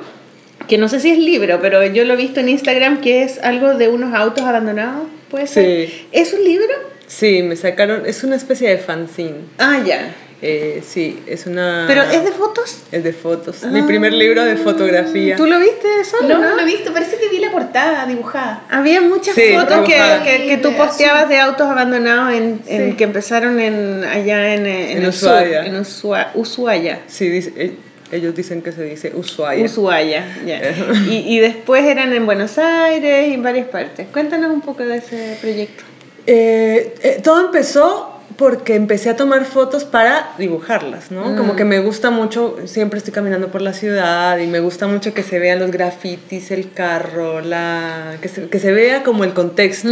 que 0.68 0.78
no 0.78 0.88
sé 0.88 1.00
si 1.00 1.10
es 1.10 1.18
libro, 1.18 1.59
pero 1.60 1.84
yo 1.86 2.04
lo 2.04 2.14
he 2.14 2.16
visto 2.16 2.40
en 2.40 2.48
Instagram, 2.48 3.00
que 3.00 3.22
es 3.22 3.38
algo 3.42 3.74
de 3.74 3.88
unos 3.88 4.14
autos 4.14 4.44
abandonados, 4.44 5.09
¿puede 5.30 5.46
ser? 5.46 5.88
Sí. 5.88 6.06
¿Es 6.12 6.32
un 6.32 6.44
libro? 6.44 6.72
Sí, 7.06 7.42
me 7.42 7.56
sacaron, 7.56 8.06
es 8.06 8.24
una 8.24 8.36
especie 8.36 8.70
de 8.70 8.78
fanzine. 8.78 9.40
Ah, 9.59 9.80
ya. 9.84 10.14
Eh, 10.44 10.82
sí, 10.85 11.23
es 11.28 11.47
una... 11.47 11.85
¿Pero 11.86 12.02
es 12.02 12.24
de 12.24 12.32
fotos? 12.32 12.78
Es 12.90 13.05
de 13.05 13.12
fotos. 13.12 13.62
Mi 13.62 13.82
primer 13.82 14.12
libro 14.12 14.44
de 14.44 14.56
fotografía. 14.56 15.36
¿Tú 15.36 15.47
lo 15.47 15.60
viste 15.60 15.86
solo, 16.05 16.27
No, 16.28 16.40
no? 16.40 16.48
no 16.51 16.56
lo 16.56 16.62
he 16.62 16.64
visto. 16.64 16.93
Parece 16.93 17.16
que 17.16 17.28
vi 17.28 17.39
la 17.39 17.52
portada 17.52 18.05
dibujada. 18.06 18.64
Había 18.69 19.01
muchas 19.02 19.36
Sí, 19.36 19.52
fotos 19.55 19.86
que, 19.86 19.94
que, 20.24 20.47
que 20.48 20.56
tú 20.59 20.70
Sí, 20.70 20.74
posteabas 20.77 21.28
de 21.28 21.39
autos 21.39 21.69
abandonados 21.69 22.32
en, 22.35 22.60
en- 22.66 22.90
Sí. 22.90 22.97
que 22.97 23.05
empezaron 23.05 23.60
en, 23.60 24.02
allá 24.02 24.55
en, 24.55 24.66
eh, 24.66 24.93
en 24.93 24.98
En 25.02 25.06
Ushuaia. 25.09 25.64
sur, 25.64 25.74
en 25.74 25.81
Usua- 25.81 26.31
Ushuaia. 26.35 27.01
Sí, 27.06 27.28
dice- 27.28 27.52
eh, 27.56 27.77
ellos 28.10 28.35
dicen 28.35 28.62
que 28.62 28.73
se 28.73 28.82
dice 28.82 29.12
Ushuaia. 29.14 29.64
Ushuaia, 29.64 30.27
ya. 30.44 30.60
Y, 31.09 31.36
y 31.36 31.39
después 31.39 31.85
eran 31.85 32.12
en 32.12 32.27
Buenos 32.27 32.59
Aires 32.59 33.28
y 33.28 33.35
en 33.35 33.44
varias 33.44 33.69
partes. 33.69 34.09
Cuéntanos 34.12 34.51
un 34.51 34.60
poco 34.60 34.82
de 34.85 34.97
ese 34.97 35.39
proyecto. 35.40 35.85
Eh, 36.27 36.94
eh, 37.02 37.20
todo 37.23 37.47
empezó 37.47 38.11
porque 38.43 38.74
empecé 38.74 39.09
a 39.09 39.14
tomar 39.14 39.44
fotos 39.44 39.85
para 39.85 40.32
dibujarlas, 40.36 41.12
¿no? 41.12 41.36
Como 41.36 41.55
que 41.55 41.64
me 41.64 41.78
gusta 41.78 42.10
mucho, 42.10 42.56
siempre 42.64 42.98
estoy 42.98 43.12
caminando 43.12 43.52
por 43.52 43.62
la 43.62 43.73
ciudad 43.73 44.36
y 44.39 44.48
me 44.48 44.59
gusta 44.59 44.89
mucho 44.89 45.14
que 45.14 45.23
se 45.23 45.39
vean 45.39 45.60
los 45.60 45.70
grafitis, 45.70 46.51
el 46.51 46.73
carro, 46.73 47.40
la 47.40 48.16
que 48.20 48.27
se, 48.28 48.48
que 48.48 48.59
se 48.59 48.73
vea 48.73 49.05
como 49.05 49.23
el 49.23 49.32
contexto. 49.32 49.90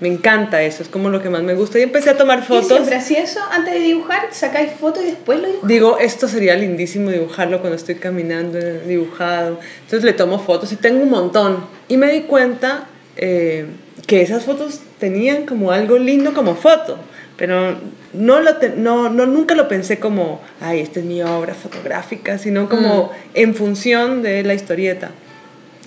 Me 0.00 0.08
encanta 0.08 0.62
eso, 0.62 0.82
es 0.82 0.88
como 0.88 1.10
lo 1.10 1.20
que 1.20 1.28
más 1.28 1.42
me 1.42 1.52
gusta. 1.52 1.78
Y 1.78 1.82
empecé 1.82 2.08
a 2.08 2.16
tomar 2.16 2.38
¿Y 2.38 2.42
fotos. 2.44 2.68
siempre 2.68 2.94
así 2.94 3.16
eso? 3.16 3.38
Antes 3.52 3.74
de 3.74 3.80
dibujar, 3.80 4.28
sacáis 4.30 4.72
fotos 4.80 5.02
y 5.02 5.08
después 5.08 5.38
lo 5.38 5.48
dibujáis. 5.48 5.68
Digo, 5.68 5.98
esto 5.98 6.26
sería 6.26 6.56
lindísimo 6.56 7.10
dibujarlo 7.10 7.60
cuando 7.60 7.76
estoy 7.76 7.96
caminando 7.96 8.58
dibujado. 8.86 9.60
Entonces 9.82 10.04
le 10.04 10.14
tomo 10.14 10.38
fotos 10.38 10.72
y 10.72 10.76
tengo 10.76 11.02
un 11.02 11.10
montón. 11.10 11.66
Y 11.88 11.98
me 11.98 12.10
di 12.10 12.22
cuenta 12.22 12.86
eh, 13.18 13.66
que 14.06 14.22
esas 14.22 14.44
fotos 14.44 14.80
tenían 14.98 15.44
como 15.44 15.70
algo 15.70 15.98
lindo 15.98 16.32
como 16.32 16.54
foto. 16.54 16.96
Pero 17.40 17.74
no, 18.12 18.40
lo 18.40 18.56
te- 18.58 18.68
no, 18.76 19.08
no 19.08 19.24
nunca 19.24 19.54
lo 19.54 19.66
pensé 19.66 19.98
como, 19.98 20.42
ay, 20.60 20.80
esta 20.80 21.00
es 21.00 21.06
mi 21.06 21.22
obra 21.22 21.54
fotográfica, 21.54 22.36
sino 22.36 22.68
como 22.68 23.10
en 23.34 23.54
función 23.54 24.20
de 24.22 24.42
la 24.44 24.52
historieta. 24.52 25.10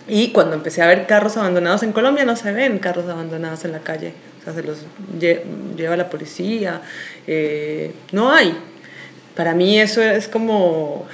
Y 0.08 0.32
cuando 0.32 0.56
empecé 0.56 0.82
a 0.82 0.88
ver 0.88 1.06
carros 1.06 1.38
abandonados 1.38 1.84
en 1.84 1.92
Colombia, 1.94 2.26
no 2.26 2.36
se 2.36 2.52
ven 2.52 2.80
carros 2.80 3.08
abandonados 3.08 3.64
en 3.66 3.72
la 3.72 3.80
calle. 3.80 4.14
O 4.42 4.44
sea, 4.44 4.54
se 4.54 4.64
los 4.64 4.80
lle- 5.20 5.42
lleva 5.78 5.96
la 5.96 6.10
policía. 6.10 6.82
eh, 7.28 7.94
no 8.12 8.32
hay. 8.34 8.58
Para 9.36 9.54
mí 9.54 9.80
eso 9.80 10.02
es 10.02 10.28
como, 10.28 11.06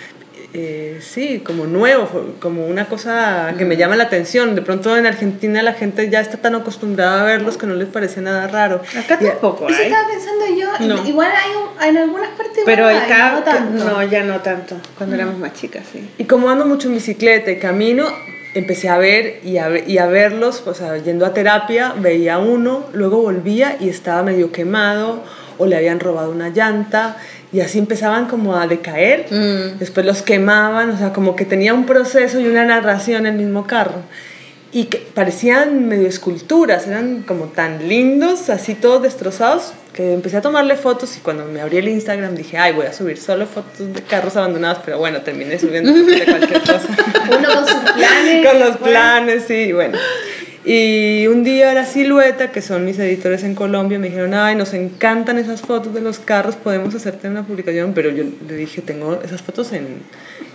eh, 0.53 0.99
sí, 1.01 1.39
como 1.45 1.65
nuevo, 1.67 2.07
como 2.39 2.65
una 2.65 2.85
cosa 2.85 3.53
que 3.57 3.65
me 3.65 3.77
llama 3.77 3.95
la 3.95 4.05
atención. 4.05 4.55
De 4.55 4.61
pronto 4.63 4.97
en 4.97 5.05
Argentina 5.05 5.61
la 5.61 5.73
gente 5.73 6.09
ya 6.09 6.19
está 6.21 6.37
tan 6.37 6.55
acostumbrada 6.55 7.21
a 7.21 7.23
verlos 7.23 7.57
que 7.57 7.67
no 7.67 7.75
les 7.75 7.87
parece 7.87 8.19
nada 8.21 8.47
raro. 8.47 8.81
Acá 8.97 9.19
tampoco 9.19 9.69
Eso 9.69 9.77
hay. 9.79 9.85
estaba 9.87 10.07
pensando 10.07 10.45
yo. 10.59 10.87
No. 10.87 11.07
Igual 11.07 11.31
hay 11.31 11.51
un- 11.51 11.83
en 11.89 11.97
algunas 11.97 12.29
partes. 12.29 12.63
Pero 12.65 12.89
igual 12.89 13.03
hay, 13.05 13.11
acá, 13.11 13.31
no 13.33 13.43
tanto. 13.43 13.83
no, 13.85 14.03
ya 14.03 14.23
no 14.23 14.39
tanto. 14.41 14.75
Cuando 14.97 15.15
éramos 15.15 15.37
más 15.37 15.53
chicas, 15.53 15.83
sí. 15.91 16.09
Y 16.17 16.23
como 16.25 16.49
ando 16.49 16.65
mucho 16.65 16.87
en 16.87 16.95
bicicleta 16.95 17.51
y 17.51 17.59
camino, 17.59 18.05
empecé 18.55 18.89
a 18.89 18.97
ver 18.97 19.41
y 19.43 19.57
a, 19.59 19.69
y 19.87 19.99
a 19.99 20.07
verlos, 20.07 20.63
o 20.65 20.73
sea, 20.73 20.97
yendo 20.97 21.27
a 21.27 21.33
terapia, 21.35 21.93
veía 21.95 22.39
uno, 22.39 22.87
luego 22.93 23.21
volvía 23.21 23.77
y 23.79 23.89
estaba 23.89 24.23
medio 24.23 24.51
quemado 24.51 25.23
o 25.59 25.65
le 25.67 25.75
habían 25.75 25.99
robado 25.99 26.31
una 26.31 26.49
llanta 26.49 27.17
y 27.51 27.61
así 27.61 27.79
empezaban 27.79 28.27
como 28.27 28.55
a 28.55 28.67
decaer. 28.67 29.27
Después 29.79 30.05
los 30.05 30.21
quemaban, 30.21 30.91
o 30.91 30.97
sea, 30.97 31.13
como 31.13 31.35
que 31.35 31.45
tenía 31.45 31.73
un 31.73 31.85
proceso 31.85 32.39
y 32.39 32.47
una 32.47 32.65
narración 32.65 33.25
el 33.25 33.35
mismo 33.35 33.65
carro. 33.65 34.01
Y 34.71 34.85
que 34.85 34.99
parecían 34.99 35.87
medio 35.87 36.07
esculturas, 36.07 36.85
eran 36.85 37.23
como 37.23 37.45
tan 37.45 37.87
lindos, 37.87 38.51
así 38.51 38.75
todos 38.75 39.01
destrozados, 39.01 39.73
que 39.93 40.13
empecé 40.13 40.37
a 40.37 40.41
tomarle 40.41 40.75
fotos 40.75 41.17
y 41.17 41.21
cuando 41.21 41.45
me 41.45 41.59
abrí 41.59 41.77
el 41.77 41.89
Instagram 41.89 42.35
dije, 42.35 42.59
ay, 42.59 42.73
voy 42.73 42.85
a 42.85 42.93
subir 42.93 43.17
solo 43.17 43.47
fotos 43.47 43.91
de 43.91 44.01
carros 44.03 44.35
abandonados, 44.35 44.79
pero 44.85 44.99
bueno, 44.99 45.21
terminé 45.21 45.57
subiendo 45.57 45.91
de 45.91 46.23
cualquier 46.23 46.61
cosa. 46.61 46.87
Uno 47.35 47.47
con 47.55 47.67
sus 47.67 47.91
planes. 47.93 48.47
Con 48.51 48.59
los 48.59 48.77
planes, 48.77 49.43
sí, 49.47 49.73
bueno. 49.73 49.97
Y 50.65 51.25
un 51.27 51.43
día 51.43 51.73
la 51.73 51.85
Silueta, 51.85 52.51
que 52.51 52.61
son 52.61 52.83
mis 52.83 52.99
editores 52.99 53.43
en 53.43 53.55
Colombia, 53.55 53.97
me 53.97 54.07
dijeron, 54.07 54.33
ay, 54.33 54.55
nos 54.55 54.73
encantan 54.73 55.37
esas 55.37 55.61
fotos 55.61 55.93
de 55.93 56.01
los 56.01 56.19
carros, 56.19 56.55
podemos 56.55 56.93
hacerte 56.95 57.29
una 57.29 57.43
publicación, 57.43 57.93
pero 57.93 58.09
yo 58.09 58.25
le 58.47 58.55
dije, 58.55 58.81
tengo 58.81 59.21
esas 59.23 59.41
fotos 59.41 59.71
en, 59.71 60.01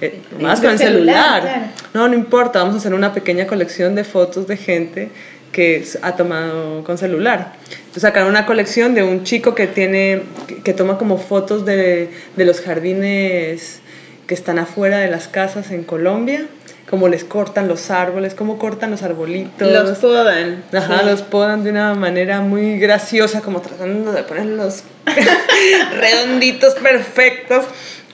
eh, 0.02 0.20
más 0.40 0.60
con 0.60 0.70
el 0.70 0.78
celular, 0.78 1.40
celular. 1.40 1.42
claro. 1.42 1.72
No, 1.94 2.08
no 2.08 2.14
importa, 2.14 2.58
vamos 2.58 2.74
a 2.74 2.78
hacer 2.78 2.92
una 2.92 3.14
pequeña 3.14 3.46
colección 3.46 3.94
de 3.94 4.04
fotos 4.04 4.46
de 4.46 4.58
gente 4.58 5.08
que 5.52 5.84
ha 6.02 6.16
tomado 6.16 6.84
con 6.84 6.98
celular. 6.98 7.54
Entonces 7.70 8.02
sacaron 8.02 8.28
una 8.28 8.44
colección 8.44 8.94
de 8.94 9.04
un 9.04 9.22
chico 9.22 9.54
que 9.54 9.68
tiene, 9.68 10.22
que, 10.46 10.56
que 10.56 10.74
toma 10.74 10.98
como 10.98 11.16
fotos 11.16 11.64
de, 11.64 12.10
de 12.36 12.44
los 12.44 12.60
jardines 12.60 13.80
que 14.26 14.34
están 14.34 14.58
afuera 14.58 14.98
de 14.98 15.08
las 15.08 15.28
casas 15.28 15.70
en 15.70 15.84
Colombia, 15.84 16.46
cómo 16.88 17.08
les 17.08 17.24
cortan 17.24 17.68
los 17.68 17.90
árboles, 17.90 18.34
cómo 18.34 18.58
cortan 18.58 18.90
los 18.90 19.02
arbolitos. 19.02 19.70
Los 19.70 19.98
podan. 19.98 20.64
Ajá, 20.72 21.00
sí. 21.00 21.06
los 21.06 21.22
podan 21.22 21.64
de 21.64 21.70
una 21.70 21.94
manera 21.94 22.40
muy 22.40 22.78
graciosa, 22.78 23.40
como 23.40 23.60
tratando 23.60 24.12
de 24.12 24.22
ponerlos 24.22 24.84
redonditos, 25.98 26.74
perfectos. 26.74 27.64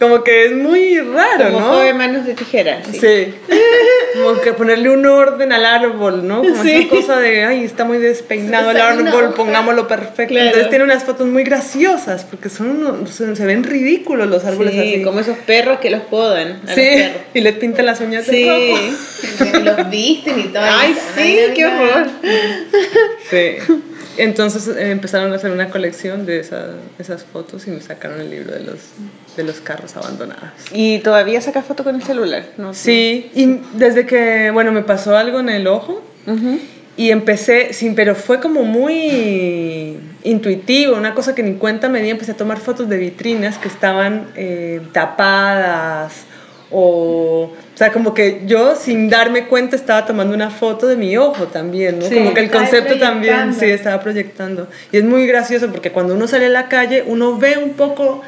Como 0.01 0.24
que 0.24 0.47
es 0.47 0.52
muy 0.52 0.98
raro, 0.98 1.52
Como 1.52 1.60
¿no? 1.60 1.66
joven 1.74 1.97
manos 1.98 2.24
de 2.27 2.32
tijera. 2.35 2.81
Sí. 2.90 2.98
Sí. 3.01 3.35
Como 4.14 4.40
que 4.40 4.52
ponerle 4.55 4.89
un 4.90 5.05
orden 5.06 5.52
al 5.52 5.64
árbol, 5.64 6.27
¿no? 6.27 6.43
Como 6.43 6.62
Sí. 6.64 6.72
esa 6.72 6.89
cosa 6.89 7.20
de, 7.20 7.44
ay, 7.44 7.64
está 7.64 7.85
muy 7.85 7.98
despeinado 7.98 8.70
el 8.70 8.78
árbol, 8.81 9.35
pongámoslo 9.35 9.86
perfecto. 9.86 10.32
Claro. 10.32 10.47
Entonces 10.47 10.70
tiene 10.70 10.85
unas 10.85 11.05
fotos 11.05 11.28
muy 11.28 11.44
graciosas, 11.44 12.24
porque 12.24 12.48
son 12.48 12.70
unos- 12.70 13.10
se, 13.10 13.36
se 13.36 13.44
ven 13.47 13.62
ridículos 13.62 14.27
los 14.28 14.44
árboles 14.44 14.72
Sí, 14.72 14.81
así. 14.94 15.02
como 15.05 15.20
esos 15.20 15.36
perros 15.39 15.78
que 15.81 15.90
los 15.90 16.01
podan. 16.02 16.48
A 16.48 16.66
los 16.66 16.74
Sí, 16.74 16.81
perros. 16.81 17.16
y 17.35 17.40
les 17.43 17.55
pintan 17.56 17.86
las 17.86 18.01
uñas 18.01 18.27
de 18.27 18.32
Sí. 18.32 18.48
rojo. 18.48 19.60
Los 19.64 19.90
visten 19.90 20.40
y 20.40 20.44
todo. 20.44 20.62
Ay, 20.64 20.97
sí, 21.16 21.39
qué 21.55 21.66
horror. 21.66 22.06
Sí. 23.31 23.74
Entonces 24.16 24.66
eh, 24.77 24.90
empezaron 24.90 25.32
a 25.32 25.36
hacer 25.36 25.51
una 25.51 25.70
colección 25.70 26.27
de 26.27 26.40
esa- 26.40 26.74
esas 26.98 27.24
fotos 27.24 27.66
y 27.68 27.70
me 27.70 27.81
sacaron 27.81 28.20
el 28.20 28.28
libro 28.31 28.52
de 28.52 28.60
los, 28.60 28.77
de 29.40 29.46
los 29.46 29.60
carros 29.60 29.96
abandonados. 29.96 30.50
Y 30.72 30.98
todavía 30.98 31.40
sacas 31.40 31.64
foto 31.64 31.82
con 31.84 31.94
el 31.96 32.02
celular, 32.02 32.44
¿no? 32.58 32.74
Sí, 32.74 33.30
y 33.34 33.60
desde 33.78 34.06
que, 34.06 34.50
bueno, 34.52 34.70
me 34.72 34.82
pasó 34.82 35.16
algo 35.16 35.40
en 35.40 35.48
el 35.48 35.66
ojo 35.66 36.02
Ujú. 36.26 36.58
y 36.96 37.10
empecé, 37.10 37.72
sí, 37.72 37.92
pero 37.96 38.14
fue 38.14 38.40
como 38.40 38.62
muy 38.64 39.96
intuitivo, 40.22 40.96
una 40.96 41.14
cosa 41.14 41.34
que 41.34 41.42
ni 41.42 41.54
cuenta 41.54 41.88
me 41.88 42.02
di, 42.02 42.10
empecé 42.10 42.32
a 42.32 42.36
tomar 42.36 42.58
fotos 42.58 42.88
de 42.88 42.98
vitrinas 42.98 43.56
que 43.58 43.68
estaban 43.68 44.28
eh, 44.36 44.80
tapadas 44.92 46.26
O, 46.72 47.50
o 47.74 47.76
sea, 47.76 47.90
como 47.90 48.14
que 48.14 48.42
yo 48.46 48.76
sin 48.76 49.08
darme 49.10 49.46
cuenta 49.48 49.74
estaba 49.74 50.06
tomando 50.06 50.34
una 50.34 50.50
foto 50.50 50.86
de 50.86 50.94
mi 50.94 51.16
ojo 51.16 51.46
también, 51.48 51.98
¿no? 51.98 52.06
Sí. 52.06 52.14
como 52.14 52.32
que 52.32 52.42
el 52.42 52.50
concepto 52.50 52.96
también, 52.98 53.54
sí, 53.54 53.64
estaba 53.64 54.00
proyectando. 54.00 54.68
Y 54.92 54.98
es 54.98 55.04
muy 55.04 55.26
gracioso 55.26 55.68
porque 55.72 55.90
cuando 55.90 56.14
uno 56.14 56.28
sale 56.28 56.46
a 56.46 56.50
la 56.50 56.68
calle, 56.68 57.02
uno 57.06 57.36
ve 57.38 57.58
un 57.58 57.70
poco 57.70 58.22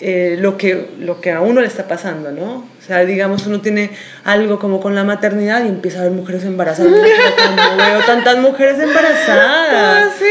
eh, 0.00 0.36
lo, 0.38 0.56
que, 0.56 0.90
lo 1.00 1.20
que 1.20 1.32
a 1.32 1.40
uno 1.40 1.60
le 1.60 1.66
está 1.66 1.88
pasando, 1.88 2.30
¿no? 2.30 2.66
O 2.78 2.86
sea, 2.86 3.04
digamos, 3.04 3.46
uno 3.46 3.60
tiene 3.60 3.90
algo 4.24 4.58
como 4.58 4.80
con 4.80 4.94
la 4.94 5.04
maternidad 5.04 5.64
y 5.64 5.68
empieza 5.68 6.00
a 6.00 6.02
ver 6.04 6.12
mujeres 6.12 6.44
embarazadas. 6.44 6.92
Cuando 7.36 7.76
veo 7.84 8.00
tantas 8.06 8.38
mujeres 8.38 8.78
embarazadas. 8.78 10.12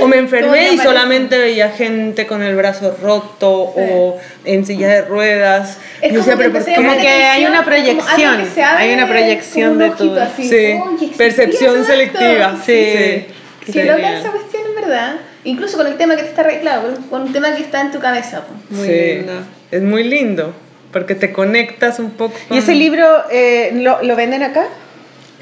O 0.00 0.06
me 0.06 0.16
enfermé 0.16 0.70
y 0.74 0.78
solamente 0.78 1.36
veía 1.38 1.70
gente 1.70 2.24
con 2.28 2.40
el 2.40 2.54
brazo 2.54 2.96
roto 3.02 3.50
o 3.50 4.20
en 4.44 4.64
silla 4.64 4.88
de 4.90 5.02
ruedas. 5.02 5.78
Es 6.00 6.12
Yo 6.12 6.20
como 6.20 6.36
decía, 6.36 6.36
que 6.36 6.50
pero 6.60 6.76
Como 6.76 7.00
que 7.00 7.08
hay 7.08 7.44
una 7.46 7.64
como 7.64 7.64
proyección, 7.64 8.44
hay 8.76 8.94
una 8.94 9.08
proyección 9.08 9.72
como 9.72 9.84
un 9.84 9.90
de 9.90 9.96
todo. 9.96 10.22
así, 10.22 10.48
Sí, 10.48 10.54
"Oye, 10.56 10.92
existía 10.94 11.16
percepción 11.16 11.72
todo 11.72 11.80
esto". 11.82 11.92
selectiva. 11.92 12.56
Sí. 12.64 13.26
sí. 13.66 13.72
Sí. 13.72 13.82
loca 13.82 14.18
esa 14.20 14.30
cuestión, 14.30 14.62
en 14.68 14.74
verdad. 14.76 15.14
Incluso 15.48 15.76
con 15.76 15.86
el 15.86 15.96
tema 15.96 16.16
que 16.16 16.22
te 16.22 16.28
está 16.28 16.42
arreglado, 16.42 16.82
con, 16.94 17.02
con 17.04 17.22
un 17.22 17.32
tema 17.32 17.54
que 17.54 17.62
está 17.62 17.80
en 17.80 17.90
tu 17.90 17.98
cabeza. 18.00 18.42
Muy 18.70 18.86
Sí. 18.86 18.92
lindo. 19.16 19.32
Es 19.70 19.82
muy 19.82 20.04
lindo 20.04 20.52
porque 20.92 21.14
te 21.14 21.32
conectas 21.32 21.98
un 21.98 22.10
poco. 22.12 22.34
¿Y 22.50 22.58
ese 22.58 22.72
con- 22.72 22.78
libro 22.78 23.06
eh, 23.30 23.70
¿lo, 23.74 24.02
lo 24.02 24.16
venden 24.16 24.42
acá? 24.42 24.66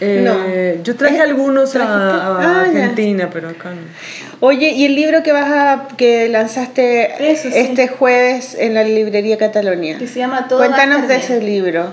Eh, 0.01 0.21
No. 0.25 0.83
Yo 0.83 0.95
traje 0.97 1.21
algunos 1.23 1.75
a, 1.77 1.83
a 1.83 2.39
Ah, 2.39 2.67
ya. 2.67 2.71
Argentina, 2.85 3.31
pero 3.33 3.49
acá 3.49 3.71
no. 3.71 3.77
Oye, 4.41 4.69
¿y 4.71 4.85
el 4.85 4.95
libro 4.95 5.23
que 5.23 5.33
vas 5.33 5.49
a 5.51 5.89
que 5.97 6.29
lanzaste 6.29 7.31
Eso, 7.33 7.49
sí. 7.49 7.55
este 7.57 7.89
jueves 7.89 8.55
en 8.59 8.75
la 8.75 8.85
librería 8.85 9.39
Catalonia? 9.39 9.97
Que 9.99 10.07
se 10.07 10.19
llama 10.19 10.49
Todo 10.49 10.59
Cuéntanos 10.59 11.09
de 11.09 11.17
ese 11.17 11.41
libro. 11.41 11.87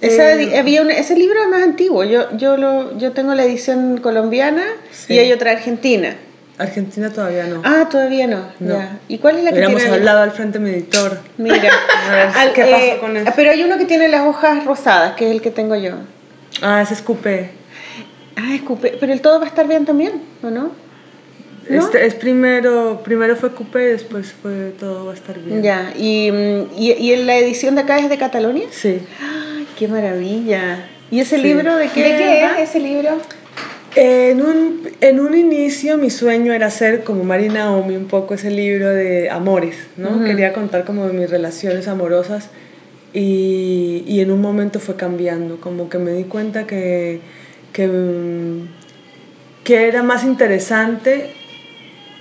Ese, 0.00 0.42
Eh, 0.42 0.58
había 0.58 0.82
un- 0.82 0.90
ese 0.90 1.14
libro 1.16 1.40
es 1.42 1.48
más 1.48 1.62
antiguo. 1.62 2.02
Yo, 2.04 2.36
yo, 2.36 2.56
lo, 2.56 2.98
yo 2.98 3.12
tengo 3.12 3.34
la 3.34 3.44
edición 3.44 3.98
colombiana 3.98 4.64
Sí. 4.90 5.14
y 5.14 5.18
hay 5.20 5.32
otra 5.32 5.52
argentina. 5.52 6.16
Argentina 6.58 7.10
todavía 7.10 7.44
no. 7.46 7.62
Ah, 7.64 7.88
todavía 7.90 8.26
no. 8.26 8.46
No. 8.60 8.74
ya. 8.78 8.98
¿Y 9.08 9.18
cuál 9.18 9.38
es 9.38 9.44
la 9.44 9.50
que 9.50 9.56
Hubiéramos 9.56 9.80
tiene? 9.82 9.96
hablado 9.96 10.20
al 10.22 10.30
frente 10.30 10.58
mi 10.60 10.70
editor. 10.70 11.18
Mira, 11.38 11.56
A 12.08 12.14
ver, 12.14 12.28
al- 12.36 12.52
¿qué 12.52 12.62
eh, 12.62 12.70
pasó 12.70 13.00
con 13.00 13.16
eso? 13.16 13.32
Pero 13.34 13.50
hay 13.50 13.62
uno 13.64 13.76
que 13.78 13.84
tiene 13.86 14.08
las 14.08 14.22
hojas 14.26 14.64
rosadas, 14.64 15.14
que 15.16 15.26
es 15.28 15.32
el 15.32 15.42
que 15.42 15.50
tengo 15.50 15.74
yo. 15.74 15.92
Ah, 16.62 16.80
ese 16.82 16.94
es 16.94 17.02
Coupé. 17.02 17.50
Ah, 18.36 18.54
escupe. 18.54 18.96
Pero 19.00 19.12
el 19.12 19.20
todo 19.20 19.38
va 19.40 19.46
a 19.46 19.48
estar 19.48 19.66
bien 19.66 19.84
también, 19.84 20.12
¿o 20.42 20.50
no? 20.50 20.70
¿No? 21.68 21.78
Este 21.86 22.04
es 22.06 22.14
primero, 22.14 23.00
primero 23.02 23.36
fue 23.36 23.52
Coupé, 23.54 23.78
después 23.78 24.32
fue 24.40 24.72
todo 24.78 25.06
va 25.06 25.12
a 25.12 25.14
estar 25.14 25.38
bien. 25.38 25.62
Ya. 25.62 25.92
¿Y, 25.96 26.30
mm, 26.30 26.66
y, 26.76 26.92
y 26.92 27.12
en 27.14 27.26
la 27.26 27.36
edición 27.36 27.74
de 27.74 27.80
acá 27.80 27.98
es 27.98 28.08
de 28.08 28.18
Catalonia? 28.18 28.66
Sí. 28.70 29.00
¡Ay, 29.20 29.66
qué 29.78 29.88
maravilla! 29.88 30.86
¿Y 31.10 31.20
ese 31.20 31.36
Sí. 31.36 31.42
libro 31.42 31.74
de 31.76 31.88
qué? 31.88 32.02
¿De 32.02 32.16
qué 32.16 32.44
es 32.62 32.68
ese 32.70 32.80
libro? 32.80 33.18
En 33.96 34.42
un, 34.42 34.88
en 35.00 35.20
un 35.20 35.36
inicio 35.36 35.96
mi 35.96 36.10
sueño 36.10 36.52
era 36.52 36.66
hacer 36.66 37.04
como 37.04 37.22
Mari 37.22 37.48
Naomi 37.48 37.94
un 37.94 38.06
poco 38.06 38.34
ese 38.34 38.50
libro 38.50 38.88
de 38.88 39.30
amores, 39.30 39.76
¿no? 39.96 40.24
Quería 40.24 40.52
contar 40.52 40.84
como 40.84 41.06
de 41.06 41.12
mis 41.12 41.30
relaciones 41.30 41.86
amorosas 41.86 42.48
y, 43.12 44.02
y 44.06 44.20
en 44.20 44.32
un 44.32 44.40
momento 44.40 44.80
fue 44.80 44.96
cambiando, 44.96 45.60
como 45.60 45.88
que 45.88 45.98
me 45.98 46.12
di 46.12 46.24
cuenta 46.24 46.66
que, 46.66 47.20
que, 47.72 47.86
mm, 47.86 48.68
que 49.62 49.86
era 49.86 50.02
más 50.02 50.24
interesante 50.24 51.30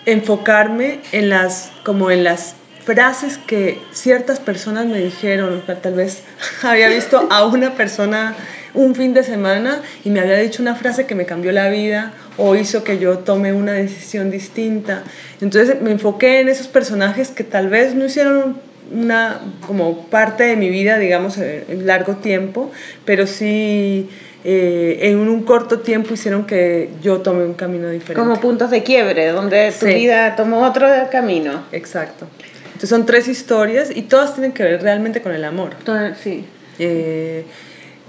enfocarme 0.06 1.00
en 1.12 1.30
las, 1.30 1.72
como 1.84 2.12
en 2.12 2.24
las 2.24 2.56
frases 2.86 3.38
que 3.38 3.80
ciertas 3.92 4.40
personas 4.40 4.86
me 4.86 5.00
dijeron, 5.00 5.64
tal 5.82 5.94
vez 5.94 6.24
había 6.64 6.90
visto 6.90 7.28
a 7.32 7.46
una 7.46 7.74
persona 7.74 8.36
un 8.74 8.96
fin 8.96 9.14
de 9.14 9.24
semana 9.24 9.82
y 10.04 10.10
me 10.10 10.20
había 10.20 10.38
dicho 10.38 10.62
una 10.62 10.76
frase 10.76 11.06
que 11.06 11.16
me 11.16 11.26
cambió 11.26 11.52
la 11.52 11.70
vida 11.70 12.14
o 12.38 12.56
hizo 12.56 12.84
que 12.84 12.98
yo 12.98 13.20
tome 13.20 13.54
una 13.54 13.74
decisión 13.74 14.32
distinta. 14.32 15.04
Entonces 15.42 15.82
me 15.82 15.92
enfoqué 15.92 16.40
en 16.40 16.50
esos 16.50 16.68
personajes 16.68 17.30
que 17.30 17.44
tal 17.44 17.70
vez 17.70 17.94
no 17.96 18.06
hicieron 18.06 18.58
una 18.92 19.40
como 19.66 20.06
parte 20.08 20.44
de 20.44 20.56
mi 20.56 20.70
vida, 20.70 20.98
digamos, 20.98 21.38
en 21.38 21.86
largo 21.88 22.16
tiempo, 22.18 22.72
pero 23.06 23.28
sí 23.28 24.10
eh, 24.44 25.00
en 25.04 25.20
un 25.20 25.44
corto 25.44 25.80
tiempo 25.80 26.14
hicieron 26.14 26.46
que 26.46 26.90
yo 27.02 27.20
tome 27.22 27.46
un 27.46 27.54
camino 27.54 27.90
diferente. 27.90 28.16
Como 28.28 28.40
puntos 28.42 28.72
de 28.72 28.84
quiebre, 28.84 29.28
donde 29.28 29.72
tu 29.72 29.86
Sí. 29.86 29.94
vida 29.94 30.36
tomó 30.36 30.66
otro 30.68 30.88
camino. 31.12 31.64
Exacto. 31.72 32.28
Entonces 32.66 32.90
son 32.90 33.06
tres 33.06 33.28
historias 33.30 33.90
y 33.96 34.02
todas 34.02 34.34
tienen 34.34 34.52
que 34.52 34.64
ver 34.64 34.82
realmente 34.82 35.22
con 35.22 35.32
el 35.34 35.46
amor. 35.46 35.76
Entonces, 35.80 36.18
sí. 36.22 36.46
Eh, 36.80 37.46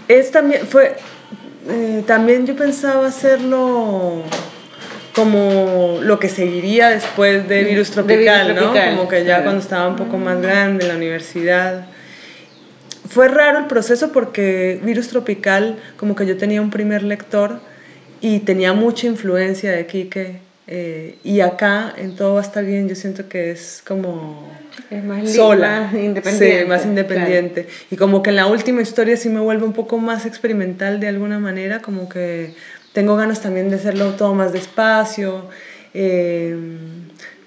es 0.09 0.31
también, 0.31 0.67
fue, 0.67 0.97
eh, 1.69 2.03
también 2.07 2.47
yo 2.47 2.57
pensaba 2.57 3.07
hacerlo 3.07 4.23
como 5.15 5.99
lo 6.03 6.19
que 6.19 6.29
seguiría 6.29 6.91
después 6.91 7.49
de 7.49 7.65
Virus 7.65 7.89
De 7.89 7.95
Tropical, 7.95 8.49
Virus 8.49 8.63
¿no? 8.63 8.73
Tropical, 8.73 8.97
Como 8.97 9.09
que 9.09 9.25
ya 9.25 9.43
cuando 9.43 9.61
estaba 9.61 9.89
un 9.89 9.97
poco 9.97 10.19
más 10.19 10.41
grande 10.41 10.85
en 10.85 10.89
la 10.89 10.97
universidad. 10.97 11.87
Fue 13.09 13.29
raro 13.29 13.59
el 13.59 13.67
proceso 13.67 14.11
porque 14.11 14.81
Virus 14.83 15.09
Tropical, 15.09 15.79
como 15.97 16.17
que 16.17 16.27
yo 16.27 16.37
tenía 16.37 16.61
un 16.61 16.71
primer 16.71 17.05
lector 17.05 17.61
y 18.21 18.41
tenía 18.41 18.73
mucha 18.73 19.07
influencia 19.07 19.71
de 19.71 19.87
Quique. 19.87 20.41
eh, 20.67 21.19
y 21.23 21.41
acá, 21.41 21.93
en 21.97 22.17
Todo 22.17 22.35
va 22.35 22.41
a 22.41 22.43
estar 22.43 22.65
bien, 22.65 22.89
yo 22.89 22.95
siento 22.95 23.29
que 23.29 23.51
es 23.51 23.83
como 23.87 24.49
Es 24.91 25.05
más 25.05 25.31
sola, 25.33 25.89
más 25.93 25.95
independiente. 25.95 26.61
sí, 26.63 26.67
más 26.69 26.85
independiente. 26.85 27.69
Y 27.91 27.97
como 27.97 28.23
que 28.23 28.31
en 28.31 28.37
la 28.37 28.47
última 28.47 28.83
historia 28.83 29.17
sí 29.17 29.29
me 29.29 29.41
vuelve 29.41 29.65
un 29.65 29.73
poco 29.73 29.99
más 29.99 30.27
experimental 30.27 31.01
de 31.01 31.09
alguna 31.09 31.39
manera, 31.39 31.81
como 31.81 32.09
que 32.09 32.55
tengo 32.93 33.17
ganas 33.17 33.41
también 33.41 33.71
de 33.71 33.77
hacerlo 33.77 34.11
todo 34.13 34.35
más 34.35 34.53
despacio. 34.53 35.49
eh, 35.95 36.57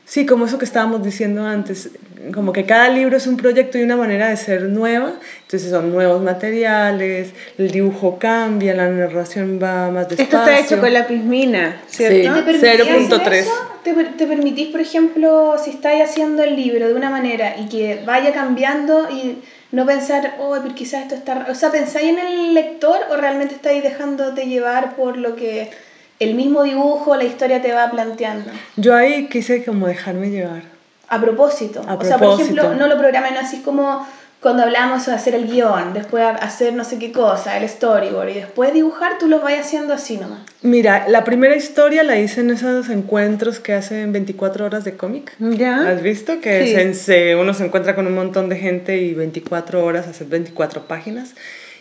sí, 0.06 0.26
como 0.26 0.46
eso 0.46 0.58
que 0.58 0.66
estábamos 0.66 1.04
diciendo 1.04 1.46
antes, 1.46 1.90
como 2.34 2.54
que 2.54 2.66
cada 2.66 2.90
libro 2.90 3.18
es 3.18 3.28
un 3.28 3.36
proyecto 3.38 3.78
y 3.78 3.84
una 3.84 3.98
manera 3.98 4.30
de 4.30 4.38
ser 4.38 4.64
nueva, 4.64 5.14
entonces 5.44 5.70
son 5.70 5.92
nuevos 5.92 6.22
materiales, 6.22 7.34
el 7.58 7.72
dibujo 7.72 8.18
cambia, 8.18 8.74
la 8.74 8.90
narración 8.90 9.60
va 9.62 9.92
más 9.92 10.08
Claro. 10.08 10.16
despacio. 10.16 10.24
Esto 10.24 10.38
está 10.52 10.60
hecho 10.60 10.82
con 10.82 10.94
la 10.94 11.08
pismina, 11.08 11.82
¿cierto? 11.88 12.16
Sí. 12.16 12.40
¿Te 12.40 12.44
permitís 12.44 12.88
0.3. 13.20 13.46
¿Te, 13.88 13.94
te 13.94 14.28
permitís, 14.28 14.68
por 14.68 14.82
ejemplo, 14.82 15.56
si 15.64 15.70
estáis 15.70 16.04
haciendo 16.04 16.44
el 16.44 16.58
libro 16.58 16.90
de 16.90 16.94
una 16.94 17.10
manera 17.10 17.56
y 17.58 17.70
que 17.70 18.02
vaya 18.06 18.34
cambiando 18.34 19.10
y 19.10 19.42
no 19.72 19.86
pensar, 19.86 20.36
oh, 20.40 20.58
pero 20.62 20.76
quizás 20.76 21.04
esto 21.04 21.16
está... 21.16 21.36
ra-"? 21.36 21.52
O 21.52 21.56
sea, 21.56 21.72
¿pensáis 21.72 22.10
en 22.10 22.20
el 22.20 22.54
lector 22.54 23.00
o 23.10 23.16
realmente 23.16 23.56
estáis 23.56 23.82
dejándote 23.82 24.46
llevar 24.46 24.98
por 24.98 25.16
lo 25.16 25.38
que 25.38 25.72
el 26.20 26.36
mismo 26.36 26.64
dibujo, 26.64 27.16
la 27.16 27.24
historia 27.24 27.62
te 27.62 27.72
va 27.72 27.90
planteando? 27.90 28.52
Yo 28.76 28.94
ahí 28.94 29.30
quise 29.30 29.64
como 29.64 29.88
dejarme 29.88 30.32
llevar. 30.32 30.64
A 31.08 31.22
propósito. 31.22 31.82
A 31.88 31.94
o 31.94 32.04
sea, 32.04 32.18
por 32.18 32.28
propósito. 32.36 32.62
ejemplo, 32.62 32.76
no 32.76 32.88
lo 32.94 33.00
programen 33.00 33.38
así 33.38 33.62
como 33.62 34.06
cuando 34.42 34.64
hablamos 34.64 35.06
de 35.08 35.14
hacer 35.14 35.34
el 35.36 35.48
guion, 35.48 35.94
después 35.94 36.24
hacer 36.24 36.74
no 36.74 36.84
sé 36.84 37.00
qué 37.00 37.12
cosa, 37.12 37.58
el 37.58 37.68
storyboard, 37.68 38.30
y 38.30 38.34
después 38.36 38.72
dibujar, 38.74 39.18
tú 39.18 39.28
los 39.28 39.42
vas 39.42 39.54
haciendo 39.60 39.94
así 39.94 40.18
nomás. 40.18 40.42
Mira, 40.62 41.08
la 41.08 41.24
primera 41.24 41.56
historia 41.56 42.04
la 42.04 42.18
hice 42.20 42.42
en 42.42 42.52
esos 42.52 42.90
encuentros 42.90 43.60
que 43.60 43.74
hacen 43.74 44.12
24 44.12 44.66
horas 44.66 44.84
de 44.84 44.96
cómic. 44.96 45.34
¿Ya? 45.40 45.90
¿Has 45.90 46.02
visto? 46.04 46.40
Que 46.40 46.66
Sí. 46.66 46.74
se- 46.76 46.94
se- 46.94 47.36
uno 47.36 47.54
se 47.54 47.66
encuentra 47.66 47.96
con 47.96 48.06
un 48.08 48.14
montón 48.16 48.48
de 48.50 48.58
gente 48.58 48.98
y 48.98 49.14
24 49.14 49.84
horas, 49.84 50.08
hacer 50.08 50.28
24 50.28 50.88
páginas. 50.88 51.34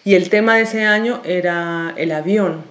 Y 0.04 0.14
el 0.14 0.30
tema 0.30 0.56
de 0.56 0.62
ese 0.62 0.84
año 0.84 1.20
era 1.24 1.92
el 1.96 2.12
avión. 2.12 2.62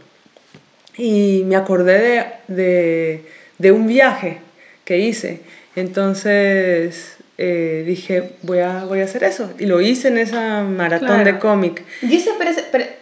Y 0.98 1.44
me 1.45 1.57
acordé 1.57 1.99
de, 1.99 2.26
de, 2.56 3.26
de 3.57 3.72
un 3.72 3.86
viaje 3.88 4.40
que 4.86 4.99
hice. 4.99 5.41
Entonces 5.76 7.15
eh, 7.38 7.84
dije, 7.86 8.32
voy 8.44 8.60
a, 8.60 8.86
voy 8.86 9.02
a 9.02 9.06
hacer 9.06 9.24
eso. 9.24 9.52
Y 9.60 9.66
lo 9.66 9.82
hice 9.82 10.07
en 10.07 10.18
esa 10.18 10.64
maratón 10.64 11.07
Claro. 11.07 11.24
de 11.26 11.38
cómic. 11.40 11.84
Y 12.02 12.18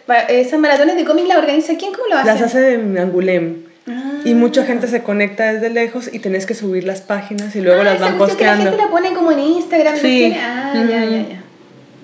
pa- 0.06 0.18
esas 0.20 0.58
maratones 0.58 0.96
de 0.96 1.04
cómic 1.04 1.26
las 1.28 1.38
organiza 1.38 1.74
quién, 1.76 1.92
¿cómo 1.92 2.06
lo 2.08 2.16
hacen? 2.16 2.32
Las 2.34 2.42
hace 2.42 2.74
en 2.74 2.98
Angulem. 2.98 3.64
Ah. 3.86 4.12
Y 4.24 4.34
mucha 4.34 4.64
gente 4.64 4.86
se 4.88 5.02
conecta 5.02 5.52
desde 5.52 5.70
lejos 5.70 6.08
y 6.12 6.18
tenés 6.18 6.46
que 6.46 6.54
subir 6.54 6.84
las 6.84 7.00
páginas 7.02 7.54
y 7.54 7.60
luego 7.60 7.82
Ah, 7.82 7.84
las 7.84 8.00
van 8.00 8.16
cuestión 8.18 8.38
que 8.38 8.44
la 8.44 8.50
posteando. 8.54 8.70
gente 8.78 8.84
la 8.84 8.90
pone 8.90 9.14
como 9.14 9.30
en 9.32 9.38
Instagram. 9.40 9.94
Sí. 9.96 10.02
tiene- 10.02 10.38
Ah, 10.40 10.72
ya, 10.74 10.82
ya, 10.84 11.04
ya. 11.04 11.28
Ya. 11.28 11.42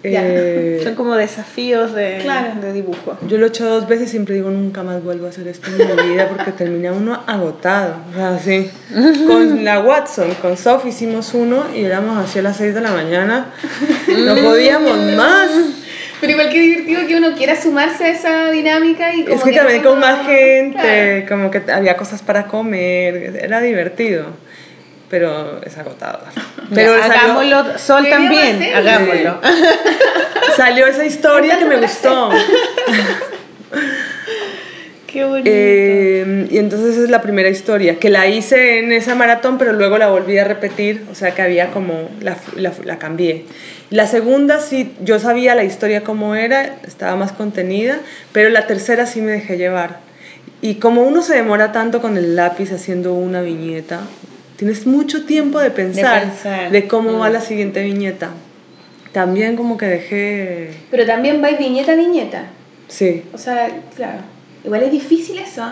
Eh, 0.03 0.81
Son 0.85 0.95
como 0.95 1.15
desafíos 1.15 1.95
de, 1.95 2.19
Claro. 2.23 2.61
de 2.61 2.73
dibujo. 2.73 3.19
yo 3.29 3.37
lo 3.39 3.47
he 3.47 3.49
hecho 3.49 3.67
dos 3.67 3.87
veces 3.89 4.09
y 4.09 4.11
siempre 4.13 4.35
digo, 4.35 4.51
nunca 4.51 4.83
más 4.83 5.03
vuelvo 5.05 5.27
a 5.27 5.29
hacer 5.29 5.47
esto 5.49 5.69
en 5.71 5.97
mi 6.07 6.13
vida 6.15 6.29
porque 6.29 6.53
termina 6.53 6.93
uno 6.93 7.23
agotado. 7.27 7.97
O 8.13 8.39
sea. 8.43 8.63
Con 9.27 9.65
la 9.65 9.81
Watson, 9.81 10.35
con 10.43 10.57
Sophie 10.57 10.91
hicimos 10.91 11.35
uno 11.35 11.65
y 11.75 11.85
éramos 11.85 12.17
así 12.19 12.39
a 12.39 12.43
las 12.43 12.57
6 12.57 12.75
de 12.75 12.81
la 12.81 12.91
mañana. 12.93 13.47
No 14.09 14.35
podíamos 14.37 14.97
más. 15.17 15.51
Pero 16.21 16.33
igual 16.33 16.51
que 16.51 16.61
divertido 16.61 17.07
que 17.07 17.17
uno 17.17 17.33
quiera 17.35 17.59
sumarse 17.59 18.05
a 18.05 18.09
esa 18.11 18.51
dinámica 18.51 19.15
y 19.15 19.23
como 19.25 19.37
Es 19.37 19.43
que 19.43 19.51
que 19.53 19.57
también 19.57 19.83
no- 19.83 19.91
con 19.91 20.01
más 20.01 20.27
gente, 20.27 21.25
Claro. 21.27 21.29
como 21.29 21.51
que 21.51 21.63
había 21.73 21.97
cosas 21.97 22.21
para 22.23 22.45
comer, 22.47 23.39
era 23.43 23.61
divertido. 23.63 24.27
Pero 25.11 25.61
es 25.63 25.77
agotador. 25.77 26.23
Pero 26.73 26.97
salió, 27.01 27.13
hagámoslo, 27.13 27.79
Sol 27.79 28.09
también, 28.09 28.63
hagámoslo. 28.73 29.41
salió 30.57 30.87
esa 30.87 31.05
historia 31.05 31.59
que 31.59 31.65
me 31.65 31.79
gustó. 31.79 32.31
Qué 35.09 35.25
bonito. 35.25 35.51
Eh, 35.53 36.47
y 36.49 36.59
entonces 36.59 36.93
esa 36.93 37.03
es 37.03 37.11
la 37.11 37.21
primera 37.21 37.49
historia, 37.49 37.99
que 37.99 38.09
la 38.09 38.29
hice 38.29 38.79
en 38.79 38.93
esa 38.93 39.17
maratón, 39.17 39.59
pero 39.59 39.73
luego 39.73 39.99
la 39.99 40.07
volví 40.07 40.39
a 40.39 40.45
repetir, 40.45 41.05
o 41.11 41.17
sea 41.17 41.33
que 41.33 41.43
había 41.43 41.73
como, 41.73 42.09
la, 42.21 42.37
la, 42.55 42.73
la 42.85 43.01
cambié. 43.01 43.47
La 43.91 44.07
segunda 44.07 44.61
sí, 44.61 44.95
yo 45.03 45.19
sabía 45.19 45.57
la 45.57 45.65
historia 45.65 46.05
cómo 46.05 46.37
era, 46.37 46.77
estaba 46.87 47.17
más 47.17 47.33
contenida, 47.33 47.99
pero 48.31 48.49
la 48.51 48.69
tercera 48.69 49.07
sí 49.07 49.21
me 49.21 49.33
dejé 49.33 49.57
llevar. 49.57 49.99
Y 50.63 50.77
como 50.77 51.03
uno 51.03 51.23
se 51.23 51.35
demora 51.35 51.73
tanto 51.73 52.01
con 52.01 52.17
el 52.17 52.37
lápiz 52.37 52.71
haciendo 52.71 53.15
una 53.15 53.43
viñeta, 53.43 54.03
tienes 54.61 54.87
mucho 54.87 55.25
tiempo 55.25 55.59
de 55.59 55.71
pensar 55.71 56.21
de, 56.23 56.27
pensar. 56.29 56.89
cómo 56.89 57.19
va 57.19 57.31
Mm. 57.31 57.33
la 57.33 57.41
siguiente 57.41 57.83
viñeta. 57.83 58.29
También 59.11 59.57
como 59.57 59.79
que 59.79 59.87
dejé... 59.87 60.71
Pero 60.91 61.07
también 61.07 61.41
vais 61.41 61.59
viñeta 61.59 61.93
a 61.93 61.95
viñeta. 61.95 62.43
Sí, 62.87 63.23
O 63.33 63.39
sea, 63.39 63.71
claro. 63.97 64.19
Igual 64.63 64.83
es 64.83 64.93
difícil 64.93 65.39
eso. 65.39 65.65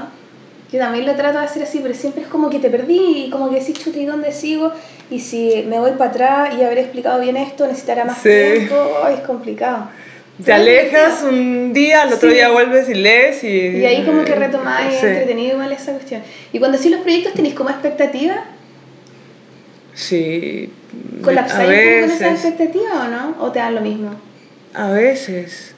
Yo 0.72 0.78
también 0.78 1.04
lo 1.04 1.14
trato 1.16 1.38
de 1.38 1.44
hacer 1.44 1.62
así, 1.64 1.80
pero 1.82 1.94
siempre 1.94 2.22
es 2.22 2.28
como 2.28 2.48
que 2.48 2.60
te 2.60 2.70
perdí 2.70 3.26
y 3.26 3.30
como 3.30 3.50
que 3.50 3.60
decís, 3.60 3.74
chuta, 3.78 3.98
¿y 3.98 4.06
dónde 4.06 4.32
sigo? 4.32 4.72
Y 5.10 5.20
si 5.20 5.66
me 5.68 5.78
voy 5.78 5.92
para 5.98 6.10
atrás 6.10 6.54
y 6.58 6.62
haber 6.62 6.78
explicado 6.78 7.20
bien 7.20 7.36
esto, 7.36 7.66
necesitará 7.66 8.06
más 8.06 8.16
Sí. 8.22 8.30
tiempo. 8.30 8.74
Ay, 9.04 9.16
es 9.16 9.20
complicado. 9.20 9.90
te 10.42 10.52
alejas 10.52 11.24
un 11.24 11.72
día, 11.74 12.02
al 12.02 12.12
otro 12.14 12.30
Sí. 12.30 12.36
día 12.36 12.48
vuelves 12.50 12.88
y 12.88 12.94
lees 12.94 13.42
y... 13.44 13.48
Y 13.48 13.84
ahí 13.84 14.02
como 14.06 14.24
que 14.24 14.34
retomáis, 14.34 14.94
Sí. 14.94 15.06
entretenido 15.06 15.54
igual 15.54 15.72
esa 15.72 15.92
cuestión. 15.92 16.22
Y 16.52 16.58
cuando 16.60 16.78
hacéis 16.78 16.92
los 16.94 17.02
proyectos, 17.02 17.34
¿tenéis 17.34 17.54
como 17.54 17.68
expectativa? 17.70 18.44
Sí. 19.98 20.70
a 21.20 21.24
¿Colapsáis 21.24 21.68
un 21.68 21.74
poco 21.74 22.00
con 22.06 22.10
esa 22.10 22.30
veces. 22.30 22.44
expectativa 22.44 23.04
o 23.04 23.08
no? 23.08 23.36
¿O 23.40 23.50
te 23.50 23.58
dan 23.58 23.74
lo 23.74 23.80
mismo? 23.80 24.10
A 24.74 24.90
veces. 24.90 25.74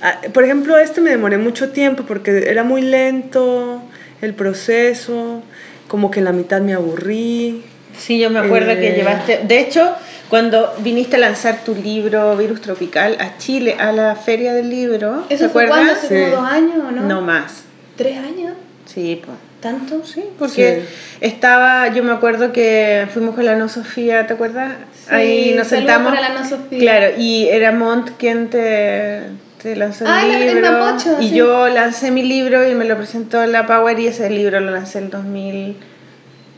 Ah, 0.00 0.20
Por 0.32 0.44
ejemplo, 0.44 0.78
este 0.78 1.00
me 1.00 1.10
demoré 1.10 1.38
mucho 1.38 1.70
tiempo 1.70 2.04
porque 2.06 2.44
era 2.48 2.62
muy 2.62 2.82
lento 2.82 3.82
el 4.22 4.32
proceso, 4.34 5.42
como 5.88 6.10
que 6.12 6.20
en 6.20 6.26
la 6.26 6.32
mitad 6.32 6.60
me 6.60 6.72
aburrí. 6.74 7.64
Sí, 7.98 8.20
yo 8.20 8.30
me 8.30 8.38
acuerdo 8.38 8.74
que 8.76 8.90
Eh. 8.92 8.96
llevaste. 8.96 9.40
De 9.42 9.58
hecho, 9.58 9.92
cuando 10.28 10.72
viniste 10.78 11.16
a 11.16 11.18
lanzar 11.18 11.64
tu 11.64 11.74
libro 11.74 12.36
Virus 12.36 12.60
Tropical 12.60 13.16
a 13.18 13.38
Chile, 13.38 13.74
a 13.80 13.90
la 13.90 14.14
Feria 14.14 14.52
del 14.54 14.70
Libro, 14.70 15.24
¿te 15.28 15.34
¿Eso 15.34 15.50
fue 15.50 15.64
acuerdas? 15.64 15.78
cuándo? 15.78 15.92
¿Hace 15.94 16.08
Sí. 16.08 16.30
como 16.30 16.42
dos 16.42 16.52
años 16.52 16.76
o 16.86 16.90
no? 16.92 17.02
No 17.02 17.20
más. 17.22 17.64
¿Tres 17.96 18.18
años? 18.18 18.52
Sí, 18.86 19.20
pues. 19.24 19.36
¿Tanto? 19.60 20.04
Sí, 20.04 20.22
porque 20.38 20.84
estaba, 21.20 21.88
yo 21.92 22.04
me 22.04 22.12
acuerdo 22.12 22.52
que 22.52 23.08
fuimos 23.12 23.34
con 23.34 23.44
la 23.44 23.56
No 23.56 23.68
Sofía, 23.68 24.26
¿te 24.28 24.34
acuerdas? 24.34 24.74
Sí, 24.94 25.06
Ahí 25.14 25.54
nos 25.56 25.66
sentamos. 25.66 26.14
para 26.14 26.28
la 26.28 26.40
No 26.40 26.48
Sofía. 26.48 26.78
Claro, 26.78 27.06
y 27.18 27.48
era 27.48 27.72
Mont 27.72 28.10
quien 28.18 28.50
te, 28.50 29.22
te 29.60 29.74
lanzó 29.74 30.04
el 30.04 30.10
Ah, 30.12 30.22
el- 30.24 30.54
libro. 30.54 30.70
Mapocho, 30.70 31.16
y 31.20 31.30
sí. 31.30 31.34
yo 31.34 31.68
lancé 31.68 32.12
mi 32.12 32.22
libro 32.22 32.68
y 32.70 32.74
me 32.76 32.84
lo 32.84 32.96
presentó 32.96 33.44
la 33.46 33.66
Power 33.66 33.98
y 33.98 34.06
ese 34.06 34.30
libro 34.30 34.60
lo 34.60 34.70
lancé 34.70 35.00
el 35.00 35.10
2000. 35.10 35.76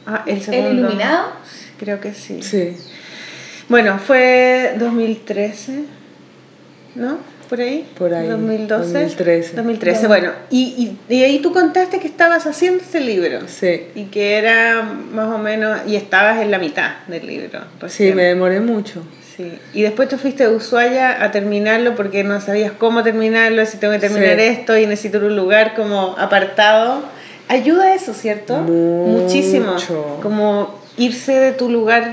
Ah, 0.07 0.23
el 0.27 0.43
segundo. 0.43 0.69
¿El 0.71 0.79
Iluminado? 0.81 1.29
Creo 1.79 2.01
que 2.01 2.13
sí. 2.13 2.43
Sí. 2.43 2.77
Bueno, 3.71 3.99
fue 3.99 4.75
2013, 4.79 5.85
¿no? 6.97 7.17
Por 7.51 7.61
ahí. 7.61 7.85
Por 7.99 8.15
ahí, 8.15 8.29
2012. 8.29 8.93
2013. 8.93 9.57
2013, 9.57 10.07
bueno. 10.07 10.31
Y, 10.51 10.97
y, 11.09 11.15
y 11.15 11.25
ahí 11.25 11.41
tú 11.41 11.53
contaste 11.53 11.99
que 11.99 12.07
estabas 12.07 12.47
haciendo 12.47 12.81
este 12.81 13.01
libro. 13.01 13.41
Sí. 13.49 13.89
Y 13.97 14.05
que 14.05 14.37
era 14.37 14.83
más 14.83 15.35
o 15.35 15.39
menos, 15.39 15.81
y 15.87 15.97
estabas 15.97 16.41
en 16.41 16.53
la 16.53 16.59
mitad 16.61 16.93
del 17.09 17.27
libro. 17.27 17.59
Sí, 17.89 18.13
me 18.13 18.23
demoré 18.23 18.61
mucho. 18.61 19.03
Sí. 19.37 19.53
Y 19.75 19.83
después 19.83 20.09
te 20.09 20.17
fuiste 20.17 20.47
de 20.49 20.55
Ushuaia 20.55 21.25
a 21.25 21.33
terminarlo 21.33 21.97
porque 21.97 22.23
no 22.23 22.41
sabías 22.41 22.71
cómo 22.73 23.03
terminarlo, 23.03 23.67
si 23.67 23.79
tengo 23.79 23.95
que 23.95 23.99
terminar 23.99 24.37
Sí. 24.37 24.43
esto 24.45 24.79
y 24.79 24.87
necesito 24.87 25.19
un 25.19 25.35
lugar 25.35 25.75
como 25.75 26.15
apartado. 26.19 27.03
Ayuda 27.49 27.95
eso, 27.95 28.15
¿cierto? 28.15 28.59
Mucho. 28.59 29.25
Muchísimo. 29.25 29.75
Como 30.23 30.79
irse 30.97 31.33
de 31.33 31.53
tu 31.53 31.69
lugar, 31.69 32.13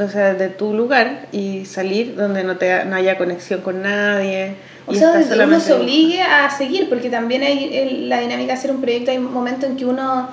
o 0.00 0.08
sea, 0.08 0.32
de 0.32 0.48
tu 0.48 0.72
lugar 0.72 1.26
y 1.30 1.66
salir 1.66 2.14
donde 2.14 2.42
no, 2.44 2.56
te, 2.56 2.84
no 2.86 2.96
haya 2.96 3.18
conexión 3.18 3.60
con 3.60 3.82
nadie. 3.82 4.54
O 4.88 4.94
sea, 4.94 5.12
donde 5.12 5.44
uno 5.44 5.60
se 5.60 5.72
obligue 5.74 6.22
a 6.22 6.50
seguir, 6.50 6.88
porque 6.88 7.10
también 7.10 7.42
hay 7.42 8.06
la 8.08 8.20
dinámica 8.20 8.52
de 8.52 8.58
hacer 8.58 8.70
un 8.70 8.80
proyecto, 8.80 9.10
hay 9.10 9.18
un 9.18 9.32
momento 9.32 9.66
en 9.66 9.76
que 9.76 9.84
uno 9.84 10.28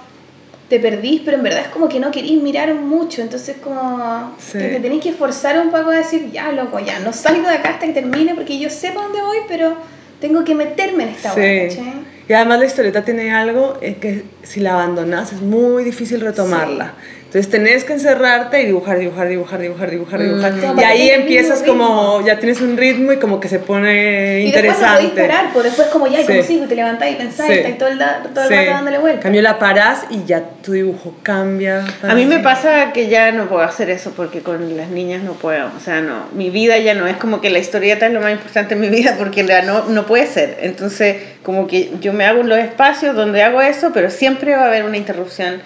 te 0.69 0.80
perdís, 0.80 1.22
pero 1.23 1.38
en 1.38 1.44
verdad 1.44 1.61
es 1.61 1.68
como 1.68 1.88
que 1.88 1.99
no 1.99 2.10
querís 2.10 2.41
mirar 2.41 2.73
mucho, 2.73 3.22
entonces 3.22 3.57
como 3.64 4.34
Sí. 4.40 4.57
que 4.57 4.68
te 4.69 4.80
tenés 4.80 5.02
que 5.03 5.10
esforzar 5.10 5.60
un 5.60 5.69
poco 5.69 5.90
a 5.91 5.98
decir, 5.98 6.32
ya 6.32 6.52
loco, 6.52 6.80
ya, 6.80 6.99
no 6.99 7.14
salgo 7.14 7.48
de 7.48 7.56
acá 7.56 7.69
hasta 7.69 7.86
que 7.86 7.94
termine, 7.94 8.34
porque 8.34 8.57
yo 8.57 8.69
sé 8.69 8.90
para 8.91 9.03
dónde 9.07 9.22
voy, 9.22 9.38
pero 9.48 9.76
tengo 10.19 10.44
que 10.44 10.56
meterme 10.56 11.03
en 11.03 11.10
esta 11.10 11.34
hueá, 11.36 11.69
Sí. 11.69 11.80
Y 12.27 12.34
además 12.34 12.57
la 12.60 12.65
historieta 12.65 13.06
tiene 13.06 13.32
algo 13.32 13.77
es 13.82 13.98
que 13.98 14.23
si 14.41 14.60
la 14.60 14.73
abandonas 14.73 15.32
es 15.34 15.41
muy 15.41 15.84
difícil 15.84 16.22
retomarla. 16.22 16.94
Entonces 17.26 17.52
tenés 17.52 17.84
que 17.84 17.92
encerrarte 17.94 18.62
y 18.62 18.66
dibujar, 18.68 18.98
dibujar, 18.98 19.28
dibujar, 19.28 19.60
dibujar, 19.60 19.90
dibujar, 19.92 20.22
dibujar. 20.24 20.52
Como 20.62 20.82
Y 20.82 20.84
ahí 20.86 21.10
empiezas 21.10 21.64
como, 21.64 22.24
ya 22.26 22.40
tienes 22.40 22.62
un 22.62 22.78
ritmo 22.78 23.12
y 23.12 23.18
como 23.18 23.42
que 23.42 23.50
se 23.50 23.60
pone 23.60 24.40
Y 24.42 24.52
después 24.52 24.64
no 24.80 25.00
interesante. 25.02 25.22
parar, 25.22 25.46
pues 25.52 25.66
después 25.66 25.88
como 25.90 26.08
ya, 26.08 26.22
¿y 26.22 26.26
cómo 26.26 26.42
Sí. 26.44 26.48
sigo? 26.48 26.64
Y 26.64 26.68
te 26.68 26.76
levantás 26.76 27.12
y 27.12 27.16
pensás, 27.16 27.48
Sí. 27.48 27.54
y 27.54 27.56
estás 27.58 27.78
todo 27.78 27.90
el, 27.90 27.98
todo 28.34 28.44
el 28.44 28.50
Sí. 28.50 28.56
rato 28.56 28.72
dándole 28.72 28.98
vuelta. 29.00 29.20
Cambio 29.22 29.42
la 29.42 29.60
parás 29.60 30.06
y 30.12 30.24
ya 30.24 30.44
tu 30.64 30.72
dibujo 30.72 31.14
cambia. 31.24 31.84
A 32.04 32.16
mí 32.16 32.26
me 32.26 32.40
pasa 32.40 32.94
que 32.94 33.10
ya 33.10 33.32
no 33.34 33.50
puedo 33.50 33.64
hacer 33.64 33.90
eso 33.90 34.14
porque 34.16 34.40
con 34.40 34.78
las 34.78 34.88
niñas 34.90 35.22
no 35.24 35.34
puedo. 35.34 35.66
O 35.76 35.80
sea, 35.84 36.00
no, 36.00 36.28
mi 36.34 36.50
vida 36.52 36.78
ya 36.78 36.94
no 36.94 37.06
es 37.06 37.18
como 37.18 37.42
que 37.42 37.50
la 37.50 37.60
historieta 37.60 38.06
es 38.08 38.14
lo 38.14 38.22
más 38.22 38.32
importante 38.32 38.76
en 38.76 38.80
mi 38.80 38.88
vida 38.88 39.16
porque 39.18 39.46
ya 39.46 39.62
no, 39.64 39.84
no 39.90 40.06
puede 40.06 40.28
ser. 40.28 40.60
Entonces, 40.62 41.18
como 41.44 41.68
que 41.68 41.92
yo 42.00 42.14
me 42.14 42.24
hago 42.26 42.44
los 42.44 42.60
espacios 42.60 43.14
donde 43.14 43.44
hago 43.44 43.62
eso, 43.62 43.92
pero 43.94 44.10
siempre 44.10 44.56
va 44.56 44.64
a 44.64 44.68
haber 44.68 44.86
una 44.86 44.96
interrupción, 44.96 45.62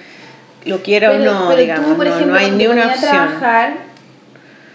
lo 0.66 0.82
quiera 0.84 1.10
pero, 1.12 1.22
o 1.32 1.34
no, 1.34 1.48
pero 1.50 1.62
digamos. 1.62 1.90
tú, 1.90 1.96
por 1.98 2.06
no, 2.08 2.12
ejemplo, 2.14 2.34
no 2.34 2.40
hay 2.40 2.46
cuando 2.48 2.58
ni 2.58 2.68
una 2.68 2.88
opción. 2.88 3.02
trabajar, 3.12 3.74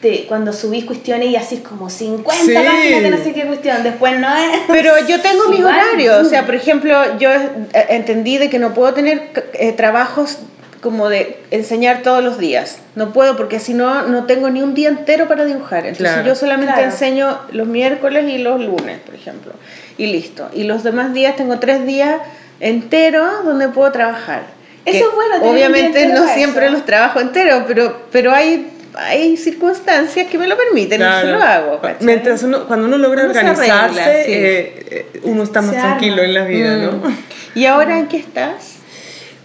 te, 0.01 0.27
cuando 0.27 0.53
subís 0.53 0.85
cuestiones 0.85 1.29
y 1.29 1.37
así 1.37 1.59
como 1.59 1.89
50 1.89 2.45
Sí. 2.45 2.53
páginas 2.55 3.03
de 3.03 3.11
no 3.11 3.17
sé 3.19 3.33
qué 3.33 3.45
cuestión, 3.47 3.83
después 3.83 4.19
no 4.19 4.35
es... 4.37 4.61
Pero 4.69 4.93
yo 5.07 5.21
tengo 5.21 5.49
mis 5.49 5.61
Igual, 5.61 5.75
horarios, 5.75 6.27
o 6.27 6.29
sea, 6.29 6.45
por 6.47 6.55
ejemplo, 6.55 7.19
yo 7.19 7.31
eh, 7.31 7.51
entendí 7.91 8.39
de 8.39 8.51
que 8.51 8.59
no 8.59 8.75
puedo 8.75 8.93
tener 8.93 9.31
eh, 9.55 9.73
trabajos 9.73 10.39
como 10.83 11.09
de 11.09 11.39
enseñar 11.51 12.03
todos 12.03 12.23
los 12.23 12.37
días. 12.39 12.77
No 12.95 13.15
puedo 13.15 13.37
porque 13.39 13.59
si 13.59 13.73
no, 13.73 14.03
no 14.07 14.25
tengo 14.25 14.51
ni 14.51 14.61
un 14.61 14.75
día 14.75 14.91
entero 14.91 15.27
para 15.27 15.47
dibujar. 15.47 15.87
Entonces 15.87 16.13
Claro. 16.13 16.27
yo 16.29 16.35
solamente 16.35 16.75
Claro. 16.75 16.91
enseño 16.91 17.39
los 17.53 17.67
miércoles 17.67 18.31
y 18.31 18.37
los 18.37 18.61
lunes, 18.61 18.99
por 19.01 19.15
ejemplo. 19.15 19.53
Y 19.97 20.09
listo. 20.09 20.51
Y 20.53 20.65
los 20.65 20.83
demás 20.83 21.15
días 21.15 21.37
tengo 21.37 21.59
tres 21.59 21.87
días 21.87 22.17
enteros 22.61 23.45
donde 23.45 23.69
puedo 23.69 23.91
trabajar. 23.93 24.43
Eso 24.85 25.09
es 25.09 25.15
bueno, 25.15 25.51
Obviamente 25.51 26.07
no 26.09 26.27
siempre 26.29 26.67
eso. 26.67 26.75
los 26.75 26.85
trabajo 26.87 27.21
enteros, 27.21 27.65
pero, 27.67 28.03
pero 28.13 28.33
hay, 28.33 28.71
hay 28.95 29.37
circunstancias 29.37 30.29
que 30.31 30.37
me 30.39 30.47
lo 30.47 30.57
permiten 30.57 31.01
y 31.01 31.05
Claro. 31.05 31.29
yo 31.29 31.35
lo 31.37 31.43
hago. 31.43 31.81
¿cachai? 31.81 32.05
Mientras 32.07 32.43
uno, 32.43 32.67
cuando 32.67 32.87
uno 32.87 32.99
logra 32.99 33.25
Uno 33.25 33.33
se 33.33 33.39
organizarse, 33.41 33.73
arregla, 33.73 34.05
sí. 34.05 34.33
eh, 34.33 34.87
eh, 34.91 35.21
uno 35.25 35.43
está 35.43 35.63
más 35.63 35.75
Se 35.75 35.81
tranquilo 35.81 36.15
arma. 36.17 36.25
en 36.25 36.35
la 36.35 36.45
vida, 36.45 36.77
¿no? 36.77 36.93
Mm. 37.09 37.17
¿Y 37.55 37.67
ahora 37.67 37.99
en 37.99 38.09
qué 38.09 38.19
estás? 38.19 38.75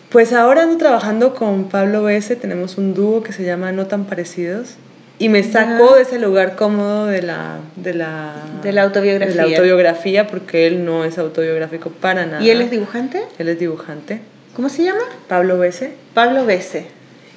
Pues 0.09 0.33
ahora 0.33 0.63
ando 0.63 0.77
trabajando 0.77 1.35
con 1.35 1.69
Pablo 1.69 2.03
Bese, 2.03 2.35
tenemos 2.35 2.77
un 2.77 2.93
dúo 2.95 3.21
que 3.23 3.31
se 3.31 3.43
llama 3.43 3.71
No 3.71 3.85
Tan 3.85 4.05
Parecidos 4.05 4.75
y 5.19 5.29
me 5.29 5.43
sacó 5.43 5.95
de 5.95 6.01
ese 6.03 6.17
lugar 6.17 6.55
cómodo 6.55 7.05
de 7.05 7.21
la, 7.21 7.57
de 7.75 7.93
la, 7.93 8.33
De 8.63 8.71
la 8.71 8.83
autobiografía. 8.83 9.29
de 9.35 9.35
la 9.35 9.43
autobiografía 9.43 10.27
porque 10.27 10.65
él 10.65 10.83
no 10.85 11.05
es 11.05 11.17
autobiográfico 11.19 11.89
para 11.91 12.25
nada. 12.25 12.41
¿Y 12.41 12.49
él 12.49 12.61
es 12.61 12.71
dibujante? 12.71 13.21
Él 13.37 13.49
es 13.49 13.59
dibujante. 13.59 14.21
¿Cómo 14.59 14.67
se 14.67 14.83
llama? 14.83 15.03
Pablo 15.29 15.57
Bese. 15.57 15.93
Pablo 16.13 16.45
Bese. 16.45 16.85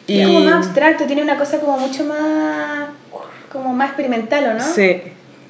Y, 0.09 0.19
Es 0.19 0.27
como 0.27 0.41
más 0.41 0.67
abstracto, 0.67 1.05
tiene 1.05 1.23
una 1.23 1.39
cosa 1.39 1.61
como 1.61 1.79
mucho 1.79 2.03
más... 2.03 2.89
como 3.49 3.73
más 3.73 3.91
experimental, 3.91 4.45
¿o 4.47 4.55
no? 4.55 4.65
Sí. 4.75 5.03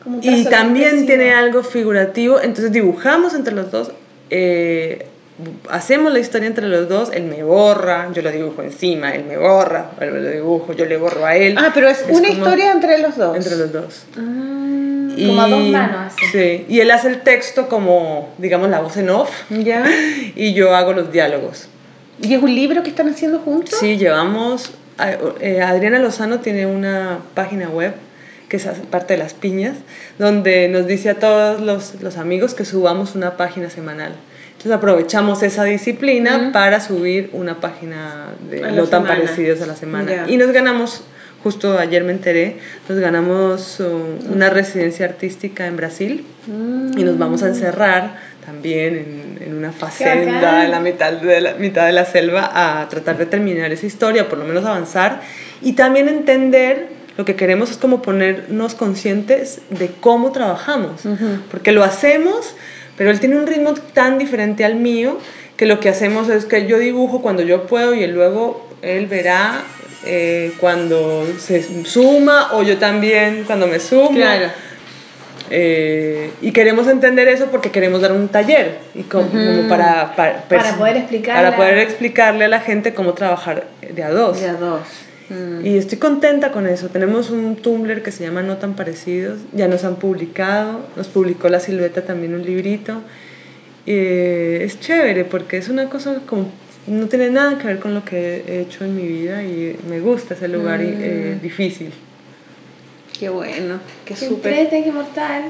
Como 0.05 0.19
un 0.19 0.23
Y 0.23 0.45
también 0.45 1.07
tiene 1.07 1.33
algo 1.33 1.63
figurativo, 1.63 2.39
entonces 2.43 2.73
dibujamos 2.73 3.33
entre 3.33 3.55
los 3.55 3.71
dos, 3.71 3.91
eh, 4.29 5.07
hacemos 5.71 6.13
la 6.13 6.19
historia 6.19 6.47
entre 6.47 6.69
los 6.69 6.91
dos, 6.91 7.11
él 7.11 7.23
me 7.23 7.43
borra, 7.43 8.11
yo 8.13 8.21
lo 8.21 8.31
dibujo 8.31 8.61
encima, 8.61 9.15
él 9.15 9.25
me 9.25 9.39
borra, 9.39 9.93
él 9.99 10.13
me 10.13 10.21
lo 10.21 10.29
dibujo, 10.29 10.75
yo 10.75 10.85
le 10.85 10.99
borro 10.99 11.25
a 11.25 11.37
él. 11.37 11.57
Ah, 11.57 11.71
pero 11.73 11.89
es, 11.89 12.05
una 12.11 12.29
como 12.29 12.33
historia 12.33 12.73
entre 12.73 12.99
los 12.99 13.17
dos. 13.17 13.35
Entre 13.35 13.57
los 13.57 13.73
dos. 13.73 14.05
Mm, 14.19 14.62
Y- 15.17 15.27
Como 15.29 15.43
a 15.43 15.49
dos 15.49 15.65
manos, 15.69 16.13
así. 16.15 16.27
Sí, 16.27 16.65
y 16.69 16.81
él 16.81 16.91
hace 16.91 17.09
el 17.09 17.21
texto 17.23 17.69
como, 17.69 18.33
digamos, 18.39 18.69
la 18.71 18.81
voz 18.81 18.97
en 18.97 19.11
off, 19.11 19.31
¿Ya? 19.51 19.85
y 20.37 20.55
yo 20.55 20.75
hago 20.75 20.93
los 20.93 21.13
diálogos. 21.13 21.69
¿Y 22.21 22.35
es 22.35 22.43
un 22.43 22.55
libro 22.55 22.83
que 22.83 22.91
están 22.91 23.09
haciendo 23.09 23.41
juntos? 23.41 23.79
Sí, 23.79 23.97
llevamos, 23.97 24.73
eh, 25.41 25.61
Adriana 25.61 25.99
Lozano 25.99 26.41
tiene 26.41 26.67
una 26.67 27.19
página 27.35 27.69
web 27.69 27.95
que 28.49 28.59
es 28.59 28.67
parte 28.91 29.15
de 29.15 29.19
las 29.19 29.33
piñas, 29.33 29.77
donde 30.19 30.69
nos 30.69 30.87
dice 30.87 31.09
a 31.09 31.15
todos 31.19 31.61
los, 31.63 32.03
los 32.03 32.19
amigos 32.19 32.53
que 32.53 32.67
subamos 32.67 33.15
una 33.15 33.39
página 33.39 33.71
semanal. 33.71 34.13
Entonces 34.51 34.73
aprovechamos 34.73 35.43
esa 35.43 35.65
disciplina 35.65 36.51
para 36.53 36.81
subir 36.81 37.31
una 37.33 37.61
página 37.61 38.27
de 38.51 38.61
lo 38.61 38.87
tan 38.89 39.05
semana. 39.05 39.09
parecidos 39.09 39.63
a 39.63 39.67
la 39.67 39.75
semana. 39.75 40.27
Ya. 40.27 40.31
Y 40.31 40.37
nos 40.37 40.53
ganamos, 40.53 41.03
justo 41.43 41.79
ayer 41.79 42.05
me 42.05 42.13
enteré, 42.13 42.59
nos 42.89 42.99
ganamos 42.99 43.81
uh, 43.81 44.33
una 44.33 44.51
residencia 44.51 45.07
artística 45.07 45.67
en 45.67 45.77
Brasil 45.77 46.25
y 46.97 47.05
nos 47.05 47.19
vamos 47.19 47.43
a 47.43 47.49
encerrar 47.49 48.17
también 48.45 49.37
en, 49.39 49.43
en 49.49 49.57
una 49.57 49.73
facenda 49.73 50.65
en 50.65 50.71
la 50.71 50.81
mitad 50.81 51.13
de 51.13 51.41
la, 51.41 51.55
mitad 51.55 51.87
de 51.87 51.93
la 51.93 52.05
selva 52.05 52.51
a 52.53 52.89
tratar 52.89 53.17
de 53.19 53.27
terminar 53.27 53.71
esa 53.73 53.87
historia, 53.87 54.29
por 54.29 54.39
lo 54.39 54.45
menos 54.45 54.65
avanzar 54.65 55.21
y 55.61 55.75
también 55.75 56.09
entender 56.09 56.89
lo 57.17 57.25
que 57.25 57.37
queremos 57.37 57.71
es 57.71 57.77
como 57.77 58.03
ponernos 58.03 58.75
conscientes 58.75 59.61
de 59.71 59.89
cómo 60.01 60.33
trabajamos, 60.33 61.03
porque 61.51 61.73
lo 61.73 61.85
hacemos, 61.85 62.55
pero 62.97 63.11
él 63.11 63.21
tiene 63.21 63.37
un 63.37 63.47
ritmo 63.47 63.75
tan 63.93 64.19
diferente 64.19 64.65
al 64.65 64.77
mío 64.77 65.19
que 65.57 65.67
lo 65.67 65.79
que 65.79 65.91
hacemos 65.91 66.29
es 66.31 66.47
que 66.47 66.67
yo 66.67 66.79
dibujo 66.79 67.21
cuando 67.21 67.43
yo 67.43 67.67
puedo 67.67 67.95
y 67.95 68.03
él 68.03 68.13
luego 68.13 68.72
él 68.83 69.07
verá 69.07 69.63
eh, 70.05 70.53
cuando 70.59 71.27
se 71.39 71.85
suma 71.85 72.53
o 72.53 72.63
yo 72.63 72.79
también 72.79 73.45
cuando 73.47 73.67
me 73.67 73.81
sumo. 73.81 74.11
Claro. 74.11 74.49
Eh, 75.55 76.31
y 76.41 76.53
queremos 76.53 76.89
entender 76.89 77.29
eso 77.29 77.47
porque 77.51 77.71
queremos 77.71 78.01
dar 78.01 78.13
un 78.13 78.29
taller 78.29 78.79
y 78.95 79.03
como, 79.03 79.29
como 79.29 79.69
para, 79.69 80.15
para, 80.17 80.43
Para 80.45 80.77
poder 80.77 80.97
explicarle 80.97 81.43
para 81.43 81.57
poder 81.57 81.79
a- 81.79 81.83
explicarle 81.83 82.45
a 82.47 82.49
la 82.49 82.61
gente 82.61 82.95
cómo 82.95 83.13
trabajar 83.13 83.67
de 83.83 84.03
a 84.03 84.11
dos. 84.11 84.41
Ya 84.41 84.55
dos. 84.55 84.81
Mm. 85.29 85.67
Y 85.67 85.77
estoy 85.77 85.99
contenta 85.99 86.53
con 86.53 86.67
eso. 86.67 86.89
Tenemos 86.89 87.31
un 87.31 87.57
Tumblr 87.57 88.03
que 88.03 88.11
se 88.13 88.25
llama 88.25 88.43
No 88.43 88.57
tan 88.57 88.75
parecidos. 88.75 89.41
Ya 89.53 89.69
nos 89.69 89.85
han 89.85 89.97
publicado. 89.97 90.81
Nos 90.97 91.09
publicó 91.09 91.49
La 91.49 91.61
Silueta 91.61 92.03
también 92.03 92.35
un 92.35 92.45
librito. 92.45 93.03
Eh, 93.87 94.63
es 94.65 94.81
chévere 94.81 95.25
porque 95.25 95.59
es 95.59 95.69
una 95.69 95.89
cosa 95.91 96.21
como... 96.27 96.51
No 96.87 97.07
tiene 97.07 97.31
nada 97.31 97.59
que 97.59 97.67
ver 97.69 97.79
con 97.79 97.95
lo 97.95 98.05
que 98.05 98.45
he 98.47 98.61
hecho 98.63 98.85
en 98.85 98.97
mi 98.97 99.07
vida 99.07 99.43
y 99.45 99.79
me 99.89 100.01
gusta 100.01 100.35
ese 100.35 100.49
lugar 100.49 100.81
y, 100.83 100.89
eh, 100.89 101.39
difícil. 101.41 101.93
Qué 103.19 103.29
bueno, 103.29 103.79
qué 104.05 104.15
Qué 104.15 104.27
súper. 104.29 104.53
entrete, 104.53 104.85
qué 104.85 104.91
mortal. 104.91 105.45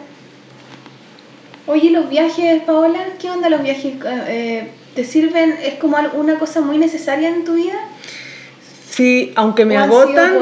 Oye, 1.67 1.91
los 1.91 2.11
viajes, 2.11 2.63
Paola, 2.65 2.99
¿qué 3.19 3.31
onda 3.31 3.49
los 3.49 3.63
viajes? 3.63 3.95
Eh, 4.29 4.67
¿Te 4.95 5.05
sirven? 5.05 5.55
¿Es 5.65 5.75
como 5.75 5.97
una 6.15 6.39
cosa 6.39 6.61
muy 6.61 6.77
necesaria 6.77 7.29
en 7.31 7.45
tu 7.45 7.55
vida? 7.55 7.79
Sí, 8.91 9.33
aunque 9.37 9.65
me 9.65 9.79
¿O 9.79 9.81
han 9.81 9.89
sido 9.89 10.03
agotan, 10.03 10.35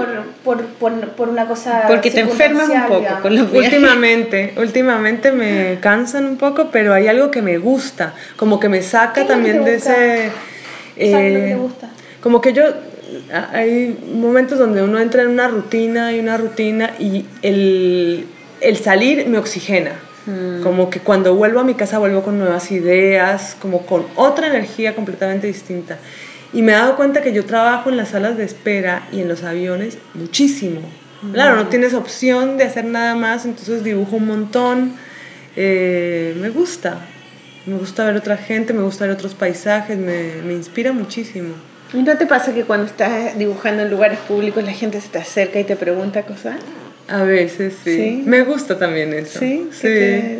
Por, 0.43 0.57
por, 0.57 0.67
por, 0.67 1.09
por 1.11 1.29
una 1.29 1.47
cosa. 1.47 1.85
Porque 1.87 2.11
te 2.11 2.21
enfermas 2.21 2.69
un 2.69 2.83
poco 2.83 2.99
digamos? 2.99 3.21
con 3.23 3.37
los 3.37 3.53
viajes. 3.53 3.75
Últimamente, 3.75 4.55
últimamente 4.57 5.31
me 5.31 5.79
cansan 5.81 6.27
un 6.27 6.37
poco, 6.37 6.71
pero 6.73 6.93
hay 6.93 7.07
algo 7.07 7.31
que 7.31 7.43
me 7.43 7.59
gusta, 7.59 8.15
como 8.35 8.59
que 8.59 8.69
me 8.69 8.79
¿Qué 8.79 8.85
saca 8.85 9.25
también 9.25 9.65
de 9.65 9.75
gusta? 9.77 9.93
ese... 10.17 10.31
¿Sabes 11.11 11.33
lo 11.33 11.39
que 11.41 11.47
eh, 11.47 11.49
te 11.49 11.57
gusta? 11.57 11.91
Como 12.21 12.41
que 12.41 12.53
yo, 12.53 12.65
a- 13.33 13.51
hay 13.53 13.99
momentos 14.15 14.59
donde 14.59 14.83
uno 14.83 14.99
entra 14.99 15.23
en 15.23 15.29
una 15.29 15.49
rutina 15.49 16.13
y 16.13 16.21
una 16.21 16.37
rutina 16.37 16.91
y 16.99 17.25
el, 17.43 18.27
el 18.61 18.77
salir 18.77 19.27
me 19.29 19.39
oxigena. 19.39 19.93
Mm. 20.27 20.63
Como 20.63 20.91
que 20.91 21.01
cuando 21.01 21.35
vuelvo 21.35 21.61
a 21.61 21.65
mi 21.65 21.75
casa 21.75 21.99
vuelvo 21.99 22.23
con 22.23 22.39
nuevas 22.39 22.71
ideas, 22.71 23.57
como 23.61 23.87
con 23.87 24.05
otra 24.17 24.49
energía 24.49 24.95
completamente 24.95 25.47
distinta. 25.47 25.99
Y 26.53 26.63
me 26.63 26.73
he 26.73 26.75
dado 26.75 26.97
cuenta 26.97 27.23
que 27.23 27.33
yo 27.33 27.45
trabajo 27.47 27.91
en 27.91 27.97
las 27.97 28.09
salas 28.11 28.37
de 28.37 28.45
espera 28.45 29.07
y 29.13 29.21
en 29.21 29.29
los 29.29 29.45
aviones 29.45 29.99
muchísimo. 30.15 30.81
Claro, 31.33 31.57
no 31.57 31.67
tienes 31.69 31.93
opción 31.95 32.57
de 32.57 32.65
hacer 32.65 32.87
nada 32.87 33.15
más, 33.15 33.45
entonces 33.45 33.85
dibujo 33.85 34.17
un 34.17 34.27
montón. 34.27 34.93
Eh, 35.57 36.35
me 36.41 36.49
gusta. 36.49 36.99
Me 37.67 37.77
gusta 37.77 38.05
ver 38.05 38.17
otra 38.17 38.37
gente, 38.37 38.73
me 38.73 38.83
gusta 38.83 39.05
ver 39.05 39.15
otros 39.15 39.35
paisajes, 39.35 39.97
me, 39.99 40.43
me 40.45 40.55
inspira 40.55 40.93
muchísimo. 40.93 41.55
¿Y 41.93 41.99
no 42.03 42.17
te 42.17 42.27
pasa 42.27 42.55
que 42.55 42.65
cuando 42.65 42.87
estás 42.87 43.37
dibujando 43.37 43.83
en 43.83 43.91
lugares 43.91 44.19
públicos 44.21 44.63
la 44.65 44.73
gente 44.73 45.01
se 45.01 45.09
te 45.09 45.19
acerca 45.19 45.59
y 45.61 45.65
te 45.65 45.77
pregunta 45.77 46.23
cosas? 46.23 46.57
A 47.09 47.23
veces 47.25 47.75
sí. 47.85 47.97
Sí. 47.97 48.23
Me 48.25 48.43
gusta 48.43 48.79
también 48.79 49.13
eso. 49.13 49.41
Sí, 49.41 49.69
Sí. 49.73 49.81
¿qué 49.83 50.39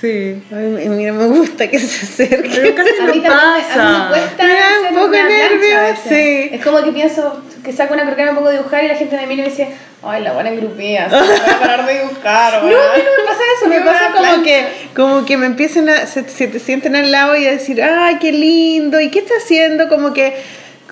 Sí. 0.00 0.42
Ay, 0.52 0.88
mira, 0.88 1.12
me 1.12 1.26
gusta 1.26 1.68
que 1.70 1.78
se 1.78 2.04
acerque. 2.24 2.50
Pero 2.52 2.74
casi 2.74 2.88
A 2.90 2.92
mí 3.06 3.22
también 3.22 3.22
me- 3.22 3.28
a 3.28 3.56
mí 3.56 3.62
pasa. 3.62 4.02
me 4.02 4.08
cuesta 4.08 4.42
Me 4.44 4.48
da 4.54 4.88
un 4.88 4.94
poco 4.96 5.06
una 5.06 5.16
de 5.16 5.22
plancha 5.22 5.48
nervio, 5.54 5.78
a 5.78 5.82
veces. 5.82 6.08
sí. 6.08 6.50
Es 6.56 6.64
como 6.64 6.82
que 6.82 6.90
pienso 6.92 7.42
que 7.62 7.72
saco 7.72 7.94
una 7.94 8.02
croqueta 8.02 8.22
y 8.22 8.30
me 8.30 8.34
pongo 8.34 8.48
a 8.48 8.52
dibujar 8.52 8.82
y 8.84 8.88
la 8.88 8.96
gente 8.96 9.14
me 9.16 9.26
mira 9.28 9.42
y 9.42 9.44
me 9.44 9.50
dice, 9.50 9.68
ay, 10.02 10.24
la 10.24 10.32
buena 10.32 10.50
engrupida, 10.50 11.08
se 11.08 11.14
va 11.14 11.56
a 11.56 11.60
parar 11.60 11.86
de 11.86 11.92
dibujar. 12.00 12.52
No, 12.64 12.66
a 12.68 12.96
mí 12.96 13.02
no 13.04 13.22
me 13.22 13.28
pasa 13.28 13.40
eso, 13.56 13.68
me 13.68 13.78
Me 13.78 13.86
pasa 13.86 14.08
plancha. 14.10 14.21
Que, 14.52 14.66
como 14.94 15.24
que 15.24 15.36
me 15.36 15.46
empiezan 15.46 15.88
a, 15.88 16.06
se, 16.06 16.28
se 16.28 16.48
te 16.48 16.58
sienten 16.58 16.96
al 16.96 17.10
lado 17.10 17.36
y 17.36 17.46
a 17.46 17.52
decir, 17.52 17.82
ay, 17.82 18.18
qué 18.20 18.32
lindo, 18.32 19.00
¿y 19.00 19.10
qué 19.10 19.20
está 19.20 19.34
haciendo? 19.42 19.88
Como 19.88 20.12
que, 20.12 20.34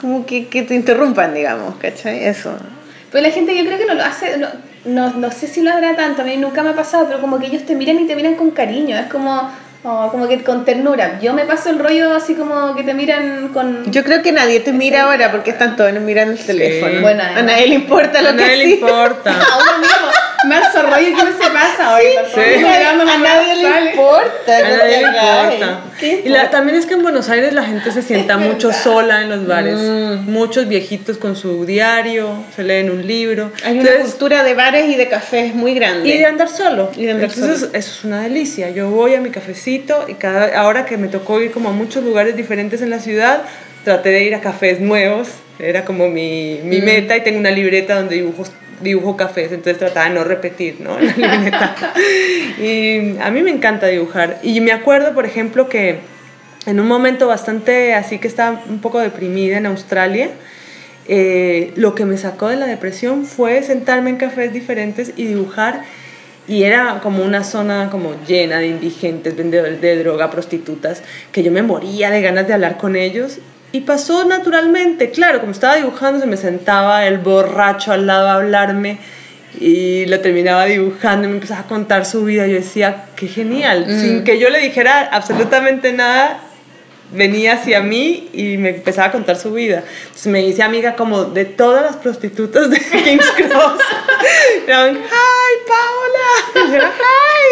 como 0.01 0.27
que, 0.27 0.49
que 0.49 0.63
te 0.63 0.75
interrumpan, 0.75 1.35
digamos, 1.35 1.77
¿cachai? 1.77 2.25
Eso. 2.25 2.57
Pero 3.11 3.27
la 3.27 3.33
gente 3.33 3.57
yo 3.57 3.65
creo 3.65 3.79
que 3.79 3.87
no 3.87 3.95
lo 3.95 4.05
hace, 4.05 4.39
no, 4.39 4.49
no, 4.85 5.11
no 5.11 5.31
sé 5.31 5.47
si 5.47 5.63
lo 5.63 5.71
hará 5.71 5.97
tanto, 5.97 6.23
a 6.23 6.25
mí 6.25 6.37
nunca 6.37 6.63
me 6.63 6.71
ha 6.71 6.75
pasado, 6.75 7.07
pero 7.07 7.21
como 7.21 7.39
que 7.39 7.47
ellos 7.47 7.67
te 7.67 7.75
miran 7.75 7.99
y 7.99 8.07
te 8.07 8.17
miran 8.17 8.37
con 8.37 8.53
cariño, 8.53 8.97
es 8.97 9.07
como, 9.07 9.51
oh, 9.83 10.09
como 10.11 10.29
que 10.29 10.43
con 10.43 10.65
ternura. 10.65 11.19
Yo 11.21 11.35
me 11.35 11.45
paso 11.45 11.71
el 11.71 11.79
rollo 11.79 12.15
así 12.15 12.35
como 12.35 12.75
que 12.77 12.85
te 12.85 12.95
miran 12.95 13.49
con... 13.49 13.91
Yo 13.91 14.05
creo 14.05 14.23
que 14.23 14.33
nadie 14.33 14.61
te 14.61 14.73
mira 14.73 15.03
ahora 15.03 15.31
porque 15.31 15.51
están 15.51 15.77
todos 15.77 15.93
mirando 15.95 16.35
el 16.35 16.39
teléfono. 16.39 17.01
Bueno, 17.01 17.23
a 17.23 17.43
nadie 17.43 17.67
le 17.67 17.75
importa 17.75 18.23
lo 18.23 18.31
A 18.31 18.33
que 18.33 18.43
nadie 18.43 18.57
le 18.57 18.71
importa. 18.71 19.31
a 19.53 19.59
uno 19.59 19.79
mismo, 19.81 20.07
más 20.47 20.75
rollo 20.75 21.07
que 21.17 21.25
no 21.25 21.33
se 21.33 21.51
pasa 21.51 21.95
hoy. 21.95 22.05
Sí. 22.35 22.65
a 22.65 23.19
nadie 23.19 23.55
le 23.57 23.91
importa. 23.91 24.57
A 24.57 24.63
nadie 24.63 25.01
le 25.01 25.07
importa. 25.09 25.81
¿Qué 25.99 26.23
Y 26.25 26.29
la- 26.29 26.51
también 26.51 26.79
es 26.79 26.87
que 26.87 26.95
en 26.95 27.03
Buenos 27.03 27.29
Aires 27.29 27.53
la 27.53 27.63
gente 27.65 27.91
se 27.93 28.03
sienta 28.03 28.37
mucho 28.39 28.73
sola 28.73 29.23
en 29.23 29.29
los 29.29 29.47
bares. 29.47 29.77
Mm. 29.79 30.31
Muchos 30.31 30.67
viejitos 30.69 31.19
con 31.19 31.37
su 31.37 31.67
diario, 31.67 32.31
se 32.57 32.63
leen 32.63 32.91
un 32.91 33.07
libro. 33.07 33.53
Hay 33.65 33.73
una 33.79 33.83
Entonces, 33.83 34.11
cultura 34.13 34.43
de 34.43 34.55
bares 34.55 34.89
y 34.89 34.97
de 34.97 35.09
cafés 35.09 35.55
muy 35.55 35.75
grande. 35.75 36.09
Y 36.09 36.19
de 36.19 36.27
andar 36.27 36.49
solo. 36.49 36.91
Y 36.97 37.05
de 37.05 37.13
andar 37.13 37.31
Entonces 37.31 37.61
solo. 37.61 37.71
eso 37.75 37.99
es 37.99 38.05
una 38.05 38.23
delicia. 38.23 38.71
Yo 38.71 38.89
voy 38.91 39.15
a 39.15 39.21
mi 39.21 39.31
cafecito 39.31 40.07
y 40.09 40.15
cada 40.15 40.59
ahora 40.59 40.87
que 40.87 40.97
me 40.97 41.09
tocó 41.09 41.41
ir 41.41 41.51
como 41.51 41.69
a 41.69 41.73
muchos 41.73 42.03
lugares 42.05 42.37
diferentes 42.37 42.81
en 42.83 42.91
la 42.91 42.99
ciudad, 43.01 43.43
traté 43.85 44.11
de 44.11 44.25
ir 44.25 44.35
a 44.35 44.41
cafés 44.41 44.81
nuevos. 44.81 45.29
Era 45.59 45.85
como 45.85 46.09
mi, 46.09 46.59
mi 46.65 46.81
meta 46.81 47.15
y 47.17 47.23
tengo 47.23 47.39
una 47.39 47.51
libreta 47.51 47.95
donde 47.97 48.15
dibujo, 48.15 48.45
dibujo 48.81 49.17
cafés, 49.17 49.53
entonces 49.53 49.79
trataba 49.79 50.09
de 50.09 50.15
no 50.15 50.25
repetir, 50.25 50.81
¿no? 50.81 50.99
La 51.17 51.37
libreta. 51.37 51.95
y 52.59 53.19
a 53.19 53.31
mí 53.31 53.43
me 53.43 53.51
encanta 53.51 53.87
dibujar. 53.87 54.39
Y 54.43 54.61
me 54.61 54.73
acuerdo, 54.73 55.15
por 55.15 55.27
ejemplo, 55.27 55.69
que 55.69 55.99
en 56.67 56.81
un 56.81 56.87
momento 56.87 57.27
bastante 57.27 57.95
así 57.95 58.19
que 58.19 58.29
estaba 58.29 58.63
un 58.69 58.81
poco 58.81 58.99
deprimida 59.01 59.57
en 59.59 59.67
Australia, 59.67 60.31
eh, 61.09 61.73
lo 61.77 61.95
que 61.95 62.05
me 62.05 62.17
sacó 62.19 62.49
de 62.49 62.57
la 62.57 62.67
depresión 62.67 63.25
fue 63.25 63.63
sentarme 63.63 64.11
en 64.11 64.17
cafés 64.17 64.53
diferentes 64.53 65.13
y 65.17 65.27
dibujar 65.27 65.83
y 66.47 66.65
era 66.65 67.01
como 67.03 67.25
una 67.25 67.45
zona 67.45 67.91
como 67.91 68.15
llena 68.27 68.59
de 68.59 68.69
indigentes, 68.69 69.37
vendedores 69.37 69.81
de 69.81 69.97
droga, 70.03 70.31
prostitutas, 70.31 71.03
que 71.33 71.43
yo 71.43 71.53
me 71.53 71.63
moría 71.63 72.11
de 72.11 72.23
ganas 72.23 72.47
de 72.47 72.55
hablar 72.55 72.77
con 72.77 72.97
ellos 72.97 73.39
y 73.73 73.83
pasó 73.83 74.25
naturalmente, 74.25 75.11
claro, 75.11 75.41
como 75.41 75.53
estaba 75.53 75.77
dibujando 75.77 76.21
se 76.21 76.27
me 76.27 76.37
sentaba 76.37 77.07
el 77.07 77.19
borracho 77.19 77.93
al 77.93 78.07
lado 78.07 78.29
a 78.29 78.35
hablarme 78.35 78.99
y 79.59 80.07
lo 80.07 80.21
terminaba 80.21 80.65
dibujando 80.65 81.27
y 81.27 81.31
me 81.31 81.37
empezaba 81.37 81.61
a 81.61 81.65
contar 81.65 82.05
su 82.05 82.25
vida. 82.25 82.47
Yo 82.47 82.55
decía, 82.55 83.05
qué 83.17 83.29
genial, 83.29 83.87
sin 84.01 84.25
que 84.25 84.39
yo 84.39 84.49
le 84.51 84.61
dijera 84.61 85.09
absolutamente 85.13 85.93
nada, 85.93 86.41
venía 87.13 87.55
hacia 87.55 87.81
mí 87.81 88.29
y 88.33 88.57
me 88.57 88.71
empezaba 88.71 89.09
a 89.09 89.13
contar 89.13 89.37
su 89.37 89.53
vida. 89.53 89.85
Entonces 90.03 90.27
me 90.27 90.41
dice 90.43 90.63
amiga 90.63 90.97
como 90.97 91.25
de 91.25 91.45
todas 91.45 91.83
las 91.83 91.97
prostitutas 91.97 92.71
de 92.71 92.79
King's 93.05 93.31
Cross. 93.37 93.81
Eran, 94.67 94.97
¡Hi, 94.97 95.55
Paola! 95.67 96.69
Y 96.69 96.73
yo, 96.73 96.79
"Hi". 96.79 96.83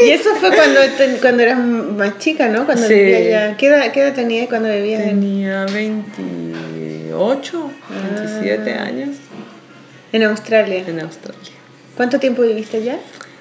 Y 0.06 0.10
eso 0.10 0.32
fue 0.36 0.52
cuando, 0.54 0.78
cuando 1.20 1.42
eras 1.42 1.58
más 1.58 2.18
chica, 2.18 2.46
¿no? 2.48 2.66
Cuando 2.66 2.86
Sí. 2.86 2.94
vivías 2.94 3.20
allá. 3.20 3.56
¿Qué 3.56 3.66
edad, 3.66 3.90
qué 3.90 4.00
edad 4.02 4.14
tenías 4.14 4.48
cuando 4.48 4.68
vivías 4.70 5.00
en, 5.02 5.08
Tenía 5.20 5.64
28, 5.66 7.70
27 8.04 8.72
años 8.74 9.16
en 10.12 10.22
Australia? 10.22 10.84
en 10.86 11.00
Australia. 11.00 11.40
¿Cuánto 11.96 12.20
tiempo 12.20 12.42
viviste 12.42 12.76
allá? 12.76 12.98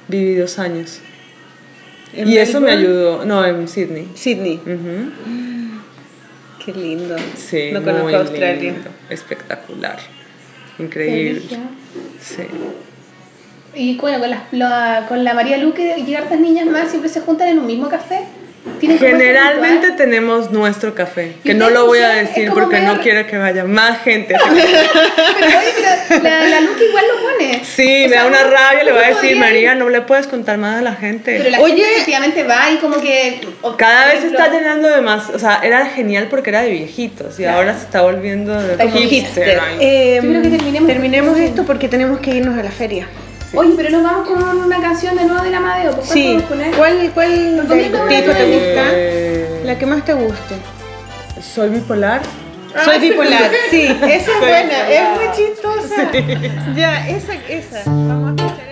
Viví 0.07 0.33
dos 0.35 0.57
años. 0.57 0.99
¿En 2.13 2.27
Y 2.27 2.37
eso 2.37 2.59
me 2.59 2.71
Melbourne? 2.75 2.87
ayudó, 2.87 3.25
no, 3.25 3.45
en 3.45 3.67
Sydney. 3.67 4.07
Sydney. 4.15 4.59
Ujú. 4.65 5.11
Qué 6.67 6.73
lindo. 6.73 7.15
Sí, 7.37 7.69
no 7.71 7.81
conozco 7.81 8.03
muy 8.03 8.13
Australia. 8.13 8.71
lindo, 8.73 8.89
espectacular, 9.09 9.97
increíble. 10.79 11.41
Sí. 12.21 12.43
Y 13.73 13.95
bueno, 13.97 14.19
con, 14.19 14.29
las- 14.29 14.43
la, 14.51 15.05
con 15.07 15.23
la 15.23 15.33
María 15.33 15.57
Luque 15.57 15.95
y 16.05 16.13
hartas 16.15 16.39
niñas 16.41 16.65
más 16.67 16.89
siempre 16.89 17.09
se 17.09 17.21
juntan 17.21 17.47
en 17.47 17.59
un 17.59 17.67
mismo 17.67 17.87
café. 17.87 18.21
Generalmente 18.81 19.91
tenemos 19.91 20.51
nuestro 20.51 20.93
café, 20.93 21.33
¿Y 21.43 21.47
que 21.47 21.53
no 21.53 21.69
lo 21.69 21.85
voy 21.87 21.99
a 21.99 22.09
decir 22.09 22.49
como 22.49 22.61
porque 22.61 22.79
no 22.81 22.99
quiero 23.01 23.25
que 23.25 23.37
vaya 23.37 23.63
más 23.63 24.01
gente. 24.03 24.35
Pero 24.47 25.59
oye, 25.59 25.73
pero 26.09 26.23
la, 26.23 26.43
la 26.47 26.61
Luca 26.61 26.83
igual 26.83 27.05
lo 27.07 27.21
pone. 27.21 27.61
Sí, 27.63 28.05
O 28.05 28.07
me 28.07 28.13
sea, 28.13 28.21
da 28.23 28.27
una 28.27 28.43
rabia, 28.43 28.83
le 28.83 28.91
voy 28.91 29.03
a 29.03 29.07
decir, 29.09 29.37
María, 29.37 29.75
no 29.75 29.89
le 29.89 30.01
puedes 30.01 30.27
contar 30.27 30.57
más 30.57 30.79
a 30.79 30.81
la 30.81 30.93
gente. 30.93 31.35
Pero 31.37 31.49
la 31.49 31.59
Oye. 31.59 31.75
gente 31.75 31.91
efectivamente 31.93 32.43
va 32.43 32.71
y 32.71 32.77
como 32.77 33.01
que. 33.01 33.41
Cada 33.77 34.05
vez 34.07 34.13
se 34.15 34.27
ejemplo, 34.27 34.39
está 34.43 34.53
llenando 34.53 34.89
de 34.89 35.01
más, 35.01 35.29
o 35.29 35.39
sea, 35.39 35.59
era 35.63 35.85
genial 35.87 36.27
porque 36.29 36.49
era 36.49 36.61
de 36.61 36.71
viejitos 36.71 37.39
y 37.39 37.45
ahora 37.45 37.73
se 37.77 37.83
está 37.85 38.01
volviendo 38.01 38.53
de 38.61 38.77
hipster. 38.89 39.09
hipster. 39.09 39.59
ay. 39.59 39.77
Eh, 39.79 40.19
Yo 40.23 40.29
creo 40.29 40.41
que 40.41 40.49
terminemos- 40.49 40.87
terminemos 40.87 41.39
esto 41.39 41.65
porque 41.65 41.87
tenemos 41.87 42.19
que 42.19 42.31
irnos 42.35 42.57
a 42.57 42.63
la 42.63 42.71
feria. 42.71 43.07
Oye, 43.53 43.73
pero 43.77 43.89
nos 43.91 44.03
vamos 44.03 44.27
con 44.27 44.59
una 44.59 44.81
canción 44.81 45.15
de 45.15 45.23
nuevo 45.25 45.41
del 45.43 45.53
Amadeo. 45.53 45.91
¿Por 45.91 45.99
cuál 46.05 46.09
Sí. 46.13 46.23
podemos 46.23 46.43
poner? 46.43 46.75
¿Cuál, 46.75 47.11
cuál 47.13 47.57
¿Dónde 47.57 47.75
de 47.75 47.85
está 47.85 48.07
tipo 48.07 48.31
te 48.33 48.45
gusta? 48.45 48.83
Eh, 48.91 49.61
La 49.63 49.77
que 49.77 49.85
más 49.85 50.03
te 50.05 50.13
guste. 50.13 50.55
Soy 51.41 51.69
bipolar. 51.69 52.21
Soy 52.83 52.99
bipolar. 52.99 53.49
Sí, 53.71 53.85
esa 53.85 54.31
es 54.31 54.39
buena, 54.39 54.89
es 54.89 55.09
muy 55.15 55.35
chistosa. 55.35 56.11
Ya, 56.75 57.07
esa, 57.07 57.33
esa. 57.47 57.83
Vamos 57.89 58.41
a 58.41 58.45
escuchar 58.45 58.66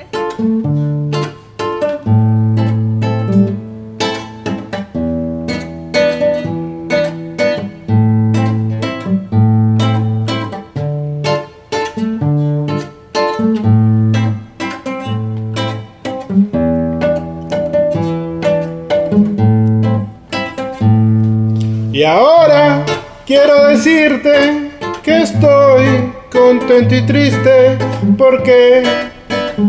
quiero 23.45 23.67
decirte 23.67 24.71
que 25.03 25.21
estoy 25.21 26.11
contento 26.31 26.95
y 26.95 27.01
triste 27.03 27.77
porque 28.17 28.83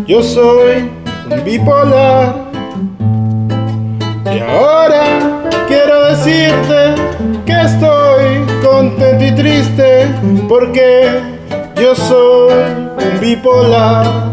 yo 0.06 0.22
soy 0.22 0.90
un 1.30 1.44
bipolar. 1.44 2.46
Y 4.34 4.38
ahora 4.38 5.04
quiero 5.68 6.06
decirte 6.06 6.94
que 7.44 7.52
estoy 7.52 8.46
contento 8.64 9.24
y 9.24 9.32
triste 9.32 10.06
porque 10.48 11.20
yo 11.76 11.94
soy 11.94 12.54
un 12.54 13.20
bipolar. 13.20 14.25